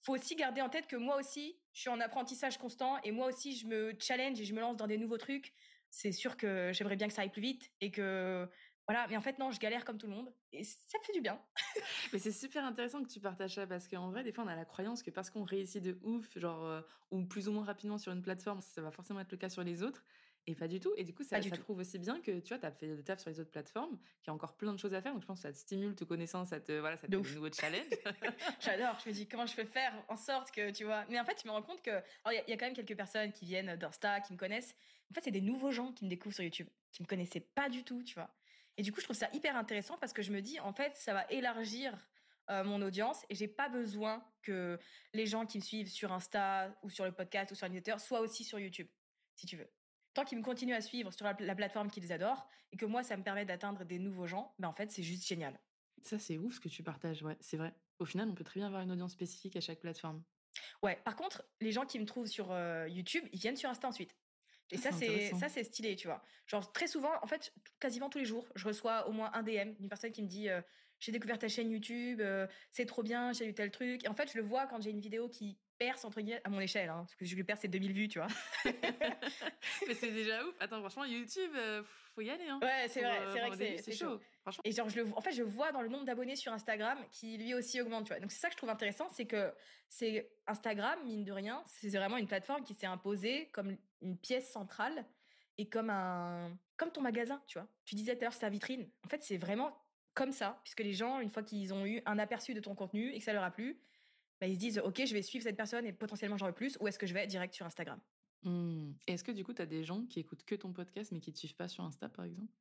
faut 0.00 0.14
aussi 0.14 0.34
garder 0.36 0.62
en 0.62 0.70
tête 0.70 0.86
que 0.86 0.96
moi 0.96 1.16
aussi 1.16 1.58
je 1.74 1.82
suis 1.82 1.90
en 1.90 2.00
apprentissage 2.00 2.56
constant 2.56 2.98
et 3.02 3.12
moi 3.12 3.26
aussi 3.26 3.54
je 3.54 3.66
me 3.66 3.92
challenge 4.00 4.40
et 4.40 4.46
je 4.46 4.54
me 4.54 4.60
lance 4.60 4.78
dans 4.78 4.86
des 4.86 4.96
nouveaux 4.96 5.18
trucs. 5.18 5.52
C'est 5.90 6.12
sûr 6.12 6.38
que 6.38 6.70
j'aimerais 6.72 6.96
bien 6.96 7.08
que 7.08 7.12
ça 7.12 7.22
aille 7.22 7.30
plus 7.30 7.42
vite 7.42 7.70
et 7.82 7.90
que 7.90 8.48
voilà, 8.90 9.06
mais 9.08 9.16
en 9.16 9.20
fait, 9.20 9.38
non, 9.38 9.52
je 9.52 9.60
galère 9.60 9.84
comme 9.84 9.98
tout 9.98 10.08
le 10.08 10.14
monde 10.14 10.32
et 10.52 10.64
ça 10.64 10.98
fait 11.04 11.12
du 11.12 11.20
bien. 11.20 11.40
mais 12.12 12.18
c'est 12.18 12.32
super 12.32 12.64
intéressant 12.64 13.00
que 13.04 13.08
tu 13.08 13.20
partages 13.20 13.54
ça 13.54 13.64
parce 13.64 13.86
qu'en 13.86 14.10
vrai, 14.10 14.24
des 14.24 14.32
fois, 14.32 14.42
on 14.42 14.48
a 14.48 14.56
la 14.56 14.64
croyance 14.64 15.04
que 15.04 15.12
parce 15.12 15.30
qu'on 15.30 15.44
réussit 15.44 15.80
de 15.80 15.96
ouf, 16.02 16.36
genre, 16.36 16.64
euh, 16.64 16.80
ou 17.12 17.24
plus 17.24 17.46
ou 17.46 17.52
moins 17.52 17.64
rapidement 17.64 17.98
sur 17.98 18.10
une 18.10 18.20
plateforme, 18.20 18.60
ça 18.60 18.82
va 18.82 18.90
forcément 18.90 19.20
être 19.20 19.30
le 19.30 19.38
cas 19.38 19.48
sur 19.48 19.62
les 19.62 19.84
autres. 19.84 20.04
Et 20.48 20.56
pas 20.56 20.66
du 20.66 20.80
tout. 20.80 20.92
Et 20.96 21.04
du 21.04 21.14
coup, 21.14 21.22
ça, 21.22 21.40
ça 21.40 21.56
prouve 21.58 21.78
aussi 21.78 22.00
bien 22.00 22.20
que 22.20 22.40
tu 22.40 22.48
vois, 22.48 22.58
tu 22.58 22.66
as 22.66 22.72
fait 22.72 22.88
le 22.88 23.04
taf 23.04 23.20
sur 23.20 23.30
les 23.30 23.38
autres 23.38 23.52
plateformes, 23.52 23.96
qu'il 24.22 24.26
y 24.26 24.30
a 24.30 24.32
encore 24.32 24.56
plein 24.56 24.72
de 24.72 24.78
choses 24.78 24.94
à 24.94 25.00
faire. 25.00 25.12
Donc, 25.12 25.22
je 25.22 25.26
pense 25.26 25.38
que 25.38 25.42
ça 25.42 25.52
te 25.52 25.58
stimule 25.58 25.94
tes 25.94 26.04
connaissances, 26.04 26.48
ça 26.48 26.58
te, 26.58 26.72
voilà, 26.72 26.96
ça 26.96 27.06
te 27.06 27.12
de 27.12 27.18
nouveau 27.18 27.48
challenge. 27.52 27.92
J'adore. 28.58 28.98
Je 29.04 29.08
me 29.08 29.14
dis 29.14 29.28
comment 29.28 29.46
je 29.46 29.54
peux 29.54 29.66
faire 29.66 29.92
en 30.08 30.16
sorte 30.16 30.50
que, 30.50 30.72
tu 30.72 30.82
vois? 30.82 31.04
Mais 31.08 31.20
en 31.20 31.24
fait, 31.24 31.36
tu 31.36 31.46
me 31.46 31.52
rends 31.52 31.62
compte 31.62 31.82
que. 31.82 32.02
il 32.32 32.42
y, 32.48 32.50
y, 32.50 32.54
a 32.54 32.56
quand 32.56 32.66
même 32.66 32.74
quelques 32.74 32.96
personnes 32.96 33.30
qui 33.30 33.44
viennent 33.44 33.76
d'Insta, 33.76 34.20
qui 34.20 34.32
me 34.32 34.38
connaissent. 34.38 34.74
En 35.12 35.14
fait, 35.14 35.20
c'est 35.22 35.30
des 35.30 35.40
nouveaux 35.40 35.70
gens 35.70 35.92
qui 35.92 36.04
me 36.04 36.10
découvrent 36.10 36.34
sur 36.34 36.42
YouTube, 36.42 36.68
qui 36.90 37.02
me 37.02 37.06
connaissaient 37.06 37.40
pas 37.40 37.68
du 37.68 37.84
tout, 37.84 38.02
tu 38.02 38.14
vois? 38.14 38.34
Et 38.80 38.82
du 38.82 38.92
coup, 38.92 39.00
je 39.00 39.04
trouve 39.04 39.16
ça 39.16 39.28
hyper 39.34 39.56
intéressant 39.56 39.98
parce 39.98 40.14
que 40.14 40.22
je 40.22 40.32
me 40.32 40.40
dis, 40.40 40.58
en 40.58 40.72
fait, 40.72 40.96
ça 40.96 41.12
va 41.12 41.26
élargir 41.28 41.94
euh, 42.48 42.64
mon 42.64 42.80
audience 42.80 43.26
et 43.28 43.34
j'ai 43.34 43.46
pas 43.46 43.68
besoin 43.68 44.24
que 44.40 44.78
les 45.12 45.26
gens 45.26 45.44
qui 45.44 45.58
me 45.58 45.62
suivent 45.62 45.90
sur 45.90 46.12
Insta 46.12 46.74
ou 46.82 46.88
sur 46.88 47.04
le 47.04 47.12
podcast 47.12 47.52
ou 47.52 47.54
sur 47.54 47.68
Twitter 47.68 47.94
soient 47.98 48.20
aussi 48.20 48.42
sur 48.42 48.58
YouTube, 48.58 48.88
si 49.34 49.46
tu 49.46 49.58
veux. 49.58 49.70
Tant 50.14 50.24
qu'ils 50.24 50.38
me 50.38 50.42
continuent 50.42 50.72
à 50.72 50.80
suivre 50.80 51.12
sur 51.12 51.26
la, 51.26 51.54
plateforme 51.54 51.90
qu'ils 51.90 52.10
adorent 52.10 52.48
et 52.72 52.78
que 52.78 52.86
moi, 52.86 53.02
ça 53.02 53.18
me 53.18 53.22
permet 53.22 53.44
d'atteindre 53.44 53.84
des 53.84 53.98
nouveaux 53.98 54.26
gens, 54.26 54.54
ben 54.58 54.68
en 54.68 54.72
fait, 54.72 54.90
c'est 54.90 55.02
juste 55.02 55.26
génial. 55.26 55.60
Ça, 56.02 56.18
c'est 56.18 56.38
ouf 56.38 56.54
ce 56.54 56.60
que 56.60 56.70
tu 56.70 56.82
partages, 56.82 57.22
ouais, 57.22 57.36
c'est 57.40 57.58
vrai. 57.58 57.74
Au 57.98 58.06
final, 58.06 58.30
on 58.30 58.34
peut 58.34 58.44
très 58.44 58.60
bien 58.60 58.66
avoir 58.66 58.80
une 58.80 58.92
audience 58.92 59.12
spécifique 59.12 59.56
à 59.56 59.60
chaque 59.60 59.80
plateforme. 59.80 60.24
Ouais, 60.82 60.98
par 61.04 61.16
contre, 61.16 61.44
les 61.60 61.70
gens 61.70 61.84
qui 61.84 61.98
me 61.98 62.06
trouvent 62.06 62.28
sur 62.28 62.50
euh, 62.50 62.88
YouTube, 62.88 63.28
ils 63.30 63.40
viennent 63.40 63.56
sur 63.56 63.68
Insta 63.68 63.88
ensuite. 63.88 64.16
Et 64.72 64.76
ah, 64.76 64.80
ça, 64.80 64.92
c'est 64.92 65.34
ça, 65.34 65.48
c'est 65.48 65.64
stylé, 65.64 65.96
tu 65.96 66.06
vois. 66.06 66.22
Genre 66.46 66.72
très 66.72 66.86
souvent, 66.86 67.12
en 67.22 67.26
fait, 67.26 67.52
quasiment 67.80 68.08
tous 68.08 68.18
les 68.18 68.24
jours, 68.24 68.46
je 68.54 68.66
reçois 68.66 69.08
au 69.08 69.12
moins 69.12 69.30
un 69.34 69.42
DM 69.42 69.74
d'une 69.78 69.88
personne 69.88 70.12
qui 70.12 70.22
me 70.22 70.28
dit 70.28 70.48
euh, 70.48 70.60
j'ai 71.00 71.12
découvert 71.12 71.38
ta 71.38 71.48
chaîne 71.48 71.70
YouTube, 71.70 72.20
euh, 72.20 72.46
c'est 72.70 72.86
trop 72.86 73.02
bien, 73.02 73.32
j'ai 73.32 73.46
eu 73.46 73.54
tel 73.54 73.70
truc. 73.70 74.04
Et 74.04 74.08
en 74.08 74.14
fait, 74.14 74.30
je 74.30 74.38
le 74.38 74.44
vois 74.44 74.66
quand 74.66 74.80
j'ai 74.80 74.90
une 74.90 75.00
vidéo 75.00 75.28
qui 75.28 75.58
perce 75.78 76.04
entre 76.04 76.20
guillemets 76.20 76.42
à 76.44 76.50
mon 76.50 76.60
échelle, 76.60 76.90
hein, 76.90 76.98
parce 76.98 77.14
que 77.14 77.24
je 77.24 77.34
lui 77.34 77.42
perce 77.42 77.62
c'est 77.62 77.68
2000 77.68 77.92
vues, 77.92 78.08
tu 78.08 78.18
vois. 78.18 78.28
Mais 79.88 79.94
c'est 79.94 80.10
déjà 80.10 80.44
ouf. 80.44 80.54
Attends, 80.60 80.80
franchement, 80.80 81.06
YouTube, 81.06 81.50
euh, 81.56 81.82
faut 82.14 82.20
y 82.20 82.28
aller. 82.28 82.46
Hein, 82.46 82.60
ouais, 82.62 82.86
c'est 82.88 83.00
vrai, 83.00 83.18
c'est 83.32 83.40
vrai 83.40 83.50
que 83.50 83.82
c'est 83.82 83.92
chaud. 83.92 84.20
Et 84.64 84.72
genre, 84.72 84.90
je 84.90 85.00
le, 85.00 85.08
en 85.16 85.22
fait, 85.22 85.32
je 85.32 85.42
vois 85.42 85.72
dans 85.72 85.80
le 85.80 85.88
nombre 85.88 86.04
d'abonnés 86.04 86.36
sur 86.36 86.52
Instagram 86.52 86.98
qui 87.10 87.38
lui 87.38 87.54
aussi 87.54 87.80
augmente, 87.80 88.04
tu 88.04 88.12
vois. 88.12 88.20
Donc 88.20 88.30
c'est 88.30 88.40
ça 88.40 88.48
que 88.48 88.52
je 88.52 88.58
trouve 88.58 88.68
intéressant, 88.68 89.08
c'est 89.08 89.26
que 89.26 89.54
c'est 89.88 90.30
Instagram, 90.46 90.98
mine 91.06 91.24
de 91.24 91.32
rien, 91.32 91.62
c'est 91.66 91.88
vraiment 91.88 92.18
une 92.18 92.26
plateforme 92.26 92.62
qui 92.62 92.74
s'est 92.74 92.86
imposée 92.86 93.48
comme 93.52 93.76
une 94.02 94.18
pièce 94.18 94.50
centrale 94.52 95.06
et 95.56 95.68
comme 95.68 95.88
un, 95.88 96.56
comme 96.76 96.90
ton 96.90 97.00
magasin, 97.00 97.42
tu 97.46 97.58
vois. 97.58 97.68
Tu 97.84 97.94
disais 97.94 98.14
tout 98.16 98.20
à 98.20 98.24
l'heure, 98.24 98.32
c'est 98.32 98.40
ta 98.40 98.50
vitrine. 98.50 98.88
En 99.04 99.08
fait, 99.08 99.22
c'est 99.22 99.38
vraiment 99.38 99.79
comme 100.14 100.32
ça, 100.32 100.60
puisque 100.64 100.80
les 100.80 100.92
gens, 100.92 101.20
une 101.20 101.30
fois 101.30 101.42
qu'ils 101.42 101.72
ont 101.72 101.86
eu 101.86 102.02
un 102.06 102.18
aperçu 102.18 102.54
de 102.54 102.60
ton 102.60 102.74
contenu 102.74 103.12
et 103.12 103.18
que 103.18 103.24
ça 103.24 103.32
leur 103.32 103.44
a 103.44 103.50
plu, 103.50 103.80
bah, 104.40 104.46
ils 104.46 104.54
se 104.54 104.60
disent, 104.60 104.78
OK, 104.78 105.04
je 105.04 105.12
vais 105.12 105.22
suivre 105.22 105.42
cette 105.44 105.56
personne 105.56 105.86
et 105.86 105.92
potentiellement 105.92 106.38
j'en 106.38 106.46
veux 106.46 106.52
plus, 106.52 106.76
ou 106.80 106.88
est-ce 106.88 106.98
que 106.98 107.06
je 107.06 107.14
vais 107.14 107.26
direct 107.26 107.54
sur 107.54 107.66
Instagram? 107.66 108.00
Mmh. 108.42 108.92
Est-ce 109.06 109.22
que 109.22 109.32
du 109.32 109.44
coup, 109.44 109.52
tu 109.52 109.62
as 109.62 109.66
des 109.66 109.84
gens 109.84 110.06
qui 110.06 110.20
écoutent 110.20 110.44
que 110.44 110.54
ton 110.54 110.72
podcast, 110.72 111.12
mais 111.12 111.20
qui 111.20 111.30
ne 111.30 111.34
te 111.34 111.38
suivent 111.38 111.56
pas 111.56 111.68
sur 111.68 111.84
Insta, 111.84 112.08
par 112.08 112.24
exemple? 112.24 112.52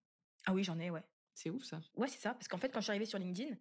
Ah 0.45 0.54
oui, 0.54 0.64
j'en 0.64 0.78
ai, 0.80 0.89
ouais. 0.89 1.04
C'est 1.34 1.50
ouf 1.50 1.64
ça. 1.64 1.82
Ouais, 1.95 2.08
c'est 2.08 2.20
ça. 2.20 2.34
Parce 2.34 2.47
qu'en 2.50 2.58
fait, 2.58 2.70
quand 2.70 2.82
je 2.82 2.86
suis 2.86 2.91
arrivée 2.91 3.06
sur 3.06 3.18
LinkedIn, 3.18 3.56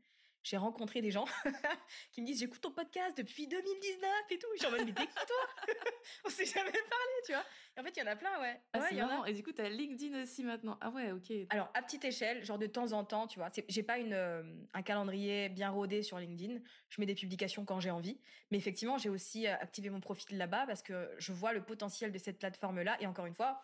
j'ai 0.49 0.57
rencontré 0.57 1.03
des 1.03 1.11
gens 1.11 1.26
qui 2.12 2.22
me 2.22 2.26
disent 2.26 2.38
j'écoute 2.40 2.62
ton 2.62 2.70
podcast 2.70 3.16
depuis 3.18 3.46
2019 3.46 4.11
et 4.30 4.38
tout. 4.38 4.46
Je 4.55 4.59
suis 4.59 4.66
en 4.66 4.70
mode 4.70 4.86
mais 4.86 4.94
t'es 4.94 5.07
qui 5.07 5.14
toi 5.14 5.74
On 6.24 6.30
s'est 6.30 6.46
jamais 6.46 6.70
parlé, 6.70 7.14
tu 7.26 7.32
vois. 7.32 7.44
Et 7.76 7.80
en 7.80 7.84
fait, 7.84 7.90
il 7.96 8.01
y 8.01 8.03
en 8.03 8.07
a 8.07 8.16
plein, 8.16 8.40
ouais. 8.40 8.59
Ah, 8.72 8.78
ouais 8.78 8.86
c'est 8.88 8.94
marrant. 8.94 9.26
Et 9.26 9.34
du 9.34 9.42
coup, 9.42 9.53
t'as 9.53 9.68
LinkedIn 9.68 10.22
aussi 10.22 10.44
maintenant. 10.44 10.78
Ah 10.80 10.88
ouais, 10.88 11.12
ok. 11.12 11.30
Alors, 11.51 11.70
à 11.74 11.82
petite 11.82 12.05
échelle, 12.07 12.42
genre 12.44 12.59
de 12.59 12.66
temps 12.66 12.92
en 12.92 13.05
temps, 13.05 13.26
tu 13.26 13.38
vois. 13.38 13.51
J'ai 13.68 13.82
pas 13.82 13.99
une, 13.99 14.14
euh, 14.14 14.42
un 14.72 14.82
calendrier 14.82 15.51
bien 15.51 15.68
rodé 15.68 16.03
sur 16.03 16.18
LinkedIn. 16.18 16.61
Je 16.88 17.01
mets 17.01 17.07
des 17.07 17.14
publications 17.14 17.66
quand 17.66 17.80
j'ai 17.80 17.90
envie. 17.90 18.18
Mais 18.51 18.57
effectivement, 18.57 18.96
j'ai 18.96 19.11
aussi 19.11 19.46
euh, 19.46 19.55
activé 19.61 19.90
mon 19.90 20.01
profil 20.01 20.38
là-bas 20.38 20.66
parce 20.66 20.82
que 20.82 21.11
je 21.18 21.32
vois 21.32 21.53
le 21.53 21.62
potentiel 21.62 22.11
de 22.11 22.18
cette 22.18 22.38
plateforme-là. 22.38 22.96
Et 23.03 23.07
encore 23.07 23.26
une 23.26 23.34
fois, 23.34 23.61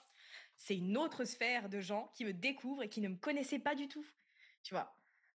c'est 0.58 0.76
une 0.76 0.98
autre 0.98 1.24
sphère 1.24 1.70
de 1.70 1.80
gens 1.80 2.12
qui 2.14 2.26
me 2.26 2.34
découvrent 2.34 2.82
et 2.82 2.90
qui 2.90 3.00
ne 3.00 3.08
me 3.08 3.16
connaissaient 3.16 3.58
pas 3.58 3.74
du 3.74 3.88
tout. 3.88 4.04
Tu 4.62 4.74
vois. 4.74 4.94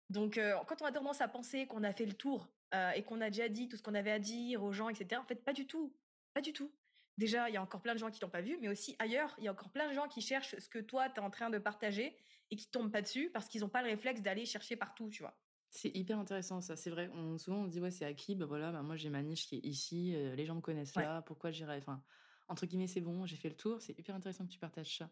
Donc, 0.10 0.40
quand 0.68 0.82
on 0.82 0.86
a 0.86 0.92
tendance 0.92 1.22
à 1.22 1.28
penser 1.28 1.68
qu'on 1.68 1.84
a 1.84 1.92
fait 1.92 2.06
le 2.06 2.14
tour 2.14 2.48
et 2.96 3.04
qu'on 3.04 3.22
a 3.22 3.30
déjà 3.30 3.50
dit 3.50 3.68
tout 3.68 3.78
ce 3.78 3.84
qu'on 3.84 3.96
avait 3.96 4.12
à 4.12 4.20
dire 4.20 4.64
aux 4.64 4.72
gens, 4.72 4.90
etc., 4.90 5.20
en 5.22 5.26
fait, 5.26 5.44
pas 5.44 5.54
du 5.54 5.68
tout. 5.68 5.96
Pas 6.34 6.42
du 6.42 6.54
tout. 6.54 6.72
Déjà, 7.18 7.50
il 7.50 7.54
y 7.54 7.58
a 7.58 7.62
encore 7.62 7.82
plein 7.82 7.94
de 7.94 8.00
gens 8.00 8.12
qui 8.12 8.20
t'ont 8.20 8.30
pas 8.30 8.42
vu, 8.42 8.58
mais 8.60 8.68
aussi 8.68 8.96
ailleurs, 9.00 9.34
il 9.38 9.46
y 9.46 9.48
a 9.48 9.52
encore 9.52 9.70
plein 9.70 9.88
de 9.88 9.94
gens 9.94 10.08
qui 10.08 10.22
cherchent 10.22 10.58
ce 10.60 10.68
que 10.68 10.80
toi, 10.80 11.10
tu 11.10 11.16
es 11.16 11.24
en 11.24 11.30
train 11.30 11.50
de 11.50 11.58
partager 11.58 12.16
et 12.52 12.58
qui 12.58 12.70
tombent 12.70 12.92
pas 12.92 13.02
dessus 13.02 13.30
parce 13.34 13.48
qu'ils 13.48 13.62
n'ont 13.62 13.70
pas 13.70 13.82
le 13.82 13.88
réflexe 13.88 14.22
d'aller 14.22 14.46
chercher 14.46 14.76
partout, 14.76 15.10
tu 15.10 15.24
vois. 15.24 15.40
C'est 15.70 15.96
hyper 15.96 16.20
intéressant 16.20 16.62
ça, 16.62 16.76
c'est 16.76 16.90
vrai. 16.90 17.10
On, 17.14 17.38
souvent 17.38 17.60
on 17.64 17.68
dit 17.68 17.80
ouais 17.80 17.92
c'est 17.92 18.06
acquis, 18.06 18.36
bah 18.36 18.46
voilà, 18.46 18.72
bah, 18.72 18.82
moi 18.82 18.98
j'ai 18.98 19.10
ma 19.10 19.24
niche 19.24 19.48
qui 19.48 19.56
est 19.56 19.66
ici, 19.66 20.14
les 20.36 20.46
gens 20.46 20.56
me 20.56 20.62
connaissent 20.62 20.96
là, 20.96 21.22
pourquoi 21.22 21.52
j'irais, 21.52 21.78
enfin 21.78 22.04
entre 22.48 22.66
guillemets 22.66 22.88
c'est 22.88 23.02
bon, 23.02 23.26
j'ai 23.26 23.38
fait 23.38 23.50
le 23.50 23.56
tour. 23.56 23.82
C'est 23.82 23.98
hyper 23.98 24.14
intéressant 24.16 24.46
que 24.46 24.52
tu 24.52 24.60
partages 24.60 24.98
ça. 24.98 25.10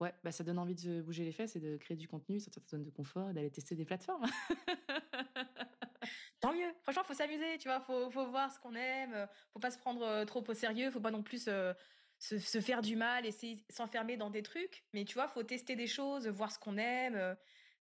Ouais, 0.00 0.14
bah 0.22 0.30
ça 0.30 0.44
donne 0.44 0.58
envie 0.58 0.76
de 0.76 1.02
bouger 1.02 1.24
les 1.24 1.32
fesses 1.32 1.56
et 1.56 1.60
de 1.60 1.76
créer 1.76 1.96
du 1.96 2.06
contenu, 2.06 2.38
sortir 2.38 2.62
de 2.62 2.66
ta 2.66 2.76
zone 2.76 2.84
de 2.84 2.90
confort, 2.90 3.32
d'aller 3.32 3.50
tester 3.50 3.74
des 3.74 3.84
plateformes. 3.84 4.24
Tant 6.40 6.52
mieux. 6.52 6.72
Franchement, 6.82 7.02
faut 7.02 7.14
s'amuser, 7.14 7.58
tu 7.58 7.68
vois. 7.68 7.80
Faut, 7.80 8.08
faut 8.10 8.26
voir 8.26 8.52
ce 8.52 8.60
qu'on 8.60 8.76
aime. 8.76 9.12
Euh, 9.12 9.26
faut 9.52 9.58
pas 9.58 9.72
se 9.72 9.78
prendre 9.78 10.02
euh, 10.02 10.24
trop 10.24 10.44
au 10.46 10.54
sérieux. 10.54 10.92
Faut 10.92 11.00
pas 11.00 11.10
non 11.10 11.24
plus 11.24 11.42
se, 11.42 11.74
se, 12.18 12.60
faire 12.60 12.80
du 12.80 12.96
mal, 12.96 13.26
essayer 13.26 13.64
s'enfermer 13.70 14.16
dans 14.16 14.30
des 14.30 14.42
trucs. 14.42 14.84
Mais 14.92 15.04
tu 15.04 15.14
vois, 15.14 15.28
faut 15.28 15.42
tester 15.42 15.74
des 15.74 15.86
choses, 15.86 16.28
voir 16.28 16.52
ce 16.52 16.58
qu'on 16.58 16.76
aime, 16.76 17.16
euh, 17.16 17.34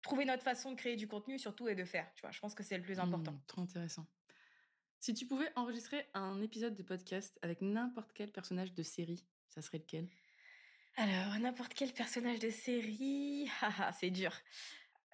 trouver 0.03 0.25
notre 0.25 0.43
façon 0.43 0.73
de 0.73 0.77
créer 0.77 0.97
du 0.97 1.07
contenu 1.07 1.39
surtout 1.39 1.69
et 1.69 1.75
de 1.75 1.85
faire. 1.85 2.11
Tu 2.17 2.23
vois, 2.23 2.33
je 2.33 2.41
pense 2.41 2.55
que 2.55 2.63
c'est 2.63 2.77
le 2.77 2.83
plus 2.83 2.99
important. 2.99 3.33
Mmh, 3.33 3.43
trop 3.47 3.63
intéressant. 3.63 4.07
Si 4.99 5.15
tu 5.15 5.27
pouvais 5.27 5.51
enregistrer 5.57 6.09
un 6.15 6.43
épisode 6.43 6.75
de 6.75 6.83
podcast 6.83 7.39
avec 7.43 7.63
n'importe 7.63 8.13
quel 8.13 8.31
personnage 8.31 8.75
de 8.75 8.83
série, 8.83 9.25
ça 9.49 9.63
serait 9.63 9.79
lequel? 9.79 10.09
Alors, 10.97 11.39
n'importe 11.39 11.75
quel 11.75 11.93
personnage 11.93 12.39
de 12.41 12.51
série, 12.51 13.49
c'est 13.99 14.11
dur. 14.11 14.33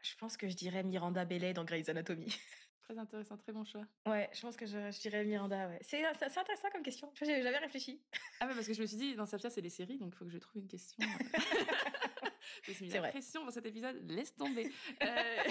Je 0.02 0.14
pense 0.16 0.36
que 0.36 0.48
je 0.48 0.54
dirais 0.54 0.82
Miranda 0.82 1.24
Bellet 1.24 1.52
dans 1.52 1.64
Grey's 1.64 1.88
Anatomy. 1.88 2.26
Très 2.82 2.98
intéressant, 2.98 3.36
très 3.36 3.52
bon 3.52 3.64
choix. 3.64 3.84
Ouais, 4.06 4.30
je 4.32 4.40
pense 4.40 4.54
que 4.54 4.64
je, 4.64 5.00
dirais 5.00 5.24
Miranda, 5.24 5.66
ouais. 5.66 5.78
C'est 5.80 6.04
intéressant 6.04 6.70
comme 6.70 6.84
question. 6.84 7.12
J'avais 7.20 7.58
réfléchi. 7.58 8.00
Ah 8.38 8.46
ouais, 8.46 8.54
parce 8.54 8.68
que 8.68 8.74
je 8.74 8.80
me 8.80 8.86
suis 8.86 8.96
dit, 8.96 9.16
dans 9.16 9.26
Safia, 9.26 9.50
c'est 9.50 9.60
les 9.60 9.70
séries, 9.70 9.98
donc 9.98 10.12
il 10.14 10.16
faut 10.16 10.24
que 10.24 10.30
je 10.30 10.38
trouve 10.38 10.62
une 10.62 10.68
question. 10.68 10.96
je 12.62 12.70
me 12.70 12.74
suis 12.76 12.84
mis 12.84 12.92
la 12.92 13.08
pression 13.08 13.44
dans 13.44 13.50
cet 13.50 13.66
épisode, 13.66 14.08
laisse 14.08 14.36
tomber. 14.36 14.70
Euh, 15.02 15.44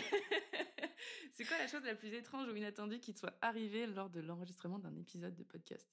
c'est 1.33 1.43
quoi 1.43 1.57
la 1.57 1.67
chose 1.67 1.83
la 1.83 1.95
plus 1.95 2.13
étrange 2.13 2.47
ou 2.47 2.55
inattendue 2.55 2.99
qui 2.99 3.13
te 3.13 3.19
soit 3.19 3.37
arrivée 3.41 3.85
lors 3.85 4.09
de 4.09 4.21
l'enregistrement 4.21 4.79
d'un 4.79 4.95
épisode 4.95 5.35
de 5.35 5.43
podcast? 5.43 5.89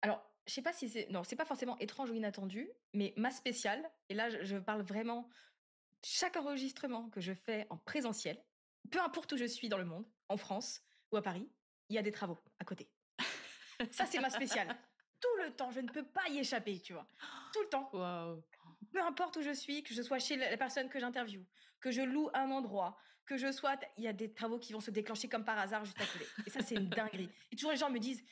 Alors, 0.00 0.24
je 0.48 0.54
sais 0.54 0.62
pas 0.62 0.72
si 0.72 0.88
c'est 0.88 1.08
non, 1.10 1.22
c'est 1.24 1.36
pas 1.36 1.44
forcément 1.44 1.78
étrange 1.78 2.10
ou 2.10 2.14
inattendu, 2.14 2.70
mais 2.94 3.12
ma 3.16 3.30
spéciale 3.30 3.88
et 4.08 4.14
là 4.14 4.30
je, 4.30 4.56
parle 4.56 4.82
vraiment 4.82 5.28
chaque 6.02 6.36
enregistrement 6.36 7.10
que 7.10 7.20
je 7.20 7.34
fais 7.34 7.66
en 7.68 7.76
présentiel, 7.76 8.42
peu 8.90 9.00
importe 9.00 9.30
où 9.32 9.36
je 9.36 9.44
suis 9.44 9.68
dans 9.68 9.76
le 9.76 9.84
monde, 9.84 10.06
en 10.28 10.38
France 10.38 10.80
ou 11.12 11.16
à 11.16 11.22
Paris, 11.22 11.48
il 11.90 11.96
y 11.96 11.98
a 11.98 12.02
des 12.02 12.12
travaux 12.12 12.38
à 12.58 12.64
côté. 12.64 12.88
Ça 13.92 14.06
c'est 14.06 14.20
ma 14.20 14.30
spéciale. 14.30 14.74
Tout 15.20 15.42
le 15.44 15.54
temps, 15.54 15.70
je 15.70 15.80
ne 15.80 15.88
peux 15.88 16.04
pas 16.04 16.28
y 16.30 16.38
échapper, 16.38 16.80
tu 16.80 16.92
vois. 16.92 17.06
Tout 17.52 17.62
le 17.62 17.68
temps. 17.68 17.90
Peu 18.92 19.02
importe 19.02 19.36
où 19.36 19.42
je 19.42 19.52
suis, 19.52 19.82
que 19.82 19.92
je 19.92 20.00
sois 20.00 20.20
chez 20.20 20.36
la 20.36 20.56
personne 20.56 20.88
que 20.88 21.00
j'interviewe, 21.00 21.44
que 21.80 21.90
je 21.90 22.02
loue 22.02 22.30
un 22.34 22.50
endroit, 22.52 22.96
que 23.26 23.36
je 23.36 23.50
sois, 23.52 23.76
il 23.96 24.04
y 24.04 24.08
a 24.08 24.12
des 24.12 24.32
travaux 24.32 24.58
qui 24.58 24.72
vont 24.72 24.80
se 24.80 24.90
déclencher 24.90 25.28
comme 25.28 25.44
par 25.44 25.58
hasard 25.58 25.84
juste 25.84 26.00
à 26.00 26.06
côté. 26.06 26.24
Et 26.46 26.50
ça 26.50 26.60
c'est 26.62 26.76
une 26.76 26.88
dinguerie. 26.88 27.28
Et 27.50 27.56
toujours 27.56 27.72
les 27.72 27.76
gens 27.76 27.90
me 27.90 27.98
disent 27.98 28.22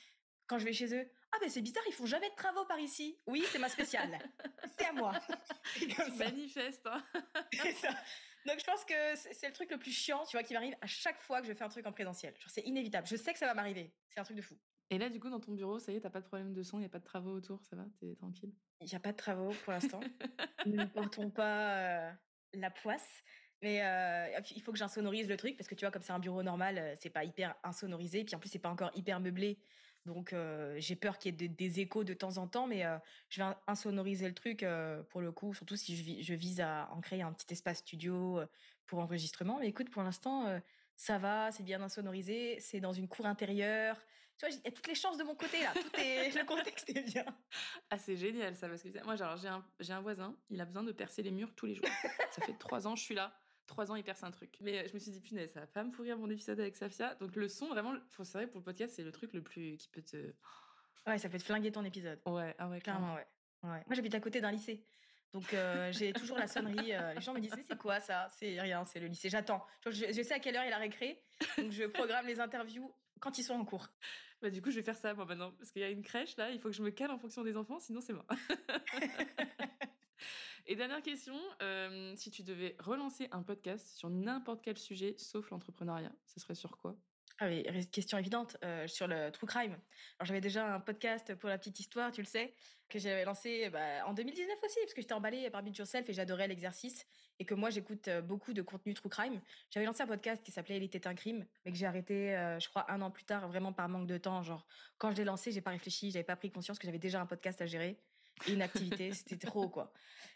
quand 0.47 0.59
je 0.59 0.65
vais 0.65 0.73
chez 0.73 0.95
eux, 0.95 1.09
ah 1.33 1.39
ben 1.41 1.49
c'est 1.49 1.61
bizarre, 1.61 1.83
ils 1.87 1.93
font 1.93 2.07
jamais 2.07 2.31
de 2.31 2.35
travaux 2.35 2.65
par 2.65 2.79
ici. 2.79 3.19
Oui, 3.27 3.45
c'est 3.51 3.59
ma 3.59 3.69
spéciale. 3.69 4.19
c'est 4.79 4.87
à 4.87 4.93
moi. 4.93 5.13
Manifeste. 6.19 6.87
Hein. 6.87 7.03
ça. 7.81 7.91
Donc 8.47 8.61
je 8.61 8.65
pense 8.65 8.85
que 8.85 8.95
c'est 9.33 9.49
le 9.49 9.53
truc 9.53 9.71
le 9.71 9.79
plus 9.79 9.91
chiant, 9.91 10.25
tu 10.25 10.37
vois, 10.37 10.45
qui 10.45 10.55
m'arrive 10.55 10.77
à 10.81 10.87
chaque 10.87 11.21
fois 11.21 11.41
que 11.41 11.47
je 11.47 11.53
fais 11.53 11.65
un 11.65 11.69
truc 11.69 11.87
en 11.87 11.93
présentiel. 11.93 12.35
c'est 12.47 12.63
inévitable. 12.63 13.07
Je 13.07 13.17
sais 13.17 13.33
que 13.33 13.39
ça 13.39 13.47
va 13.47 13.55
m'arriver. 13.55 13.93
C'est 14.09 14.21
un 14.21 14.25
truc 14.25 14.37
de 14.37 14.43
fou. 14.43 14.57
Et 14.91 14.99
là, 14.99 15.09
du 15.09 15.19
coup, 15.19 15.29
dans 15.31 15.41
ton 15.41 15.53
bureau, 15.53 15.81
ça 15.81 15.91
y 15.91 15.97
est, 15.97 16.01
t'as 16.01 16.11
pas 16.11 16.21
de 16.21 16.27
problème 16.27 16.53
de 16.53 16.63
son, 16.63 16.79
il 16.79 16.83
n'y 16.83 16.87
a 16.87 16.91
pas 16.91 17.01
de 17.01 17.05
travaux 17.05 17.33
autour, 17.33 17.65
ça 17.65 17.75
va? 17.75 17.85
T'es 17.99 18.15
tranquille? 18.15 18.53
Il 18.81 18.87
n'y 18.87 18.95
a 18.95 19.01
pas 19.01 19.11
de 19.11 19.17
travaux 19.17 19.53
pour 19.65 19.73
l'instant. 19.73 20.01
Nous 20.67 20.77
ne 20.77 20.85
portons 20.85 21.29
pas 21.31 21.77
euh, 21.77 22.13
la 22.55 22.71
poisse. 22.71 23.25
Mais 23.63 23.83
euh, 23.83 24.41
il 24.55 24.63
faut 24.63 24.71
que 24.71 24.79
j'insonorise 24.79 25.29
le 25.29 25.37
truc 25.37 25.57
parce 25.57 25.67
que 25.67 25.75
tu 25.75 25.85
vois, 25.85 25.91
comme 25.91 26.03
c'est 26.03 26.13
un 26.13 26.19
bureau 26.19 26.43
normal, 26.43 26.79
euh, 26.79 26.95
c'est 27.01 27.11
pas 27.11 27.25
hyper 27.25 27.57
insonorisé. 27.65 28.23
Puis 28.23 28.37
en 28.37 28.39
plus, 28.39 28.49
c'est 28.49 28.61
pas 28.61 28.69
encore 28.69 28.91
hyper 28.95 29.19
meublé. 29.19 29.59
Donc 30.07 30.35
j'ai 30.77 30.97
peur 30.97 31.19
qu'il 31.19 31.41
y 31.41 31.45
ait 31.45 31.49
des, 31.49 31.81
échos 31.81 32.05
de 32.05 32.15
temps 32.15 32.39
en 32.39 32.47
temps, 32.47 32.67
mais 32.67 32.85
je 33.29 33.43
vais 33.43 33.51
insonoriser 33.67 34.29
le 34.29 34.35
truc 34.35 34.65
pour 35.11 35.21
le 35.21 35.33
coup, 35.33 35.53
surtout 35.53 35.77
si 35.77 36.23
je, 36.23 36.35
vise 36.35 36.61
à 36.61 36.89
en 36.93 37.01
créer 37.01 37.23
un 37.23 37.33
petit 37.33 37.53
espace 37.53 37.79
studio 37.79 38.41
pour 38.87 39.01
enregistrement. 39.01 39.59
Mais 39.61 39.69
écoute, 39.69 39.91
pour 39.91 40.03
l'instant, 40.03 40.61
ça 40.97 41.19
va, 41.19 41.53
c'est 41.53 41.63
bien 41.63 41.83
insonorisé, 41.83 42.59
c'est 42.61 42.81
dans 42.81 42.93
une 42.93 43.09
cour 43.09 43.27
intérieure. 43.27 44.01
Tu 44.39 44.47
vois, 44.47 44.55
il 44.55 44.63
y 44.65 44.69
a 44.69 44.71
toutes 44.71 44.87
les 44.87 44.95
chances 44.95 45.17
de 45.17 45.25
mon 45.25 45.35
côté 45.35 45.63
là. 45.63 45.73
Tout 45.73 46.01
est, 46.01 46.31
le 46.39 46.45
contexte 46.45 46.91
est 46.91 47.03
bien. 47.03 47.25
Ah, 47.91 47.99
c'est 47.99 48.17
génial 48.17 48.55
ça, 48.57 48.69
parce 48.69 48.83
que 48.83 49.05
moi, 49.05 49.17
j'ai 49.17 49.49
un, 49.49 49.65
un 49.97 50.01
voisin, 50.01 50.37
il 50.51 50.61
a 50.61 50.65
besoin 50.65 50.83
de 50.83 50.93
percer 50.93 51.23
les 51.23 51.31
murs 51.31 51.55
tous 51.55 51.67
les 51.67 51.75
jours. 51.75 51.87
ça 52.33 52.45
fait 52.45 52.59
trois 52.59 52.87
ans, 52.87 52.97
je 52.97 53.03
suis 53.03 53.15
là 53.15 53.33
trois 53.67 53.91
ans, 53.91 53.97
il 53.97 54.05
perce 54.05 54.23
un 54.23 54.31
truc. 54.31 54.57
Mais 54.61 54.79
euh, 54.79 54.89
je 54.89 54.95
me 54.95 54.99
suis 54.99 55.11
dit, 55.11 55.21
punaise, 55.21 55.53
ça 55.53 55.61
va 55.61 55.67
pas 55.67 55.85
me 55.85 55.91
pourrir 55.91 56.19
mon 56.19 56.31
épisode 56.31 56.61
avec 56.61 56.77
Safia. 56.77 57.15
Donc 57.17 57.37
le 57.37 57.49
son, 57.49 57.69
vraiment, 57.69 57.95
c'est 58.11 58.33
vrai, 58.33 58.47
pour 58.47 58.59
le 58.59 58.65
podcast, 58.65 58.95
c'est 58.97 59.03
le 59.03 59.13
truc 59.13 59.33
le 59.33 59.43
plus 59.43 59.77
qui 59.77 59.89
peut 59.89 60.03
te. 60.03 60.33
Ouais, 61.07 61.19
ça 61.19 61.29
peut 61.29 61.39
te 61.39 61.45
flinguer 61.45 61.71
ton 61.73 61.85
épisode. 61.85 62.21
Ouais, 62.27 62.55
ah 62.59 62.69
ouais, 62.69 62.81
clairement, 62.81 63.15
ouais. 63.15 63.27
ouais. 63.63 63.83
Moi, 63.87 63.95
j'habite 63.95 64.15
à 64.15 64.21
côté 64.21 64.41
d'un 64.41 64.51
lycée. 64.51 64.85
Donc 65.33 65.53
euh, 65.53 65.93
j'ai 65.93 66.13
toujours 66.13 66.39
la 66.39 66.47
sonnerie. 66.47 66.93
Euh, 66.93 67.15
les 67.15 67.21
gens 67.21 67.35
me 67.35 67.41
disent 67.41 67.55
c'est 67.67 67.79
quoi 67.79 68.01
ça? 68.01 68.29
C'est 68.31 68.61
rien, 68.61 68.85
c'est 68.85 69.01
le 69.01 69.07
lycée. 69.07 69.29
J'attends. 69.29 69.65
Je, 69.85 69.91
je, 70.13 70.23
sais 70.23 70.35
à 70.35 70.39
quelle 70.39 70.57
heure 70.57 70.65
il 70.65 70.73
a 70.73 70.79
récré, 70.79 71.23
donc 71.59 71.71
je 71.71 71.85
programme 71.85 72.27
les 72.27 72.41
interviews 72.41 72.93
quand 73.21 73.39
ils 73.39 73.45
sont 73.45 73.55
en 73.55 73.65
cours. 73.65 73.89
Bah, 74.43 74.51
du 74.51 74.61
coup, 74.61 74.71
je 74.71 74.77
vais 74.77 74.83
faire 74.83 74.97
ça 74.97 75.15
moi 75.15 75.25
maintenant 75.25 75.53
parce 75.53 75.71
qu'il 75.71 75.81
y 75.83 75.85
a 75.85 75.91
une 75.91 76.03
crèche 76.03 76.37
là. 76.37 76.51
Il 76.51 76.61
faut 76.61 76.69
que 76.69 76.75
je 76.75 76.83
me 76.83 76.91
cale 76.91 77.11
en 77.11 77.19
fonction 77.19 77.43
des 77.43 77.57
enfants, 77.57 77.81
sinon 77.81 78.01
c'est 78.01 78.13
mort. 78.13 78.27
Et 80.69 80.75
dernière 80.75 81.01
question, 81.01 81.39
euh, 81.63 82.13
si 82.17 82.33
tu 82.33 82.43
devais 82.43 82.75
relancer 82.81 83.29
un 83.31 83.45
podcast 83.45 83.97
sur 83.97 84.11
n'importe 84.11 84.63
quel 84.65 84.77
sujet 84.77 85.15
sauf 85.17 85.51
l'entrepreneuriat, 85.51 86.11
ce 86.25 86.41
serait 86.41 86.57
sur 86.57 86.77
quoi? 86.77 86.97
Ah 87.39 87.47
oui, 87.47 87.65
question 87.93 88.19
évidente 88.19 88.57
euh, 88.65 88.89
sur 88.89 89.07
le 89.07 89.31
true 89.31 89.47
crime. 89.47 89.79
Alors 90.19 90.27
j'avais 90.27 90.41
déjà 90.41 90.75
un 90.75 90.81
podcast 90.81 91.37
pour 91.37 91.51
la 91.51 91.59
petite 91.59 91.79
histoire, 91.79 92.11
tu 92.11 92.21
le 92.21 92.27
sais, 92.27 92.53
que 92.89 92.99
j'avais 92.99 93.25
lancé 93.25 93.71
bah, 93.71 94.05
en 94.07 94.15
2019 94.15 94.57
aussi, 94.65 94.79
parce 94.81 94.95
que 94.95 95.03
j'étais 95.03 95.15
emballée 95.15 95.49
par 95.51 95.63
Beat 95.63 95.79
Yourself 95.79 96.09
et 96.09 96.13
j'adorais 96.13 96.49
l'exercice, 96.49 97.07
et 97.39 97.45
que 97.45 97.55
moi 97.55 97.71
j'écoute 97.71 98.09
euh, 98.09 98.21
beaucoup 98.21 98.53
de 98.53 98.63
contenu 98.63 98.93
true 98.93 99.09
crime. 99.09 99.41
J'avais 99.71 99.87
lancé 99.87 100.03
un 100.03 100.09
podcast 100.09 100.43
qui 100.43 100.51
s'appelait 100.51 100.79
Il 100.79 100.83
était 100.83 101.07
un 101.07 101.15
crime, 101.15 101.47
mais 101.65 101.71
que 101.71 101.79
j'ai 101.79 101.87
arrêté, 101.87 102.31
je 102.61 102.69
crois, 102.69 102.91
un 102.91 103.01
an 103.03 103.13
plus 103.13 103.25
tard, 103.25 103.47
vraiment 103.47 103.73
par 103.73 103.89
manque 103.89 104.09
de 104.09 104.19
temps. 104.19 104.43
Genre, 104.43 104.67
quand 104.99 105.13
je 105.13 105.17
l'ai 105.17 105.25
lancé, 105.25 105.53
j'ai 105.53 105.61
pas 105.61 105.71
réfléchi, 105.71 106.11
j'avais 106.11 106.25
pas 106.25 106.37
pris 106.37 106.51
conscience 106.51 106.81
que 106.81 106.89
j'avais 106.89 106.99
déjà 106.99 107.21
un 107.21 107.27
podcast 107.27 107.63
à 107.63 107.67
gérer 107.67 108.01
une 108.49 108.63
activité, 108.63 109.13
c'était 109.13 109.37
trop 109.37 109.69
quoi. 109.69 109.93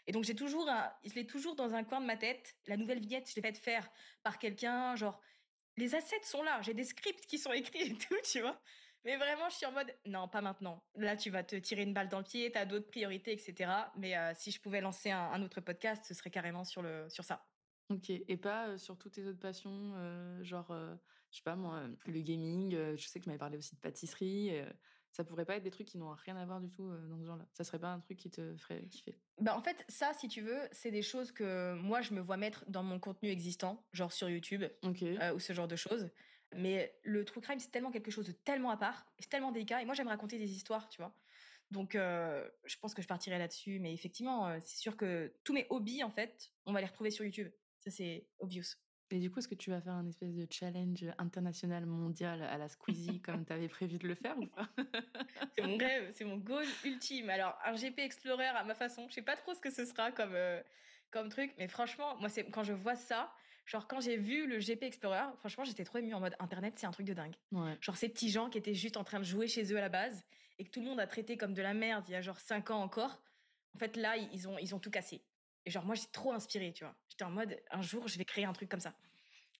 Et 0.07 0.11
donc 0.11 0.23
j'ai 0.23 0.35
toujours, 0.35 0.69
je 1.03 1.13
l'ai 1.13 1.27
toujours 1.27 1.55
dans 1.55 1.73
un 1.73 1.83
coin 1.83 2.01
de 2.01 2.05
ma 2.05 2.17
tête. 2.17 2.55
La 2.67 2.77
nouvelle 2.77 2.99
vignette, 2.99 3.29
je 3.29 3.35
l'ai 3.35 3.41
faite 3.41 3.57
faire 3.57 3.89
par 4.23 4.39
quelqu'un, 4.39 4.95
genre 4.95 5.21
les 5.77 5.95
assets 5.95 6.23
sont 6.23 6.43
là, 6.43 6.61
j'ai 6.61 6.73
des 6.73 6.83
scripts 6.83 7.25
qui 7.25 7.37
sont 7.37 7.53
écrits 7.53 7.81
et 7.81 7.97
tout, 7.97 8.15
tu 8.23 8.41
vois. 8.41 8.59
Mais 9.03 9.17
vraiment, 9.17 9.49
je 9.49 9.55
suis 9.55 9.65
en 9.65 9.71
mode, 9.71 9.91
non, 10.05 10.27
pas 10.27 10.41
maintenant. 10.41 10.83
Là, 10.95 11.17
tu 11.17 11.31
vas 11.31 11.43
te 11.43 11.55
tirer 11.55 11.81
une 11.81 11.93
balle 11.93 12.09
dans 12.09 12.19
le 12.19 12.23
pied, 12.23 12.51
tu 12.51 12.57
as 12.57 12.65
d'autres 12.65 12.87
priorités, 12.87 13.31
etc. 13.31 13.71
Mais 13.97 14.15
euh, 14.15 14.31
si 14.35 14.51
je 14.51 14.61
pouvais 14.61 14.79
lancer 14.79 15.09
un, 15.09 15.41
autre 15.41 15.59
podcast, 15.59 16.05
ce 16.05 16.13
serait 16.13 16.29
carrément 16.29 16.63
sur, 16.63 16.83
le, 16.83 17.09
sur 17.09 17.23
ça. 17.23 17.43
Ok, 17.89 18.09
et 18.09 18.37
pas 18.37 18.67
euh, 18.67 18.77
sur 18.77 18.97
toutes 18.97 19.13
tes 19.13 19.25
autres 19.25 19.39
passions, 19.39 19.93
euh, 19.95 20.43
genre, 20.43 20.71
je 21.31 21.37
sais 21.37 21.43
pas 21.43 21.55
moi, 21.55 21.83
le 22.05 22.21
gaming, 22.21 22.75
je 22.95 23.07
sais 23.07 23.19
que 23.19 23.23
tu 23.23 23.29
m'avais 23.29 23.39
parlé 23.39 23.57
aussi 23.57 23.75
de 23.75 23.81
pâtisserie, 23.81 24.51
ça 25.11 25.23
pourrait 25.23 25.45
pas 25.45 25.57
être 25.57 25.63
des 25.63 25.71
trucs 25.71 25.87
qui 25.87 25.97
n'ont 25.97 26.13
rien 26.13 26.37
à 26.37 26.45
voir 26.45 26.61
du 26.61 26.69
tout 26.69 26.89
dans 27.09 27.19
ce 27.19 27.25
genre-là. 27.25 27.45
Ça 27.53 27.63
serait 27.63 27.79
pas 27.79 27.91
un 27.93 27.99
truc 27.99 28.17
qui 28.17 28.29
te 28.29 28.55
ferait 28.57 28.85
kiffer? 28.87 29.17
Bah 29.39 29.57
en 29.57 29.61
fait, 29.61 29.83
ça, 29.89 30.13
si 30.13 30.27
tu 30.27 30.41
veux, 30.41 30.61
c'est 30.71 30.91
des 30.91 31.01
choses 31.01 31.31
que 31.31 31.73
moi 31.75 32.01
je 32.01 32.13
me 32.13 32.21
vois 32.21 32.37
mettre 32.37 32.63
dans 32.69 32.83
mon 32.83 32.99
contenu 32.99 33.29
existant, 33.29 33.85
genre 33.93 34.11
sur 34.13 34.29
YouTube 34.29 34.63
ou 34.83 35.39
ce 35.39 35.53
genre 35.53 35.67
de 35.67 35.75
choses. 35.75 36.09
Mais 36.53 36.93
le 37.03 37.23
true 37.23 37.39
crime, 37.39 37.59
c'est 37.59 37.71
tellement 37.71 37.91
quelque 37.91 38.11
chose 38.11 38.27
de 38.27 38.33
tellement 38.33 38.71
à 38.71 38.77
part, 38.77 39.05
c'est 39.19 39.29
tellement 39.29 39.51
délicat. 39.51 39.81
Et 39.81 39.85
moi, 39.85 39.93
j'aime 39.93 40.09
raconter 40.09 40.37
des 40.37 40.51
histoires, 40.51 40.89
tu 40.89 41.01
vois. 41.01 41.15
Donc, 41.71 41.93
je 41.93 42.77
pense 42.81 42.93
que 42.93 43.01
je 43.01 43.07
partirai 43.07 43.39
là-dessus. 43.39 43.79
Mais 43.79 43.93
effectivement, 43.93 44.59
c'est 44.59 44.77
sûr 44.77 44.97
que 44.97 45.33
tous 45.45 45.53
mes 45.53 45.65
hobbies, 45.69 46.03
en 46.03 46.11
fait, 46.11 46.51
on 46.65 46.73
va 46.73 46.81
les 46.81 46.87
retrouver 46.87 47.09
sur 47.09 47.23
YouTube. 47.23 47.49
Ça, 47.79 47.89
c'est 47.89 48.27
obvious. 48.39 48.75
Et 49.11 49.19
du 49.19 49.29
coup, 49.29 49.39
est-ce 49.39 49.47
que 49.47 49.55
tu 49.55 49.69
vas 49.69 49.81
faire 49.81 49.93
un 49.93 50.07
espèce 50.07 50.33
de 50.33 50.47
challenge 50.49 51.05
international 51.17 51.85
mondial 51.85 52.41
à 52.43 52.57
la 52.57 52.69
Squeezie 52.69 53.19
comme 53.25 53.45
tu 53.45 53.51
avais 53.51 53.67
prévu 53.67 53.97
de 53.97 54.07
le 54.07 54.15
faire 54.15 54.37
ou 54.39 54.45
pas? 54.47 54.69
C'est 55.55 55.65
mon 55.65 55.77
rêve, 55.77 56.09
c'est 56.13 56.23
mon 56.23 56.37
goal 56.37 56.65
ultime. 56.85 57.29
Alors, 57.29 57.57
un 57.65 57.75
GP 57.75 57.99
Explorer 57.99 58.45
à 58.45 58.63
ma 58.63 58.73
façon, 58.73 59.07
je 59.09 59.15
sais 59.15 59.21
pas 59.21 59.35
trop 59.35 59.53
ce 59.53 59.59
que 59.59 59.69
ce 59.69 59.85
sera 59.85 60.11
comme, 60.11 60.33
euh, 60.33 60.61
comme 61.11 61.29
truc, 61.29 61.53
mais 61.57 61.67
franchement, 61.67 62.15
moi, 62.19 62.29
c'est 62.29 62.45
quand 62.45 62.63
je 62.63 62.73
vois 62.73 62.95
ça, 62.95 63.33
genre 63.65 63.87
quand 63.87 63.99
j'ai 63.99 64.17
vu 64.17 64.47
le 64.47 64.59
GP 64.59 64.83
Explorer, 64.83 65.25
franchement, 65.37 65.65
j'étais 65.65 65.83
trop 65.83 65.97
émue 65.97 66.13
en 66.13 66.19
mode 66.21 66.35
Internet, 66.39 66.75
c'est 66.77 66.87
un 66.87 66.91
truc 66.91 67.05
de 67.05 67.13
dingue. 67.13 67.35
Genre 67.81 67.97
ces 67.97 68.09
petits 68.09 68.29
gens 68.29 68.49
qui 68.49 68.57
étaient 68.57 68.73
juste 68.73 68.97
en 68.97 69.03
train 69.03 69.19
de 69.19 69.25
jouer 69.25 69.47
chez 69.47 69.73
eux 69.73 69.77
à 69.77 69.81
la 69.81 69.89
base 69.89 70.23
et 70.57 70.63
que 70.63 70.69
tout 70.69 70.79
le 70.79 70.85
monde 70.87 70.99
a 70.99 71.07
traité 71.07 71.37
comme 71.37 71.53
de 71.53 71.61
la 71.61 71.73
merde 71.73 72.05
il 72.07 72.11
y 72.11 72.15
a 72.15 72.21
genre 72.21 72.39
5 72.39 72.71
ans 72.71 72.81
encore. 72.81 73.21
En 73.75 73.79
fait, 73.79 73.97
là, 73.97 74.15
ils 74.17 74.47
ont, 74.47 74.57
ils 74.57 74.73
ont 74.75 74.79
tout 74.79 74.91
cassé. 74.91 75.21
Et 75.65 75.71
genre, 75.71 75.85
moi, 75.85 75.95
j'étais 75.95 76.11
trop 76.11 76.33
inspirée, 76.33 76.73
tu 76.73 76.83
vois. 76.83 76.95
J'étais 77.09 77.23
en 77.23 77.31
mode, 77.31 77.59
un 77.69 77.81
jour, 77.81 78.07
je 78.07 78.17
vais 78.17 78.25
créer 78.25 78.45
un 78.45 78.53
truc 78.53 78.69
comme 78.69 78.79
ça. 78.79 78.93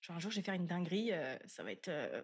Genre, 0.02 0.16
un 0.16 0.20
jour, 0.20 0.32
je 0.32 0.38
vais 0.38 0.42
faire 0.44 0.56
une 0.56 0.68
dinguerie, 0.68 1.12
euh, 1.12 1.38
ça 1.46 1.64
va 1.64 1.72
être. 1.72 1.90
Euh, 1.90 2.22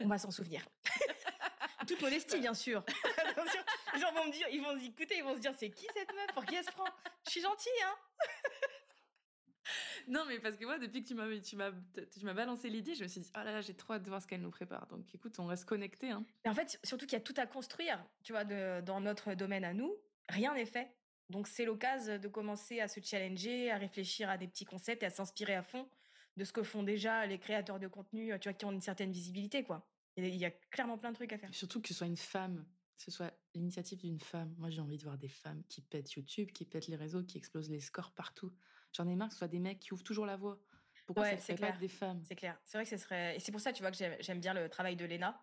on 0.00 0.08
va 0.08 0.18
s'en 0.18 0.30
souvenir. 0.30 0.66
Toute 1.86 2.00
modestie, 2.00 2.38
bien 2.38 2.54
sûr. 2.54 2.84
Les 3.94 4.00
gens 4.00 4.12
vont 4.12 4.26
me 4.26 4.32
dire, 4.32 4.46
ils 4.50 4.62
vont 4.62 4.76
écouter, 4.78 5.16
ils 5.18 5.24
vont 5.24 5.34
se 5.34 5.40
dire, 5.40 5.52
c'est 5.54 5.70
qui 5.70 5.86
cette 5.92 6.12
meuf? 6.14 6.26
Pour 6.34 6.44
qui 6.44 6.54
elle 6.54 6.64
se 6.64 6.70
prend? 6.70 6.86
Je 7.26 7.30
suis 7.30 7.40
gentille, 7.40 7.72
hein 7.84 7.94
Non, 10.08 10.24
mais 10.26 10.38
parce 10.40 10.56
que 10.56 10.64
moi, 10.64 10.78
depuis 10.78 11.02
que 11.02 11.08
tu 11.08 11.14
m'as, 11.14 11.40
tu 11.40 11.56
m'as, 11.56 11.70
tu 11.70 12.24
m'as 12.24 12.34
balancé 12.34 12.68
l'idée, 12.68 12.94
je 12.94 13.02
me 13.02 13.08
suis 13.08 13.20
dit, 13.20 13.30
oh 13.34 13.38
là 13.38 13.52
là, 13.52 13.60
j'ai 13.60 13.74
trop 13.74 13.94
hâte 13.94 14.02
de 14.02 14.08
voir 14.08 14.20
ce 14.20 14.26
qu'elle 14.26 14.40
nous 14.40 14.50
prépare. 14.50 14.86
Donc, 14.88 15.14
écoute, 15.14 15.38
on 15.38 15.46
reste 15.46 15.64
connecté. 15.64 16.10
Hein. 16.10 16.24
en 16.46 16.54
fait, 16.54 16.78
surtout 16.82 17.06
qu'il 17.06 17.14
y 17.14 17.20
a 17.20 17.24
tout 17.24 17.34
à 17.36 17.46
construire, 17.46 18.04
tu 18.22 18.32
vois, 18.32 18.44
de, 18.44 18.80
dans 18.80 19.00
notre 19.00 19.34
domaine 19.34 19.64
à 19.64 19.72
nous, 19.72 19.94
rien 20.28 20.54
n'est 20.54 20.66
fait. 20.66 20.92
Donc 21.30 21.48
c'est 21.48 21.64
l'occasion 21.64 22.18
de 22.18 22.28
commencer 22.28 22.80
à 22.80 22.88
se 22.88 23.00
challenger, 23.00 23.70
à 23.70 23.78
réfléchir 23.78 24.28
à 24.28 24.36
des 24.36 24.48
petits 24.48 24.64
concepts 24.64 25.02
et 25.02 25.06
à 25.06 25.10
s'inspirer 25.10 25.54
à 25.54 25.62
fond 25.62 25.88
de 26.36 26.44
ce 26.44 26.52
que 26.52 26.62
font 26.62 26.82
déjà 26.82 27.26
les 27.26 27.38
créateurs 27.38 27.78
de 27.78 27.88
contenu, 27.88 28.38
tu 28.40 28.48
vois, 28.48 28.54
qui 28.54 28.64
ont 28.64 28.72
une 28.72 28.80
certaine 28.80 29.12
visibilité, 29.12 29.64
quoi. 29.64 29.86
Il 30.16 30.34
y 30.34 30.44
a 30.44 30.50
clairement 30.50 30.98
plein 30.98 31.10
de 31.10 31.16
trucs 31.16 31.32
à 31.32 31.38
faire. 31.38 31.52
Surtout 31.54 31.80
que 31.80 31.88
ce 31.88 31.94
soit 31.94 32.06
une 32.06 32.16
femme, 32.16 32.66
que 32.96 33.02
ce 33.02 33.10
soit 33.10 33.32
l'initiative 33.54 33.98
d'une 33.98 34.20
femme. 34.20 34.54
Moi, 34.58 34.70
j'ai 34.70 34.80
envie 34.80 34.98
de 34.98 35.04
voir 35.04 35.16
des 35.16 35.28
femmes 35.28 35.62
qui 35.68 35.80
pètent 35.80 36.12
YouTube, 36.12 36.52
qui 36.52 36.64
pètent 36.64 36.88
les 36.88 36.96
réseaux, 36.96 37.22
qui 37.22 37.38
explosent 37.38 37.70
les 37.70 37.80
scores 37.80 38.12
partout. 38.12 38.52
J'en 38.92 39.08
ai 39.08 39.16
marre 39.16 39.28
que 39.28 39.34
ce 39.34 39.38
soit 39.38 39.48
des 39.48 39.58
mecs 39.58 39.80
qui 39.80 39.94
ouvrent 39.94 40.04
toujours 40.04 40.26
la 40.26 40.36
voie. 40.36 40.60
Pourquoi 41.06 41.24
ouais, 41.24 41.38
ça 41.38 41.54
pas 41.54 41.72
des 41.72 41.88
femmes? 41.88 42.22
C'est 42.24 42.36
clair. 42.36 42.58
C'est 42.64 42.78
vrai 42.78 42.84
que 42.84 42.90
ce 42.90 42.96
serait. 42.96 43.36
Et 43.36 43.40
c'est 43.40 43.52
pour 43.52 43.60
ça, 43.60 43.72
tu 43.72 43.82
vois, 43.82 43.90
que 43.90 43.96
j'aime 44.20 44.40
bien 44.40 44.54
le 44.54 44.68
travail 44.68 44.96
de 44.96 45.04
Lena, 45.04 45.42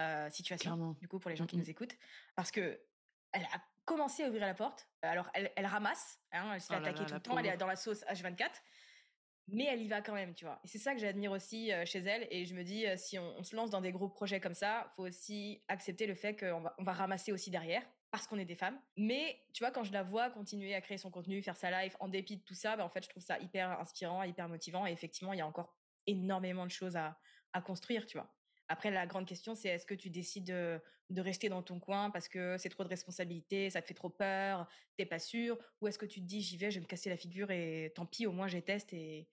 euh, 0.00 0.28
situation, 0.30 0.96
du 1.00 1.08
coup, 1.08 1.18
pour 1.18 1.30
les 1.30 1.36
gens 1.36 1.46
qui 1.46 1.56
nous 1.56 1.70
écoutent. 1.70 1.96
Parce 2.34 2.50
que 2.50 2.80
elle 3.32 3.44
a 3.44 3.62
commencé 3.88 4.22
à 4.22 4.28
ouvrir 4.28 4.42
la 4.42 4.54
porte. 4.54 4.86
Alors, 5.02 5.28
elle, 5.34 5.66
ramasse, 5.66 6.20
hein, 6.32 6.52
elle 6.54 6.60
se 6.60 6.68
fait 6.68 6.74
oh 6.74 6.78
attaquer 6.78 7.04
tout 7.06 7.14
le 7.14 7.20
temps, 7.20 7.38
elle 7.38 7.46
est 7.46 7.56
dans 7.56 7.66
la 7.66 7.76
sauce 7.76 8.04
H24 8.04 8.50
mais 9.50 9.64
elle 9.64 9.80
y 9.80 9.88
va 9.88 10.02
quand 10.02 10.12
même, 10.12 10.34
tu 10.34 10.44
vois. 10.44 10.60
Et 10.62 10.68
c'est 10.68 10.78
ça 10.78 10.92
que 10.92 11.00
j'admire 11.00 11.32
aussi 11.32 11.72
euh, 11.72 11.84
chez 11.86 12.00
elle. 12.00 12.28
Et 12.30 12.44
je 12.44 12.54
me 12.54 12.62
dis, 12.62 12.86
euh, 12.86 12.96
si 12.96 13.18
on, 13.18 13.42
se 13.42 13.56
lance 13.56 13.70
dans 13.70 13.80
des 13.80 13.92
gros 13.92 14.08
projets 14.08 14.40
comme 14.40 14.54
ça, 14.54 14.92
faut 14.94 15.04
aussi 15.04 15.62
accepter 15.68 16.06
le 16.06 16.14
fait 16.14 16.36
qu'on 16.36 16.60
va, 16.60 16.74
on 16.78 16.84
va 16.84 16.92
ramasser 16.92 17.32
aussi 17.32 17.50
derrière 17.50 17.82
parce 18.10 18.26
qu'on 18.26 18.38
est 18.38 18.44
des 18.44 18.54
femmes. 18.54 18.78
Mais 18.96 19.40
tu 19.54 19.62
vois, 19.64 19.70
quand 19.70 19.84
je 19.84 19.92
la 19.92 20.02
vois 20.02 20.30
continuer 20.30 20.74
à 20.74 20.80
créer 20.80 20.98
son 20.98 21.10
contenu, 21.10 21.42
faire 21.42 21.56
sa 21.56 21.70
life 21.82 21.96
en 22.00 22.08
dépit 22.08 22.36
de 22.36 22.42
tout 22.42 22.54
ça, 22.54 22.76
bah, 22.76 22.84
en 22.84 22.90
fait, 22.90 23.02
je 23.04 23.08
trouve 23.08 23.22
ça 23.22 23.38
hyper 23.38 23.70
inspirant, 23.80 24.22
hyper 24.22 24.48
motivant. 24.48 24.86
Et 24.86 24.92
effectivement, 24.92 25.32
il 25.32 25.38
y 25.38 25.42
a 25.42 25.46
encore 25.46 25.74
énormément 26.06 26.66
de 26.66 26.70
choses 26.70 26.96
à, 26.96 27.18
à 27.54 27.62
construire, 27.62 28.06
tu 28.06 28.18
vois. 28.18 28.30
Après, 28.68 28.90
la 28.90 29.06
grande 29.06 29.26
question, 29.26 29.54
c'est 29.54 29.68
est-ce 29.68 29.86
que 29.86 29.94
tu 29.94 30.10
décides 30.10 30.44
de, 30.44 30.80
de, 31.10 31.20
rester 31.20 31.48
dans 31.48 31.62
ton 31.62 31.80
coin 31.80 32.10
parce 32.10 32.28
que 32.28 32.56
c'est 32.58 32.68
trop 32.68 32.84
de 32.84 32.88
responsabilités, 32.88 33.70
ça 33.70 33.80
te 33.80 33.86
fait 33.86 33.94
trop 33.94 34.10
peur, 34.10 34.68
t'es 34.96 35.06
pas 35.06 35.18
sûr, 35.18 35.58
ou 35.80 35.88
est-ce 35.88 35.98
que 35.98 36.06
tu 36.06 36.20
te 36.20 36.26
dis 36.26 36.42
j'y 36.42 36.58
vais, 36.58 36.70
je 36.70 36.76
vais 36.76 36.82
me 36.82 36.88
casser 36.88 37.08
la 37.08 37.16
figure 37.16 37.50
et 37.50 37.92
tant 37.94 38.04
pis, 38.04 38.26
au 38.26 38.32
moins 38.32 38.46
j'ai 38.46 38.62
test 38.62 38.92
et, 38.92 39.26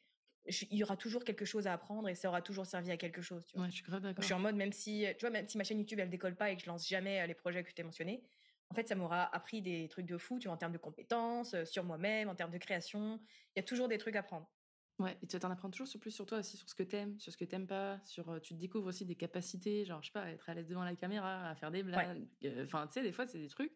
il 0.48 0.78
y 0.78 0.84
aura 0.84 0.96
toujours 0.96 1.24
quelque 1.24 1.44
chose 1.44 1.66
à 1.66 1.74
apprendre 1.74 2.08
et 2.08 2.14
ça 2.14 2.30
aura 2.30 2.42
toujours 2.42 2.68
servi 2.68 2.92
à 2.92 2.98
quelque 2.98 3.22
chose. 3.22 3.44
Tu 3.48 3.56
vois? 3.56 3.66
Ouais, 3.66 3.72
je 3.72 3.78
suis 3.78 3.84
grave 3.84 4.02
d'accord. 4.02 4.22
Je 4.22 4.26
suis 4.26 4.34
en 4.34 4.40
mode, 4.40 4.56
même 4.56 4.72
si, 4.72 5.06
tu 5.18 5.22
vois, 5.22 5.32
même 5.32 5.48
si 5.48 5.58
ma 5.58 5.64
chaîne 5.64 5.80
YouTube, 5.80 6.00
elle 6.00 6.10
décolle 6.10 6.36
pas 6.36 6.52
et 6.52 6.56
que 6.56 6.62
je 6.62 6.68
lance 6.68 6.88
jamais 6.88 7.20
euh, 7.20 7.26
les 7.26 7.34
projets 7.34 7.64
que 7.64 7.70
je 7.72 7.76
t'ai 7.76 7.82
mentionnés, 7.82 8.22
en 8.70 8.76
fait, 8.76 8.88
ça 8.88 8.96
m'aura 8.96 9.36
appris 9.36 9.62
des 9.62 9.88
trucs 9.90 10.06
de 10.06 10.18
fou, 10.18 10.40
tu 10.40 10.48
vois, 10.48 10.56
en 10.56 10.58
termes 10.58 10.72
de 10.72 10.78
compétences, 10.78 11.54
euh, 11.54 11.66
sur 11.66 11.84
moi-même, 11.84 12.30
en 12.30 12.36
termes 12.36 12.52
de 12.52 12.58
création. 12.58 13.20
Il 13.56 13.60
y 13.60 13.62
a 13.62 13.64
toujours 13.64 13.88
des 13.88 13.98
trucs 13.98 14.16
à 14.16 14.24
prendre. 14.24 14.50
Ouais, 14.98 15.18
et 15.22 15.28
tu 15.28 15.38
t'en 15.38 15.52
apprendre 15.52 15.74
toujours 15.74 15.88
sur 15.88 16.00
plus 16.00 16.12
sur 16.12 16.26
toi 16.26 16.40
aussi, 16.40 16.56
sur 16.56 16.70
ce 16.70 16.76
que 16.76 16.84
t'aimes, 16.84 17.20
sur 17.20 17.32
ce 17.32 17.38
que 17.38 17.44
t'aimes 17.44 17.68
pas, 17.68 18.00
sur 18.06 18.30
euh, 18.30 18.40
tu 18.40 18.54
te 18.54 18.60
découvres 18.60 18.88
aussi 18.88 19.06
des 19.06 19.16
capacités, 19.16 19.84
genre 19.84 20.02
je 20.02 20.08
sais 20.08 20.14
pas, 20.14 20.30
être 20.30 20.50
à 20.50 20.54
l'aise 20.54 20.68
devant 20.68 20.86
la 20.86 20.96
caméra, 20.96 21.50
à 21.50 21.56
faire 21.56 21.70
des 21.70 21.84
blagues. 21.84 22.26
Enfin, 22.64 22.88
tu 22.88 22.94
sais, 22.94 23.04
des 23.04 23.12
fois 23.12 23.28
c'est 23.28 23.40
des 23.40 23.50
trucs. 23.50 23.74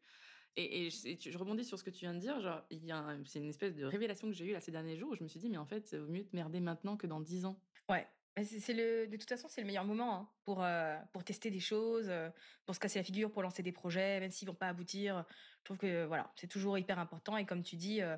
Et, 0.56 0.90
je, 0.90 1.38
rebondis 1.38 1.64
sur 1.64 1.78
ce 1.78 1.84
que 1.84 1.90
tu 1.90 2.00
viens 2.00 2.14
de 2.14 2.20
dire. 2.20 2.40
Genre, 2.42 2.62
il 2.70 2.84
y 2.84 2.92
a 2.92 3.18
c'est 3.26 3.40
une 3.40 3.50
espèce 3.50 3.76
de 3.76 3.86
révélation 3.86 4.28
que 4.28 4.34
j'ai 4.34 4.46
eue 4.46 4.54
là 4.54 4.62
ces 4.62 4.72
derniers 4.72 4.98
jours 4.98 5.12
où 5.12 5.16
je 5.16 5.24
me 5.24 5.28
suis 5.28 5.40
dit, 5.40 5.50
mais 5.50 5.58
en 5.58 5.66
fait, 5.66 5.88
c'est 5.88 5.98
vaut 5.98 6.08
mieux 6.08 6.26
te 6.26 6.36
merder 6.36 6.60
maintenant 6.60 6.98
que 6.98 7.08
dans 7.08 7.20
dix 7.20 7.46
ans. 7.46 7.62
Ouais. 7.88 8.08
C'est 8.44 8.74
le, 8.74 9.08
de 9.08 9.18
toute 9.18 9.28
façon, 9.28 9.48
c'est 9.50 9.60
le 9.60 9.68
meilleur 9.68 9.84
moment 9.84 10.16
hein, 10.16 10.30
pour, 10.44 10.64
euh, 10.64 10.98
pour 11.12 11.26
tester 11.26 11.52
des 11.52 11.60
choses, 11.60 12.06
euh, 12.10 12.30
pour 12.66 12.74
se 12.74 12.80
casser 12.80 13.00
la 13.00 13.04
figure, 13.04 13.32
pour 13.32 13.42
lancer 13.42 13.64
des 13.64 13.74
projets, 13.74 14.20
même 14.22 14.32
s'ils 14.32 14.48
vont 14.48 14.56
pas 14.56 14.70
aboutir. 14.70 15.26
Je 15.60 15.64
trouve 15.66 15.78
que 15.78 16.06
voilà, 16.06 16.32
c'est 16.38 16.48
toujours 16.48 16.78
hyper 16.78 17.00
important. 17.00 17.36
Et 17.36 17.46
comme 17.46 17.64
tu 17.64 17.76
dis, 17.76 18.02
euh, 18.02 18.16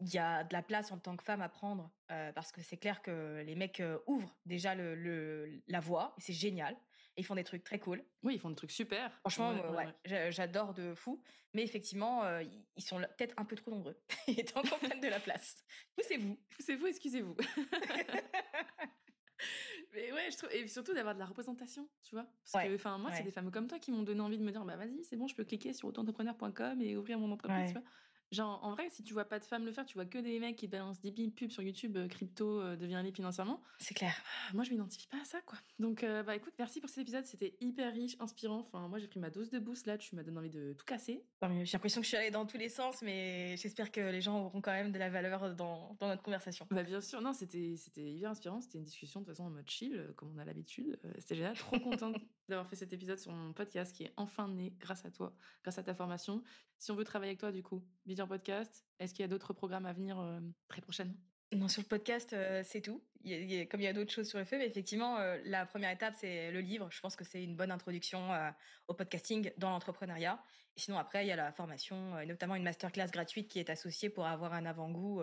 il 0.00 0.12
y 0.12 0.18
a 0.18 0.44
de 0.44 0.52
la 0.52 0.62
place 0.62 0.92
en 0.92 0.98
tant 0.98 1.16
que 1.16 1.24
femme 1.24 1.40
à 1.40 1.48
prendre 1.48 1.90
parce 2.34 2.52
que 2.52 2.60
c'est 2.60 2.76
clair 2.76 3.02
que 3.02 3.42
les 3.44 3.54
mecs 3.54 3.82
ouvrent 4.06 4.36
déjà 4.44 4.74
le, 4.74 5.62
la 5.68 5.80
voie 5.80 6.14
et 6.18 6.20
c'est 6.20 6.32
génial 6.32 6.76
ils 7.16 7.24
font 7.24 7.34
des 7.34 7.44
trucs 7.44 7.64
très 7.64 7.78
cool. 7.78 8.04
Oui, 8.22 8.34
ils 8.34 8.38
font 8.38 8.50
des 8.50 8.56
trucs 8.56 8.70
super. 8.70 9.10
Franchement, 9.20 9.54
ouais, 9.72 10.30
j'adore 10.30 10.74
de 10.74 10.94
fou. 10.94 11.22
Mais 11.54 11.62
effectivement, 11.62 12.24
euh, 12.24 12.42
ils 12.76 12.82
sont 12.82 12.98
peut-être 12.98 13.34
un 13.38 13.44
peu 13.44 13.56
trop 13.56 13.70
nombreux. 13.70 13.96
Est 14.28 14.52
temps 14.52 14.62
qu'on 14.62 14.78
prenne 14.78 15.00
de 15.00 15.08
la 15.08 15.20
place. 15.20 15.64
Poussez-vous. 15.96 16.38
Poussez-vous, 16.50 16.86
excusez-vous. 16.86 17.36
mais 19.94 20.12
ouais, 20.12 20.30
je 20.30 20.36
trouve... 20.36 20.52
et 20.52 20.68
surtout 20.68 20.92
d'avoir 20.92 21.14
de 21.14 21.20
la 21.20 21.26
représentation, 21.26 21.88
tu 22.02 22.14
vois? 22.14 22.26
Parce 22.52 22.66
que, 22.66 22.74
enfin, 22.74 22.98
moi, 22.98 23.12
c'est 23.12 23.22
des 23.22 23.30
femmes 23.30 23.50
comme 23.50 23.68
toi 23.68 23.78
qui 23.78 23.92
m'ont 23.92 24.02
donné 24.02 24.20
envie 24.20 24.38
de 24.38 24.44
me 24.44 24.52
dire, 24.52 24.64
bah 24.64 24.76
vas-y, 24.76 25.02
c'est 25.04 25.16
bon, 25.16 25.26
je 25.26 25.34
peux 25.34 25.44
cliquer 25.44 25.72
sur 25.72 25.88
autoentrepreneur.com 25.88 26.82
et 26.82 26.96
ouvrir 26.96 27.18
mon 27.18 27.32
entreprise, 27.32 27.72
tu 27.72 27.78
vois? 27.78 27.88
Genre, 28.32 28.58
en 28.64 28.72
vrai, 28.72 28.88
si 28.90 29.04
tu 29.04 29.12
vois 29.12 29.24
pas 29.24 29.38
de 29.38 29.44
femmes 29.44 29.64
le 29.64 29.72
faire, 29.72 29.86
tu 29.86 29.94
vois 29.94 30.04
que 30.04 30.18
des 30.18 30.38
mecs 30.40 30.56
qui 30.56 30.66
balancent 30.66 31.00
des 31.00 31.12
pubs 31.12 31.50
sur 31.50 31.62
YouTube, 31.62 31.96
euh, 31.96 32.08
crypto 32.08 32.60
euh, 32.60 32.76
devient 32.76 33.00
libre 33.04 33.16
financièrement. 33.16 33.62
C'est 33.78 33.94
clair. 33.94 34.14
Ah, 34.48 34.54
moi, 34.54 34.64
je 34.64 34.70
m'identifie 34.70 35.06
pas 35.06 35.20
à 35.20 35.24
ça, 35.24 35.40
quoi. 35.42 35.58
Donc, 35.78 36.02
euh, 36.02 36.22
bah 36.24 36.34
écoute, 36.34 36.52
merci 36.58 36.80
pour 36.80 36.90
cet 36.90 36.98
épisode. 36.98 37.24
C'était 37.24 37.56
hyper 37.60 37.92
riche, 37.92 38.16
inspirant. 38.18 38.60
Enfin, 38.60 38.88
moi, 38.88 38.98
j'ai 38.98 39.06
pris 39.06 39.20
ma 39.20 39.30
dose 39.30 39.50
de 39.50 39.58
boost 39.58 39.86
là. 39.86 39.96
Tu 39.96 40.16
m'as 40.16 40.24
donné 40.24 40.38
envie 40.38 40.50
de 40.50 40.72
tout 40.72 40.84
casser. 40.84 41.24
J'ai 41.42 41.72
l'impression 41.72 42.00
que 42.00 42.04
je 42.04 42.08
suis 42.08 42.16
allée 42.16 42.30
dans 42.32 42.46
tous 42.46 42.58
les 42.58 42.68
sens, 42.68 43.00
mais 43.02 43.56
j'espère 43.58 43.92
que 43.92 44.00
les 44.00 44.20
gens 44.20 44.44
auront 44.44 44.60
quand 44.60 44.72
même 44.72 44.90
de 44.90 44.98
la 44.98 45.08
valeur 45.08 45.54
dans, 45.54 45.96
dans 46.00 46.08
notre 46.08 46.22
conversation. 46.22 46.66
Bah, 46.70 46.82
bien 46.82 47.00
sûr. 47.00 47.20
Non, 47.20 47.32
c'était 47.32 47.76
hyper 47.96 48.30
inspirant. 48.30 48.60
C'était 48.60 48.78
une 48.78 48.84
discussion 48.84 49.20
de 49.20 49.26
toute 49.26 49.36
façon 49.36 49.46
en 49.46 49.50
mode 49.50 49.68
chill, 49.68 50.12
comme 50.16 50.32
on 50.34 50.38
a 50.38 50.44
l'habitude. 50.44 50.98
c'était 51.18 51.36
génial. 51.36 51.56
Trop 51.56 51.78
contente 51.78 52.16
d'avoir 52.48 52.68
fait 52.68 52.76
cet 52.76 52.92
épisode 52.92 53.18
sur 53.18 53.32
mon 53.32 53.52
podcast 53.52 53.94
qui 53.94 54.04
est 54.04 54.12
enfin 54.16 54.48
né 54.48 54.72
grâce 54.78 55.04
à 55.04 55.10
toi, 55.10 55.34
grâce 55.62 55.78
à 55.78 55.82
ta 55.82 55.94
formation. 55.94 56.42
Si 56.78 56.90
on 56.90 56.94
veut 56.94 57.04
travailler 57.04 57.30
avec 57.30 57.40
toi, 57.40 57.52
du 57.52 57.62
coup, 57.62 57.82
Vision 58.06 58.26
Podcast, 58.26 58.84
est-ce 58.98 59.14
qu'il 59.14 59.22
y 59.22 59.24
a 59.24 59.28
d'autres 59.28 59.52
programmes 59.52 59.86
à 59.86 59.92
venir 59.92 60.18
euh, 60.18 60.40
très 60.68 60.80
prochainement? 60.80 61.16
Non, 61.52 61.68
sur 61.68 61.82
le 61.82 61.86
podcast, 61.86 62.34
c'est 62.64 62.80
tout. 62.80 63.02
comme 63.22 63.80
il 63.80 63.84
y 63.84 63.86
a 63.86 63.92
d'autres 63.92 64.12
choses 64.12 64.28
sur 64.28 64.38
le 64.38 64.44
feu, 64.44 64.58
mais 64.58 64.66
effectivement, 64.66 65.18
la 65.44 65.64
première 65.64 65.90
étape, 65.90 66.14
c'est 66.16 66.50
le 66.50 66.60
livre. 66.60 66.88
Je 66.90 67.00
pense 67.00 67.14
que 67.14 67.24
c'est 67.24 67.42
une 67.42 67.54
bonne 67.54 67.70
introduction 67.70 68.30
au 68.88 68.94
podcasting 68.94 69.52
dans 69.56 69.70
l'entrepreneuriat. 69.70 70.42
Sinon, 70.74 70.98
après, 70.98 71.24
il 71.24 71.28
y 71.28 71.32
a 71.32 71.36
la 71.36 71.52
formation, 71.52 72.14
notamment 72.26 72.56
une 72.56 72.64
masterclass 72.64 73.08
gratuite 73.12 73.48
qui 73.48 73.60
est 73.60 73.70
associée 73.70 74.10
pour 74.10 74.26
avoir 74.26 74.54
un 74.54 74.66
avant-goût. 74.66 75.22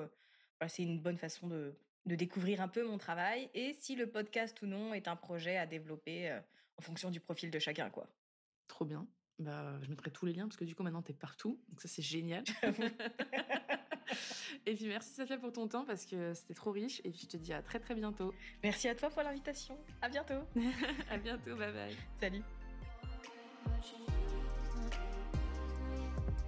c'est 0.67 0.83
une 0.83 1.01
bonne 1.01 1.17
façon 1.17 1.47
de, 1.47 1.75
découvrir 2.05 2.61
un 2.61 2.69
peu 2.69 2.87
mon 2.87 2.97
travail 2.97 3.49
et 3.53 3.73
si 3.73 3.95
le 3.95 4.07
podcast 4.07 4.61
ou 4.61 4.65
non 4.65 4.93
est 4.93 5.09
un 5.09 5.17
projet 5.17 5.57
à 5.57 5.65
développer 5.65 6.39
en 6.77 6.81
fonction 6.81 7.11
du 7.11 7.19
profil 7.19 7.51
de 7.51 7.59
chacun, 7.59 7.89
quoi. 7.89 8.07
Trop 8.67 8.85
bien. 8.85 9.07
Bah, 9.39 9.79
je 9.81 9.89
mettrai 9.89 10.11
tous 10.11 10.25
les 10.25 10.33
liens 10.33 10.47
parce 10.47 10.57
que 10.57 10.65
du 10.65 10.75
coup, 10.75 10.83
maintenant, 10.83 11.01
tu 11.01 11.11
es 11.11 11.15
partout. 11.15 11.59
Donc 11.69 11.81
ça, 11.81 11.87
c'est 11.87 12.01
génial. 12.01 12.43
et 14.65 14.75
puis 14.75 14.87
merci 14.87 15.13
Safia 15.13 15.37
pour 15.37 15.51
ton 15.51 15.67
temps 15.67 15.85
parce 15.85 16.05
que 16.05 16.33
c'était 16.33 16.53
trop 16.53 16.71
riche 16.71 17.01
et 17.03 17.09
puis 17.09 17.21
je 17.23 17.27
te 17.27 17.37
dis 17.37 17.53
à 17.53 17.61
très 17.61 17.79
très 17.79 17.95
bientôt. 17.95 18.33
Merci 18.63 18.87
à 18.87 18.95
toi 18.95 19.09
pour 19.09 19.23
l'invitation. 19.23 19.77
À 20.01 20.09
bientôt. 20.09 20.41
à 21.09 21.17
bientôt, 21.17 21.55
bye 21.55 21.73
bye. 21.73 21.95
Salut. 22.19 22.41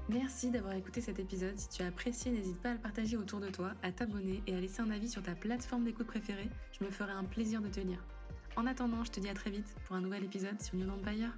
Merci 0.08 0.52
d'avoir 0.52 0.74
écouté 0.76 1.02
cet 1.02 1.18
épisode. 1.18 1.58
Si 1.58 1.68
tu 1.70 1.82
as 1.82 1.88
apprécié, 1.88 2.32
n'hésite 2.32 2.62
pas 2.62 2.70
à 2.70 2.74
le 2.74 2.80
partager 2.80 3.18
autour 3.18 3.40
de 3.40 3.50
toi, 3.50 3.74
à 3.82 3.92
t'abonner 3.92 4.44
et 4.46 4.56
à 4.56 4.60
laisser 4.60 4.82
un 4.82 4.92
avis 4.92 5.10
sur 5.10 5.24
ta 5.24 5.34
plateforme 5.34 5.84
d'écoute 5.84 6.06
préférée. 6.06 6.48
Je 6.80 6.86
me 6.86 6.92
ferai 6.92 7.12
un 7.12 7.24
plaisir 7.24 7.60
de 7.60 7.70
te 7.70 7.80
lire. 7.80 8.06
En 8.58 8.68
attendant, 8.68 9.04
je 9.04 9.12
te 9.12 9.20
dis 9.20 9.28
à 9.28 9.34
très 9.34 9.50
vite 9.50 9.68
pour 9.86 9.98
un 9.98 10.02
nouvel 10.02 10.24
épisode 10.24 10.62
sur 10.62 10.76
New 10.76 10.90
Empire. 10.90 11.30